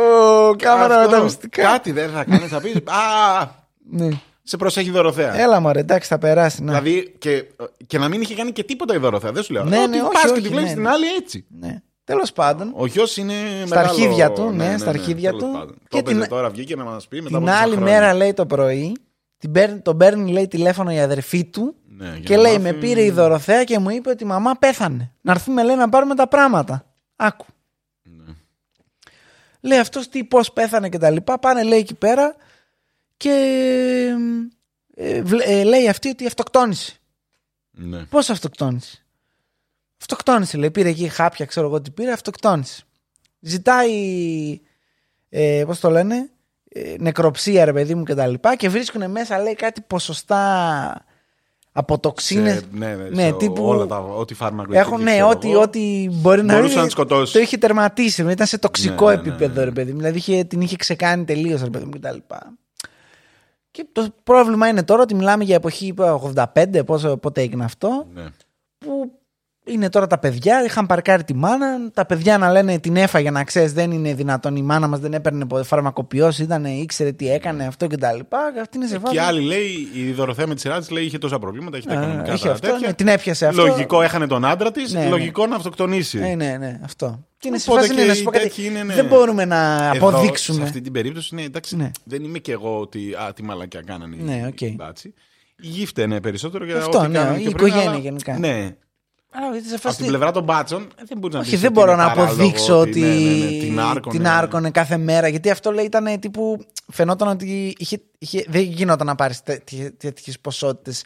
κάμερα 0.58 0.96
με 0.98 1.04
Αυτό. 1.04 1.16
τα 1.18 1.24
μυστικά. 1.24 1.62
Κάτι 1.64 1.92
δεν 1.92 2.10
θα 2.10 2.24
κάνεις, 2.24 2.48
θα 2.50 2.62
πεις. 2.62 2.74
Α, 2.76 3.46
Ναι. 3.90 4.10
σε 4.44 4.58
προσέχει 4.58 4.88
η 4.88 4.92
Δωροθέα. 4.92 5.40
Έλα 5.40 5.60
μωρέ, 5.60 5.80
εντάξει, 5.80 6.08
θα 6.10 6.18
περάσει. 6.18 6.64
Ναι. 6.64 6.72
Δηλαδή 6.80 7.16
και, 7.18 7.44
και 7.88 7.98
να 7.98 8.08
μην 8.08 8.22
είχε 8.22 8.36
κάνει 8.36 8.52
και 8.52 8.64
τίποτα 8.64 8.96
η 8.96 8.98
Δωροθέα. 8.98 9.32
Δεν 9.32 9.44
σου 9.44 9.54
λέω. 9.54 9.64
Ναι, 9.64 9.88
ναι, 9.88 10.02
όχι, 10.02 10.12
πας 10.12 10.24
όχι, 10.24 10.34
και 10.34 10.42
τη 10.42 10.48
βλέπεις 10.48 10.68
ναι, 10.70 10.74
την 10.74 10.82
ναι. 10.84 10.90
άλλη 10.90 11.06
έτσι. 11.20 11.46
ναι. 11.60 11.82
Τέλος 12.06 12.32
πάντων, 12.34 12.72
Ο 12.76 12.86
γιος 12.86 13.18
είναι. 13.18 13.34
Στα 13.66 13.76
μεγάλο- 13.76 13.90
αρχίδια 13.90 14.32
του, 14.32 14.50
ναι, 14.50 14.78
στα 14.78 14.90
αρχίδια 14.90 15.30
τέλος 15.30 15.44
του. 15.46 15.52
πάντων. 15.52 15.76
Και 15.88 15.98
Το 15.98 16.02
την- 16.02 16.16
έπαιζε 16.16 16.30
τώρα 16.30 16.50
βγήκε 16.50 16.76
να 16.76 16.84
μας 16.84 17.08
πει 17.08 17.22
μετά 17.22 17.38
από 17.38 17.46
την 17.46 17.54
τόσα 17.54 17.64
άλλη 17.64 17.76
χρόνια. 17.76 17.94
μέρα 17.94 18.14
λέει 18.14 18.34
το 18.34 18.46
πρωί, 18.46 18.96
την 19.38 19.52
παίρνει, 19.52 19.80
τον 19.80 19.98
παίρνει 19.98 20.32
λέει 20.32 20.48
τηλέφωνο 20.48 20.92
η 20.92 21.00
αδερφή 21.00 21.46
του 21.46 21.76
Ναι, 21.98 22.06
για 22.06 22.20
και 22.20 22.36
να 22.36 22.42
λέει: 22.42 22.58
μάθει- 22.58 22.74
Με 22.74 22.80
πήρε 22.80 23.04
η 23.04 23.10
Δωροθέα 23.12 23.64
και 23.64 23.80
μου 23.80 23.90
είπε 23.90 24.10
ότι 24.10 24.24
η 24.24 24.28
μαμά 24.28 24.54
πέθανε. 24.56 25.12
Να 25.22 25.32
έρθουμε 25.32 25.64
λέει 25.64 25.76
να 25.76 25.90
πάρουμε 25.90 26.16
τα 26.16 26.28
πράγματα. 26.28 26.86
Άκου. 27.16 27.46
Ναι. 28.04 28.34
Λέει 29.62 29.80
αυτός 29.80 30.10
τι, 30.10 30.24
πώς 30.24 30.52
πέθανε 30.54 30.90
και 30.90 30.98
τα 30.98 31.10
λοιπά. 31.10 31.40
Πάνε 31.40 31.64
λέει 31.64 31.80
εκεί 31.80 31.96
πέρα 31.96 32.36
και 33.18 33.32
ε, 34.96 35.22
βλέ- 35.22 35.48
ε, 35.50 35.64
λέει 35.64 35.88
αυτή 35.90 36.10
ότι 36.10 36.26
αυτοκτόνησε. 36.26 36.94
Ναι. 37.72 38.04
Πώς 38.06 38.30
αυτοκτόνησε; 38.30 39.05
Αυτοκτόνησε, 40.00 40.58
λέει. 40.58 40.72
Πήρε 40.72 40.90
εκεί 40.90 41.08
χάπια, 41.08 41.46
ξέρω 41.46 41.68
εγώ 41.68 41.82
τι 41.82 41.92
πήρε, 41.92 42.12
αυτοκτόνησε. 42.12 42.84
Ζητάει. 43.40 43.92
Ε, 45.30 45.64
Πώς 45.66 45.80
το 45.80 45.90
λένε, 45.90 46.30
ε, 46.70 46.96
νεκροψία, 47.00 47.66
ρε 47.66 47.74
παιδί 47.74 47.96
μου 47.96 48.04
και 48.04 48.14
τα 48.14 48.28
λοιπά. 48.28 48.56
Και 48.56 48.70
βρίσκουν 48.70 49.12
μέσα, 49.12 49.40
λέει, 49.40 49.56
κάτι 49.56 49.82
ποσοστά 49.82 51.06
από 51.72 52.00
τοξίνες. 52.00 52.54
Σε- 52.58 52.66
ναι, 52.72 52.96
ναι, 52.96 53.10
ναι, 53.10 53.22
σε 53.24 53.34
τύπου- 53.34 53.66
όλα 53.66 53.86
τα, 53.86 53.98
ό,τι 54.00 54.34
φάρμακο 54.34 54.74
Έχουν, 54.78 54.94
είχε, 54.96 55.04
ναι, 55.04 55.12
ξέρω 55.12 55.28
ό,τι, 55.30 55.52
εγώ. 55.52 55.62
ό,τι 55.62 56.08
μπορεί 56.12 56.44
να 56.44 56.54
Μπορούσε 56.54 56.72
είναι. 56.72 56.80
να 56.82 56.86
τη 56.86 56.92
σκοτώσει. 56.92 57.34
Το 57.34 57.40
είχε 57.40 57.58
τερματίσει, 57.58 58.32
ήταν 58.32 58.48
σε 58.48 58.58
τοξικό 58.58 59.10
Ναι, 59.10 59.16
ναι, 59.16 59.22
ναι, 59.22 59.28
επίπεδο, 59.28 59.60
ναι. 59.60 59.66
ρε 59.66 59.72
παιδί 59.72 59.92
μου. 59.92 59.98
Δηλαδή 59.98 60.18
είχε, 60.18 60.44
την 60.44 60.62
είχε 60.62 60.76
ξεκάνει 60.76 61.24
τελείως, 61.26 61.62
ρε 61.62 61.70
παιδί 61.70 61.86
μου 61.86 61.92
κτλ. 62.00 62.18
Και 63.72 63.86
το 63.92 64.08
πρόβλημα 64.24 64.68
είναι 64.68 64.84
τώρα 64.84 65.02
ότι 65.02 65.16
μιλάμε 65.16 65.44
για 65.44 65.56
εποχή 65.56 65.86
είπα, 65.86 66.14
85, 66.14 66.84
πόσο, 66.86 67.18
πότε 67.18 67.42
έγινε 67.42 67.64
αυτό, 67.64 68.08
Ναι. 68.14 68.26
που 68.78 69.12
είναι 69.68 69.90
τώρα 69.90 70.08
τα 70.08 70.18
παιδιά, 70.18 70.64
είχαν 70.66 70.86
παρκάρει 70.86 71.24
τη 71.24 71.34
μάνα, 71.34 71.92
τα 71.94 72.06
παιδιά 72.06 72.38
να 72.38 72.52
λένε 72.52 72.80
την 72.80 72.96
έφαγε 72.96 73.32
να 73.32 73.44
ξέρεις, 73.44 73.74
δεν 73.74 73.92
είναι 73.92 74.14
δυνατόν, 74.14 74.56
η 74.56 74.62
μάνα 74.62 74.88
μας 74.88 75.00
δεν 75.00 75.14
έπαιρνε 75.14 75.46
ποτέ 75.46 75.64
φαρμακοποιός, 75.64 76.40
ήταν, 76.40 76.66
ήξερε 76.66 77.12
τι 77.12 77.32
έκανε 77.32 77.66
αυτό 77.66 77.88
κτλ. 77.88 78.20
Αυτή 78.62 78.78
είναι 78.78 78.88
σε 78.88 79.00
φάση. 79.00 79.14
Και 79.14 79.22
άλλη 79.22 79.42
λέει, 79.42 79.90
η 79.94 80.12
Δωροθέα 80.12 80.48
με 80.48 80.56
τη 80.56 80.62
σειρά 80.62 80.80
της 80.80 80.90
λέει 80.90 81.04
είχε 81.04 81.18
τόσα 81.18 81.40
προβλήματα, 81.40 81.78
είχε 81.78 81.88
τα 81.88 81.94
Α, 82.00 82.02
οικονομικά 82.02 82.34
είχε 82.34 82.48
τα 82.48 82.54
αυτό, 82.54 82.68
τέτοια. 82.68 82.88
ναι, 82.88 82.94
την 82.94 83.08
έπιασε 83.08 83.46
αυτό. 83.48 83.66
Λογικό 83.66 84.02
έχανε 84.02 84.28
τον 84.28 84.46
άντρα 84.46 84.72
της, 84.72 84.94
Ναι, 84.94 85.00
ναι. 85.04 85.10
λογικό 85.10 85.48
να 85.48 85.56
αυτοκτονήσει. 85.56 86.20
Ναι, 86.20 86.36
ναι, 86.36 86.58
ναι, 86.60 86.80
αυτό. 86.84 87.26
Και 87.38 87.48
είναι 87.48 87.58
σε 87.58 87.70
Οπότε 87.72 87.86
φάση, 87.86 87.96
ναι, 87.98 88.02
και 88.02 88.08
να 88.08 88.14
σου 88.14 88.22
οι 88.22 88.24
πω 88.24 88.32
κάτι, 88.32 88.44
τέτοιοι 88.44 88.66
είναι, 88.66 88.84
ναι. 88.84 88.94
δεν 88.94 89.06
μπορούμε 89.06 89.46
να 89.46 89.92
Εδώ, 89.96 90.08
αποδείξουμε. 90.10 90.58
σε 90.58 90.64
αυτή 90.64 90.82
την 90.82 90.92
περίπτωση, 90.92 91.36
ναι, 91.36 91.42
εντάξει, 91.42 91.76
Ναι. 91.76 91.92
δεν 92.04 92.24
είμαι 92.24 92.38
και 92.40 92.52
εγώ 92.52 92.80
ότι 92.80 93.00
α, 93.14 93.34
τι 93.34 93.44
μαλακία 93.44 93.82
κάνανε 93.86 94.16
Ναι, 94.20 94.36
οι, 94.36 94.46
οκ. 94.48 94.62
οι 94.62 94.74
μπάτσοι. 94.78 95.14
Η 95.62 95.68
γη 95.68 95.86
φταίνε 95.86 96.22
περισσότερο 96.22 96.66
για 96.66 96.78
Αυτό, 96.78 96.98
ό,τι 97.00 97.08
ναι, 97.08 97.18
κάνανε 97.18 97.38
η 97.38 97.44
και 97.44 97.50
πριν, 97.50 97.66
οικογένεια 97.68 97.90
αλλά- 97.90 98.00
γενικά. 98.00 98.38
Ναι. 98.40 98.76
Αλλά 99.38 99.52
γιατί 99.52 99.68
σε 99.68 99.74
Από 99.74 99.82
φάση- 99.84 99.98
την 99.98 100.08
πλευρά 100.08 100.32
των 100.32 100.44
μπάτσων 100.44 100.88
δεν 101.08 101.18
μπορεί 101.18 101.34
να 101.34 101.40
Όχι, 101.40 101.50
πεις 101.50 101.60
δεν 101.60 101.70
ότι 101.70 101.80
μπορώ 101.80 101.92
είναι 101.92 102.02
να 102.02 102.08
παράλογο, 102.10 102.34
αποδείξω 102.34 102.80
ότι 102.80 103.00
ναι, 103.00 103.08
ναι, 103.08 103.46
ναι, 103.46 103.60
την 103.60 103.80
άρκωνε. 103.80 104.18
την 104.18 104.28
άρκωνε 104.28 104.72
κάθε 104.72 104.98
μέρα. 104.98 105.28
Γιατί 105.28 105.50
αυτό 105.50 105.72
λέει 105.72 105.86
ήταν 105.86 106.20
τύπου. 106.20 106.66
Φαινόταν 106.92 107.28
ότι 107.28 107.76
είχε, 107.78 108.02
είχε, 108.18 108.46
δεν 108.48 108.62
γινόταν 108.62 109.08
να 109.08 109.16
πάρεις 109.16 109.42
τέτοιες 109.98 110.40
ποσότητες 110.40 111.04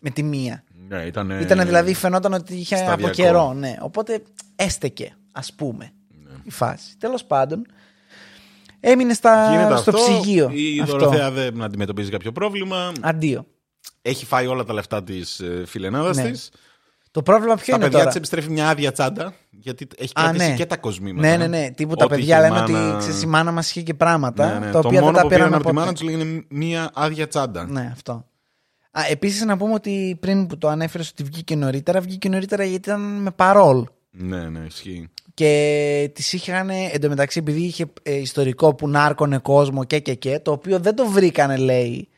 με 0.00 0.10
τη 0.10 0.22
μία. 0.22 0.64
Ναι, 0.88 1.02
ήταν, 1.04 1.30
Ήταν 1.30 1.64
δηλαδή 1.66 1.94
φαινόταν 1.94 2.32
ότι 2.32 2.54
είχε 2.54 2.74
από 2.74 2.84
σταδιακό. 2.84 3.12
καιρό. 3.14 3.52
Ναι. 3.52 3.76
Οπότε 3.80 4.22
έστεκε, 4.56 5.16
ας 5.32 5.52
πούμε, 5.52 5.92
Ναι. 6.24 6.30
η 6.42 6.50
φάση. 6.50 6.96
Τέλος 6.98 7.24
πάντων, 7.24 7.66
έμεινε 8.80 9.14
στα, 9.14 9.50
Γίνεται 9.50 9.76
στο 9.76 9.90
αυτό, 9.90 9.92
ψυγείο. 9.92 10.50
Η 10.52 10.80
αυτό. 10.80 10.98
Δωροθέα 10.98 11.30
δεν 11.30 11.62
αντιμετωπίζει 11.62 12.10
κάποιο 12.10 12.32
πρόβλημα. 12.32 12.92
Αντίο. 13.00 13.46
Έχει 14.02 14.24
φάει 14.26 14.46
όλα 14.46 14.64
τα 14.64 14.72
λεφτά 14.72 15.02
της 15.02 15.40
φιλενάδας 15.66 16.16
Ναι. 16.16 16.30
της. 16.30 16.50
Το 17.12 17.22
πρόβλημα 17.22 17.54
ποιο 17.54 17.64
Στα 17.64 17.74
είναι 17.74 17.82
παιδιά 17.82 17.98
τώρα; 17.98 18.06
της 18.10 18.16
επιστρέφει 18.16 18.50
μια 18.50 18.68
άδεια 18.68 18.92
τσάντα. 18.92 19.34
Γιατί 19.50 19.86
έχει 19.98 20.12
Α, 20.14 20.22
κρατήσει 20.22 20.48
ναι. 20.50 20.56
και 20.56 20.66
τα 20.66 20.76
κοσμήματα. 20.76 21.28
Ναι, 21.28 21.36
ναι, 21.36 21.46
ναι. 21.46 21.70
Τύπου 21.70 21.94
τα 21.96 22.04
Ό,τι 22.04 22.14
παιδιά 22.14 22.38
είχε 22.38 22.48
λένε 22.48 22.60
μάνα- 22.60 22.88
ότι 22.94 22.98
ξέρεις, 22.98 23.22
η 23.22 23.26
μάνα 23.26 23.52
μας 23.52 23.70
είχε 23.70 23.82
και 23.82 23.94
πράγματα 23.94 24.46
Ναι, 24.58 24.66
ναι. 24.66 24.72
τα 24.72 24.80
Το 24.80 24.88
οποία 24.88 25.00
μόνο 25.00 25.12
δεν 25.12 25.14
τα 25.14 25.22
που 25.22 25.28
πήραν 25.28 25.44
πήραμε 25.48 25.56
από 25.56 25.64
τη 25.64 25.72
ποτέ. 25.74 25.84
μάνα 25.86 25.92
του 25.98 26.08
είναι 26.10 26.44
μια 26.48 26.90
άδεια 26.94 27.28
τσάντα. 27.28 27.66
Ναι, 27.66 27.90
αυτό. 27.92 28.12
Α, 28.90 29.00
επίσης 29.10 29.44
να 29.44 29.56
πούμε 29.56 29.74
ότι 29.74 30.16
πριν 30.20 30.46
που 30.46 30.58
το 30.58 30.68
ανέφερες 30.68 31.08
ότι 31.10 31.22
βγήκε 31.22 31.56
νωρίτερα, 31.56 32.00
βγήκε 32.00 32.28
νωρίτερα 32.28 32.64
γιατί 32.64 32.88
ήταν 32.88 33.00
με 33.00 33.30
παρόλ. 33.30 33.84
Ναι, 34.10 34.48
ναι, 34.48 34.60
ισχύει. 34.66 35.08
Και 35.34 36.10
τις 36.14 36.32
είχαν 36.32 36.70
εντωμεταξύ 36.92 37.38
επειδή 37.38 37.60
είχε 37.60 37.84
ε, 38.02 38.14
ιστορικό 38.14 38.74
που 38.74 38.88
νάρκωνε 38.88 39.38
κόσμο 39.38 39.84
και 39.84 39.98
και 39.98 40.14
και, 40.14 40.40
το 40.42 40.50
οποίο 40.50 40.78
δεν 40.78 40.94
το 40.96 41.06
βρήκανε 41.06 41.56
λέει 41.56 42.08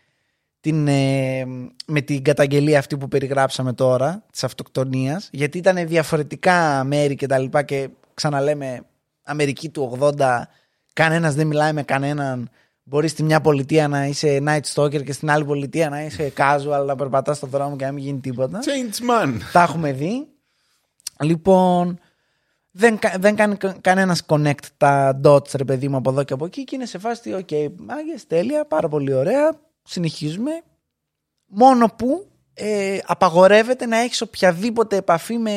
την, 0.64 0.88
ε, 0.88 1.44
με 1.86 2.00
την 2.00 2.22
καταγγελία 2.22 2.78
αυτή 2.78 2.96
που 2.96 3.08
περιγράψαμε 3.08 3.72
τώρα 3.72 4.22
της 4.32 4.44
αυτοκτονίας 4.44 5.28
γιατί 5.32 5.58
ήταν 5.58 5.86
διαφορετικά 5.86 6.84
μέρη 6.84 7.14
και 7.14 7.26
τα 7.26 7.38
λοιπά 7.38 7.62
και 7.62 7.88
ξαναλέμε 8.14 8.80
Αμερική 9.22 9.68
του 9.68 9.98
80 10.00 10.42
κανένας 10.92 11.34
δεν 11.34 11.46
μιλάει 11.46 11.72
με 11.72 11.82
κανέναν 11.82 12.48
μπορείς 12.82 13.10
στη 13.10 13.22
μια 13.22 13.40
πολιτεία 13.40 13.88
να 13.88 14.06
είσαι 14.06 14.42
night 14.46 14.60
stalker 14.74 15.04
και 15.04 15.12
στην 15.12 15.30
άλλη 15.30 15.44
πολιτεία 15.44 15.88
να 15.88 16.02
είσαι 16.02 16.32
casual 16.36 16.84
να 16.86 16.96
περπατάς 16.96 17.36
στον 17.36 17.48
δρόμο 17.48 17.76
και 17.76 17.84
να 17.84 17.92
μην 17.92 18.04
γίνει 18.04 18.18
τίποτα 18.20 18.58
Change 18.60 19.10
man. 19.10 19.32
τα 19.52 19.62
έχουμε 19.62 19.92
δει. 19.92 20.26
Λοιπόν, 21.22 21.98
δεν, 22.70 22.98
κα- 22.98 23.14
δεν 23.18 23.34
κάνει 23.36 23.56
κα- 23.56 23.76
κανένας 23.80 24.22
connect 24.26 24.64
τα 24.76 25.20
dots, 25.24 25.50
ρε 25.54 25.64
παιδί 25.64 25.88
μου, 25.88 25.96
από 25.96 26.10
εδώ 26.10 26.22
και 26.24 26.32
από 26.32 26.44
εκεί 26.44 26.64
και 26.64 26.74
είναι 26.74 26.86
σε 26.86 26.98
φάση, 26.98 27.32
οκ, 27.34 27.48
μάγες, 27.76 28.26
τέλεια, 28.26 28.64
πάρα 28.66 28.88
πολύ 28.88 29.12
ωραία, 29.12 29.60
συνεχίζουμε. 29.84 30.50
Μόνο 31.46 31.86
που 31.96 32.26
ε, 32.54 32.98
απαγορεύεται 33.06 33.86
να 33.86 33.96
έχεις 33.96 34.20
οποιαδήποτε 34.20 34.96
επαφή 34.96 35.38
με 35.38 35.52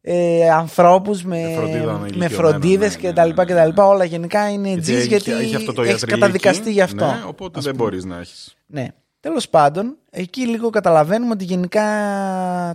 ε, 0.00 0.50
ανθρώπους, 0.50 1.24
με, 1.24 1.40
Με 1.42 1.54
φροντίδα 1.54 1.92
με 1.92 1.98
με 1.98 2.06
ηλικιωμένα, 2.06 2.30
φροντίδες 2.30 2.94
ναι, 2.94 3.00
και 3.00 3.06
ναι, 3.06 3.12
τα 3.12 3.24
λοιπά 3.24 3.42
ναι, 3.42 3.48
και 3.48 3.52
ναι, 3.52 3.58
τα 3.58 3.64
ναι. 3.64 3.70
λοιπά. 3.70 3.86
Όλα 3.86 4.04
γενικά 4.04 4.50
είναι 4.50 4.76
τζις 4.76 4.96
έχει- 4.98 5.06
γιατί 5.06 5.32
έχει 5.32 5.56
αυτό 5.56 5.72
το 5.72 5.82
έχεις 5.82 5.92
ιατρική 5.92 6.12
καταδικαστεί 6.20 6.60
εκεί. 6.62 6.70
γι' 6.70 6.80
αυτό. 6.80 7.04
Ναι, 7.06 7.22
οπότε 7.26 7.58
ας 7.58 7.64
δεν 7.64 7.76
πούμε. 7.76 7.84
μπορείς 7.84 8.04
να 8.04 8.18
έχεις. 8.18 8.56
Ναι. 8.66 8.88
Τέλος 9.20 9.48
πάντων, 9.48 9.96
εκεί 10.10 10.46
λίγο 10.46 10.70
καταλαβαίνουμε 10.70 11.32
ότι 11.32 11.44
γενικά 11.44 11.84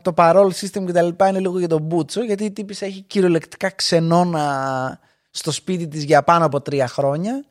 το 0.04 0.14
parole 0.18 0.50
system 0.50 0.86
και 0.86 0.92
τα 0.92 1.02
λοιπά 1.02 1.28
είναι 1.28 1.40
λίγο 1.40 1.60
για 1.60 1.68
τον 1.68 1.82
Μπούτσο, 1.82 2.24
γιατί 2.24 2.44
η 2.44 2.52
τύπησα 2.52 2.86
έχει 2.86 3.02
κυριολεκτικά 3.02 3.70
ξενώνα 3.70 5.00
στο 5.30 5.52
σπίτι 5.52 5.88
της 5.88 6.04
για 6.04 6.24
πάνω 6.24 6.46
από 6.46 6.62
τρία 6.62 6.88
χρόνια 6.88 7.46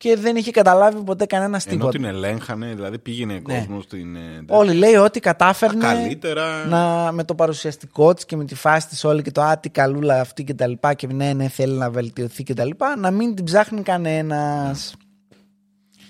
και 0.00 0.16
δεν 0.16 0.36
είχε 0.36 0.50
καταλάβει 0.50 1.02
ποτέ 1.02 1.26
κανένας 1.26 1.66
Ενώ 1.66 1.74
τίποτα. 1.76 1.92
την 1.96 2.04
ελέγχανε, 2.04 2.74
δηλαδή 2.74 2.98
πήγαινε 2.98 3.32
Ναι. 3.32 3.40
κόσμος 3.58 3.84
στην. 3.84 4.16
ε, 4.16 4.20
Όλοι 4.48 4.74
λέει 4.74 4.94
ότι 4.94 5.20
κατάφερνε 5.20 5.80
Καλύτερα. 5.84 6.66
να, 6.66 7.12
με 7.12 7.24
το 7.24 7.34
παρουσιαστικό 7.34 8.14
της 8.14 8.24
και 8.24 8.36
με 8.36 8.44
τη 8.44 8.54
φάση 8.54 8.88
της 8.88 9.04
όλη 9.04 9.22
και 9.22 9.30
το 9.30 9.42
α, 9.42 9.58
τι 9.58 9.68
καλούλα 9.68 10.20
αυτή 10.20 10.44
και 10.44 10.54
τα 10.54 10.66
λοιπά 10.66 10.94
και 10.94 11.06
ναι, 11.06 11.32
ναι, 11.32 11.48
θέλει 11.48 11.72
να 11.72 11.90
βελτιωθεί 11.90 12.42
και 12.42 12.54
τα 12.54 12.64
λοιπά, 12.64 12.96
να 12.96 13.10
μην 13.10 13.34
την 13.34 13.44
ψάχνει 13.44 13.82
κανένας. 13.82 14.94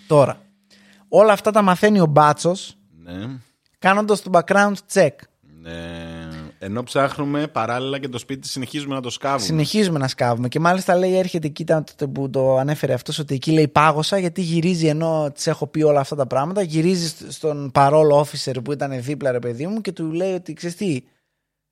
Τώρα, 0.07 0.41
όλα 1.09 1.33
αυτά 1.33 1.51
τα 1.51 1.63
μαθαίνει 1.63 2.01
ο 2.01 2.07
Μπάτσος 2.07 2.77
Ναι. 3.05 3.27
κάνοντας 3.79 4.23
το 4.23 4.31
background 4.35 4.75
check. 4.93 5.09
ναι. 5.63 6.10
Ενώ 6.63 6.83
ψάχνουμε 6.83 7.47
παράλληλα 7.47 7.99
και 7.99 8.09
το 8.09 8.19
σπίτι 8.19 8.49
συνεχίζουμε 8.49 8.95
να 8.95 9.01
το 9.01 9.11
σκάβουμε. 9.11 9.41
Συνεχίζουμε 9.45 9.99
να 9.99 10.09
σκάβουμε. 10.09 10.49
Και 10.49 10.61
μάλιστα 10.61 10.97
λέει, 10.97 11.17
έρχεται 11.19 11.47
εκεί 11.47 11.63
ήταν 11.63 11.85
τότε 11.85 12.07
που 12.07 12.31
το 12.31 12.57
ανέφερε 12.57 12.93
αυτός, 12.93 13.19
ότι 13.19 13.35
εκεί 13.35 13.51
λέει 13.53 13.69
πάγωσα, 13.69 14.19
γιατί 14.19 14.41
γυρίζει 14.41 14.87
ενώ 14.87 15.31
της 15.35 15.47
έχω 15.47 15.67
πει 15.67 15.83
όλα 15.83 16.01
αυτά 16.01 16.17
τα 16.17 16.27
πράγματα. 16.27 16.63
Γυρίζει 16.63 17.09
στ- 17.09 17.31
στον 17.33 17.71
parole 17.75 18.11
officer 18.23 18.55
που 18.65 18.73
ήταν 18.73 19.03
δίπλα, 19.03 19.31
ρε 19.31 19.39
παιδί 19.39 19.67
μου, 19.67 19.81
και 19.81 19.93
του 19.93 20.13
λέει 20.13 20.33
ότι 20.35 20.53
ξέρεις 20.53 20.77
τι, 20.77 21.03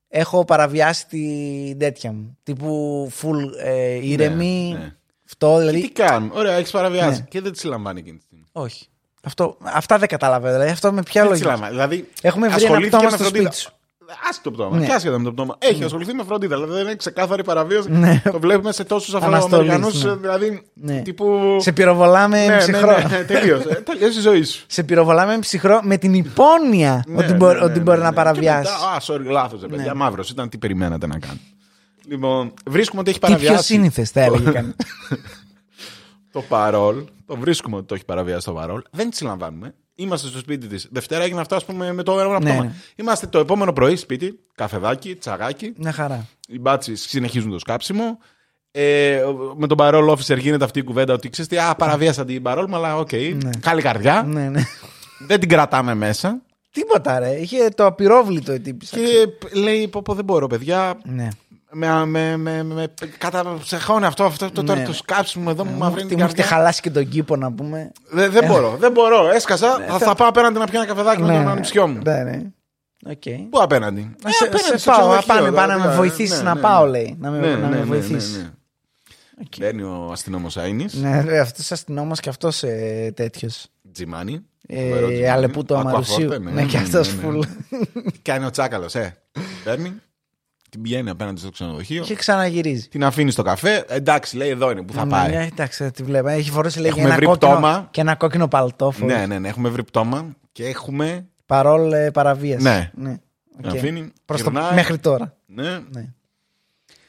έχω 0.09 0.45
παραβιάσει 0.45 1.07
την 1.09 1.79
τέτοια 1.79 2.13
μου. 2.13 2.37
Τύπου 2.43 3.11
full 3.23 3.65
ε, 3.65 4.07
ηρεμή. 4.09 4.77
ναι. 4.79 4.93
Αυτό 5.27 5.53
Και 5.53 5.59
δηλαδή. 5.59 5.81
τι 5.81 5.91
κάνουμε; 5.91 6.33
Ωραία, 6.35 6.55
έχεις 6.55 6.71
παραβιάσει. 6.71 7.21
Ναι. 7.21 7.27
Και 7.29 7.41
δεν 7.41 7.53
τη 7.53 7.59
συλλαμβάνει 7.59 8.01
εκείνη 8.01 8.17
τη 8.19 8.23
στιγμή. 8.25 8.45
Όχι. 8.53 8.87
Αυτό, 9.23 9.57
αυτά 9.63 9.99
δεν 9.99 10.09
καταλαβαίνω. 10.09 10.53
Δηλαδή, 10.53 10.71
αυτό 10.71 10.93
με 10.93 11.03
ποια 11.03 11.23
Δεν 11.23 11.33
τη 11.33 11.39
λογική. 11.43 11.45
συλλαμβάνει. 11.45 11.73
Δηλαδή, 11.75 12.09
Έχουμε 12.23 12.49
βρει 12.49 12.55
ένα 12.57 12.65
ασχολήθηκε 12.65 12.97
πτώμα 12.97 13.11
με 13.11 13.17
στο 13.17 13.25
φροντίδα. 13.25 13.53
σπίτι 13.53 13.63
σου. 13.63 13.73
Άσε 14.29 14.41
το 14.43 14.51
πτώμα. 14.51 14.77
Ναι. 14.79 14.87
Και 14.87 14.93
άσχετα 14.93 15.19
με 15.19 15.25
το 15.25 15.33
πτώμα. 15.33 15.57
Έχει 15.59 15.85
ασχοληθεί 15.85 16.15
με 16.15 16.23
φροντίδα. 16.25 16.55
Δηλαδή 16.57 16.73
δεν 16.75 16.83
είναι 16.83 16.95
ξεκάθαρη 16.97 17.45
παραβίαση. 17.45 17.91
Ναι. 17.91 18.23
Το 18.33 18.41
βλέπουμε 18.41 18.73
σε 18.73 18.85
τόσους 18.85 19.15
Αναστολής, 19.23 19.71
Αφροαμερικανού. 19.73 20.11
ναι. 20.15 20.21
Δηλαδή. 20.21 20.63
Ναι. 20.75 21.01
Τύπου. 21.03 21.57
Σε 21.61 21.73
πυροβολάμε 21.73 22.39
Ναι, 22.47 22.53
ναι, 22.55 22.59
ψυχρό. 22.59 22.87
ναι, 22.99 23.05
ναι, 23.19 23.25
τελείωσε. 23.25 23.83
Τελείωσε 23.85 24.19
η 24.19 24.23
ζωή 24.23 24.43
σου. 24.43 24.65
Σε 24.69 24.83
πυροβολάμε 24.83 25.39
ψυχρό 25.39 25.81
με 25.83 25.97
την 25.97 26.15
υπόνοια 26.15 27.05
Ναι, 27.07 27.17
ότι, 27.17 27.31
ναι, 27.31 27.37
μπορεί, 27.37 27.59
ναι, 27.59 27.65
ότι 27.65 27.79
ναι, 27.79 27.85
μπορεί 27.85 27.99
ναι, 27.99 28.05
να 28.05 28.11
ναι. 28.11 28.17
παραβιάσει. 28.17 28.71
Και 28.73 28.77
μετά, 29.07 29.23
Α, 29.23 29.27
sorry, 29.29 29.31
λάθος. 29.33 29.61
παιδιά. 29.61 29.85
Ναι. 29.85 29.95
Μαύρος 29.95 30.31
ήταν 30.31 30.49
τι 30.49 30.59
περιμένατε 30.59 31.07
να 31.07 31.19
κάνει. 31.19 31.41
Λοιπόν, 32.09 32.53
βρίσκουμε 32.67 33.01
ότι 33.01 33.11
έχει 33.11 33.19
Τι 33.19 33.27
πιο 33.27 33.35
παραβιάσει. 33.37 33.65
σύνηθες 33.73 34.11
θα 34.11 34.21
έλεγε 34.21 34.51
κανείς. 34.51 34.75
το 36.33 36.41
παρόλ. 36.49 36.97
Το 37.27 37.37
βρίσκουμε 37.37 37.77
ότι 37.77 37.87
το 37.87 37.95
έχει 37.95 38.05
παραβιάσει 38.05 38.47
το 38.47 38.53
παρόλ. 38.53 38.83
Δεν 38.91 39.11
τη 39.11 39.17
συλλαμβάνουμε. 39.17 39.75
Είμαστε 40.01 40.29
στο 40.29 40.39
σπίτι 40.39 40.67
της. 40.67 40.89
Δευτέρα 40.91 41.25
έγινε 41.25 41.41
αυτό, 41.41 41.55
ας 41.57 41.65
πούμε, 41.65 41.93
με 41.93 42.03
το 42.03 42.21
έργο 42.21 42.33
Ναι, 42.33 42.39
πτώμα. 42.39 42.63
ναι. 42.65 42.73
Είμαστε 42.97 43.27
το 43.27 43.39
επόμενο 43.39 43.73
πρωί 43.73 43.97
σπίτι, 43.97 44.39
καφεδάκι, 44.55 45.15
τσαγάκι. 45.15 45.73
Μια 45.77 45.93
χαρά. 45.93 46.27
Οι 46.49 46.59
μπάτσει 46.59 46.95
συνεχίζουν 46.97 47.51
το 47.51 47.59
σκάψιμο. 47.59 48.19
Ε, 48.71 49.23
με 49.57 49.67
τον 49.67 49.77
parole 49.81 50.09
officer 50.09 50.39
γίνεται 50.39 50.65
αυτή 50.65 50.79
η 50.79 50.83
κουβέντα 50.83 51.13
ότι 51.13 51.29
ξέρεις 51.29 51.51
τι, 51.51 51.59
α, 51.59 51.75
παραβίασα 51.75 52.25
την 52.25 52.43
parole 52.47 52.65
μου, 52.69 52.77
αλλά 52.77 52.97
οκ. 52.97 53.09
Καλή 53.61 53.83
καρδιά. 53.83 54.23
Ναι, 54.27 54.49
ναι. 54.49 54.63
Δεν 55.27 55.41
την 55.41 55.49
κρατάμε 55.49 55.95
μέσα. 55.95 56.43
Τίποτα 56.71 57.19
ρε. 57.19 57.31
Είχε 57.31 57.69
το 57.69 57.87
απειρόβλητο 57.87 58.55
η 58.55 58.61
τύπησα. 58.61 58.97
Και 58.97 59.29
λέει, 59.53 59.89
πω, 59.89 60.03
πω, 60.03 60.15
δεν 60.15 60.25
μπορώ, 60.25 60.47
παιδιά. 60.47 60.99
Ναι. 61.05 61.29
Με, 61.73 62.07
με, 62.07 62.37
με, 62.37 62.63
με, 62.63 62.95
κατα... 63.19 63.57
ψεχώνει 63.61 64.05
αυτό, 64.05 64.25
αυτό 64.25 64.51
το, 64.51 64.65
τώρα 64.65 64.81
Ναι. 64.81 64.87
το 64.87 64.93
σκάψιμο 64.93 65.47
εδώ 65.51 65.65
μου 65.65 65.71
Μου 65.71 65.79
μαυραίνει 65.79 65.99
έχετε- 66.01 66.09
την 66.09 66.19
μου 66.19 66.25
έχετε 66.25 66.41
καρδιά. 66.43 66.57
χαλάσει 66.57 66.81
και 66.81 66.91
τον 66.91 67.09
κήπο 67.09 67.37
να 67.37 67.53
πούμε. 67.53 67.93
Δεν, 68.11 68.31
δεν 68.33 68.47
μπορώ, 68.47 68.77
δεν 68.77 68.93
μπορώ. 68.93 69.29
Έσκασα, 69.31 69.79
θα, 69.89 69.99
θα 69.99 70.15
πάω 70.15 70.29
απέναντι 70.29 70.59
να 70.59 70.67
πιω 70.67 70.79
ένα 70.81 70.89
καφεδάκι 70.89 71.23
με 71.23 71.33
τον 71.33 71.49
ανιψιό 71.49 71.87
μου. 71.89 72.01
Ναι, 72.05 72.23
ναι. 72.23 72.41
Οκ. 73.11 73.23
Πού 73.51 73.63
απέναντι; 73.63 74.01
Να 74.23 74.29
Ε, 74.29 74.33
σε, 74.33 74.45
απέναντι 74.45 74.65
σε 74.69 74.77
στο 74.79 74.91
πάω, 74.91 74.99
ξενοδοχείο, 75.01 75.35
πάνε, 75.35 75.51
πάνε 75.51 75.67
να 75.73 75.79
δηλαδή, 75.79 75.89
με 75.89 75.97
βοηθήσεις 75.97 76.37
ναι, 76.39 76.43
να 76.43 76.55
ναι, 76.55 76.61
πάω, 76.61 76.85
ναι. 76.85 76.91
λέει. 76.91 77.17
Να 77.21 77.31
με, 77.31 77.39
Ναι, 77.39 77.47
να 77.55 77.57
ναι, 77.57 77.69
με 77.69 77.77
ναι, 77.77 77.83
βοηθήσεις. 77.83 78.37
ναι, 78.37 78.43
ναι. 78.43 78.49
Μπαίνει 79.59 79.83
ο 79.83 80.09
αστυνόμος 80.13 80.57
Άινης, 80.57 80.95
Ναι, 80.95 81.21
ρε, 81.21 81.41
αυτός 81.41 81.73
αστυνόμος 81.73 82.21
και 82.21 82.29
αυτός 82.29 82.63
ε, 82.63 83.13
τέτοιος. 83.17 83.67
Τζιμάνι. 83.93 84.41
Ε, 84.67 85.31
Αλεπούτο 85.31 85.75
Αμαρουσίου. 85.77 86.41
Ναι, 86.41 86.65
και 86.65 86.77
αυτός 86.77 87.09
φουλ. 87.09 87.39
Κάνει 88.23 88.45
ο 88.45 88.51
τσάκαλος, 88.51 88.95
ε. 88.95 89.17
Παίρνει, 89.65 89.93
την 90.69 90.83
πηγαίνει 90.83 91.11
απέναντι 91.11 91.41
στο 91.41 91.51
ξενοδοχείο, 91.51 92.03
Και 92.03 92.15
ξαναγυρίζει. 92.15 92.89
την 92.89 93.05
αφήνει 93.05 93.31
στο 93.31 93.43
καφέ. 93.43 93.85
Εντάξει, 93.89 94.37
λέει 94.37 94.49
εδώ 94.49 94.71
είναι 94.71 94.83
που 94.83 94.93
θα 94.93 95.07
πάει. 95.07 95.31
Ναι, 95.31 95.49
εντάξει, 95.53 95.83
θα 95.85 95.91
τη 95.91 96.03
βλέπω. 96.03 96.29
Έχει 96.29 96.51
φορέσει 96.51 96.79
λέει, 96.81 96.91
Έχουμε 96.91 97.05
ένα 97.05 97.15
βρει 97.15 97.25
κόκκινο, 97.27 97.51
πτώμα. 97.53 97.89
και 97.91 98.01
ένα 98.01 98.15
κόκκινο 98.15 98.49
παλτό. 98.49 98.91
φορεί. 98.91 99.13
Ναι, 99.13 99.27
ναι, 99.27 99.39
ναι, 99.39 99.49
έχουμε 99.49 99.69
βρει 99.69 99.85
πτώμα 99.85 100.37
και 100.53 100.67
έχουμε. 100.67 101.27
Παρόλ 101.47 101.93
ε, 101.93 102.11
παραβίαση. 102.11 102.63
Ναι. 102.63 102.91
ναι. 102.95 103.17
Την 103.61 103.69
Οκ. 103.71 103.77
αφήνει. 103.77 104.13
Προς 104.25 104.43
το, 104.43 104.51
γυρνάει, 104.51 104.75
μέχρι 104.75 104.99
τώρα. 104.99 105.37
Ναι, 105.47 105.79
Ναι. 105.91 106.09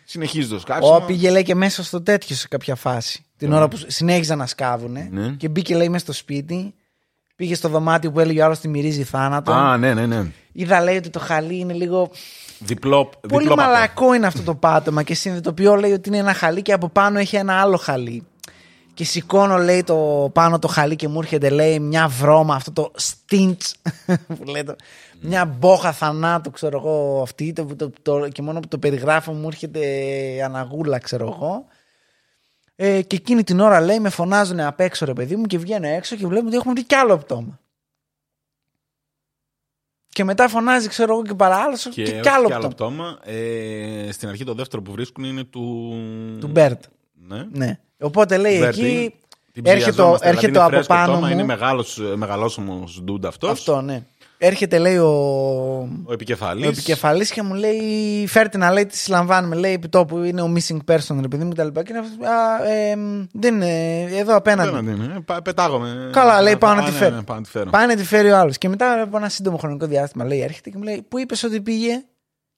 συνεχίζει 0.06 0.48
το 0.50 0.60
σκάψιμο. 0.60 0.96
Ο 0.96 1.02
πήγε 1.02 1.30
λέει 1.30 1.44
και 1.44 1.56
μέσα 1.56 1.84
στο 1.84 2.02
τέτοιο 2.02 2.36
σε 2.36 2.48
κάποια 2.48 2.76
φάση. 2.76 3.24
Την 3.38 3.54
ώρα 3.54 3.68
που 3.68 3.78
συνέχιζαν 3.88 4.38
να 4.38 4.46
σκάβουνε 4.46 5.08
Ναι. 5.12 5.28
και 5.30 5.50
μπήκε 5.50 5.76
λέει 5.76 5.90
μέσα 5.90 6.04
στο 6.04 6.14
σπίτι. 6.14 6.74
Πήγε 7.36 7.56
στο 7.56 7.70
δωμάτιο 7.70 8.12
που 8.12 8.20
έλεγε 8.20 8.42
ο 8.42 8.46
άλλος 8.46 8.60
τη 8.60 8.68
μυρίζει 8.68 9.04
θάνατο. 9.04 9.52
Α, 9.52 9.78
ναι, 9.78 9.94
ναι, 9.94 10.06
ναι. 10.06 10.26
Είδα 10.52 10.82
λέει 10.82 10.98
ότι 10.98 11.10
το 11.10 11.20
χαλί 11.20 11.60
είναι 11.60 11.74
λίγο. 11.74 12.12
Διπλό, 12.60 13.06
Πολύ 13.06 13.44
διπλό 13.44 13.56
παπό. 13.56 13.70
μαλακό 13.72 14.14
είναι 14.14 14.28
αυτό 14.28 14.42
το 14.42 14.56
πάτωμα 14.56 15.04
και 15.04 15.14
συνειδητοποιώ 15.14 15.76
λέει 15.76 15.92
ότι 15.92 16.10
είναι 16.10 16.18
ένα 16.18 16.34
χαλί 16.34 16.62
και 16.62 16.74
από 16.74 16.90
πάνω 16.90 17.20
έχει 17.20 17.36
ένα 17.36 17.62
άλλο 17.62 17.78
χαλί. 17.78 18.24
Και 18.94 19.04
σηκώνω 19.06 19.58
λέει 19.58 19.84
το 19.84 20.30
πάνω 20.34 20.60
το 20.60 20.68
χαλί 20.68 20.96
και 20.96 21.08
μου 21.08 21.20
έρχεται 21.20 21.50
λέει 21.50 21.80
μια 21.80 22.08
βρώμα 22.08 22.56
αυτό 22.56 22.72
το 22.72 22.92
στίντς 22.96 23.76
που 24.38 24.44
λέει 24.46 24.64
το, 24.64 24.76
μια 25.22 25.46
μπόχα 25.46 25.92
θανάτου 25.92 26.52
ξέρω 26.52 26.78
εγώ 26.78 27.22
αυτή 27.22 27.54
το, 27.54 27.66
το, 27.76 27.92
το- 28.02 28.28
και 28.30 28.42
μόνο 28.42 28.60
που 28.60 28.68
το 28.68 28.78
περιγράφω 28.78 29.32
μου 29.32 29.48
έρχεται 29.48 29.80
αναγούλα 30.46 30.98
ξέρω 30.98 31.26
εγώ 31.36 31.66
ε, 32.76 33.02
και 33.02 33.16
εκείνη 33.16 33.44
την 33.44 33.60
ώρα 33.60 33.82
λέει 33.82 34.00
με 34.00 34.10
φωνάζουν 34.10 34.60
απ' 34.60 34.80
έξω 34.80 35.06
ρε 35.06 35.14
παιδί 35.14 35.36
μου 35.36 35.46
και 35.46 35.58
βγαίνω 35.58 35.88
έξω 35.88 36.16
και 36.16 36.28
βλέπω 36.28 36.48
ότι 36.48 36.56
έχουμε 36.56 36.74
βρει 36.74 36.84
κι 36.84 36.96
άλλο 36.96 37.18
πτώμα. 37.18 37.60
Και 40.20 40.26
μετά 40.26 40.48
φωνάζει, 40.48 40.88
ξέρω 40.88 41.14
εγώ, 41.14 41.24
και 41.24 41.34
παράλληλο 41.34 41.78
και, 41.78 41.90
Και, 41.90 42.04
και, 42.04 42.12
όχι 42.12 42.22
κι 42.22 42.30
άλλο 42.30 42.48
και 42.48 42.54
άλλο 42.54 42.68
πτώμα. 42.68 43.18
πτώμα. 43.18 43.34
Ε, 43.36 44.12
στην 44.12 44.30
αρχή 44.30 44.44
το 44.44 44.54
δεύτερο 44.54 44.82
που 44.82 44.92
βρίσκουν 44.92 45.24
είναι 45.24 45.44
του. 45.44 45.94
Του 46.40 46.48
Μπέρτ. 46.48 46.84
Ναι. 47.28 47.48
Ναι. 47.52 47.80
Οπότε 48.00 48.38
λέει 48.38 48.58
Μπέρτη, 48.60 48.86
εκεί. 48.86 49.14
την 49.52 49.66
έρχεται 49.66 49.92
ψιαζόμαστε, 49.92 50.28
έρχεται 50.28 50.48
δηλαδή 50.52 50.68
είναι 50.68 50.78
από 50.78 50.86
φρέσκο 50.86 50.94
πάνω 50.94 51.12
πτώμα, 51.12 51.28
μου. 51.28 51.34
Είναι 51.34 51.44
μεγάλος, 51.44 52.02
μεγαλόσωμος 52.16 53.02
ντούντ 53.04 53.26
αυτός. 53.26 53.50
Αυτό, 53.50 53.82
ναι. 53.82 54.04
Έρχεται, 54.42 54.78
λέει, 54.78 54.98
ο, 54.98 55.08
Ο 56.06 56.14
επικεφαλής. 56.14 56.66
ο 56.66 56.70
επικεφαλής 56.70 57.32
και 57.32 57.42
μου 57.42 57.54
λέει: 57.54 58.28
Φέρτε 58.28 58.58
να 58.58 58.72
λέει 58.72 58.86
τι 58.86 58.98
συλλαμβάνουμε. 58.98 59.56
Λέει 59.56 59.74
επί 59.74 59.90
τόπου 59.90 60.18
είναι 60.24 60.42
ο 60.42 60.54
missing 60.56 60.78
person, 60.92 61.18
ρε 61.22 61.28
παιδί 61.28 61.44
μου 61.44 61.50
κτλ. 61.50 61.68
Και 61.68 61.84
είναι 61.90 62.00
αυτός, 62.00 62.28
Α, 62.28 62.66
ε, 62.70 62.96
δεν 63.32 63.56
είναι 63.62 64.02
εδώ 64.04 64.36
απέναντι. 64.36 64.70
Δεν 64.72 64.88
είναι, 64.96 65.14
ε, 65.16 65.20
πα- 65.26 65.42
Πετάγομαι. 65.42 66.10
Καλά, 66.14 66.42
λέει, 66.42 66.54
Α, 66.54 66.58
πάω 66.58 66.74
να 66.74 66.82
α, 66.82 66.86
τη 66.86 66.92
ναι, 66.92 66.98
φέρω. 66.98 67.16
ναι, 67.16 67.22
πάω 67.24 67.36
να 67.38 67.44
τη 67.44 67.50
φέρω. 67.50 67.70
Πάει 67.70 67.88
να 67.88 67.96
τη 67.96 68.04
φέρει 68.04 68.32
ο 68.32 68.38
άλλος. 68.38 68.58
Και 68.58 68.70
μετά 68.70 69.02
από 69.02 69.18
ένα 69.18 69.30
σύντομο 69.30 69.58
χρονικό 69.58 69.86
διάστημα 69.86 70.26
λέει: 70.26 70.42
Έρχεται 70.42 70.70
και 70.70 70.78
μου 70.78 70.84
λέει: 70.84 71.06
Πού 71.08 71.20
είπες 71.20 71.44
ότι 71.44 71.62
πήγε; 71.62 72.04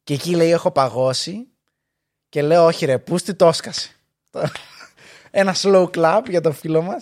Και 0.03 0.13
εκεί 0.13 0.36
λέει: 0.36 0.51
Έχω 0.51 0.71
παγώσει. 0.71 1.47
Και 2.29 2.41
λέω: 2.41 2.65
Όχι, 2.65 2.86
ρε, 2.86 2.97
πούστη 2.97 3.34
το 3.34 3.47
έσκασε. 3.47 3.89
ένα 5.32 5.55
slow 5.61 5.84
clap 5.97 6.21
για 6.29 6.41
το 6.41 6.51
φίλο 6.51 6.82
μας. 6.82 7.01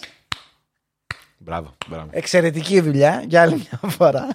Μπράβο, 1.49 1.73
μπράβο. 1.87 2.07
Εξαιρετική 2.11 2.79
δουλειά 2.81 3.23
για 3.27 3.41
άλλη 3.41 3.55
μια 3.55 3.89
φορά. 3.91 4.27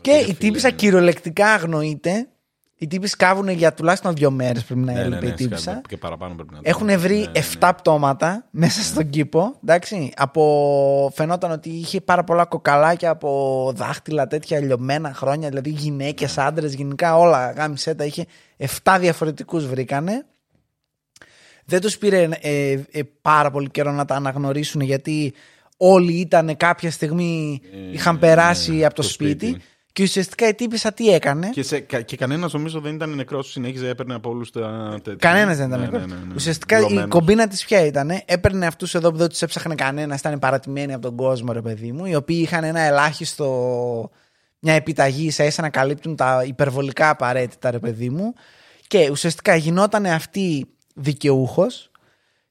και 0.00 0.10
Ρε 0.10 0.18
η 0.18 0.22
φίλε, 0.22 0.34
τύπησα 0.34 0.68
ναι. 0.70 0.76
κυριολεκτικά 0.76 1.46
αγνοείται. 1.52 2.28
Οι 2.76 2.86
τύποι 2.86 3.06
σκάβουν 3.06 3.48
για 3.48 3.74
τουλάχιστον 3.74 4.14
δύο 4.14 4.30
μέρες 4.30 4.64
πρέπει 4.64 4.80
να 4.80 4.92
Ναι, 4.92 4.98
ναι, 4.98 5.04
έλειπε 5.04 5.24
ναι, 5.26 5.32
η 5.32 5.34
τύπησα. 5.34 5.60
σκάμπα. 5.62 5.80
Και 5.80 5.96
παραπάνω 5.96 6.34
πρέπει 6.34 6.50
να 6.50 6.56
το 6.56 6.62
Έχουν 6.64 6.86
ναι, 6.86 6.96
βρει 6.96 7.16
ναι, 7.18 7.24
ναι. 7.24 7.40
7 7.60 7.70
πτώματα 7.76 8.46
μέσα 8.50 8.82
στον 8.82 9.08
κήπο. 9.10 9.54
Εντάξει, 9.62 10.12
από... 10.16 11.12
Φαινόταν 11.14 11.50
ότι 11.50 11.68
είχε 11.68 12.00
πάρα 12.00 12.24
πολλά 12.24 12.44
κοκαλάκια 12.44 13.10
από 13.10 13.72
δάχτυλα 13.74 14.26
τέτοια 14.26 14.60
λιωμένα 14.60 15.14
χρόνια. 15.14 15.48
Δηλαδή 15.48 15.70
γυναίκες, 15.70 16.36
Ναι. 16.36 16.42
άντρες, 16.42 16.74
γενικά 16.74 17.16
όλα 17.16 17.50
γάμισε 17.50 17.94
τα. 17.94 18.04
Είχε 18.04 18.26
7 18.82 18.96
διαφορετικούς 19.00 19.66
βρήκανε. 19.66 20.26
Δεν 21.64 21.80
τους 21.80 21.98
πήρε 21.98 22.28
ε, 22.40 22.72
ε, 22.90 23.02
πάρα 23.22 23.50
πολύ 23.50 23.70
καιρό 23.70 23.92
να 23.92 24.04
τα 24.04 24.14
αναγνωρίσουν 24.14 24.80
γιατί 24.80 25.34
όλοι 25.82 26.12
ήταν 26.12 26.56
κάποια 26.56 26.90
στιγμή 26.90 27.60
Ε, 27.72 27.92
είχαν 27.92 28.18
περάσει 28.18 28.72
ναι, 28.72 28.84
από 28.84 28.94
το 28.94 29.02
το 29.02 29.08
σπίτι. 29.08 29.46
σπίτι. 29.46 29.62
Και 29.92 30.02
ουσιαστικά 30.02 30.48
η 30.48 30.54
τύπησα 30.54 30.92
τι 30.92 31.08
έκανε. 31.14 31.48
Και, 31.52 31.62
σε, 31.62 31.80
κα- 31.80 32.00
και 32.00 32.16
κανένας 32.16 32.52
νομίζω 32.52 32.80
δεν 32.80 32.94
ήταν 32.94 33.14
νεκρός. 33.14 33.50
Συνέχιζε, 33.50 33.88
έπαιρνε 33.88 34.14
από 34.14 34.30
όλους 34.30 34.50
τα 34.50 34.90
τέτοια. 35.02 35.30
Κανένας 35.30 35.56
δεν 35.56 35.66
ήταν 35.66 35.78
Ναι, 35.80 35.84
νεκρός. 35.86 36.06
ναι, 36.06 36.14
ναι, 36.14 36.20
ναι. 36.26 36.34
Ουσιαστικά 36.34 36.76
η 36.76 36.80
Βλωμένος. 36.80 37.08
κομπίνα 37.10 37.48
της 37.48 37.64
ποια 37.64 37.84
ήταν. 37.86 38.10
Έπαιρνε 38.24 38.66
αυτούς 38.66 38.94
εδώ 38.94 39.10
που 39.10 39.16
δεν 39.16 39.28
τους 39.28 39.42
έψαχνε 39.42 39.74
κανένας, 39.74 40.20
ήταν 40.20 40.38
παρατημένοι 40.38 40.92
από 40.92 41.02
τον 41.02 41.16
κόσμο, 41.16 41.52
ρε 41.52 41.62
παιδί 41.62 41.92
μου, 41.92 42.06
οι 42.06 42.14
οποίοι 42.14 42.38
είχαν 42.42 42.64
ένα 42.64 42.80
ελάχιστο. 42.80 44.10
Μια 44.58 44.74
επιταγή 44.74 45.26
ίσα 45.26 45.44
ίσα 45.44 45.62
να 45.62 45.68
καλύπτουν 45.70 46.16
τα 46.16 46.42
υπερβολικά 46.46 47.08
απαραίτητα, 47.10 47.70
ρε 47.70 47.78
παιδί 47.78 48.10
μου. 48.10 48.32
Και 48.86 49.08
ουσιαστικά 49.10 49.54
γινόταν 49.56 50.06
αυτή 50.06 50.66
δικαιούχος 50.94 51.90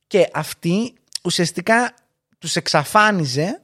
και 0.08 0.30
αυτή 0.34 0.94
ουσιαστικά 1.24 1.94
τους 2.40 2.56
εξαφάνιζε 2.56 3.62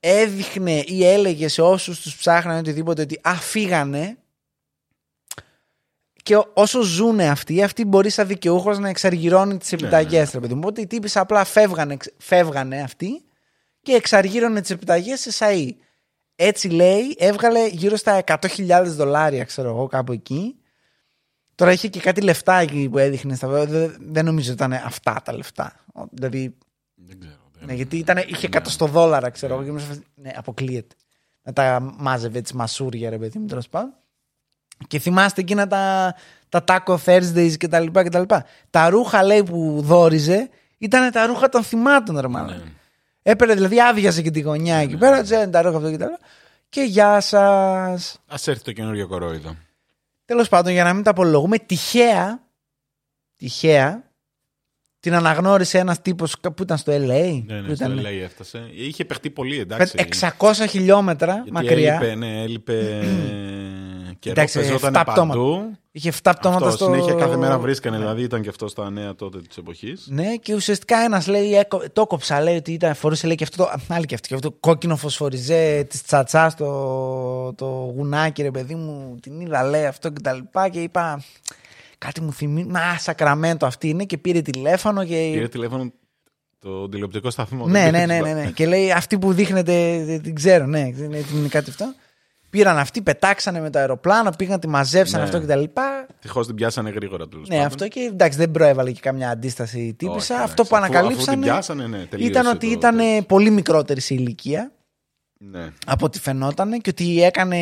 έδειχνε 0.00 0.82
ή 0.86 1.04
έλεγε 1.06 1.48
σε 1.48 1.62
όσους 1.62 2.00
τους 2.00 2.16
ψάχνανε 2.16 2.58
οτιδήποτε 2.58 3.02
ότι 3.02 3.20
α, 3.22 3.34
φύγανε 3.34 4.16
και 6.22 6.36
ό- 6.36 6.50
όσο 6.54 6.82
ζουν 6.82 7.20
αυτοί, 7.20 7.62
αυτοί 7.62 7.84
μπορεί 7.84 8.10
σαν 8.10 8.26
δικαιούχος 8.26 8.78
να 8.78 8.88
εξαργυρώνει 8.88 9.58
τις 9.58 9.72
επιταγές. 9.72 10.26
ναι. 10.26 10.30
ρε 10.34 10.40
παιδί 10.40 10.54
μου. 10.54 10.60
Οπότε 10.62 10.80
οι 10.80 10.86
τύποι 10.86 11.10
απλά 11.18 11.44
φεύγανε, 11.44 11.96
ξ- 11.96 12.14
φεύγανε 12.18 12.82
αυτοί 12.82 13.24
και 13.82 13.92
εξαργύρωνε 13.92 14.60
τις 14.60 14.70
επιταγές 14.70 15.20
σε 15.20 15.30
σαΐ. 15.38 15.70
Έτσι 16.36 16.68
λέει, 16.68 17.14
έβγαλε 17.18 17.66
γύρω 17.68 17.96
στα 17.96 18.22
100.000 18.26 18.82
δολάρια, 18.86 19.44
ξέρω 19.44 19.68
εγώ, 19.68 19.86
κάπου 19.86 20.12
εκεί. 20.12 20.56
Τώρα 21.54 21.72
είχε 21.72 21.88
και 21.88 22.00
κάτι 22.00 22.20
λεφτά 22.20 22.54
εκεί 22.54 22.88
που 22.88 22.98
έδειχνε 22.98 23.34
στα 23.34 23.48
Δεν, 23.48 23.96
δεν 24.00 24.24
νομίζω 24.24 24.52
ότι 24.52 24.62
ήταν 24.64 24.72
αυτά 24.84 25.22
τα 25.24 25.32
λεφτά. 25.36 25.84
Ο- 25.94 26.04
Δηλαδή, 26.10 26.56
Δεν 26.94 27.20
ξέρω. 27.20 27.43
Δεν- 27.66 27.66
ναι, 27.66 27.72
γιατί 27.74 27.96
ήταν, 27.96 28.16
είχε 28.26 28.46
100 28.52 28.70
στο 28.70 28.86
δόλαρα, 28.86 29.30
ξέρω 29.30 29.54
εγώ. 29.54 29.62
και 29.62 29.68
ήμουν 29.68 29.80
σε 29.80 29.86
φάση, 29.86 30.02
Ναι, 30.14 30.30
αποκλείεται. 30.36 30.94
Να 31.42 31.52
τα 31.52 31.94
μάζευε 31.98 32.38
έτσι 32.38 32.56
μασούρια, 32.56 33.10
ρε 33.10 33.18
παιδί 33.18 33.38
μου, 33.38 33.46
τέλος 33.46 33.68
πάντων. 33.68 33.92
Και 34.86 34.98
θυμάστε 34.98 35.40
εκείνα 35.40 35.66
τα, 35.66 36.14
τα 36.48 36.64
Taco 36.66 36.96
Thursdays 37.04 37.54
και 37.56 37.68
τα 37.68 37.80
λοιπά 37.80 38.02
και 38.02 38.08
τα 38.08 38.20
λοιπά. 38.20 38.44
Τα 38.70 38.88
ρούχα, 38.88 39.22
λέει, 39.22 39.42
που 39.42 39.80
δόριζε 39.82 40.48
ήταν 40.78 41.10
τα 41.12 41.26
ρούχα 41.26 41.48
των 41.48 41.62
θυμάτων, 41.62 42.18
ρε 42.18 42.28
μάλλον. 42.28 42.56
Ναι. 42.56 42.62
Έπαιρνε, 43.22 43.54
δηλαδή, 43.54 43.80
άδειαζε 43.80 44.22
και 44.22 44.30
τη 44.30 44.40
γωνιά 44.40 44.76
εκεί 44.76 44.96
πέρα, 44.96 45.22
τζέν, 45.22 45.50
τα 45.50 45.62
ρούχα 45.62 45.76
αυτό 45.76 45.90
και 45.90 45.96
τα 45.96 46.04
λοιπά. 46.04 46.18
Και 46.68 46.80
γεια 46.82 47.20
σας. 47.20 48.18
Α 48.26 48.34
έρθει 48.46 48.62
το 48.62 48.72
καινούριο 48.72 49.08
κορόιδο. 49.08 49.56
Τέλος 50.24 50.48
πάντων, 50.48 50.72
για 50.72 50.84
να 50.84 50.92
μην 50.94 51.02
τα 51.02 51.10
απολογούμε, 51.10 51.58
τυχαία, 51.58 52.42
τυχαία, 53.36 54.02
την 55.04 55.14
αναγνώρισε 55.14 55.78
ένας 55.78 56.02
τύπος 56.02 56.36
που 56.40 56.62
ήταν 56.62 56.76
στο 56.78 56.92
LA. 56.92 56.96
Ναι, 57.46 57.60
που 57.60 57.68
ναι, 57.68 57.74
στο 57.74 57.84
ήταν, 57.84 58.00
LA 58.00 58.22
έφτασε. 58.24 58.68
Είχε 58.74 59.04
παιχτεί 59.04 59.30
πολύ, 59.30 59.58
εντάξει. 59.58 60.06
600 60.38 60.52
χιλιόμετρα 60.68 61.32
Γιατί 61.32 61.52
μακριά. 61.52 61.94
Έλειπε, 61.94 62.14
ναι, 62.14 62.42
έλειπε 62.42 62.72
καιρό. 64.18 64.34
Εντάξει, 64.40 64.58
Παίζονταν 64.58 64.94
εφτά 64.94 65.04
παντού. 65.04 65.76
Είχε 65.92 66.12
7 66.22 66.32
πτώματα 66.38 66.66
Αυτό, 66.66 66.76
στο. 66.76 66.84
συνέχεια 66.84 67.14
κάθε 67.14 67.36
μέρα 67.36 67.58
βρίσκανε, 67.58 67.96
δηλαδή 67.96 68.22
ήταν 68.22 68.42
και 68.42 68.48
αυτό 68.48 68.68
στα 68.68 68.90
νέα 68.90 69.14
τότε 69.14 69.38
της 69.40 69.56
εποχής. 69.56 70.06
Ναι, 70.10 70.34
και 70.36 70.54
ουσιαστικά 70.54 70.98
ένας 70.98 71.26
λέει, 71.26 71.54
έκο- 71.54 71.82
το 71.92 72.06
κόψα, 72.06 72.40
λέει 72.42 72.56
ότι 72.56 72.72
ήταν, 72.72 72.94
φορούσε 72.94 73.26
λέει 73.26 73.36
και 73.36 73.44
αυτό 73.44 73.64
το. 73.64 73.70
Άλλη 73.88 74.06
και 74.06 74.14
αυτό, 74.14 74.28
και 74.28 74.34
αυτό 74.34 74.48
το 74.50 74.56
κόκκινο 74.60 74.96
φωσφοριζέ 74.96 75.86
της 75.88 76.02
τσατσάς 76.02 76.54
το, 76.54 77.52
το 77.54 77.66
γουνάκι, 77.96 78.42
ρε 78.42 78.50
παιδί 78.50 78.74
μου. 78.74 79.16
Την 79.22 79.40
είδα, 79.40 79.62
λέει 79.62 79.86
αυτό 79.86 80.08
και 80.10 80.20
τα 80.20 80.32
λοιπά. 80.32 80.68
Και 80.68 80.80
είπα, 80.80 81.22
κάτι 82.04 82.20
μου 82.20 82.32
θυμίζει. 82.32 82.66
Μα, 82.68 82.98
Σακραμέντο 82.98 83.66
αυτή 83.66 83.88
είναι 83.88 84.04
και 84.04 84.18
πήρε 84.18 84.40
τηλέφωνο 84.40 85.04
και. 85.04 85.30
Πήρε 85.32 85.48
τηλέφωνο 85.48 85.92
το 86.58 86.88
τηλεοπτικό 86.88 87.30
σταθμό. 87.30 87.66
Ναι, 87.66 87.90
δεν 87.90 87.92
ναι, 87.92 88.00
πήρε 88.00 88.06
ναι, 88.06 88.18
το- 88.18 88.24
ναι, 88.24 88.32
ναι. 88.44 88.50
Και 88.50 88.66
λέει 88.66 88.92
αυτή 88.92 89.18
που 89.18 89.32
δείχνετε, 89.32 90.02
δεν 90.04 90.22
την 90.22 90.34
ξέρω, 90.34 90.66
ναι, 90.66 90.90
δεν 90.92 91.04
είναι 91.04 91.24
είναι 91.34 91.48
κάτι 91.48 91.70
αυτό. 91.70 91.94
Πήραν 92.50 92.78
αυτοί, 92.78 93.02
πετάξανε 93.02 93.60
με 93.60 93.70
το 93.70 93.78
αεροπλάνο, 93.78 94.30
πήγαν, 94.38 94.60
τη 94.60 94.68
μαζέψαν 94.68 95.18
Ναι. 95.20 95.26
αυτό 95.26 95.40
και 95.40 95.46
τα 95.46 95.56
λοιπά. 95.56 96.06
Ευτυχώ 96.14 96.40
την 96.40 96.54
πιάσανε 96.54 96.90
γρήγορα 96.90 97.28
τέλος 97.28 97.48
Ναι, 97.48 97.64
αυτό 97.64 97.88
και 97.88 98.00
εντάξει, 98.00 98.38
δεν 98.38 98.50
προέβαλε 98.50 98.90
και 98.92 99.00
καμιά 99.00 99.30
αντίσταση 99.30 99.80
η 99.80 99.94
τύπησα. 99.94 100.34
Όχι, 100.34 100.42
αυτό 100.44 100.64
που 100.64 100.76
εντάξει. 100.76 100.96
Αφού- 100.96 101.06
αφού 101.06 101.24
την 101.24 101.30
ανακαλύψανε 101.32 101.44
πιάσανε, 101.44 101.86
ναι, 101.86 102.04
τελείωσε 102.06 102.30
ήταν 102.30 102.46
ότι 102.46 102.66
το- 102.66 102.72
ήταν 102.72 102.96
το- 102.96 103.22
πολύ 103.26 103.50
μικρότερη 103.50 104.00
σε 104.00 104.14
ηλικία 104.14 104.72
Ναι. 105.38 105.68
από 105.86 106.04
ό,τι 106.04 106.20
φαινόταν 106.20 106.80
και 106.80 106.90
ότι 106.90 107.22
έκανε, 107.22 107.56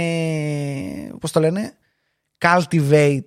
πώς 1.20 1.32
το 1.32 1.40
λένε, 1.40 1.72
cultivate 2.38 3.26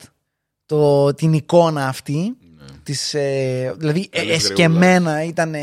το, 0.66 1.14
την 1.14 1.34
εικόνα 1.34 1.88
αυτή. 1.88 2.38
Της, 2.84 3.14
ε, 3.14 3.76
δηλαδή 3.78 4.10
ε, 4.12 4.18
Καλής 4.18 4.36
εσκεμμένα 4.36 5.24
ήταν, 5.24 5.56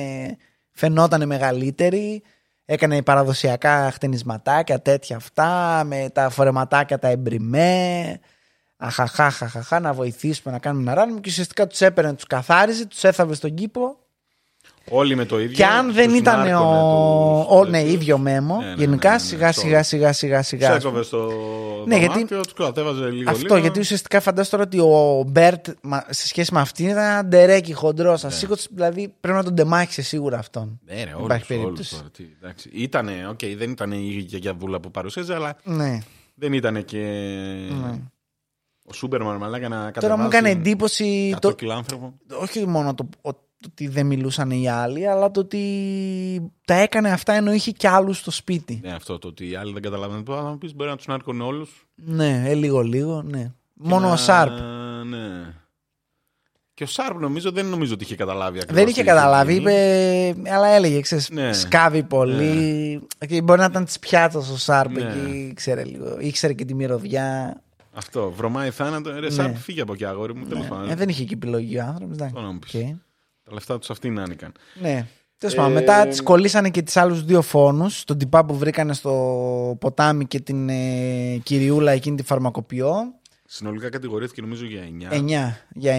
φαινόταν 0.71 1.27
μεγαλύτερη. 1.27 2.23
Έκανε 2.65 3.03
παραδοσιακά 3.03 3.91
χτενισματάκια, 3.91 4.83
τέτοια 4.83 5.17
αυτά, 5.17 5.83
με 5.85 6.11
τα 6.13 6.29
φορεματάκια 6.29 6.99
τα 6.99 7.09
εμπριμέ. 7.09 8.21
Αχαχάχαχαχα, 8.77 9.81
να 9.81 9.93
βοηθήσουμε 9.93 10.55
να 10.55 10.61
κάνουμε 10.61 10.83
ένα 10.83 11.01
ράνιμο. 11.01 11.21
Και 11.21 11.31
ουσιαστικά 11.31 11.67
τους 11.67 11.81
έπαιρνε, 11.81 12.15
τους 12.15 12.27
καθάριζε, 12.27 12.87
τους 12.87 13.05
έθαβε 13.05 13.35
στον 13.35 13.55
κήπο. 13.55 13.97
Όλοι 14.89 15.15
με 15.17 15.25
το 15.25 15.41
ίδιο. 15.41 15.57
Και 15.57 15.65
αν 15.65 15.93
δεν 15.93 16.09
τους 16.09 16.19
ήταν 16.19 16.41
ο. 16.41 16.45
νάρκωνε 16.45 17.45
ο 17.49 17.61
τους 17.61 17.71
ναι, 17.71 17.79
τέτοιους. 17.79 17.95
ίδιο 17.95 18.19
μέμο. 18.19 18.57
Ναι, 18.57 18.67
ναι, 18.67 18.75
γενικά 18.75 19.09
ναι, 19.11 19.15
ναι, 19.17 19.23
ναι, 19.23 19.29
σιγά 19.29 19.49
αυτό. 19.49 19.61
σιγά 19.61 19.83
σιγά 19.83 20.13
σιγά 20.13 20.39
Τους 20.39 20.47
σιγά. 20.47 20.75
έκοβε 20.75 21.03
στο 21.03 21.29
Ναι, 21.87 21.97
γιατί- 21.97 22.15
δωμάτιο, 22.15 22.41
τους 22.41 22.53
κατέβαζε 22.53 23.09
λίγο 23.11 23.31
Αυτό 23.31 23.43
λίγο. 23.45 23.57
γιατί 23.57 23.81
ουσιαστικά 23.81 24.21
φαντάζομαι 24.21 24.51
τώρα 24.57 24.63
ότι 24.63 24.79
ο 24.79 25.25
Μπέρτ 25.31 25.69
μα- 25.83 26.05
σε 26.09 26.27
σχέση 26.27 26.55
με 26.55 26.61
αυτήν 26.61 26.87
ήταν 26.89 26.99
ένα 27.05 27.23
ντερέκι 27.25 27.73
χοντρός. 27.73 28.25
Ασύγκοτο, 28.25 28.63
δηλαδή 28.71 29.15
πρέπει 29.21 29.37
να 29.39 29.45
τον 29.45 29.55
τεμάχισε 29.55 30.03
σίγουρα 30.03 30.39
αυτόν. 30.39 30.81
Ναι, 30.87 30.95
ρε, 30.95 31.05
Δεν 31.05 31.15
όλους, 31.15 31.25
υπάρχει 31.25 31.53
όλους 31.53 31.63
περίπτωση. 31.65 31.95
τώρα, 31.97 32.09
τι, 32.17 32.25
εντάξει. 32.43 32.71
Ήτανε, 32.73 33.27
οκ, 33.31 33.39
δεν 33.57 33.71
ήταν 33.71 33.93
η 33.93 34.25
γιαγιαδούλα 34.27 34.81
που 34.81 34.91
παρουσίαζε, 34.91 35.35
αλλά 35.35 35.57
Ναι. 35.65 35.99
δεν 36.35 36.53
ήταν 36.53 36.85
και 36.85 36.99
ναι. 37.83 38.01
ο 38.85 38.93
Σούπερμαν 38.93 39.37
μαλάκα 39.37 39.69
να 39.69 39.77
κατεβάσει 39.77 40.01
Τώρα 40.07 40.17
μου 40.17 40.27
έκανε 40.27 40.51
εντύπωση. 40.51 41.31
100 41.35 41.39
Το, 41.41 41.53
κιλά 41.53 41.75
άνθρωπο. 41.75 42.15
όχι 42.41 42.67
μόνο 42.67 42.95
το, 42.95 43.09
ο- 43.23 43.51
το 43.63 43.69
ότι 43.71 43.89
δεν 43.89 44.07
μιλούσαν 44.07 44.51
οι 44.51 44.69
άλλοι, 44.69 45.09
αλλά 45.09 45.31
το 45.31 45.41
ότι 45.41 45.63
τα 46.65 46.75
έκανε 46.75 47.11
αυτά 47.11 47.33
ενώ 47.33 47.53
είχε 47.53 47.71
κι 47.71 47.87
άλλους 47.87 48.19
στο 48.19 48.31
σπίτι. 48.31 48.81
Ναι, 48.83 48.93
αυτό 48.93 49.19
το 49.19 49.29
ότι 49.29 49.49
οι 49.51 49.55
άλλοι 49.57 49.73
δεν 49.73 49.83
καταλαβαίνουν. 49.83 50.25
Τώρα 50.25 50.43
θα 50.43 50.49
μου 50.49 50.59
πεις 50.59 50.75
μπορεί 50.75 50.91
να 50.91 50.97
τους 50.97 51.07
νάρκωνε 51.07 51.43
όλους. 51.43 51.87
Ναι, 51.95 52.43
ε, 52.47 52.55
λίγο 52.55 52.81
λίγο, 52.81 53.23
ναι. 53.23 53.53
Μόνο 53.75 54.11
ο 54.11 54.17
Σάρπ. 54.17 54.53
Ναι. 55.09 55.55
Και 56.75 56.83
ο 56.85 56.87
Σάρπ 56.87 57.21
νομίζω 57.21 57.51
δεν 57.53 57.67
νομίζω 57.67 57.95
ότι 57.95 58.05
είχε 58.05 58.17
καταλάβει 58.17 58.57
ακριβώς 58.59 58.77
Δεν 58.77 58.85
τι 58.85 58.91
είχε 58.91 59.03
καταλάβει, 59.03 59.53
γίνει. 59.53 59.63
είπε, 59.73 60.51
αλλά 60.55 60.67
έλεγε, 60.69 61.01
ξέρεις, 61.01 61.31
Ναι. 61.31 61.53
σκάβει 61.53 62.03
πολύ. 62.03 63.01
Και 63.29 63.43
μπορεί 63.43 63.61
να 63.61 63.67
ήταν 63.67 63.85
της 63.85 63.99
πιάτσα 63.99 64.39
ο 64.39 64.43
Σάρπ 64.57 64.91
Ναι. 64.97 65.01
εκεί, 65.03 65.49
ήξερε 65.51 65.85
λίγο. 65.85 66.17
Ήξερε 66.21 66.53
και 66.53 66.65
τη 66.65 66.75
μυρωδιά. 66.75 67.61
Αυτό, 67.95 68.31
βρωμάει 68.31 68.71
θάνατο. 68.71 69.11
Ρε, 69.13 69.21
Ναι. 69.21 69.31
Σάρπ, 69.31 69.57
φύγε 69.57 69.81
από 69.81 69.93
εκεί, 69.93 70.05
αγόρι 70.05 70.35
μου. 70.35 70.47
Τέλος 70.47 70.67
πάντων. 70.67 70.91
Ε, 70.91 70.95
δεν 70.95 71.09
είχε 71.09 71.25
και 71.25 71.35
επιλογή 71.35 71.79
ο 71.79 71.83
άνθρωπος. 71.85 72.21
Αυτό 72.21 72.41
να 72.41 72.53
μου 72.53 72.59
πεις. 72.59 72.95
Τα 73.53 73.59
λεφτά 73.59 73.79
τους 73.79 73.91
αυτοί 73.91 74.11
να 74.11 74.23
άνοικαν. 74.23 74.53
Ναι. 74.81 75.07
Τέλος 75.39 75.55
Ε, 75.55 75.59
πάντων, 75.59 75.73
μετά 75.73 76.07
τις 76.07 76.23
κολλήσανε 76.23 76.71
και 76.71 76.83
τις 76.83 76.97
άλλους 76.97 77.25
δύο 77.25 77.43
φόνους. 77.43 78.05
Τον 78.05 78.19
τυπά 78.19 78.45
που 78.45 78.57
βρήκανε 78.57 78.93
στο 78.95 79.77
ποτάμι 79.81 80.27
και 80.27 80.41
την 80.41 80.69
ε, 80.69 81.37
κυριούλα 81.43 81.93
εκείνη 81.93 82.17
τη 82.17 82.23
φαρμακοποιό. 82.23 82.95
Συνολικά 83.47 83.89
κατηγορήθηκε 83.89 84.41
νομίζω 84.41 84.65
για 84.65 84.83
9. 85.11 85.15
9 85.15 85.55
για 85.75 85.97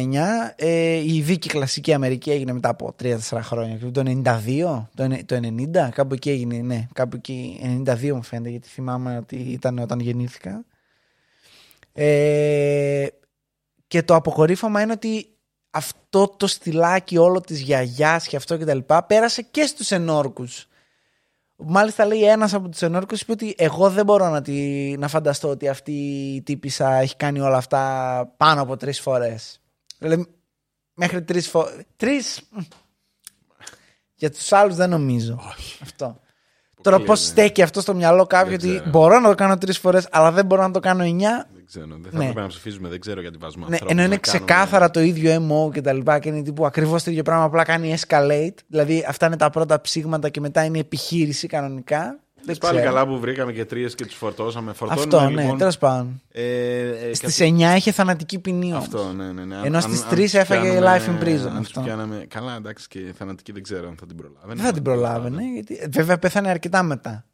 9. 0.55 0.63
Ε, 0.65 0.93
η 1.13 1.21
δίκη 1.21 1.49
κλασική 1.49 1.93
Αμερική 1.93 2.31
έγινε 2.31 2.53
μετά 2.53 2.69
από 2.69 2.95
3-4 3.03 3.17
χρόνια. 3.41 3.91
Το 3.91 4.03
92, 4.05 4.87
το, 4.95 5.03
ενε- 5.03 5.25
το 5.25 5.35
90, 5.35 5.89
κάπου 5.93 6.13
εκεί 6.13 6.29
έγινε. 6.29 6.57
Ναι, 6.57 6.87
κάπου 6.93 7.15
εκεί. 7.15 7.59
92 7.85 8.11
μου 8.11 8.23
φαίνεται, 8.23 8.49
γιατί 8.49 8.67
θυμάμαι 8.67 9.17
ότι 9.17 9.35
ήταν 9.35 9.77
όταν 9.79 9.99
γεννήθηκα. 9.99 10.65
Ε, 11.93 13.05
και 13.87 14.03
το 14.03 14.15
αποκορύφωμα 14.15 14.81
είναι 14.81 14.91
ότι 14.91 15.27
αυτό 15.75 16.27
το 16.27 16.47
στυλάκι 16.47 17.17
όλο 17.17 17.41
της 17.41 17.61
γιαγιάς 17.61 18.27
και 18.27 18.35
αυτό 18.35 18.57
και 18.57 18.65
τα 18.65 18.73
λοιπά 18.73 19.03
πέρασε 19.03 19.41
και 19.41 19.65
στους 19.65 19.91
ενόρκους. 19.91 20.67
Μάλιστα 21.55 22.05
λέει 22.05 22.23
ένας 22.23 22.53
από 22.53 22.69
τους 22.69 22.81
ενόρκους 22.81 23.21
είπε 23.21 23.31
ότι 23.31 23.55
εγώ 23.57 23.89
δεν 23.89 24.05
μπορώ 24.05 24.29
να, 24.29 24.41
τη, 24.41 24.53
να 24.97 25.07
φανταστώ 25.07 25.49
ότι 25.49 25.67
αυτή 25.67 25.91
η 26.35 26.41
τύπησα 26.41 26.93
έχει 26.93 27.15
κάνει 27.15 27.39
όλα 27.39 27.57
αυτά 27.57 28.33
πάνω 28.37 28.61
από 28.61 28.77
τρεις 28.77 28.99
φορές. 28.99 29.61
Δηλαδή 29.97 30.25
μέχρι 30.93 31.23
τρεις 31.23 31.47
φορές. 31.49 31.83
Τρεις... 31.95 32.41
Για 34.15 34.31
τους 34.31 34.51
άλλους 34.51 34.75
δεν 34.75 34.89
νομίζω. 34.89 35.39
Όχι. 35.49 35.79
Αυτό. 35.83 36.19
Τώρα 36.83 36.95
Αποκλείεται. 36.95 37.21
πώς 37.21 37.25
στέκει 37.31 37.61
αυτό 37.61 37.81
στο 37.81 37.93
μυαλό 37.95 38.25
κάποιου 38.25 38.57
Δεν 38.57 38.69
ότι 38.69 38.77
ξέρω. 38.77 38.89
μπορώ 38.89 39.19
να 39.19 39.29
το 39.29 39.35
κάνω 39.35 39.57
τρεις 39.57 39.77
φορές 39.77 40.07
αλλά 40.11 40.31
δεν 40.31 40.45
μπορώ 40.45 40.61
να 40.61 40.71
το 40.71 40.79
κάνω 40.79 41.03
εννιά. 41.03 41.47
Δεν 41.53 41.65
ξέρω. 41.65 41.85
Δεν 42.01 42.11
θα 42.11 42.17
Ναι. 42.17 42.23
έπρεπε 42.23 42.41
να 42.41 42.47
ψηφίζουμε. 42.47 42.89
Δεν 42.89 42.99
ξέρω 42.99 43.21
γιατί 43.21 43.37
βάζουμε 43.37 43.65
Ναι, 43.67 43.71
ανθρώπους 43.71 43.91
ενώ 43.95 44.01
είναι 44.05 44.15
να 44.15 44.19
κάνουν- 44.21 44.45
ξεκάθαρα 44.47 44.91
το 44.91 44.99
ίδιο 45.01 45.31
MO 45.49 45.71
και 45.73 45.81
τα 45.81 45.93
λοιπά 45.93 46.19
και 46.19 46.29
είναι 46.29 46.41
τύπου 46.41 46.65
ακριβώς 46.65 47.03
το 47.03 47.11
ίδιο 47.11 47.23
πράγμα 47.23 47.43
απλά 47.43 47.63
κάνει 47.63 47.95
escalate. 47.99 48.53
Δηλαδή 48.67 49.05
αυτά 49.07 49.25
είναι 49.25 49.37
τα 49.37 49.49
πρώτα 49.49 49.81
ψήγματα 49.81 50.29
και 50.29 50.39
μετά 50.39 50.63
είναι 50.63 50.79
επιχείρηση 50.79 51.47
κανονικά. 51.47 52.19
Δεν 52.45 52.57
Πάλι 52.57 52.77
ξέρω. 52.77 52.93
καλά 52.93 53.07
που 53.07 53.19
βρήκαμε 53.19 53.51
και 53.53 53.65
τρίε 53.65 53.87
και 53.87 54.05
τους 54.05 54.15
φορτώσαμε. 54.15 54.73
Φορτώνουμε, 54.73 55.03
Αυτό, 55.17 55.29
ναι, 55.29 55.41
λοιπόν, 55.41 55.57
τέλος 55.57 55.77
πάντων. 55.77 56.21
ε, 56.31 56.79
ε, 57.09 57.13
Στις 57.13 57.39
9 57.41 57.75
είχε 57.75 57.91
θανατική 57.91 58.39
ποινή 58.39 58.65
όμως. 58.73 58.85
Αυτό, 58.85 59.11
ναι, 59.13 59.31
ναι. 59.31 59.43
ναι. 59.45 59.55
Ενώ 59.63 59.75
Αν- 59.75 59.81
στις 59.81 60.01
αν- 60.03 60.09
τρεις 60.09 60.35
αν 60.35 60.41
έφαγε 60.41 60.61
τους 60.69 60.79
life 60.79 60.95
in 60.95 60.99
πιάναμε- 61.19 61.23
prison 61.23 61.47
Αν 61.49 61.57
τους 61.57 61.67
αυτό. 61.67 61.81
πιάναμε. 61.81 62.25
Καλά, 62.29 62.55
εντάξει, 62.55 62.87
και 62.87 62.99
θανατική 63.17 63.51
δεν 63.51 63.63
ξέρω 63.63 63.87
αν 63.87 63.95
θα 63.99 64.05
την 64.05 64.15
προλάβαινε. 64.15 64.53
Δεν 64.55 64.65
θα 64.65 64.71
την 64.71 64.83
προλάβαινε. 64.83 65.43
Γιατί, 65.43 65.87
βέβαια 65.89 66.17
πέθανε 66.19 66.49
αρκετά 66.49 66.83
μετά. 66.83 67.25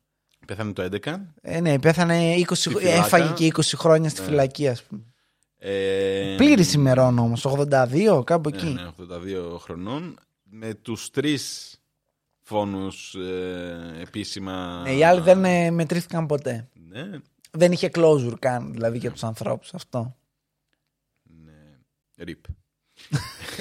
Πέθανε 0.46 0.74
το 0.74 0.82
11. 0.82 1.34
Ε, 1.42 1.60
ναι, 1.60 1.80
πέθανε 1.80 2.34
20, 2.36 2.70
φυλάκα. 2.70 2.90
έφαγε 2.90 3.34
και 3.34 3.46
20 3.46 3.76
χρόνια 3.78 4.10
στη 4.10 4.22
Ναι. 4.22 4.28
φυλακή, 4.28 4.68
ας 4.68 4.84
πούμε. 4.84 5.02
Ε, 5.58 6.36
Πλήρης 6.38 6.74
ημερών 6.74 7.20
όμως, 7.20 7.46
82, 7.46 8.24
κάπου 8.24 8.50
Ναι, 8.50 8.58
εκεί. 8.58 8.66
ναι, 8.74 8.82
82 8.88 9.58
χρονών. 9.60 10.18
Με 10.52 10.74
τους 10.74 11.10
τρεις 11.10 11.74
φόνους 12.50 13.16
ε, 13.16 14.02
επίσημα. 14.02 14.82
Ναι, 14.84 14.92
οι 14.92 15.04
άλλοι 15.04 15.22
δεν 15.22 15.46
ε, 15.46 15.72
μετρήθηκαν 15.72 16.26
ποτέ. 16.26 16.68
Ναι, 16.90 17.04
Δεν 17.52 17.72
είχε 17.72 17.90
closure 17.94 18.34
καν, 18.40 18.72
δηλαδή 18.74 18.98
για 18.98 19.12
τους 19.12 19.24
ανθρώπους 19.24 19.74
αυτό. 19.74 20.16
ναι. 21.24 21.52
Rip. 22.24 22.44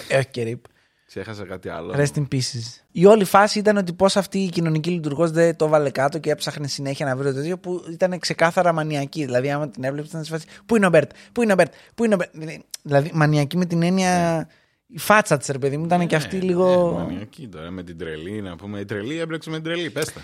Ε, 0.09 0.17
όχι 0.17 0.29
και 0.29 0.43
rip. 0.43 0.65
Ξέχασα 1.07 1.45
κάτι 1.47 1.69
άλλο. 1.69 1.95
Rest 1.97 2.15
in 2.19 2.27
pieces. 2.33 2.83
Η 2.91 3.07
όλη 3.07 3.25
φάση 3.25 3.59
ήταν 3.59 3.77
ότι 3.77 3.93
πώς 3.93 4.17
αυτή 4.17 4.39
η 4.39 4.49
κοινωνική 4.49 4.91
λειτουργός 4.91 5.31
δεν 5.31 5.57
το 5.57 5.69
'βαλε 5.69 5.91
κάτω 5.91 6.19
και 6.19 6.31
έψαχνε 6.31 6.67
συνέχεια 6.69 7.07
να 7.07 7.17
βρει 7.17 7.29
το 7.29 7.35
τέτοιο 7.35 7.59
που 7.59 7.85
ήταν 7.91 8.19
ξεκάθαρα 8.19 8.73
μανιακή. 8.73 9.25
Δηλαδή, 9.25 9.51
άμα 9.51 9.69
την 9.69 9.85
έβλεπε, 9.85 10.07
ήταν 10.09 10.25
σε 10.25 10.31
φάση. 10.31 10.47
Πού 10.67 10.77
είναι 10.77 10.87
ο 10.87 10.91
Μπέρτ, 10.91 11.11
Πού 11.33 11.43
είναι 11.43 11.53
ο 11.53 11.55
Μπέρτ, 11.55 11.73
Πού 11.95 12.05
είναι 12.05 12.15
ο 12.15 12.17
Μπέρτ; 12.17 12.35
Δηλαδή, 12.83 13.11
μανιακή 13.15 13.57
με 13.57 13.65
την 13.65 13.83
έννοια. 13.83 14.49
Η 14.91 14.99
φάτσα 14.99 15.37
της, 15.37 15.49
ρε 15.49 15.59
παιδί 15.59 15.77
μου, 15.77 15.85
ήταν 15.85 16.07
και 16.07 16.17
αυτή 16.17 16.37
Ναι, 16.37 16.43
λίγο. 16.45 16.93
Ναι, 16.99 17.05
μανιακή 17.05 17.49
τώρα 17.49 17.71
με 17.71 17.83
την 17.83 17.99
τρελή. 17.99 18.43
Να 18.43 18.57
πούμε 18.57 18.81
η 18.81 18.85
τρελή 18.85 19.19
έμπλεξε 19.19 19.51
με 19.51 19.55
την 19.57 19.65
τρελή. 19.65 19.91
Πες 19.91 20.13
τα. 20.13 20.21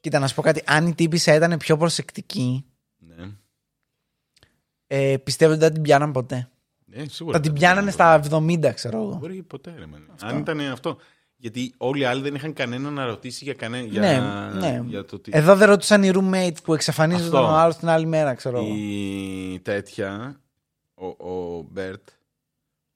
Κοίτα, 0.00 0.18
να 0.18 0.26
σου 0.26 0.34
πω 0.34 0.42
κάτι. 0.42 0.62
Αν 0.66 0.86
η 0.86 0.94
τύπησα 0.94 1.34
ήταν 1.34 1.56
πιο 1.58 1.76
προσεκτική, 1.76 2.64
Ναι. 2.98 3.30
ε, 4.86 5.16
πιστεύω 5.16 5.50
ότι 5.52 5.60
δεν 5.60 5.72
την 5.72 5.82
πιάναν 5.82 6.12
ποτέ. 6.12 6.48
Ε, 6.92 7.04
σίγουρα 7.08 7.36
Θα 7.36 7.42
την 7.42 7.52
δεν 7.52 7.60
πιάνανε 7.60 7.90
ήταν. 7.90 8.22
στα 8.24 8.36
70, 8.38 8.72
ξέρω 8.74 9.02
εγώ. 9.02 9.16
Μπορεί 9.20 9.42
ποτέ, 9.42 9.74
ρε 9.78 9.84
man. 9.94 10.00
Αν 10.20 10.38
ήταν 10.38 10.60
αυτό. 10.60 10.96
Γιατί 11.36 11.74
όλοι 11.76 12.00
οι 12.00 12.04
άλλοι 12.04 12.22
δεν 12.22 12.34
είχαν 12.34 12.52
κανένα 12.52 12.90
να 12.90 13.04
ρωτήσει 13.06 13.44
για, 13.44 13.54
κανένα, 13.54 13.86
για, 13.86 14.00
Ναι, 14.00 14.58
ναι. 14.60 14.82
για 14.86 15.04
το 15.04 15.18
τι. 15.18 15.30
Εδώ 15.34 15.56
δεν 15.56 15.68
ρωτούσαν 15.68 16.02
οι 16.02 16.10
roommates 16.14 16.62
που 16.64 16.74
εξαφανίζονταν 16.74 17.40
Αυτό. 17.40 17.52
ο 17.54 17.56
άλλος 17.56 17.76
την 17.76 17.88
άλλη 17.88 18.06
μέρα, 18.06 18.34
ξέρω 18.34 18.58
εγώ. 18.58 18.74
Η 18.74 19.60
τέτοια, 19.62 20.40
ο, 20.94 21.06
ο 21.06 21.62
Μπέρτ 21.70 22.08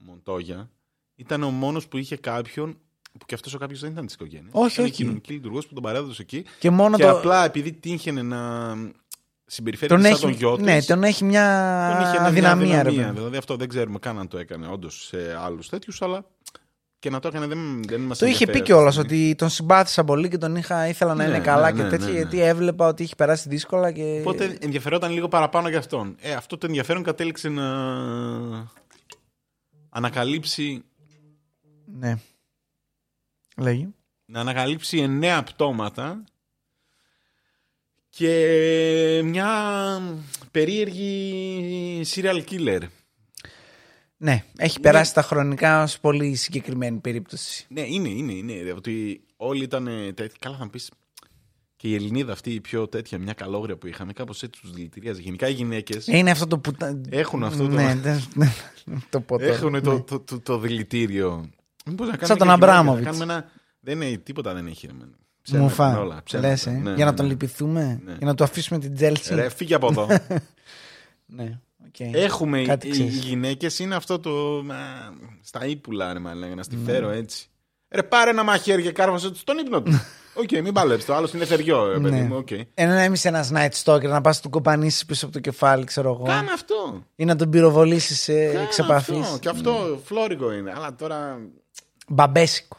Μοντόγια, 0.06 0.70
ήταν 1.14 1.42
ο 1.42 1.50
μόνος 1.50 1.88
που 1.88 1.96
είχε 1.96 2.16
κάποιον. 2.16 2.78
που 3.18 3.26
και 3.26 3.34
αυτός 3.34 3.54
ο 3.54 3.58
κάποιος 3.58 3.80
δεν 3.80 3.90
ήταν 3.90 4.06
της 4.06 4.14
οικογένειας. 4.14 4.52
Όχι, 4.52 4.72
ήταν 4.72 4.84
όχι. 4.84 4.94
κοινωνική 4.94 5.32
λειτουργός 5.32 5.66
που 5.66 5.74
τον 5.74 5.82
παρέδωσε 5.82 6.22
εκεί. 6.22 6.44
Και 6.58 6.70
μόνο 6.70 6.96
και 6.96 7.02
το. 7.02 7.10
απλά 7.10 7.44
επειδή 7.44 7.72
τύχαινε 7.72 8.22
να 8.22 8.74
συμπεριφέρεται 9.46 9.90
Τον 9.90 10.02
σαν 10.02 10.12
έχει, 10.12 10.20
τον 10.20 10.30
γιο 10.30 10.56
της, 10.56 10.64
ναι, 10.64 10.82
τον 10.82 11.02
έχει 11.02 11.24
μια 11.24 11.44
τον 11.92 12.02
είχε 12.06 12.18
μια 12.18 12.28
αδυναμία, 12.28 12.68
ρε 12.68 12.78
αδυναμία. 12.78 13.04
παιδί. 13.04 13.16
Δηλαδή 13.18 13.36
αυτό 13.36 13.56
δεν 13.56 13.68
ξέρουμε 13.68 13.98
καν 13.98 14.18
αν 14.18 14.28
το 14.28 14.38
έκανε 14.38 14.66
όντως 14.68 15.04
σε 15.06 15.36
άλλους 15.44 15.68
τέτοιους, 15.68 16.02
αλλά 16.02 16.24
και 16.98 17.10
να 17.10 17.20
το 17.20 17.28
έκανε 17.28 17.46
δεν, 17.46 17.82
δεν 17.86 18.00
μας 18.00 18.18
Το 18.18 18.26
είχε 18.26 18.46
πει 18.46 18.62
κιόλας 18.62 18.96
ότι 18.96 19.34
τον 19.38 19.48
συμπάθησα 19.48 20.04
πολύ 20.04 20.28
και 20.28 20.38
τον 20.38 20.56
είχα, 20.56 20.88
ήθελα 20.88 21.14
να 21.14 21.24
Ναι, 21.24 21.28
είναι 21.30 21.40
καλά 21.44 21.70
ναι, 21.70 21.76
και 21.76 21.82
ναι, 21.82 21.88
τέτοια, 21.88 22.06
ναι, 22.06 22.12
ναι. 22.12 22.18
γιατί 22.18 22.40
έβλεπα 22.40 22.86
ότι 22.86 23.02
είχε 23.02 23.14
περάσει 23.14 23.48
δύσκολα 23.48 23.92
και. 23.92 24.16
Οπότε 24.20 24.56
ενδιαφερόταν 24.60 25.12
λίγο 25.12 25.28
παραπάνω 25.28 25.68
για 25.68 25.78
αυτόν. 25.78 26.16
Ε, 26.20 26.32
αυτό 26.32 26.58
το 26.58 26.66
ενδιαφέρον 26.66 27.02
κατέληξε 27.02 27.48
να 27.48 27.64
ανακαλύψει, 29.94 30.84
Ναι. 31.86 32.18
Λέγει. 33.56 33.94
να 34.24 34.40
ανακαλύψει 34.40 34.98
εννέα 34.98 35.42
πτώματα 35.42 36.24
και 38.08 39.20
μια 39.24 40.00
περίεργη 40.50 42.02
serial 42.06 42.44
killer. 42.50 42.80
Ναι, 44.16 44.44
έχει 44.56 44.80
περάσει 44.80 45.14
τα 45.14 45.22
χρονικά 45.22 45.82
ως 45.82 46.00
πολύ 46.00 46.34
συγκεκριμένη 46.34 46.98
περίπτωση. 46.98 47.66
Ναι, 47.68 47.80
είναι, 47.80 48.08
είναι, 48.08 48.32
είναι. 48.32 48.72
Ότι 48.72 49.24
όλοι 49.36 49.62
ήταν 49.64 49.84
τέτοιοι. 50.14 50.38
Καλά, 50.38 50.56
θα 50.56 50.64
μου 50.64 50.70
πεις. 50.70 50.90
Και 51.84 51.90
η 51.90 51.94
Ελληνίδα 51.94 52.32
αυτή 52.32 52.50
η 52.54 52.60
πιο 52.60 52.88
τέτοια, 52.88 53.18
μια 53.18 53.32
καλόγρια 53.32 53.76
που 53.76 53.86
είχαμε, 53.86 54.12
κάπως 54.12 54.42
έτσι 54.42 54.60
τους 54.60 54.70
δηλητηρίαζε. 54.72 55.20
Γενικά 55.20 55.48
οι 55.48 55.52
γυναίκες 55.52 56.06
Είναι 56.06 56.30
αυτό 56.30 56.46
το 56.46 56.58
που. 56.58 56.72
τα- 56.72 57.00
έχουν 57.10 57.44
αυτό 57.44 57.62
το. 57.68 57.74
Ναι, 57.74 57.94
δεν- 57.94 58.24
ναι, 58.34 58.52
το 59.10 59.20
πω 59.20 59.38
τώρα. 59.38 59.50
Έχουν 59.52 59.70
Ναι. 59.70 59.80
το, 59.80 60.00
το, 60.00 60.20
το, 60.20 60.40
το 60.40 60.58
δηλητήριο. 60.58 61.50
Μήπως 61.86 62.06
να 62.08 62.16
κάνουμε 62.16 62.26
Σαν 62.26 62.38
τον 62.38 62.46
και 62.48 62.52
γυναίκα, 62.54 62.78
Αμπράμοβιτς. 62.78 63.04
να 63.06 63.10
κάνουμε 63.12 63.32
ένα... 63.32 63.50
Δεν 63.80 64.00
είναι, 64.00 64.16
τίποτα 64.16 64.54
δεν 64.54 64.66
έχει. 64.66 64.86
ρε, 64.86 64.92
μεν. 64.92 65.06
Μου 65.08 65.16
Ψέματα 65.42 65.68
φά. 65.74 65.90
είναι 65.90 65.98
όλα, 65.98 66.20
ψέματα. 66.24 66.48
Λες, 66.48 66.66
ε, 66.66 66.70
Ναι, 66.70 66.94
για 66.94 67.04
να 67.04 67.10
ναι, 67.10 67.16
τον 67.16 67.26
ναι. 67.26 67.30
λυπηθούμε, 67.32 68.00
Ναι. 68.04 68.12
για 68.18 68.26
να 68.26 68.34
του 68.34 68.44
αφήσουμε 68.44 68.78
την 68.78 68.94
Τζέλση. 68.94 69.34
Ρε, 69.34 69.48
φύγε 69.48 69.74
από 69.74 69.86
εδώ. 69.90 70.06
Ναι, 71.26 71.58
οκ. 71.86 72.00
Έχουμε, 72.00 72.60
οι, 72.60 72.66
Κάτι 72.66 72.86
οι 72.86 72.90
ξέρεις. 72.90 73.14
γυναίκες 73.24 73.78
είναι 73.78 73.94
αυτό 73.94 74.18
το... 74.18 74.30
μα, 74.64 74.76
στα 75.42 75.66
ύπουλα, 75.66 76.12
ρε, 76.12 76.18
μα 76.18 76.34
λέγανε, 76.34 76.54
να 76.54 76.62
στη 76.62 76.76
φέρω 76.84 77.08
έτσι. 77.10 77.46
Ρε, 77.88 78.02
πάρε 78.02 78.30
ένα 78.30 78.42
μαχαίρι 78.42 78.82
και 78.82 78.92
κάρφωσέ 78.92 79.30
τους 79.30 79.40
στον 79.40 79.58
ύπνο 79.58 79.82
τους. 79.82 79.96
Οκ, 80.34 80.50
μην 80.62 80.72
παλέψεις. 80.72 81.06
Το 81.06 81.14
άλλο 81.14 81.28
είναι 81.34 81.44
θεριό, 81.44 81.86
ρε, 81.92 81.98
παιδί 82.00 82.14
Ναι. 82.20 82.22
μου. 82.22 82.36
οκ. 82.36 82.48
Ενώ 82.74 82.94
να 82.94 83.04
είσαι 83.04 83.28
ένα 83.28 83.46
night 83.52 83.82
stalker, 83.84 84.08
να 84.08 84.20
πας 84.20 84.40
του 84.40 84.50
κοπανίσει 84.50 85.06
πίσω 85.06 85.24
από 85.24 85.34
το 85.34 85.40
κεφάλι, 85.40 85.84
ξέρω 85.84 86.12
εγώ. 86.12 86.24
Κάνε 86.24 86.50
αυτό. 86.52 87.02
Ή 87.16 87.24
να 87.24 87.36
τον 87.36 87.50
πυροβολήσεις 87.50 88.24
Κάνε 88.26 88.62
εξ 88.62 88.78
επαφή. 88.78 89.18
αυτό. 89.18 89.38
Και 89.38 89.48
αυτό 89.48 90.00
φλώρικο 90.04 90.52
είναι. 90.52 90.72
Αλλά 90.76 90.94
τώρα, 90.94 91.38
Μπαμπέσικο. 92.08 92.76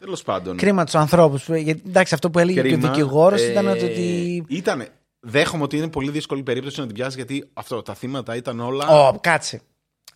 τέλος 0.00 0.22
πάντων. 0.22 0.56
Κρίμα 0.56 0.84
τους 0.84 0.94
ανθρώπους. 0.94 1.48
Γιατί 1.48 1.82
εντάξει, 1.86 2.14
αυτό 2.14 2.30
που 2.30 2.38
έλεγε 2.38 2.60
και 2.60 2.66
ο 2.66 2.70
Κρίμα. 2.70 2.88
δικηγόρος 2.90 3.40
Ε, 3.40 3.50
ήταν 3.50 3.66
ότι. 3.66 4.44
Ήτανε. 4.48 4.88
Δέχομαι 5.20 5.62
ότι 5.62 5.76
είναι 5.76 5.88
πολύ 5.88 6.10
δύσκολη 6.10 6.42
περίπτωση 6.42 6.80
να 6.80 6.86
την 6.86 6.94
πιάσει 6.94 7.16
γιατί 7.16 7.50
αυτό, 7.52 7.82
τα 7.82 7.94
θύματα 7.94 8.36
ήταν 8.36 8.60
όλα. 8.60 8.86
Ω, 9.08 9.18
κάτσε. 9.20 9.60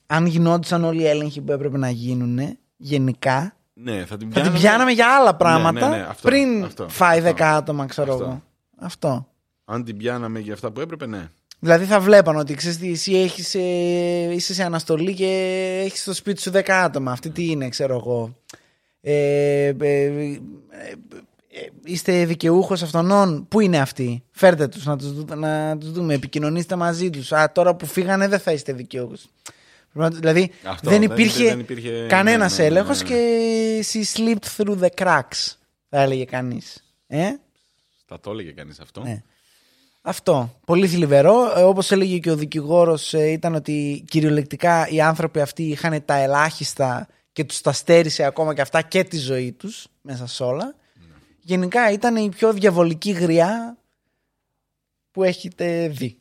Αν 0.06 0.26
γινόντουσαν 0.26 0.84
όλοι 0.84 1.00
οι 1.02 1.06
έλεγχοι 1.06 1.40
που 1.40 1.52
έπρεπε 1.52 1.78
να 1.78 1.90
γίνουν, 1.90 2.58
γενικά, 2.76 3.55
Ναι, 3.78 3.92
θα 3.92 3.98
την 3.98 4.08
θα 4.08 4.16
την 4.16 4.32
πιάναμε. 4.32 4.58
πιάναμε 4.58 4.90
για 4.90 5.16
άλλα 5.16 5.34
πράγματα 5.34 5.88
ναι, 5.88 5.96
ναι, 5.96 6.02
αυτό, 6.02 6.28
πριν 6.28 6.64
αυτό, 6.64 6.88
φάει 6.88 7.18
αυτό. 7.18 7.30
10 7.30 7.42
άτομα, 7.42 7.86
ξέρω 7.86 8.12
Αυτό. 8.12 8.24
εγώ. 8.24 8.42
Αυτό. 8.78 9.26
Αν 9.64 9.84
την 9.84 9.96
πιάναμε 9.96 10.38
για 10.38 10.52
αυτά 10.54 10.70
που 10.70 10.80
έπρεπε, 10.80 11.06
ναι. 11.06 11.28
Δηλαδή 11.58 11.84
θα 11.84 12.00
βλέπαν 12.00 12.36
ότι 12.36 12.54
ξέρεις 12.54 12.78
τι, 12.78 12.90
εσύ 12.90 13.14
έχεις, 13.16 13.54
ε, 13.54 14.32
είσαι 14.32 14.54
σε 14.54 14.62
αναστολή 14.62 15.14
και 15.14 15.26
έχεις 15.84 16.00
στο 16.00 16.12
σπίτι 16.14 16.40
σου 16.42 16.50
10 16.54 16.60
άτομα. 16.68 17.12
Αυτή 17.12 17.30
τι 17.30 17.50
είναι, 17.50 17.68
ξέρω 17.68 17.94
εγώ. 17.96 18.36
Ε, 19.00 19.66
ε, 19.66 19.72
ε, 20.04 20.40
ε, 21.48 21.66
είστε 21.84 22.24
δικαιούχος 22.24 22.82
αυτών. 22.82 23.46
Πού 23.48 23.60
είναι 23.60 23.78
αυτοί; 23.78 24.22
Φέρτε 24.30 24.68
τους 24.68 24.84
να 24.84 24.96
τους, 24.96 25.12
δου- 25.12 25.34
να 25.34 25.78
τους 25.78 25.90
δούμε. 25.92 26.14
Επικοινωνήστε 26.14 26.76
μαζί 26.76 27.10
τους. 27.10 27.32
Α, 27.32 27.52
τώρα 27.52 27.74
που 27.74 27.86
φύγανε 27.86 28.28
δεν 28.28 28.38
θα 28.38 28.52
είστε 28.52 28.72
δικαιούχος. 28.72 29.26
Πρέπει 29.96 30.12
να- 30.14 30.20
Δηλαδή 30.20 30.50
Αυτό, 30.64 30.90
δεν 30.90 31.00
δεν- 31.00 31.10
υπήρχε, 31.10 31.44
δεν 31.44 31.58
υπήρχε- 31.60 32.06
κανένας 32.08 32.50
ναι, 32.56 32.62
ναι, 32.62 32.62
ναι, 32.70 32.76
έλεγχος 32.76 33.02
ναι. 33.02 33.08
και 33.08 33.84
she 33.92 34.02
slipped 34.16 34.56
through 34.56 34.78
the 34.80 34.88
cracks 35.04 35.54
θα 35.88 36.00
έλεγε 36.00 36.24
κανείς. 36.24 36.84
Ε; 37.06 37.30
Θα 38.06 38.20
το 38.20 38.30
έλεγε 38.30 38.50
κανείς 38.52 38.80
αυτό. 38.80 39.02
Ναι. 39.02 39.22
Αυτό. 40.02 40.60
Πολύ 40.66 40.88
θλιβερό. 40.88 41.52
Ε, 41.58 41.62
όπως 41.62 41.90
έλεγε 41.90 42.18
και 42.18 42.30
ο 42.30 42.36
δικηγόρος 42.36 43.14
ε, 43.14 43.30
ήταν 43.30 43.54
ότι 43.54 44.04
κυριολεκτικά 44.08 44.88
οι 44.88 45.00
άνθρωποι 45.00 45.40
αυτοί 45.40 45.62
είχαν 45.62 46.04
τα 46.04 46.14
ελάχιστα 46.14 47.08
και 47.32 47.44
τους 47.44 47.60
τα 47.60 47.72
στέρισε 47.72 48.24
ακόμα 48.24 48.54
και 48.54 48.60
αυτά 48.60 48.82
και 48.82 49.04
τη 49.04 49.16
ζωή 49.18 49.52
τους 49.52 49.86
μέσα 50.02 50.26
σε 50.26 50.42
όλα. 50.42 50.74
Γενικά 51.40 51.90
ήταν 51.92 52.16
η 52.16 52.28
πιο 52.28 52.52
διαβολική 52.52 53.10
γριά 53.10 53.76
που 55.10 55.22
έχετε 55.24 55.88
δει. 55.88 56.18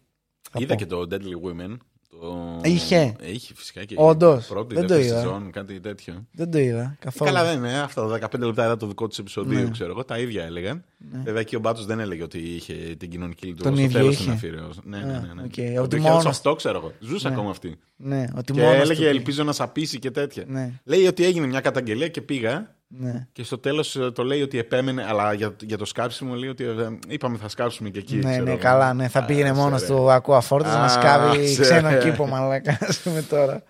θα 0.51 0.59
Είδα 0.61 0.73
πω. 0.73 0.79
και 0.79 0.85
το 0.85 1.07
Deadly 1.11 1.35
Women. 1.45 1.77
Το... 2.21 2.59
Είχε. 2.63 3.15
Είχε 3.21 3.53
φυσικά 3.55 3.83
και. 3.85 3.95
Όντως. 3.97 4.45
Πρώτη, 4.47 4.73
Δεν 4.75 4.87
το 4.87 4.87
δεύτερη 4.87 5.05
είδα. 5.09 5.19
σεζόν, 5.21 5.51
κάτι 5.51 5.79
τέτοιο. 5.79 6.25
Δεν 6.31 6.51
το 6.51 6.57
είδα 6.59 6.95
καθόλου. 6.99 7.31
Καλά 7.31 7.43
δεν 7.45 7.57
είναι. 7.57 7.79
Αυτό, 7.79 8.07
15 8.07 8.39
λεπτά 8.39 8.63
είδα 8.65 8.77
το 8.77 8.87
δικό 8.87 9.07
του 9.07 9.15
επεισόδιο, 9.19 9.59
Ναι. 9.61 9.69
ξέρω 9.69 9.91
εγώ. 9.91 10.05
Τα 10.05 10.17
ίδια 10.19 10.43
έλεγαν. 10.43 10.83
Βέβαια 11.23 11.43
και 11.43 11.55
ο 11.55 11.59
Μπάτσο 11.59 11.83
δεν 11.83 11.99
έλεγε 11.99 12.23
ότι 12.23 12.37
είχε 12.37 12.73
την 12.73 13.09
κοινωνική 13.09 13.45
λειτουργία. 13.45 13.71
Τον 13.71 13.89
στο 13.89 13.99
ίδιο 13.99 13.99
τέλος 13.99 14.13
είχε. 14.13 14.23
την 14.23 14.31
αφιέρωσε. 14.33 14.79
Ναι, 14.83 14.97
ναι, 14.97 15.05
ναι. 15.05 15.33
ναι. 15.33 15.43
οκ. 15.43 15.75
Το 15.75 15.81
Ότι 15.81 15.95
είχε 15.97 16.07
μόνος- 16.09 16.25
αυτό 16.25 16.55
ξέρω 16.55 16.77
εγώ. 16.77 16.91
Ζούσε 16.99 17.27
Ναι. 17.27 17.33
ακόμα 17.33 17.49
αυτή. 17.49 17.75
Ναι, 17.97 18.25
ότι 18.37 18.53
Και 18.53 18.61
μόνος 18.61 18.75
έλεγε 18.75 19.01
του- 19.09 19.15
ελπίζω 19.15 19.43
να 19.43 19.51
σαπίσει 19.51 19.99
και 19.99 20.11
τέτοια. 20.11 20.43
Ναι, 20.47 20.71
Λέει 20.83 21.07
ότι 21.07 21.25
έγινε 21.25 21.47
μια 21.47 21.59
καταγγελία 21.61 22.07
και 22.07 22.21
πήγα. 22.21 22.74
Ναι. 22.97 23.27
Και 23.31 23.43
στο 23.43 23.57
τέλος 23.57 23.99
το 24.13 24.23
λέει 24.23 24.41
ότι 24.41 24.57
επέμενε, 24.57 25.05
αλλά 25.07 25.33
για, 25.33 25.55
για 25.61 25.77
το 25.77 25.85
σκάψιμο 25.85 26.33
λέει 26.33 26.49
ότι 26.49 26.63
ε, 26.63 26.97
είπαμε 27.07 27.37
θα 27.37 27.49
σκάψουμε 27.49 27.89
και 27.89 27.99
εκεί. 27.99 28.15
Ναι, 28.15 28.21
ξέρω 28.29 28.43
ναι, 28.43 28.49
εγώ. 28.51 28.59
καλά, 28.59 28.93
ναι. 28.93 29.07
Θα 29.07 29.19
Α, 29.19 29.25
πήγαινε 29.25 29.53
μόνος 29.53 29.79
σε, 29.81 29.87
ρε. 29.87 29.93
του 29.93 30.11
ακούω 30.11 30.35
αφόρτος 30.35 30.71
να 30.71 30.83
Α, 30.83 30.89
σκάβει 30.89 31.47
σε, 31.47 31.61
ξένο 31.61 31.89
ρε. 31.89 31.97
κήπο, 31.97 32.27
μαλάκα. 32.27 32.77
ας 32.81 32.99
πούμε 32.99 33.21
τώρα. 33.21 33.63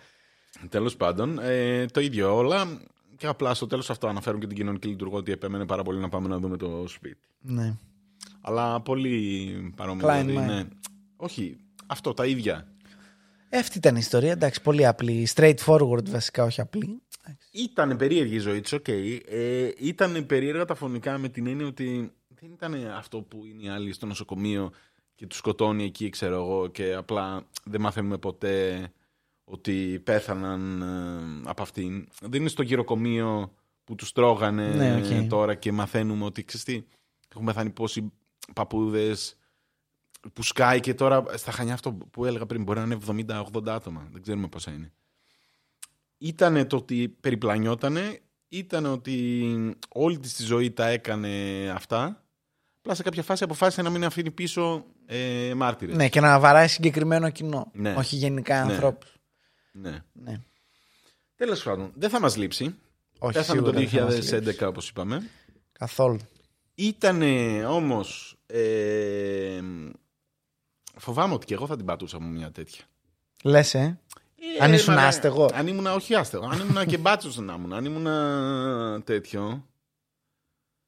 Τέλος 0.70 0.96
πάντων, 0.96 1.40
ε, 1.40 1.86
το 1.86 2.00
ίδιο 2.00 2.36
όλα. 2.36 2.66
Και 3.18 3.28
απλά 3.28 3.54
στο 3.54 3.68
τέλος 3.68 3.90
αυτό 3.90 4.08
αναφέρουν 4.08 4.40
και 4.40 4.48
την 4.48 4.56
κοινωνική 4.56 4.88
λειτουργία 4.88 5.18
ότι 5.18 5.32
επέμενε 5.32 5.66
πάρα 5.66 5.84
πολύ 5.84 6.00
να 6.00 6.10
πάμε 6.10 6.28
να 6.28 6.38
δούμε 6.40 6.58
το 6.58 6.84
σπίτι. 6.88 7.28
Ναι. 7.42 7.74
Αλλά 8.42 8.82
πολύ 8.82 9.74
παρόμοιο. 9.76 10.08
Klein 10.08 10.24
δηλαδή, 10.26 10.48
mind. 10.48 10.56
ναι. 10.56 10.64
Όχι, 11.16 11.58
αυτό 11.88 12.14
τα 12.14 12.26
ίδια. 12.26 12.68
Ε, 13.56 13.60
Αυτή 13.60 13.78
ήταν 13.78 13.96
η 13.96 14.00
ιστορία. 14.02 14.32
Εντάξει, 14.32 14.62
πολύ 14.62 14.86
απλή. 14.86 15.28
Straightforward 15.36 16.10
βασικά, 16.10 16.44
όχι 16.44 16.62
απλή. 16.62 17.02
Ήταν 17.52 17.98
περίεργη 17.98 18.36
η 18.36 18.40
ζωή 18.40 18.62
της, 18.62 18.72
οκ. 18.74 18.88
Ε, 18.88 19.72
ήταν 19.78 20.26
περίεργα 20.26 20.66
τα 20.66 20.76
φωνικά 20.76 21.18
με 21.18 21.30
την 21.30 21.48
έννοια 21.48 21.68
ότι 21.68 22.12
δεν 22.28 22.52
ήταν 22.52 22.88
αυτό 22.98 23.22
που 23.22 23.46
είναι 23.46 23.64
οι 23.64 23.70
άλλοι 23.70 23.94
στο 23.94 24.06
νοσοκομείο 24.06 24.72
και 25.16 25.28
τους 25.28 25.38
σκοτώνει 25.38 25.84
εκεί, 25.84 26.10
ξέρω 26.10 26.36
εγώ, 26.36 26.68
και 26.68 26.94
απλά 26.94 27.48
δεν 27.64 27.82
μαθαίνουμε 27.82 28.18
ποτέ 28.18 28.88
ότι 29.44 30.02
πέθαναν 30.04 30.82
ε, 30.82 31.50
από 31.50 31.62
αυτήν. 31.62 32.08
Δεν 32.22 32.40
είναι 32.40 32.50
στο 32.50 32.62
γηροκομείο 32.62 33.54
που 33.84 33.96
τους 33.96 34.12
τρώγανε 34.12 34.68
Ναι, 34.68 34.96
οκ. 34.96 35.10
ε, 35.12 35.22
τώρα 35.22 35.56
και 35.56 35.72
μαθαίνουμε 35.72 36.26
ότι 36.26 36.44
ξέρεις 36.44 36.66
τι, 36.66 36.84
έχουν 37.34 37.46
πεθάνει 37.46 37.70
πόσοι 37.70 38.12
παππούδες. 38.54 39.38
Που 40.34 40.44
σκάει 40.44 40.80
και 40.80 40.94
τώρα 40.94 41.24
στα 41.34 41.52
Χανιά 41.52 41.74
αυτό 41.74 41.94
που 41.94 42.26
έλεγα 42.26 42.46
πριν 42.46 42.64
μπορεί 42.64 42.80
να 42.80 42.86
είναι 42.86 43.26
70-80 43.56 43.68
άτομα. 43.68 44.08
Δεν 44.12 44.22
ξέρουμε 44.22 44.48
πόσα 44.48 44.72
είναι. 44.72 44.92
Ήτανε 46.18 46.66
το 46.66 46.76
ότι 46.76 47.10
περιπλανιότανε, 47.20 48.20
ήταν 48.48 48.86
ότι 48.86 49.78
όλη 49.90 50.20
της 50.20 50.34
τη 50.34 50.44
ζωή 50.44 50.72
τα 50.72 50.88
έκανε 50.88 51.30
αυτά. 51.76 52.24
Απλά 52.78 52.96
σε 52.96 53.04
κάποια 53.04 53.24
φάση 53.24 53.44
αποφάσισε 53.44 53.82
να 53.82 53.90
μην 53.90 54.06
αφήνει 54.06 54.32
πίσω 54.32 54.86
ε, 55.06 55.54
μάρτυρες. 55.56 55.96
Ναι, 55.96 56.10
και 56.10 56.20
να 56.20 56.40
βαράει 56.40 56.68
συγκεκριμένο 56.68 57.30
κοινό. 57.30 57.72
Ναι. 57.74 57.94
Όχι 57.98 58.16
γενικά 58.16 58.66
Ναι. 58.66 58.72
ανθρώπους. 58.72 59.14
ναι. 59.72 60.04
Ναι. 60.14 60.36
Τέλος 61.36 61.64
πάντων, 61.64 61.92
δεν 61.96 62.10
θα 62.10 62.20
μας 62.20 62.38
λείψει. 62.38 62.76
Όχι, 63.20 63.34
Πέθανε 63.34 63.62
το 63.62 63.66
σίγουρα 63.66 63.80
δεν 63.80 63.90
θα 63.90 64.04
μας 64.04 64.32
λείψει. 64.32 64.64
2011 64.64 64.68
όπως 64.68 64.90
είπαμε. 64.90 65.30
Καθόλου. 65.72 66.20
Ήτανε 66.76 67.66
όμως... 67.66 68.38
Ε, 68.48 69.62
φοβάμαι 70.98 71.34
ότι 71.34 71.46
και 71.46 71.54
εγώ 71.54 71.68
θα 71.68 71.76
την 71.76 71.86
πατούσα 71.86 72.20
μου 72.20 72.30
μια 72.30 72.52
τέτοια. 72.52 72.84
Λες, 73.44 73.74
ε. 73.74 74.00
Ε, 74.60 74.64
Αν 74.64 74.74
ήσουν 74.74 74.94
μα, 74.94 75.02
άστεγο. 75.02 75.50
Αν 75.54 75.68
ήμουν, 75.68 75.86
όχι 75.86 76.16
άστεγο. 76.16 76.46
Αν 76.48 76.60
ήμουν 76.60 76.86
και 76.86 76.98
μπάτσος 76.98 77.38
να 77.38 77.54
ήμουν. 77.54 77.74
Αν 77.74 77.86
ήμουν 77.86 79.04
τέτοιο. 79.04 79.66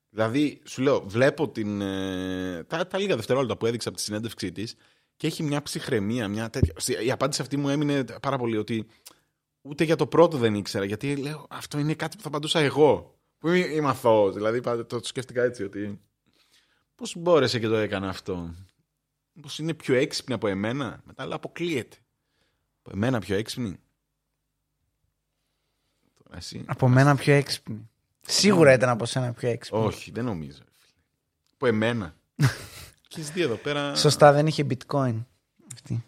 Δηλαδή, 0.09 0.61
σου 0.65 0.81
λέω, 0.81 1.03
βλέπω 1.07 1.49
την, 1.49 1.81
ε, 1.81 2.63
τα, 2.67 2.87
τα 2.87 2.97
λίγα 2.97 3.15
δευτερόλεπτα 3.15 3.57
που 3.57 3.65
έδειξα 3.65 3.89
από 3.89 3.97
τη 3.97 4.03
συνέντευξή 4.03 4.51
της 4.51 4.75
και 5.15 5.27
έχει 5.27 5.43
μια 5.43 5.61
ψυχραιμία, 5.61 6.27
μια 6.27 6.49
τέτοια. 6.49 6.73
Στη- 6.77 7.05
Η 7.05 7.11
απάντηση 7.11 7.41
αυτή 7.41 7.57
μου 7.57 7.69
έμεινε 7.69 8.03
πάρα 8.21 8.37
πολύ 8.37 8.57
ότι 8.57 8.85
ούτε 9.61 9.83
για 9.83 9.95
το 9.95 10.07
πρώτο 10.07 10.37
δεν 10.37 10.55
ήξερα. 10.55 10.85
Γιατί 10.85 11.15
λέω, 11.15 11.47
αυτό 11.49 11.79
είναι 11.79 11.93
κάτι 11.93 12.15
που 12.17 12.21
θα 12.21 12.27
απαντούσα 12.27 12.59
εγώ. 12.59 13.17
Που 13.37 13.47
είμαι, 13.47 13.57
είμαι 13.65 13.89
αθώος. 13.89 14.33
Δηλαδή, 14.33 14.61
πα- 14.61 14.85
το 14.85 14.99
σκέφτηκα 15.03 15.43
έτσι 15.43 15.63
ότι. 15.63 16.01
Πώς 16.95 17.15
μπόρεσε 17.17 17.59
και 17.59 17.67
το 17.67 17.75
έκανε 17.75 18.07
αυτό. 18.07 18.55
Πώ 19.41 19.49
είναι 19.59 19.73
πιο 19.73 19.95
έξυπνη 19.95 20.33
από 20.33 20.47
εμένα; 20.47 21.01
Μετά 21.05 21.25
λέω, 21.25 21.35
αποκλείεται. 21.35 21.97
Από 22.81 22.91
εμένα 22.93 23.19
πιο 23.19 23.35
έξυπνη. 23.35 23.79
Τώρα 26.23 26.37
εσύ. 26.37 26.63
Από 26.67 26.87
μένα 26.87 27.15
πιο 27.15 27.33
έξυπνη. 27.33 27.89
Σίγουρα 28.21 28.73
ήταν 28.73 28.89
από 28.89 29.05
σένα 29.05 29.33
πιο 29.33 29.49
έξυπνη. 29.49 29.79
Όχι, 29.79 30.11
δεν 30.11 30.25
νομίζω. 30.25 30.61
φίλε. 30.77 31.01
Από 31.53 31.65
εμένα. 31.65 32.15
και 33.07 33.19
εσείς 33.19 33.31
δύο 33.31 33.43
εδώ 33.43 33.55
πέρα. 33.55 33.95
Σωστά, 33.95 34.31
δεν 34.31 34.47
είχε 34.47 34.65
bitcoin. 34.69 35.23
Αυτή. 35.73 36.03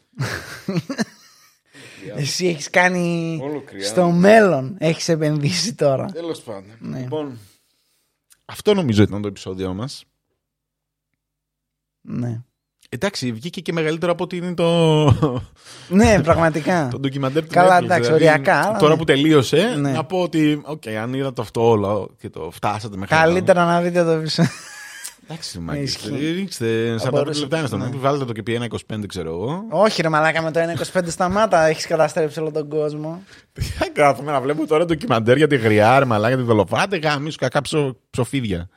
Εσύ 2.16 2.48
έχεις 2.48 2.70
κάνει 2.70 3.40
Όλο 3.42 3.62
κρυά. 3.62 3.88
στο 3.88 4.12
μέλλον. 4.12 4.76
Έχεις 4.80 5.10
επενδύσει 5.10 5.76
τώρα. 5.76 6.06
Τέλος 6.06 6.42
πάντων. 6.42 6.78
Ναι. 6.80 7.00
Λοιπόν, 7.00 7.38
αυτό 8.46 8.74
νομίζω 8.74 9.04
ήταν 9.04 9.22
το 9.22 9.28
επεισόδιο 9.28 9.74
μας. 9.74 10.06
Ναι. 12.02 12.44
Εντάξει, 12.92 13.32
βγήκε 13.32 13.62
και 13.62 13.74
μεγαλύτερο 13.74 14.12
από 14.12 14.24
ότι 14.24 14.38
είναι 14.38 14.54
το, 14.54 15.04
ναι, 15.90 16.22
πραγματικά. 16.24 16.88
το 16.92 17.00
ντοκιμαντέρ 17.00 17.44
του 17.44 17.50
Καλά, 17.52 17.80
Netflix. 17.80 17.84
εντάξει, 17.84 18.02
Δηλαδή, 18.04 18.24
οριακά, 18.24 18.56
αλλά 18.56 18.78
Τώρα 18.78 18.92
ναι. 18.92 18.98
που 18.98 19.04
τελείωσε, 19.04 19.76
Ναι. 19.80 19.92
να 19.92 20.04
πω 20.04 20.22
ότι, 20.22 20.62
οκ, 20.66 20.88
αν 21.02 21.14
είδατε 21.14 21.42
αυτό 21.42 21.70
όλο 21.70 22.10
και 22.20 22.30
το 22.30 22.50
φτάσατε 22.54 22.98
μέχρι 22.98 23.16
εδώ. 23.16 23.24
Καλύτερα 23.26 23.66
να 23.66 23.82
δείτε 23.82 24.04
το 24.04 24.10
επεισόδιο. 24.10 24.52
Εντάξει, 25.28 25.60
μάγκες, 25.60 25.84
Ισχύει. 25.96 26.32
ρίξτε 26.32 26.96
45 26.98 27.10
μπορούσε- 27.12 27.42
λεπτά 27.42 27.58
είναι 27.58 27.68
στο 27.68 27.78
ναι. 27.78 27.86
Netflix, 27.86 27.98
βάλτε 28.00 28.26
το 28.26 28.34
και 28.34 28.44
πει 28.44 28.54
1,25 28.54 29.06
ξέρω 29.08 29.30
εγώ. 29.30 29.64
Όχι, 29.70 30.02
ρε 30.02 30.10
Μαλάκα, 30.10 30.42
με 30.42 30.52
το 30.52 30.60
1,25 30.60 31.12
σταμάτα. 31.12 31.66
Έχεις 31.66 31.88
καταστρέψει 31.88 32.40
όλο 32.40 32.52
τον 32.52 32.70
κόσμο. 32.70 33.22
Τι 33.54 33.64
κάθομαι 33.94 34.32
να 34.32 34.42
βλέπω 34.42 34.68
τώρα 34.68 34.86
ντοκιμαντέρ 34.86 35.38
για 35.38 35.48
τη 35.48 35.56
γριά, 35.58 36.00
ρε 36.00 36.06
μαλάκα, 36.06 36.36
τη 36.36 36.42
δολοφάτε, 36.42 36.98
γαμήσου, 36.98 37.38
κακά 37.38 37.62
ψω, 37.62 37.96
ψοφίδια. 38.10 38.70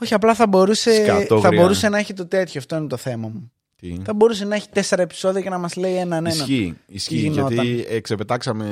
Όχι, 0.00 0.14
απλά 0.14 0.34
θα 0.34 0.46
μπορούσε, 0.46 0.94
Σκατόγρια. 1.04 1.60
μπορούσε 1.60 1.88
να 1.88 1.98
έχει 1.98 2.12
το 2.12 2.26
τέτοιο. 2.26 2.60
Αυτό 2.60 2.76
είναι 2.76 2.86
το 2.86 2.96
θέμα 2.96 3.28
μου. 3.28 3.52
Τι. 3.84 3.96
Θα 4.04 4.14
μπορούσε 4.14 4.44
να 4.44 4.54
έχει 4.54 4.66
τέσσερα 4.72 5.02
επεισόδια 5.02 5.40
και 5.40 5.48
να 5.50 5.58
μας 5.58 5.76
λέει 5.76 5.94
έναν 5.96 6.26
ένα. 6.26 6.34
Ισχύει, 6.34 6.74
ισχύει 6.86 7.16
γινόταν. 7.16 7.52
γιατί 7.52 7.84
εξεπετάξαμε. 7.90 8.64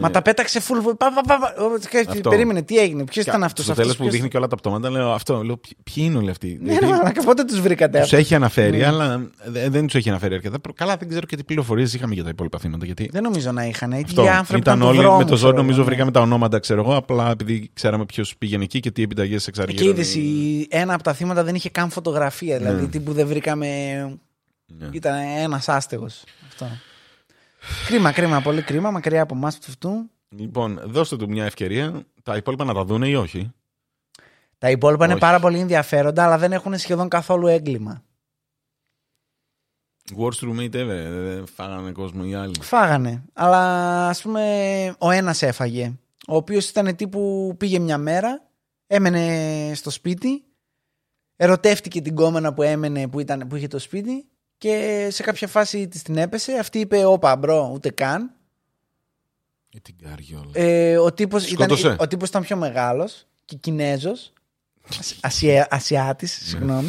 Μα 0.00 0.10
τα 0.10 0.22
πέταξε 0.22 0.60
full. 0.68 0.82
Πα, 0.96 1.12
πα, 1.14 1.20
πα, 1.26 1.38
πα. 1.38 1.62
Ω, 1.64 1.68
σκέφτηκε, 1.80 2.12
Αυτό. 2.16 2.30
Περίμενε, 2.30 2.62
τι 2.62 2.78
έγινε, 2.78 3.04
ποιος 3.04 3.24
ήταν 3.26 3.42
αυτός. 3.42 3.64
Στο 3.64 3.74
τέλος 3.74 3.96
που 3.96 4.08
δείχνει 4.10 4.28
και 4.28 4.36
όλα 4.36 4.46
τα 4.46 4.56
πτώματα, 4.56 4.90
λέω 4.90 5.10
αυτό. 5.12 5.42
Λέω, 5.42 5.56
«Ποιοι- 5.56 5.76
ποιοι 5.94 6.04
είναι 6.06 6.16
όλοι 6.18 6.30
αυτοί; 6.30 6.58
Ναι, 6.62 6.78
ρε 6.78 6.86
Μαλάκα, 6.86 7.22
πότε 7.22 7.44
τους 7.44 7.60
βρήκατε 7.60 7.90
Τους 7.98 8.00
αυτούς; 8.06 8.18
έχει 8.18 8.34
αναφέρει, 8.34 8.76
Ναι. 8.78 8.86
αλλά 8.86 9.30
δε- 9.44 9.68
δεν 9.68 9.84
τους 9.86 9.94
έχει 9.94 10.08
αναφέρει 10.08 10.34
αρκετά. 10.34 10.60
Προ- 10.60 10.74
Καλά, 10.74 10.96
δεν 10.96 11.08
ξέρω 11.08 11.26
και 11.26 11.36
τι 11.36 11.44
πληροφορίες 11.44 11.94
είχαμε 11.94 12.14
για 12.14 12.22
τα 12.22 12.28
υπόλοιπα 12.28 12.58
θύματα. 12.58 12.84
Γιατί 12.84 13.08
Δεν 13.12 13.22
νομίζω 13.22 13.52
να 13.52 13.64
είχαν. 13.66 13.90
Οι 13.92 14.02
αυτό, 14.06 14.22
άνθρωποι 14.22 14.60
ήταν 14.60 14.78
του 14.80 14.86
όλοι 14.86 14.98
δρόμου, 14.98 15.16
με 15.18 15.24
το 15.24 15.28
ζόρι, 15.28 15.38
ξέρω 15.38 15.56
νομίζω 15.56 15.74
εγώ, 15.74 15.82
ναι. 15.82 15.88
βρήκαμε 15.88 16.10
τα 16.10 16.20
ονόματα, 16.20 16.58
ξέρω 16.58 16.80
εγώ. 16.80 16.96
Απλά 16.96 17.30
επειδή 17.30 17.70
ξέραμε 17.72 18.04
ποιος 18.04 18.34
πήγαινε 18.38 18.64
εκεί 18.64 18.80
και 18.80 18.90
τι 18.90 19.02
επιταγές 19.02 19.42
Και 19.44 19.48
εξαργύρωνε. 19.50 20.00
είδε, 20.00 20.66
ένα 20.68 20.94
από 20.94 21.02
τα 21.02 21.12
θύματα 21.12 21.44
δεν 21.44 21.54
είχε 21.54 21.68
καν 21.70 21.90
φωτογραφία. 21.90 22.58
Δηλαδή, 22.58 22.82
Ναι. 22.82 22.88
τι 22.88 23.00
που 23.00 23.12
δεν 23.12 23.26
βρήκαμε. 23.26 23.66
Ναι. 24.78 24.88
Ήταν 24.92 25.18
ένας 25.18 25.68
άστεγος. 25.68 26.24
Αυτό. 26.46 26.66
κρίμα, 27.86 28.12
κρίμα, 28.12 28.40
πολύ 28.40 28.62
κρίμα. 28.62 28.90
Μακριά 28.90 29.22
από 29.22 29.34
εμάς 29.34 29.58
αυτού. 29.68 30.10
Λοιπόν, 30.28 30.80
δώστε 30.84 31.16
του 31.16 31.28
μια 31.28 31.44
ευκαιρία. 31.44 32.02
Τα 32.22 32.36
υπόλοιπα 32.36 32.64
να 32.64 32.74
τα 32.74 32.84
δούνε 32.84 33.08
ή 33.08 33.14
όχι; 33.14 33.52
Τα 34.58 34.70
υπόλοιπα 34.70 35.04
είναι 35.04 35.12
Όχι. 35.12 35.22
πάρα 35.22 35.40
πολύ 35.40 35.58
ενδιαφέροντα, 35.58 36.24
αλλά 36.24 36.38
δεν 36.38 36.52
έχουν 36.52 36.78
σχεδόν 36.78 37.08
καθόλου 37.08 37.46
έγκλημα. 37.46 38.02
Worst 40.18 40.48
roommate 40.48 40.74
ever. 40.74 41.06
Δεν 41.10 41.46
φάγανε 41.46 41.92
κόσμο 41.92 42.22
οι 42.26 42.34
άλλοι. 42.34 42.54
Φάγανε. 42.60 43.24
Αλλά 43.32 44.08
ας 44.08 44.22
πούμε, 44.22 44.94
ο 44.98 45.10
ένας 45.10 45.42
έφαγε. 45.42 45.92
Ο 46.28 46.36
οποίος 46.36 46.68
ήταν 46.68 46.96
τύπου 46.96 47.54
πήγε 47.58 47.78
μια 47.78 47.98
μέρα, 47.98 48.48
έμενε 48.86 49.72
στο 49.74 49.90
σπίτι, 49.90 50.44
ερωτεύτηκε 51.36 52.00
την 52.00 52.14
γκόμενα 52.14 52.54
που 52.54 52.62
έμενε 52.62 53.08
που, 53.08 53.20
ήταν, 53.20 53.46
που 53.48 53.56
είχε 53.56 53.66
το 53.66 53.78
σπίτι 53.78 54.29
και 54.60 55.08
σε 55.10 55.22
κάποια 55.22 55.48
φάση 55.48 55.88
της 55.88 56.02
την 56.02 56.16
έπεσε. 56.16 56.52
Αυτή 56.52 56.78
είπε: 56.78 57.04
Όπα, 57.04 57.36
bro, 57.36 57.70
ούτε 57.74 57.90
καν. 57.90 58.30
Ε, 59.74 59.78
την 59.82 59.94
καριόλα. 60.02 60.50
Ε, 60.52 60.96
ο 60.98 61.12
τύπος 61.12 61.50
ήταν, 61.50 61.66
Σκότωσε; 61.68 61.96
ο 62.00 62.06
τύπος 62.06 62.28
ήταν 62.28 62.42
πιο 62.42 62.56
μεγάλος 62.56 63.26
και 63.44 63.56
Κινέζος 63.56 64.32
Ασια, 65.20 65.66
Ασιάτης 65.70 66.38
Ναι. 66.42 66.48
συγγνώμη 66.48 66.88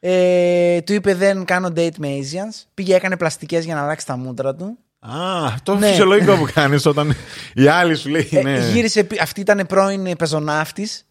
ε, 0.00 0.80
του 0.80 0.92
είπε 0.92 1.14
δεν 1.14 1.44
κάνω 1.44 1.68
date 1.76 1.96
με 1.98 2.08
Asians 2.08 2.64
πήγε 2.74 2.94
έκανε 2.94 3.16
πλαστικές 3.16 3.64
για 3.64 3.74
να 3.74 3.82
αλλάξει 3.82 4.06
τα 4.06 4.16
μούτρα 4.16 4.54
του 4.54 4.78
Α, 4.98 5.54
το 5.62 5.74
Ναι. 5.76 5.88
φυσιολογικό 5.88 6.36
που 6.36 6.46
κάνεις 6.54 6.86
όταν 6.86 7.14
η 7.54 7.66
άλλη 7.66 7.96
σου 7.96 8.08
λέει 8.08 8.28
ε, 8.32 8.42
ναι. 8.42 8.68
γύρισε, 8.72 9.04
πι- 9.04 9.20
αυτή 9.20 9.40
ήταν 9.40 9.66
πρώην 9.66 10.16
πεζοναύτης 10.16 11.06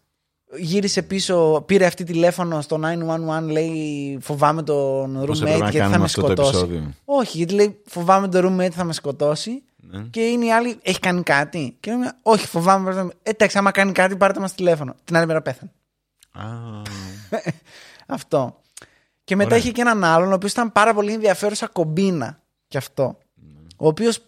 γύρισε 0.56 1.02
πίσω 1.02 1.62
πήρε 1.66 1.86
αυτή 1.86 2.04
τηλέφωνο 2.04 2.60
στο 2.60 2.80
911 2.82 3.42
λέει 3.42 4.18
φοβάμαι 4.20 4.62
τον 4.62 5.24
Πώς 5.26 5.40
έπρεπε 5.40 5.56
roommate 5.56 5.60
να 5.60 5.68
γιατί 5.70 5.76
θα 5.76 5.78
κάνουμε 5.82 5.98
με 5.98 6.04
αυτό 6.04 6.20
το 6.20 6.26
σκοτώσει 6.26 6.48
επεισόδιο; 6.58 6.92
όχι 7.04 7.36
γιατί 7.36 7.54
λέει 7.54 7.80
φοβάμαι 7.86 8.28
τον 8.28 8.56
roommate 8.60 8.70
θα 8.70 8.84
με 8.84 8.92
σκοτώσει 8.92 9.62
Ναι. 9.90 10.02
Και 10.10 10.20
είναι 10.20 10.44
η 10.44 10.52
άλλη, 10.52 10.78
έχει 10.82 10.98
κάνει 11.00 11.22
κάτι. 11.22 11.76
Και 11.80 11.90
λέμε, 11.90 12.12
Όχι, 12.22 12.46
φοβάμαι. 12.46 12.90
πρέπει 12.90 13.06
να- 13.06 13.12
Ε, 13.22 13.30
Εντάξει, 13.30 13.58
άμα 13.58 13.70
κάνει 13.70 13.92
κάτι, 13.92 14.16
πάρτε 14.16 14.40
μας 14.40 14.54
τηλέφωνο. 14.54 14.94
Την 15.04 15.16
άλλη 15.16 15.26
μέρα 15.26 15.42
πέθανε. 15.42 15.70
Α, 16.32 16.42
Αυτό. 18.06 18.60
Και 19.24 19.36
μετά 19.36 19.48
Ωραία. 19.48 19.58
είχε 19.58 19.70
και 19.72 19.80
έναν 19.80 20.04
άλλον, 20.04 20.30
ο 20.30 20.34
οποίος 20.34 20.52
ήταν 20.52 20.72
πάρα 20.72 20.94
πολύ 20.94 21.12
ενδιαφέρουσα 21.12 21.66
κομπίνα. 21.68 22.40
Κι 22.68 22.76
αυτό. 22.76 23.18
Ο 23.76 23.86
οποίος. 23.86 24.18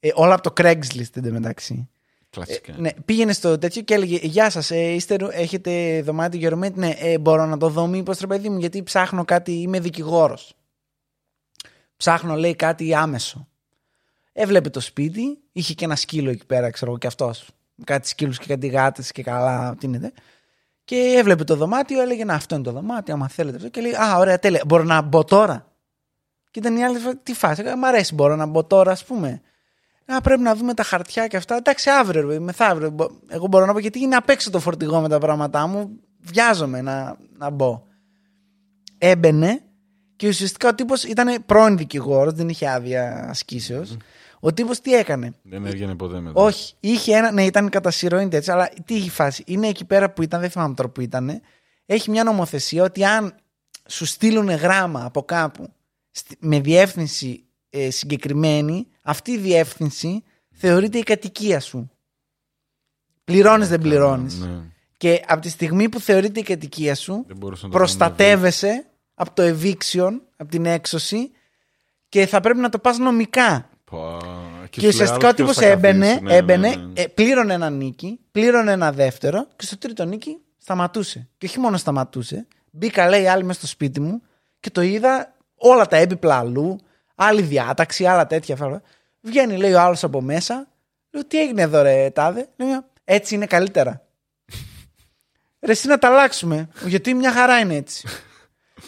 Ε, 0.00 0.08
όλα 0.14 0.34
από 0.34 0.42
το 0.42 0.62
Craigslist 0.62 1.16
εντωμεταξύ. 1.16 1.88
Κλασικά. 2.30 2.74
Ναι, 2.76 2.90
πήγαινε 3.04 3.32
στο 3.32 3.58
τέτοιο 3.58 3.82
και 3.82 3.94
έλεγε 3.94 4.18
Γεια 4.22 4.50
σας, 4.50 4.70
ε, 4.70 4.92
είστε, 4.92 5.16
ρου- 5.16 5.32
έχετε 5.32 6.02
δωμάτιο 6.02 6.38
για 6.38 6.50
roommate?» 6.54 6.74
Ναι, 6.74 6.90
ε, 6.98 7.18
μπορώ 7.18 7.46
να 7.46 7.56
το 7.56 7.68
δω, 7.68 7.86
μήπως 7.86 8.18
ρε 8.18 8.26
παιδί 8.26 8.48
μου, 8.48 8.58
γιατί 8.58 8.82
ψάχνω 8.82 9.24
κάτι, 9.24 9.52
είμαι 9.52 9.80
δικηγόρος. 9.80 10.54
Ψάχνω, 11.96 12.34
λέει, 12.36 12.54
κάτι 12.54 12.94
άμεσο. 12.94 13.48
Έβλεπε 14.32 14.70
το 14.70 14.80
σπίτι, 14.80 15.38
είχε 15.52 15.74
και 15.74 15.84
ένα 15.84 15.96
σκύλο 15.96 16.30
εκεί 16.30 16.46
πέρα, 16.46 16.70
ξέρω 16.70 16.90
εγώ, 16.90 17.00
και 17.00 17.06
αυτός. 17.06 17.48
Κάτι 17.84 18.08
σκύλους 18.08 18.38
και 18.38 18.46
κάτι 18.46 18.66
γάτες 18.66 19.12
και 19.12 19.22
καλά, 19.22 19.76
τι 19.78 19.86
είναι. 19.86 20.12
Και 20.84 20.96
έβλεπε 21.16 21.44
το 21.44 21.56
δωμάτιο, 21.56 22.00
έλεγε 22.00 22.24
Να, 22.24 22.34
αυτό 22.34 22.54
είναι 22.54 22.64
το 22.64 22.72
δωμάτιο, 22.72 23.14
άμα 23.14 23.28
θέλετε 23.28 23.56
αυτό. 23.56 23.68
Και 23.68 23.80
λέει 23.80 23.94
Α, 23.94 24.16
ωραία, 24.16 24.38
τέλεια. 24.38 24.62
Μπορώ 24.66 24.82
να 24.82 25.02
μπω 25.02 25.24
τώρα. 25.24 25.72
Και 26.50 26.58
ήταν 26.58 26.76
η 26.76 26.84
άλλη, 26.84 26.98
τι 27.22 27.34
φάση. 27.34 27.62
Μ' 27.78 27.84
αρέσει, 27.84 28.14
μπορώ 28.14 28.36
να 28.36 28.46
μπω 28.46 28.64
τώρα, 28.64 28.90
ας 28.90 29.04
πούμε. 29.04 29.40
Α, 30.12 30.20
πρέπει 30.20 30.40
να 30.42 30.54
δούμε 30.54 30.74
τα 30.74 30.82
χαρτιά 30.82 31.26
και 31.26 31.36
αυτά. 31.36 31.56
Εντάξει, 31.56 31.90
αύριο, 31.90 32.28
ρε, 32.28 32.38
μεθαύριο. 32.38 32.90
Μπο- 32.90 33.10
Εγώ 33.28 33.46
μπορώ 33.46 33.66
να 33.66 33.72
πω 33.72 33.78
γιατί 33.78 34.00
είναι 34.00 34.16
απ' 34.16 34.28
έξω 34.28 34.50
το 34.50 34.60
φορτηγό 34.60 35.00
με 35.00 35.08
τα 35.08 35.18
πράγματά 35.18 35.66
μου. 35.66 35.90
Βιάζομαι 36.20 36.80
να, 36.80 37.16
να 37.38 37.50
μπω. 37.50 37.82
Έμπαινε 38.98 39.62
και 40.16 40.28
ουσιαστικά 40.28 40.68
ο 40.68 40.74
τύπος 40.74 41.04
ήταν 41.04 41.42
πρώην 41.46 41.76
δικηγόρος, 41.76 42.32
δεν 42.32 42.48
είχε 42.48 42.68
άδεια 42.68 43.26
ασκήσεως. 43.28 43.96
Ο 44.40 44.52
τύπος 44.52 44.80
τι 44.80 44.94
έκανε; 44.94 45.32
Δεν 45.42 45.66
έβγαινε 45.66 45.94
ποτέ 45.94 46.20
μετά. 46.20 46.40
Όχι, 46.42 46.74
είχε 46.80 47.16
ένα. 47.16 47.32
Ναι, 47.32 47.44
ήταν 47.44 47.68
κατά 47.68 47.90
συρροή 47.90 48.28
έτσι, 48.32 48.50
αλλά 48.50 48.68
τι 48.84 48.94
είχε 48.94 49.10
φάση. 49.10 49.42
Είναι 49.46 49.68
εκεί 49.68 49.84
πέρα 49.84 50.10
που 50.12 50.22
ήταν, 50.22 50.40
δεν 50.40 50.50
θυμάμαι 50.50 50.74
τώρα 50.74 50.88
που 50.88 51.00
ήταν. 51.00 51.40
Έχει 51.86 52.10
μια 52.10 52.24
νομοθεσία 52.24 52.82
ότι 52.82 53.04
αν 53.04 53.34
σου 53.88 54.04
στείλουν 54.04 54.48
γράμμα 54.48 55.04
από 55.04 55.22
κάπου 55.22 55.72
στη- 56.10 56.36
με 56.40 56.60
διεύθυνση 56.60 57.44
ε, 57.70 57.90
συγκεκριμένη, 57.90 58.86
αυτή 59.08 59.30
η 59.30 59.38
διεύθυνση 59.38 60.22
θεωρείται 60.50 60.98
η 60.98 61.02
κατοικία 61.02 61.60
σου. 61.60 61.90
Πληρώνεις, 63.24 63.68
δεν 63.68 63.80
πληρώνεις. 63.80 64.38
Ναι. 64.38 64.60
Και 64.96 65.22
από 65.26 65.40
τη 65.40 65.48
στιγμή 65.48 65.88
που 65.88 66.00
θεωρείται 66.00 66.40
η 66.40 66.42
κατοικία 66.42 66.94
σου, 66.94 67.24
Δεν 67.26 67.36
μπορούσα 67.36 67.66
να 67.66 67.72
το 67.72 67.78
προστατεύεσαι 67.78 68.86
από 69.14 69.30
το 69.34 69.42
eviction, 69.42 70.10
από 70.36 70.50
την 70.50 70.66
έξωση 70.66 71.30
και 72.08 72.26
θα 72.26 72.40
πρέπει 72.40 72.58
να 72.58 72.68
το 72.68 72.78
πας 72.78 72.98
νομικά. 72.98 73.70
Πω, 73.84 74.16
Και, 74.70 74.74
σου 74.74 74.80
λέει 74.80 74.90
ουσιαστικά 74.90 75.26
ο 75.26 75.28
άλλος 75.28 75.34
τύπος 75.34 75.56
ποιος 75.56 75.66
θα 75.66 75.72
έμπαινε, 75.72 76.06
καθίσει. 76.06 76.22
Ναι, 76.22 76.34
έμπαινε 76.34 76.68
ναι, 76.68 76.76
ναι. 76.76 77.00
ε, 77.00 77.06
πλήρωνε 77.06 77.54
ένα 77.54 77.70
νίκη, 77.70 78.20
πλήρωνε 78.30 78.72
ένα 78.72 78.92
δεύτερο 78.92 79.46
και 79.56 79.64
στο 79.64 79.78
τρίτο 79.78 80.04
νίκη 80.04 80.38
σταματούσε. 80.58 81.28
Και 81.38 81.46
όχι 81.46 81.58
μόνο 81.58 81.76
σταματούσε, 81.76 82.46
μπήκα 82.70 83.08
λέει 83.08 83.26
άλλοι 83.26 83.44
μέσα 83.44 83.58
στο 83.58 83.68
σπίτι 83.68 84.00
μου 84.00 84.22
και 84.60 84.70
το 84.70 84.80
είδα 84.80 85.34
όλα 85.54 85.86
τα 85.86 85.96
έπιπλα 85.96 86.38
αλλού, 86.38 86.78
άλλη 87.14 87.42
διάταξη, 87.42 88.06
άλλα 88.06 88.26
τέτοια. 88.26 88.56
φάλα. 88.56 88.82
Βγαίνει 89.28 89.56
λέει 89.56 89.72
ο 89.72 89.80
άλλος 89.80 90.04
από 90.04 90.20
μέσα, 90.20 90.68
λέω 91.10 91.24
τι 91.26 91.40
έγινε 91.40 91.62
εδώ 91.62 91.82
ρε 91.82 92.10
τάδε, 92.10 92.48
λέω 92.56 92.84
έτσι 93.04 93.34
είναι 93.34 93.46
καλύτερα. 93.46 94.06
Ρε 95.60 95.72
εσύ 95.72 95.88
να 95.88 95.98
τα 95.98 96.08
αλλάξουμε, 96.08 96.68
γιατί 96.86 97.14
μια 97.14 97.32
χαρά 97.32 97.58
είναι 97.58 97.74
έτσι. 97.74 98.08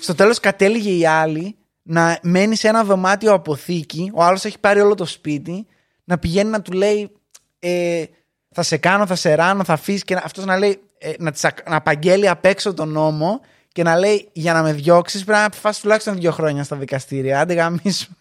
Στο 0.00 0.14
τέλος 0.14 0.40
κατέληγε 0.40 0.90
η 0.90 1.06
άλλη 1.06 1.56
να 1.82 2.18
μένει 2.22 2.56
σε 2.56 2.68
ένα 2.68 2.84
δωμάτιο 2.84 3.32
αποθήκη, 3.32 4.10
ο 4.14 4.22
άλλος 4.22 4.44
έχει 4.44 4.58
πάρει 4.58 4.80
όλο 4.80 4.94
το 4.94 5.04
σπίτι, 5.04 5.66
να 6.04 6.18
πηγαίνει 6.18 6.50
να 6.50 6.62
του 6.62 6.72
λέει 6.72 7.10
ε, 7.58 8.04
θα 8.50 8.62
σε 8.62 8.76
κάνω, 8.76 9.06
θα 9.06 9.14
σε 9.14 9.34
ράνω, 9.34 9.64
θα 9.64 9.72
αφήσεις 9.72 10.04
και 10.04 10.14
να, 10.14 10.22
αυτός 10.24 10.44
να 10.44 10.58
λέει 10.58 10.80
ε, 10.98 11.12
να, 11.18 11.30
της, 11.30 11.44
ακ- 11.44 11.68
να 11.68 11.76
απαγγέλει 11.76 12.28
απ' 12.28 12.44
έξω 12.44 12.74
τον 12.74 12.88
νόμο 12.88 13.40
και 13.72 13.82
να 13.82 13.98
λέει 13.98 14.28
για 14.32 14.52
να 14.52 14.62
με 14.62 14.72
διώξεις 14.72 15.24
πρέπει 15.24 15.40
να 15.40 15.48
φας 15.58 15.80
τουλάχιστον 15.80 16.16
δύο 16.16 16.30
χρόνια 16.30 16.64
στα 16.64 16.76
δικαστήρια, 16.76 17.40
άντε 17.40 17.54
γαμίσου. 17.54 18.12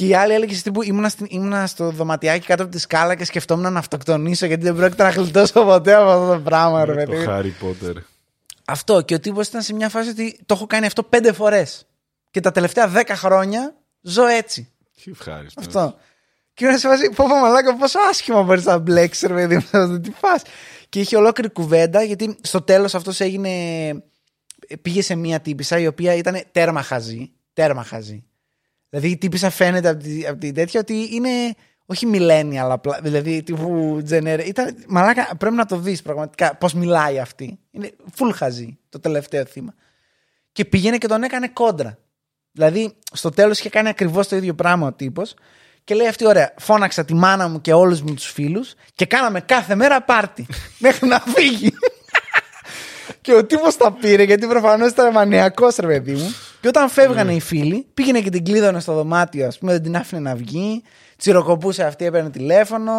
Και 0.00 0.06
η 0.06 0.14
άλλη 0.14 0.32
έλεγε 0.32 0.54
στην 0.54 0.72
που 0.72 0.82
ήμουνα, 0.82 1.08
στην, 1.08 1.26
ήμουνα 1.30 1.66
στο 1.66 1.90
δωματιάκι 1.90 2.46
κάτω 2.46 2.62
από 2.62 2.72
τη 2.72 2.78
σκάλα 2.78 3.14
και 3.14 3.24
σκεφτόμουν 3.24 3.72
να 3.72 3.78
αυτοκτονήσω 3.78 4.46
γιατί 4.46 4.62
δεν 4.62 4.76
πρόκειται 4.76 5.02
να 5.02 5.08
γλιτώσω 5.08 5.64
ποτέ 5.64 5.94
από 5.94 6.10
αυτό 6.10 6.32
το 6.32 6.40
πράγμα. 6.40 6.84
ρε 6.84 6.94
Ναι, 6.94 7.04
παιδί. 7.06 7.24
Το 7.24 7.36
Harry 7.36 7.64
Potter. 7.64 7.94
Αυτό. 8.64 9.02
Και 9.02 9.14
ο 9.14 9.20
τύπος 9.20 9.46
ήταν 9.46 9.62
σε 9.62 9.74
μια 9.74 9.88
φάση 9.88 10.08
ότι 10.08 10.40
το 10.46 10.54
έχω 10.54 10.66
κάνει 10.66 10.86
αυτό 10.86 11.02
πέντε 11.02 11.32
φορές. 11.32 11.86
Και 12.30 12.40
τα 12.40 12.50
τελευταία 12.50 12.88
δέκα 12.88 13.16
χρόνια 13.16 13.74
ζω 14.00 14.26
έτσι. 14.26 14.72
Τι 15.04 15.10
ευχάριστος. 15.10 15.66
Αυτό. 15.66 15.94
Και 16.54 16.64
ήμουν 16.64 16.78
σε 16.78 16.88
φάση, 16.88 17.10
πω 17.10 17.24
πω 17.28 17.34
μαλάκα, 17.34 17.76
πόσο 17.76 17.98
άσχημα 18.10 18.42
μπορείς 18.42 18.64
να 18.64 18.78
μπλέξεις, 18.78 19.28
ρε 19.28 19.34
παιδί 19.34 19.54
μου, 19.54 19.60
σε 19.60 19.78
αυτό, 19.78 20.00
τι 20.00 20.10
φας. 20.10 20.42
Και 20.88 21.00
είχε 21.00 21.16
ολόκληρη 21.16 21.50
κουβέντα, 21.50 22.02
γιατί 22.02 22.38
στο 22.40 22.62
τέλος 22.62 22.94
αυτός 22.94 23.20
έγινε. 23.20 23.50
Πήγε 24.82 25.02
σε 25.02 25.14
μια 25.14 25.40
τύπησα 25.40 25.78
η 25.78 25.86
οποία 25.86 26.14
ήταν 26.14 26.42
τέρμα 26.52 26.82
χαζή. 26.82 27.32
Τέρμα 27.52 27.84
χαζή. 27.84 28.24
Δηλαδή 28.90 29.08
η 29.08 29.16
τύπησα 29.16 29.50
φαίνεται 29.50 29.88
από 29.88 30.02
τη, 30.02 30.26
από 30.26 30.38
τη 30.38 30.52
τέτοια 30.52 30.80
ότι 30.80 31.08
είναι 31.10 31.54
όχι 31.86 32.10
millennial 32.12 32.68
απλά. 32.68 32.98
Δηλαδή 33.02 33.42
τύπου 33.42 34.02
gener... 34.10 34.42
Ήταν, 34.46 34.76
μαλάκα, 34.88 35.36
πρέπει 35.38 35.54
να 35.54 35.66
το 35.66 35.76
δεις 35.76 36.02
πραγματικά 36.02 36.56
πώς 36.56 36.74
μιλάει 36.74 37.18
αυτή. 37.18 37.58
Είναι 37.70 37.90
full 38.18 38.30
χαζή 38.34 38.78
το 38.88 39.00
τελευταίο 39.00 39.44
θύμα. 39.44 39.74
Και 40.52 40.64
πήγαινε 40.64 40.98
και 40.98 41.06
τον 41.06 41.22
έκανε 41.22 41.48
κόντρα. 41.48 41.98
Δηλαδή, 42.52 42.92
στο 43.12 43.30
τέλος 43.30 43.58
είχε 43.58 43.68
κάνει 43.68 43.88
ακριβώς 43.88 44.28
το 44.28 44.36
ίδιο 44.36 44.54
πράγμα 44.54 44.86
ο 44.86 44.92
τύπος. 44.92 45.34
Και 45.84 45.94
λέει 45.94 46.06
αυτή, 46.06 46.26
ωραία, 46.26 46.54
φώναξα 46.58 47.04
τη 47.04 47.14
μάνα 47.14 47.48
μου 47.48 47.60
και 47.60 47.72
όλους 47.72 48.02
μου 48.02 48.14
τους 48.14 48.30
φίλους 48.30 48.74
και 48.94 49.06
κάναμε 49.06 49.40
κάθε 49.40 49.74
μέρα 49.74 50.02
πάρτι. 50.02 50.46
μέχρι 50.78 51.08
να 51.08 51.20
φύγει. 51.20 51.72
και 53.20 53.34
ο 53.34 53.44
τύπος 53.44 53.76
τα 53.76 53.92
πήρε 53.92 54.22
γιατί 54.22 54.46
προφανώς 54.46 54.90
ήταν 54.90 55.12
μανιακός, 55.12 55.76
ρε 55.76 55.86
παιδί 55.86 56.12
μου. 56.12 56.34
Και 56.60 56.68
όταν 56.68 56.88
φεύγανε 56.88 57.34
οι 57.34 57.40
φίλοι, 57.40 57.86
πήγαινε 57.94 58.20
και 58.20 58.30
την 58.30 58.44
κλείδωνε 58.44 58.80
στο 58.80 58.92
δωμάτιο, 58.94 59.46
ας 59.46 59.58
πούμε, 59.58 59.72
δεν 59.72 59.82
την 59.82 59.96
άφηνε 59.96 60.20
να 60.20 60.34
βγει. 60.34 60.82
Τσιροκοπούσε 61.16 61.84
αυτή, 61.84 62.04
έπαιρνε 62.04 62.30
τηλέφωνο. 62.30 62.92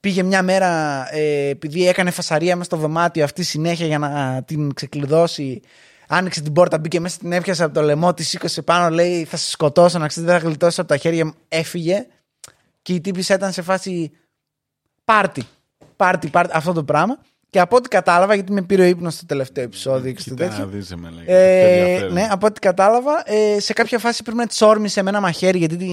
Πήγε 0.00 0.22
μια 0.22 0.42
μέρα, 0.42 1.06
ε, 1.14 1.48
επειδή 1.48 1.88
έκανε 1.88 2.10
φασαρία 2.10 2.56
μέσα 2.56 2.64
στο 2.64 2.76
δωμάτιο 2.76 3.24
αυτή 3.24 3.42
συνέχεια 3.42 3.86
για 3.86 3.98
να 3.98 4.42
την 4.46 4.74
ξεκλειδώσει. 4.74 5.60
Άνοιξε 6.08 6.42
την 6.42 6.52
πόρτα, 6.52 6.78
μπήκε 6.78 7.00
μέσα, 7.00 7.18
την 7.18 7.32
έπιασε 7.32 7.64
από 7.64 7.74
το 7.74 7.82
λαιμό, 7.82 8.14
τη 8.14 8.22
σήκωσε 8.22 8.62
πάνω, 8.62 8.94
λέει 8.94 9.24
Θα 9.24 9.36
σε 9.36 9.50
σκοτώσω, 9.50 9.98
να 9.98 10.06
ξέρεις, 10.06 10.30
δεν 10.30 10.40
θα 10.40 10.46
γλιτώσει 10.46 10.80
από 10.80 10.88
τα 10.88 10.96
χέρια 10.96 11.24
μου. 11.24 11.34
Έφυγε. 11.48 12.06
Και 12.82 12.94
η 12.94 13.00
τύπησα 13.00 13.34
ήταν 13.34 13.52
σε 13.52 13.62
φάση 13.62 14.10
πάρτι. 15.04 15.46
Πάρτι, 15.96 16.28
πάρτι, 16.28 16.52
αυτό 16.56 16.72
το 16.72 16.84
πράγμα. 16.84 17.18
Και 17.52 17.60
από 17.60 17.76
ό,τι 17.76 17.88
κατάλαβα, 17.88 18.34
γιατί 18.34 18.52
με 18.52 18.62
πήρε 18.62 18.82
ο 18.82 18.84
ύπνος 18.84 19.14
στο 19.14 19.26
τελευταίο 19.26 19.64
επεισόδιο 19.64 20.12
και 20.12 20.20
στο 20.20 20.30
Κοίτα, 20.30 20.48
τέτοιο. 20.48 20.66
δεις, 20.66 20.94
με 20.94 21.10
λέγε. 21.10 21.24
Ε, 21.26 21.64
Πιο 21.64 21.82
ενδιαφέρον. 21.82 22.12
ναι, 22.12 22.28
από 22.30 22.46
ό,τι 22.46 22.60
κατάλαβα, 22.60 23.22
ε, 23.24 23.60
σε 23.60 23.72
κάποια 23.72 23.98
φάση 23.98 24.22
πρέπει 24.22 24.38
να 24.38 24.46
τη 24.46 24.64
όρμησε 24.64 25.02
με 25.02 25.10
ένα 25.10 25.20
μαχαίρι 25.20 25.58
γιατί 25.58 25.76
τη... 25.76 25.86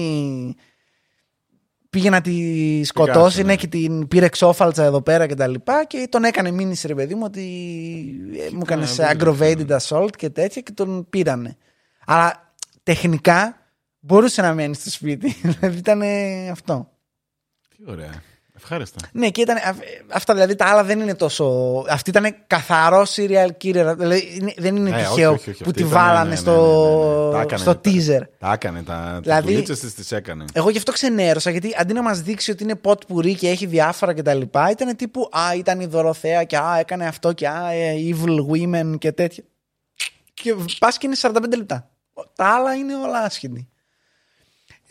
πήγε 1.90 2.10
να 2.10 2.20
τη 2.20 2.84
σκοτώσει 2.84 3.20
κάτσε, 3.20 3.40
ναι, 3.42 3.46
ναι. 3.46 3.56
και 3.56 3.66
την 3.66 4.08
πήρε 4.08 4.24
εξόφαλτσα 4.24 4.84
εδώ 4.84 5.02
πέρα 5.02 5.26
και 5.26 5.34
τα 5.34 5.46
λοιπά 5.46 5.84
και 5.84 6.06
τον 6.10 6.24
έκανε 6.24 6.50
μήνυση 6.50 6.86
ρε 6.86 6.94
παιδί 6.94 7.14
μου 7.14 7.22
ότι 7.24 7.44
ε, 8.38 8.50
μου 8.52 8.60
έκανε 8.62 8.84
δεν 8.84 9.18
aggravated 9.18 9.78
assault 9.78 10.16
και 10.16 10.30
τέτοια 10.30 10.62
και 10.62 10.72
τον 10.72 11.06
πήρανε. 11.10 11.56
Αλλά 12.06 12.54
τεχνικά 12.82 13.56
μπορούσε 14.00 14.42
να 14.42 14.54
μένει 14.54 14.74
στο 14.74 14.90
σπίτι. 14.90 15.36
δηλαδή 15.58 15.78
ήταν 15.78 16.02
αυτό. 16.50 16.90
Τι 17.68 17.90
ωραία. 17.90 18.22
Ευχάριστα. 18.62 18.96
Ναι, 19.12 19.28
και 19.30 19.40
ήταν, 19.40 19.56
αυ- 19.56 19.82
αυτά 20.08 20.34
δηλαδή 20.34 20.54
τα 20.54 20.64
άλλα 20.66 20.84
δεν 20.84 21.00
είναι 21.00 21.14
τόσο. 21.14 21.44
Αυτή 21.88 22.10
ήταν 22.10 22.36
καθαρό 22.46 23.06
serial 23.16 23.46
killer. 23.62 23.94
Δηλαδή 23.98 24.36
είναι- 24.40 24.54
δεν 24.56 24.76
είναι 24.76 24.90
Ε, 24.90 24.92
όχι, 24.94 25.04
τυχαίο 25.06 25.32
όχι, 25.32 25.50
όχι, 25.50 25.62
που 25.62 25.70
αυτή 25.70 25.82
τη 25.82 25.88
ήταν, 25.88 26.02
βάλανε 26.02 26.22
ναι, 26.24 26.30
ναι, 26.30 26.36
στο, 26.36 26.52
ναι, 26.52 27.18
ναι, 27.20 27.26
ναι. 27.26 27.32
Τα 27.32 27.40
έκανε, 27.40 27.60
στο 27.62 27.74
τα- 27.74 27.80
teaser. 27.84 28.20
Τα 28.38 28.52
έκανε. 28.52 28.82
Τα 28.82 28.94
Δηλαδή- 28.94 29.20
δηλαδή... 29.22 29.52
δουλίτσες 29.52 29.80
της 29.80 29.94
τις 29.94 30.12
έκανε. 30.12 30.44
Εγώ 30.52 30.70
γι' 30.70 30.78
αυτό 30.78 30.92
ξενέρωσα, 30.92 31.50
γιατί 31.50 31.74
αντί 31.78 31.92
να 31.92 32.02
μας 32.02 32.20
δείξει 32.20 32.50
ότι 32.50 32.62
είναι 32.62 32.74
ποτ 32.74 33.02
πουρί 33.06 33.34
και 33.34 33.48
έχει 33.48 33.66
διάφορα 33.66 34.14
κτλ., 34.14 34.40
ήταν 34.70 34.96
τύπου 34.96 35.28
Α, 35.32 35.54
ήταν 35.56 35.80
η 35.80 35.86
Δωροθέα 35.86 36.44
και 36.44 36.56
Α, 36.56 36.78
έκανε 36.78 37.06
αυτό 37.06 37.32
και 37.32 37.48
Α, 37.48 37.70
ε, 37.72 37.94
evil 38.10 38.36
women 38.52 38.98
και 38.98 39.12
τέτοια. 39.12 39.44
Και 40.34 40.54
πας 40.78 40.98
και 40.98 41.06
είναι 41.06 41.16
45 41.20 41.56
λεπτά. 41.56 41.90
Τα 42.34 42.44
άλλα 42.46 42.74
είναι 42.74 42.94
όλα 42.96 43.18
άσχετοι. 43.18 43.68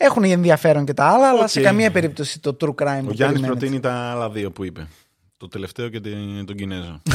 Έχουν 0.02 0.24
ενδιαφέρον 0.24 0.84
και 0.84 0.94
τα 0.94 1.04
άλλα, 1.04 1.28
αλλά 1.28 1.46
σε 1.48 1.58
Οκ. 1.58 1.64
καμία 1.64 1.90
περίπτωση 1.90 2.40
το 2.40 2.56
true 2.60 2.64
crime. 2.68 2.72
Ο 2.72 2.74
που 2.74 3.12
Γιάννης 3.12 3.16
περιμένετε. 3.16 3.46
προτείνει 3.46 3.80
τα 3.80 3.92
άλλα 3.92 4.30
δύο 4.30 4.50
που 4.52 4.64
είπε. 4.64 4.86
Το 5.36 5.48
τελευταίο 5.48 5.88
και 5.88 6.00
την- 6.00 6.46
τον 6.46 6.56
Κινέζο. 6.56 7.02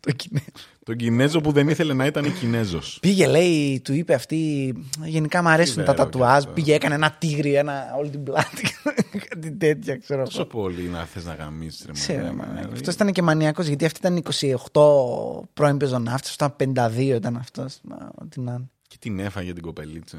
Το 0.00 0.12
κινέ. 0.12 0.44
τον 0.84 0.96
Κινέζο 0.96 1.40
που 1.40 1.52
δεν 1.52 1.68
ήθελε 1.68 1.92
να 1.94 2.06
ήταν 2.06 2.24
η 2.24 2.30
Κινέζος. 2.30 2.98
Πήγε, 3.00 3.26
λέει, 3.26 3.80
του 3.84 3.92
είπε 3.92 4.14
αυτή. 4.14 4.74
Γενικά 5.04 5.42
μου 5.42 5.48
αρέσουν 5.48 5.76
τα 5.76 5.82
Βέρο 5.82 5.96
και 5.96 6.02
τατουάζ. 6.02 6.36
αυτό. 6.38 6.50
Πήγε, 6.52 6.74
έκανε 6.74 6.94
ένα 6.94 7.10
τίγρη, 7.10 7.54
ένα 7.54 7.84
όλη 7.98 8.10
την 8.10 8.22
πλάτη. 8.22 8.62
Κάτι 9.28 9.52
τέτοια, 9.52 9.96
ξέρω 9.96 10.24
Τόσο 10.24 10.40
εγώ. 10.40 10.48
πολύ 10.60 10.82
να 10.82 11.04
θες 11.04 11.24
να 11.24 11.34
γαμίσεις. 11.34 11.86
Ξέρω, 11.92 12.32
μα, 12.32 12.44
Αυτός 12.72 12.94
ήταν 12.94 13.12
και 13.12 13.22
μανιακός 13.22 13.66
γιατί 13.66 13.84
αυτή 13.84 13.98
ήταν 13.98 14.16
28 14.16 15.48
πρώην 15.54 15.76
πεζοναύτη, 15.76 16.28
αυτός 16.30 16.34
ήταν 16.34 16.56
52 16.56 17.14
ήταν 17.16 17.36
αυτός. 17.36 17.80
Ό,τι 18.14 18.40
να 18.40 18.52
είναι. 18.52 18.68
Και 18.88 18.96
την 19.00 19.18
έφαγε 19.18 19.52
την 19.52 19.62
κοπελίτσα. 19.62 20.18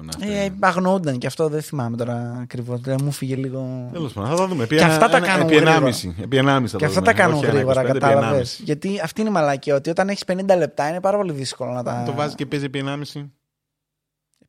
Την 0.00 0.06
πεζοναύτη. 0.18 0.44
Ε, 0.44 0.66
αγνοούνταν 0.66 1.18
και 1.18 1.26
αυτό 1.26 1.48
δεν 1.48 1.62
θυμάμαι 1.62 1.96
τώρα 1.96 2.38
ακριβώς. 2.42 2.80
Μου 3.02 3.10
φύγε 3.10 3.36
λίγο. 3.36 3.88
Τέλος 3.92 4.12
πάντων, 4.12 4.30
θα 4.30 4.36
τα 4.36 4.46
δούμε. 4.46 4.62
Επί 4.64 4.76
Και 4.76 4.82
ένα- 4.82 4.92
αυτά 4.92 5.08
τα 5.08 5.16
ένα- 5.16 5.26
κάνουν 5.26 5.46
Επί 5.46 5.54
γρήγορα. 5.54 5.74
1,5. 5.76 6.14
Επί 6.22 6.36
1,5 6.36 6.70
θα 6.70 6.76
Και 6.78 6.84
το 6.84 6.90
αυτά 6.90 7.00
δούμε. 7.00 7.00
τα 7.00 7.12
κάνουν 7.12 7.34
Όχι 7.36 7.44
ένα 7.44 7.54
γρήγορα, 7.54 7.80
25, 7.82 7.90
επί 7.90 7.98
κατάλαβες. 7.98 8.52
1,5. 8.58 8.64
Γιατί 8.64 9.00
αυτή 9.02 9.20
είναι 9.20 9.30
η 9.30 9.32
μαλακία, 9.32 9.74
ότι 9.74 9.90
όταν 9.90 10.08
έχεις 10.08 10.24
50 10.24 10.56
λεπτά 10.56 10.88
είναι 10.88 11.00
πάρα 11.00 11.16
πολύ 11.16 11.32
δύσκολο 11.32 11.72
να 11.72 11.82
τα. 11.82 12.02
Το 12.06 12.12
βάζεις 12.12 12.34
και 12.34 12.46
παίζει 12.46 12.64
επί 12.64 12.78
1,5. 12.78 13.30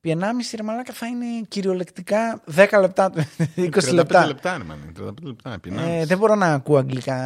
Επί 0.01 0.09
1,5 0.11 0.55
ρε 0.57 0.63
μαλάκα 0.63 0.93
θα 0.93 1.07
είναι 1.07 1.25
κυριολεκτικά 1.47 2.41
10 2.55 2.79
λεπτά, 2.79 3.11
20 3.55 3.69
35 3.69 3.93
λεπτά. 3.93 4.25
λεπτά 4.25 4.55
είναι, 4.55 4.63
μάλλον. 4.63 4.91
35 4.93 5.27
λεπτά. 5.27 5.53
Επί 5.53 5.69
1,5. 5.75 5.99
Ε, 6.01 6.05
δεν 6.05 6.17
μπορώ 6.17 6.35
να 6.35 6.45
ακούω 6.53 6.77
αγγλικά 6.77 7.17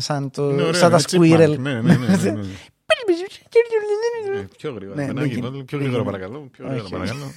σαν, 0.00 0.30
το, 0.30 0.50
Είναι 0.50 0.62
ωραίο, 0.62 0.72
σαν 0.72 0.90
τα 0.90 1.00
είναι 1.12 1.28
chipmunk. 1.28 1.40
squirrel. 1.40 1.58
Ναι, 1.58 1.72
ναι, 1.72 1.80
ναι, 1.80 1.96
ναι, 2.16 2.30
ναι. 2.30 2.40
Ε, 4.36 4.46
Πιο 4.56 4.72
γρήγορα. 4.72 4.96
Ναι, 5.00 5.06
Δεν 5.06 5.14
δεν 5.14 5.24
έγινε. 5.24 5.34
γίνεται. 5.48 5.62
Πιο 5.64 5.78
Δεν 5.78 5.86
γρήγορα, 5.88 6.02
γίνεται. 6.02 6.10
παρακαλώ. 6.26 6.48
Πιο 6.52 6.64
γρήγορα, 6.66 6.82
Όχι, 6.84 6.92
παρακαλώ. 6.92 7.32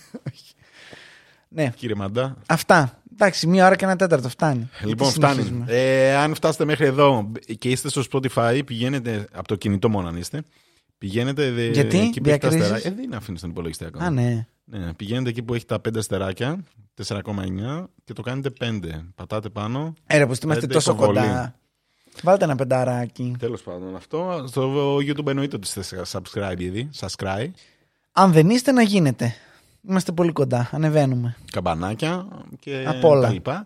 ναι, 1.50 1.72
Κύριε 1.76 1.96
Μαντά. 1.96 2.38
αυτά. 2.48 3.02
Εντάξει, 3.14 3.48
μία 3.48 3.66
ώρα 3.66 3.76
και 3.76 3.86
ένα 3.86 3.96
τέταρτο 3.96 4.30
φτάνει. 4.30 4.70
Λοιπόν, 4.84 5.08
Γιατί 5.08 5.20
φτάνει. 5.20 5.34
συνεχίζουμε. 5.34 5.66
Ε, 5.68 6.16
αν 6.16 6.36
φτάσετε 6.36 6.66
μέχρι 6.66 6.86
εδώ 6.86 7.32
και 7.58 7.70
είστε 7.70 7.90
στο 7.90 8.04
Spotify, 8.12 8.62
πηγαίνετε 8.66 9.28
από 9.34 9.48
το 9.48 9.56
κινητό 9.56 9.90
μόνο 9.90 10.08
αν 10.08 10.16
είστε. 10.16 10.42
Πηγαίνετε. 10.98 11.52
δε- 11.52 11.70
Γιατί; 11.72 12.00
εκεί 12.00 12.22
που 12.22 12.30
έχει 12.30 12.38
τα 12.40 12.50
Διακρίσεις; 12.50 12.62
αστεράκια. 12.76 13.04
Ε, 13.04 13.08
δεν 13.08 13.14
αφήνεις 13.18 13.42
τον 13.42 13.50
υπολογιστή 13.50 13.86
ακόμα. 13.86 14.06
Α, 14.06 14.10
ναι. 14.10 14.48
Ναι, 14.66 14.94
πηγαίνετε 14.94 15.30
εκεί 15.30 15.44
που 15.44 15.54
έχει 15.54 15.66
τα 15.66 15.80
5 15.82 15.98
αστεράκια, 15.98 16.64
4,9 16.96 17.90
και 18.04 18.14
το 18.14 18.22
κάνετε 18.22 18.50
5. 18.60 19.12
Πατάτε 19.16 19.50
πάνω. 19.50 19.94
Ε, 20.08 20.18
ρε, 20.18 20.26
πως 20.28 20.38
είμαστε 20.40 20.62
Πέντε 20.62 20.74
τόσο 20.74 20.92
υποβολή. 20.92 21.20
κοντά. 21.20 21.56
Βάλτε 22.24 22.44
ένα 22.44 22.56
πενταράκι. 22.56 23.36
Τέλος 23.40 23.62
πάντων, 23.62 23.96
αυτό. 23.96 24.44
Στο 24.48 24.96
YouTube 24.98 25.28
εννοείται 25.28 25.56
ότι 25.56 25.68
είστε 25.80 26.02
subscribe 26.12 26.60
ήδη. 26.60 26.90
Subscribe. 27.00 27.52
Αν 28.12 28.32
δεν 28.32 28.50
είστε, 28.50 28.72
να 28.72 28.82
γίνετε. 28.82 29.34
Είμαστε 29.90 30.12
πολύ 30.12 30.32
κοντά. 30.32 30.70
Ανεβαίνουμε. 30.72 31.36
Καμπανάκια 31.52 32.28
και 32.60 32.86
Απ' 32.88 33.04
όλα. 33.04 33.28
τα 33.28 33.34
λοιπά. 33.34 33.66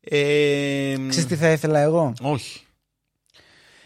Ε, 0.00 0.96
Ξέρεις 1.08 1.28
τι 1.28 1.36
θα 1.36 1.50
ήθελα 1.50 1.78
εγώ; 1.78 2.12
όχι. 2.22 2.60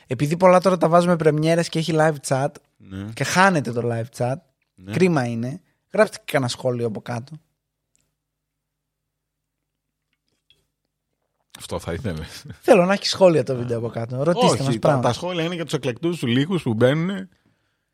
Επειδή 0.07 0.37
πολλά 0.37 0.61
τώρα 0.61 0.77
τα 0.77 0.89
βάζουμε 0.89 1.17
πρεμιέρες 1.17 1.69
και 1.69 1.79
έχει 1.79 1.93
live 1.97 2.15
chat 2.29 2.49
Ναι, 2.77 3.05
και 3.15 3.25
χάνεται 3.25 3.73
το 3.73 3.83
live 3.93 4.19
chat, 4.19 4.35
ναι. 4.75 4.93
κρίμα 4.93 5.25
είναι. 5.27 5.61
Γράψτε 5.93 6.17
και 6.25 6.33
κανένα 6.33 6.51
σχόλιο 6.51 6.87
από 6.87 7.01
κάτω. 7.01 7.33
Αυτό 11.59 11.79
θα 11.79 11.93
ήθελε. 11.93 12.21
Θέλω 12.61 12.85
να 12.85 12.93
έχεις 12.93 13.11
σχόλια 13.11 13.43
το 13.45 13.57
βίντεο 13.57 13.79
από 13.79 13.89
κάτω. 13.89 14.23
Ρωτήστε 14.23 14.57
μας 14.59 14.67
Όχι, 14.69 14.79
τα, 14.79 14.89
πράγματα. 14.89 15.09
τα 15.09 15.15
σχόλια 15.15 15.45
είναι 15.45 15.55
για 15.55 15.65
τους 15.65 15.73
εκλεκτούς 15.73 16.19
τους 16.19 16.29
λίγους 16.29 16.63
που 16.63 16.75
μπαίνουν. 16.75 17.29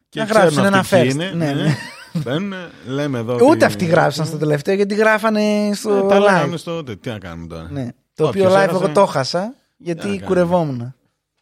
Και 0.08 0.20
Να 0.20 0.26
ξέρουν 0.26 0.48
γράψουν 0.54 0.74
αυτοί 0.74 0.96
ένα 0.96 1.02
ποιοι 1.02 1.10
first. 1.10 1.14
είναι, 1.14 1.30
Ναι, 1.46 1.52
ναι. 1.62 1.76
Μπαίνουν, 2.12 2.52
λέμε 2.86 3.18
εδώ. 3.18 3.34
Ούτε 3.34 3.44
ότι- 3.44 3.64
αυτοί 3.64 3.84
γράψαν 3.84 4.26
στο 4.26 4.36
τελευταίο 4.38 4.74
γιατί 4.74 4.94
γράφανε 4.94 5.70
στο 5.74 5.90
Ε, 5.94 6.06
Τα 6.08 6.18
live. 6.18 6.20
λέγαμε 6.20 6.56
στο. 6.56 6.84
Τι 6.84 7.08
να 7.10 7.18
κάνουμε 7.18 7.46
τώρα. 7.46 7.68
Ναι. 7.70 7.88
Το 8.14 8.26
οποίο 8.26 8.42
Όποιος 8.44 8.52
live 8.52 8.62
έγραψε- 8.62 8.82
εγώ 8.82 8.92
το 8.92 9.00
έχασα 9.00 9.40
Τι 9.40 9.46
να 9.46 9.54
γιατί 9.76 10.00
κάνουμε. 10.06 10.20
κουρευόμουν. 10.26 10.94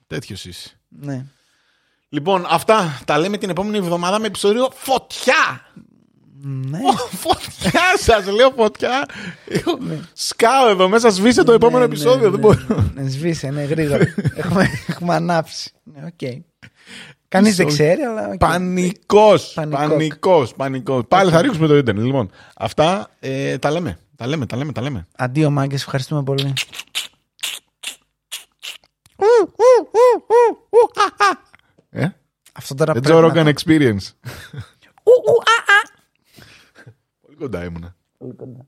Τέτοιος 0.07 0.45
είσαι. 0.45 0.71
Ναι. 0.89 1.25
Λοιπόν, 2.09 2.45
αυτά 2.49 3.01
τα 3.05 3.19
λέμε 3.19 3.37
την 3.39 3.51
επόμενη 3.51 3.77
εβδομάδα 3.77 4.19
με 4.19 4.27
επεισόδιο 4.27 4.69
Φωτιά! 4.75 5.67
Ναι. 6.45 6.79
φωτιά 7.11 7.81
σας, 7.99 8.27
λέω 8.27 8.51
φωτιά. 8.57 9.07
Σκάω 10.13 10.69
εδώ 10.69 10.89
μέσα, 10.89 11.11
σβήσε 11.11 11.43
το 11.43 11.53
επόμενο 11.53 11.79
Ναι, 11.79 11.85
επεισόδιο. 11.85 12.31
ναι, 12.31 12.37
Δεν 12.37 12.41
ναι. 12.51 12.65
μπορώ. 12.67 12.91
Ναι, 12.95 13.09
σβήσε, 13.11 13.51
ναι, 13.51 13.63
γρήγορα. 13.63 14.15
έχουμε, 14.35 14.69
έχουμε 14.89 15.15
ανάψει. 15.15 15.71
Ναι, 15.83 16.03
οκ. 16.07 16.43
Κανείς 17.29 17.57
δεν 17.57 17.67
Μισό- 17.67 17.81
ξέρει, 17.81 18.01
αλλά. 18.03 18.29
οκ. 18.29 18.37
Πανικός. 18.37 19.53
Πανικό. 19.55 19.77
Πανικός. 19.79 20.55
Πανικός. 20.55 21.03
Πάλι 21.09 21.31
θα 21.31 21.43
ρίξουμε 21.43 21.67
το 21.67 21.77
ίντερνετ. 21.77 22.05
Λοιπόν, 22.05 22.31
αυτά 22.57 23.11
ε, 23.21 23.59
τα 23.59 23.71
λέμε. 23.71 23.99
Τα 24.17 24.27
λέμε, 24.27 24.47
τα 24.47 24.57
λέμε, 24.57 24.73
τα 24.73 24.83
λέμε. 24.83 25.07
Αντίο, 25.17 25.51
μάγκες, 25.51 25.81
ευχαριστούμε 25.83 26.23
πολύ. 26.23 26.53
Ε; 31.91 32.07
Αυτό 32.53 32.75
τώρα 32.75 32.93
The 32.93 33.03
πρέπει 33.03 33.19
Joe 33.19 33.21
να... 33.23 33.33
Rogan 33.33 33.47
Experience. 33.55 34.07
Ου, 35.05 35.13
ου, 35.27 35.35
α, 35.37 35.57
α. 35.75 35.91
Πολύ 37.21 37.31
κοντά 37.43 37.65
ήμουνα. 37.65 37.97
Πολύ 38.19 38.35
κοντά. 38.35 38.67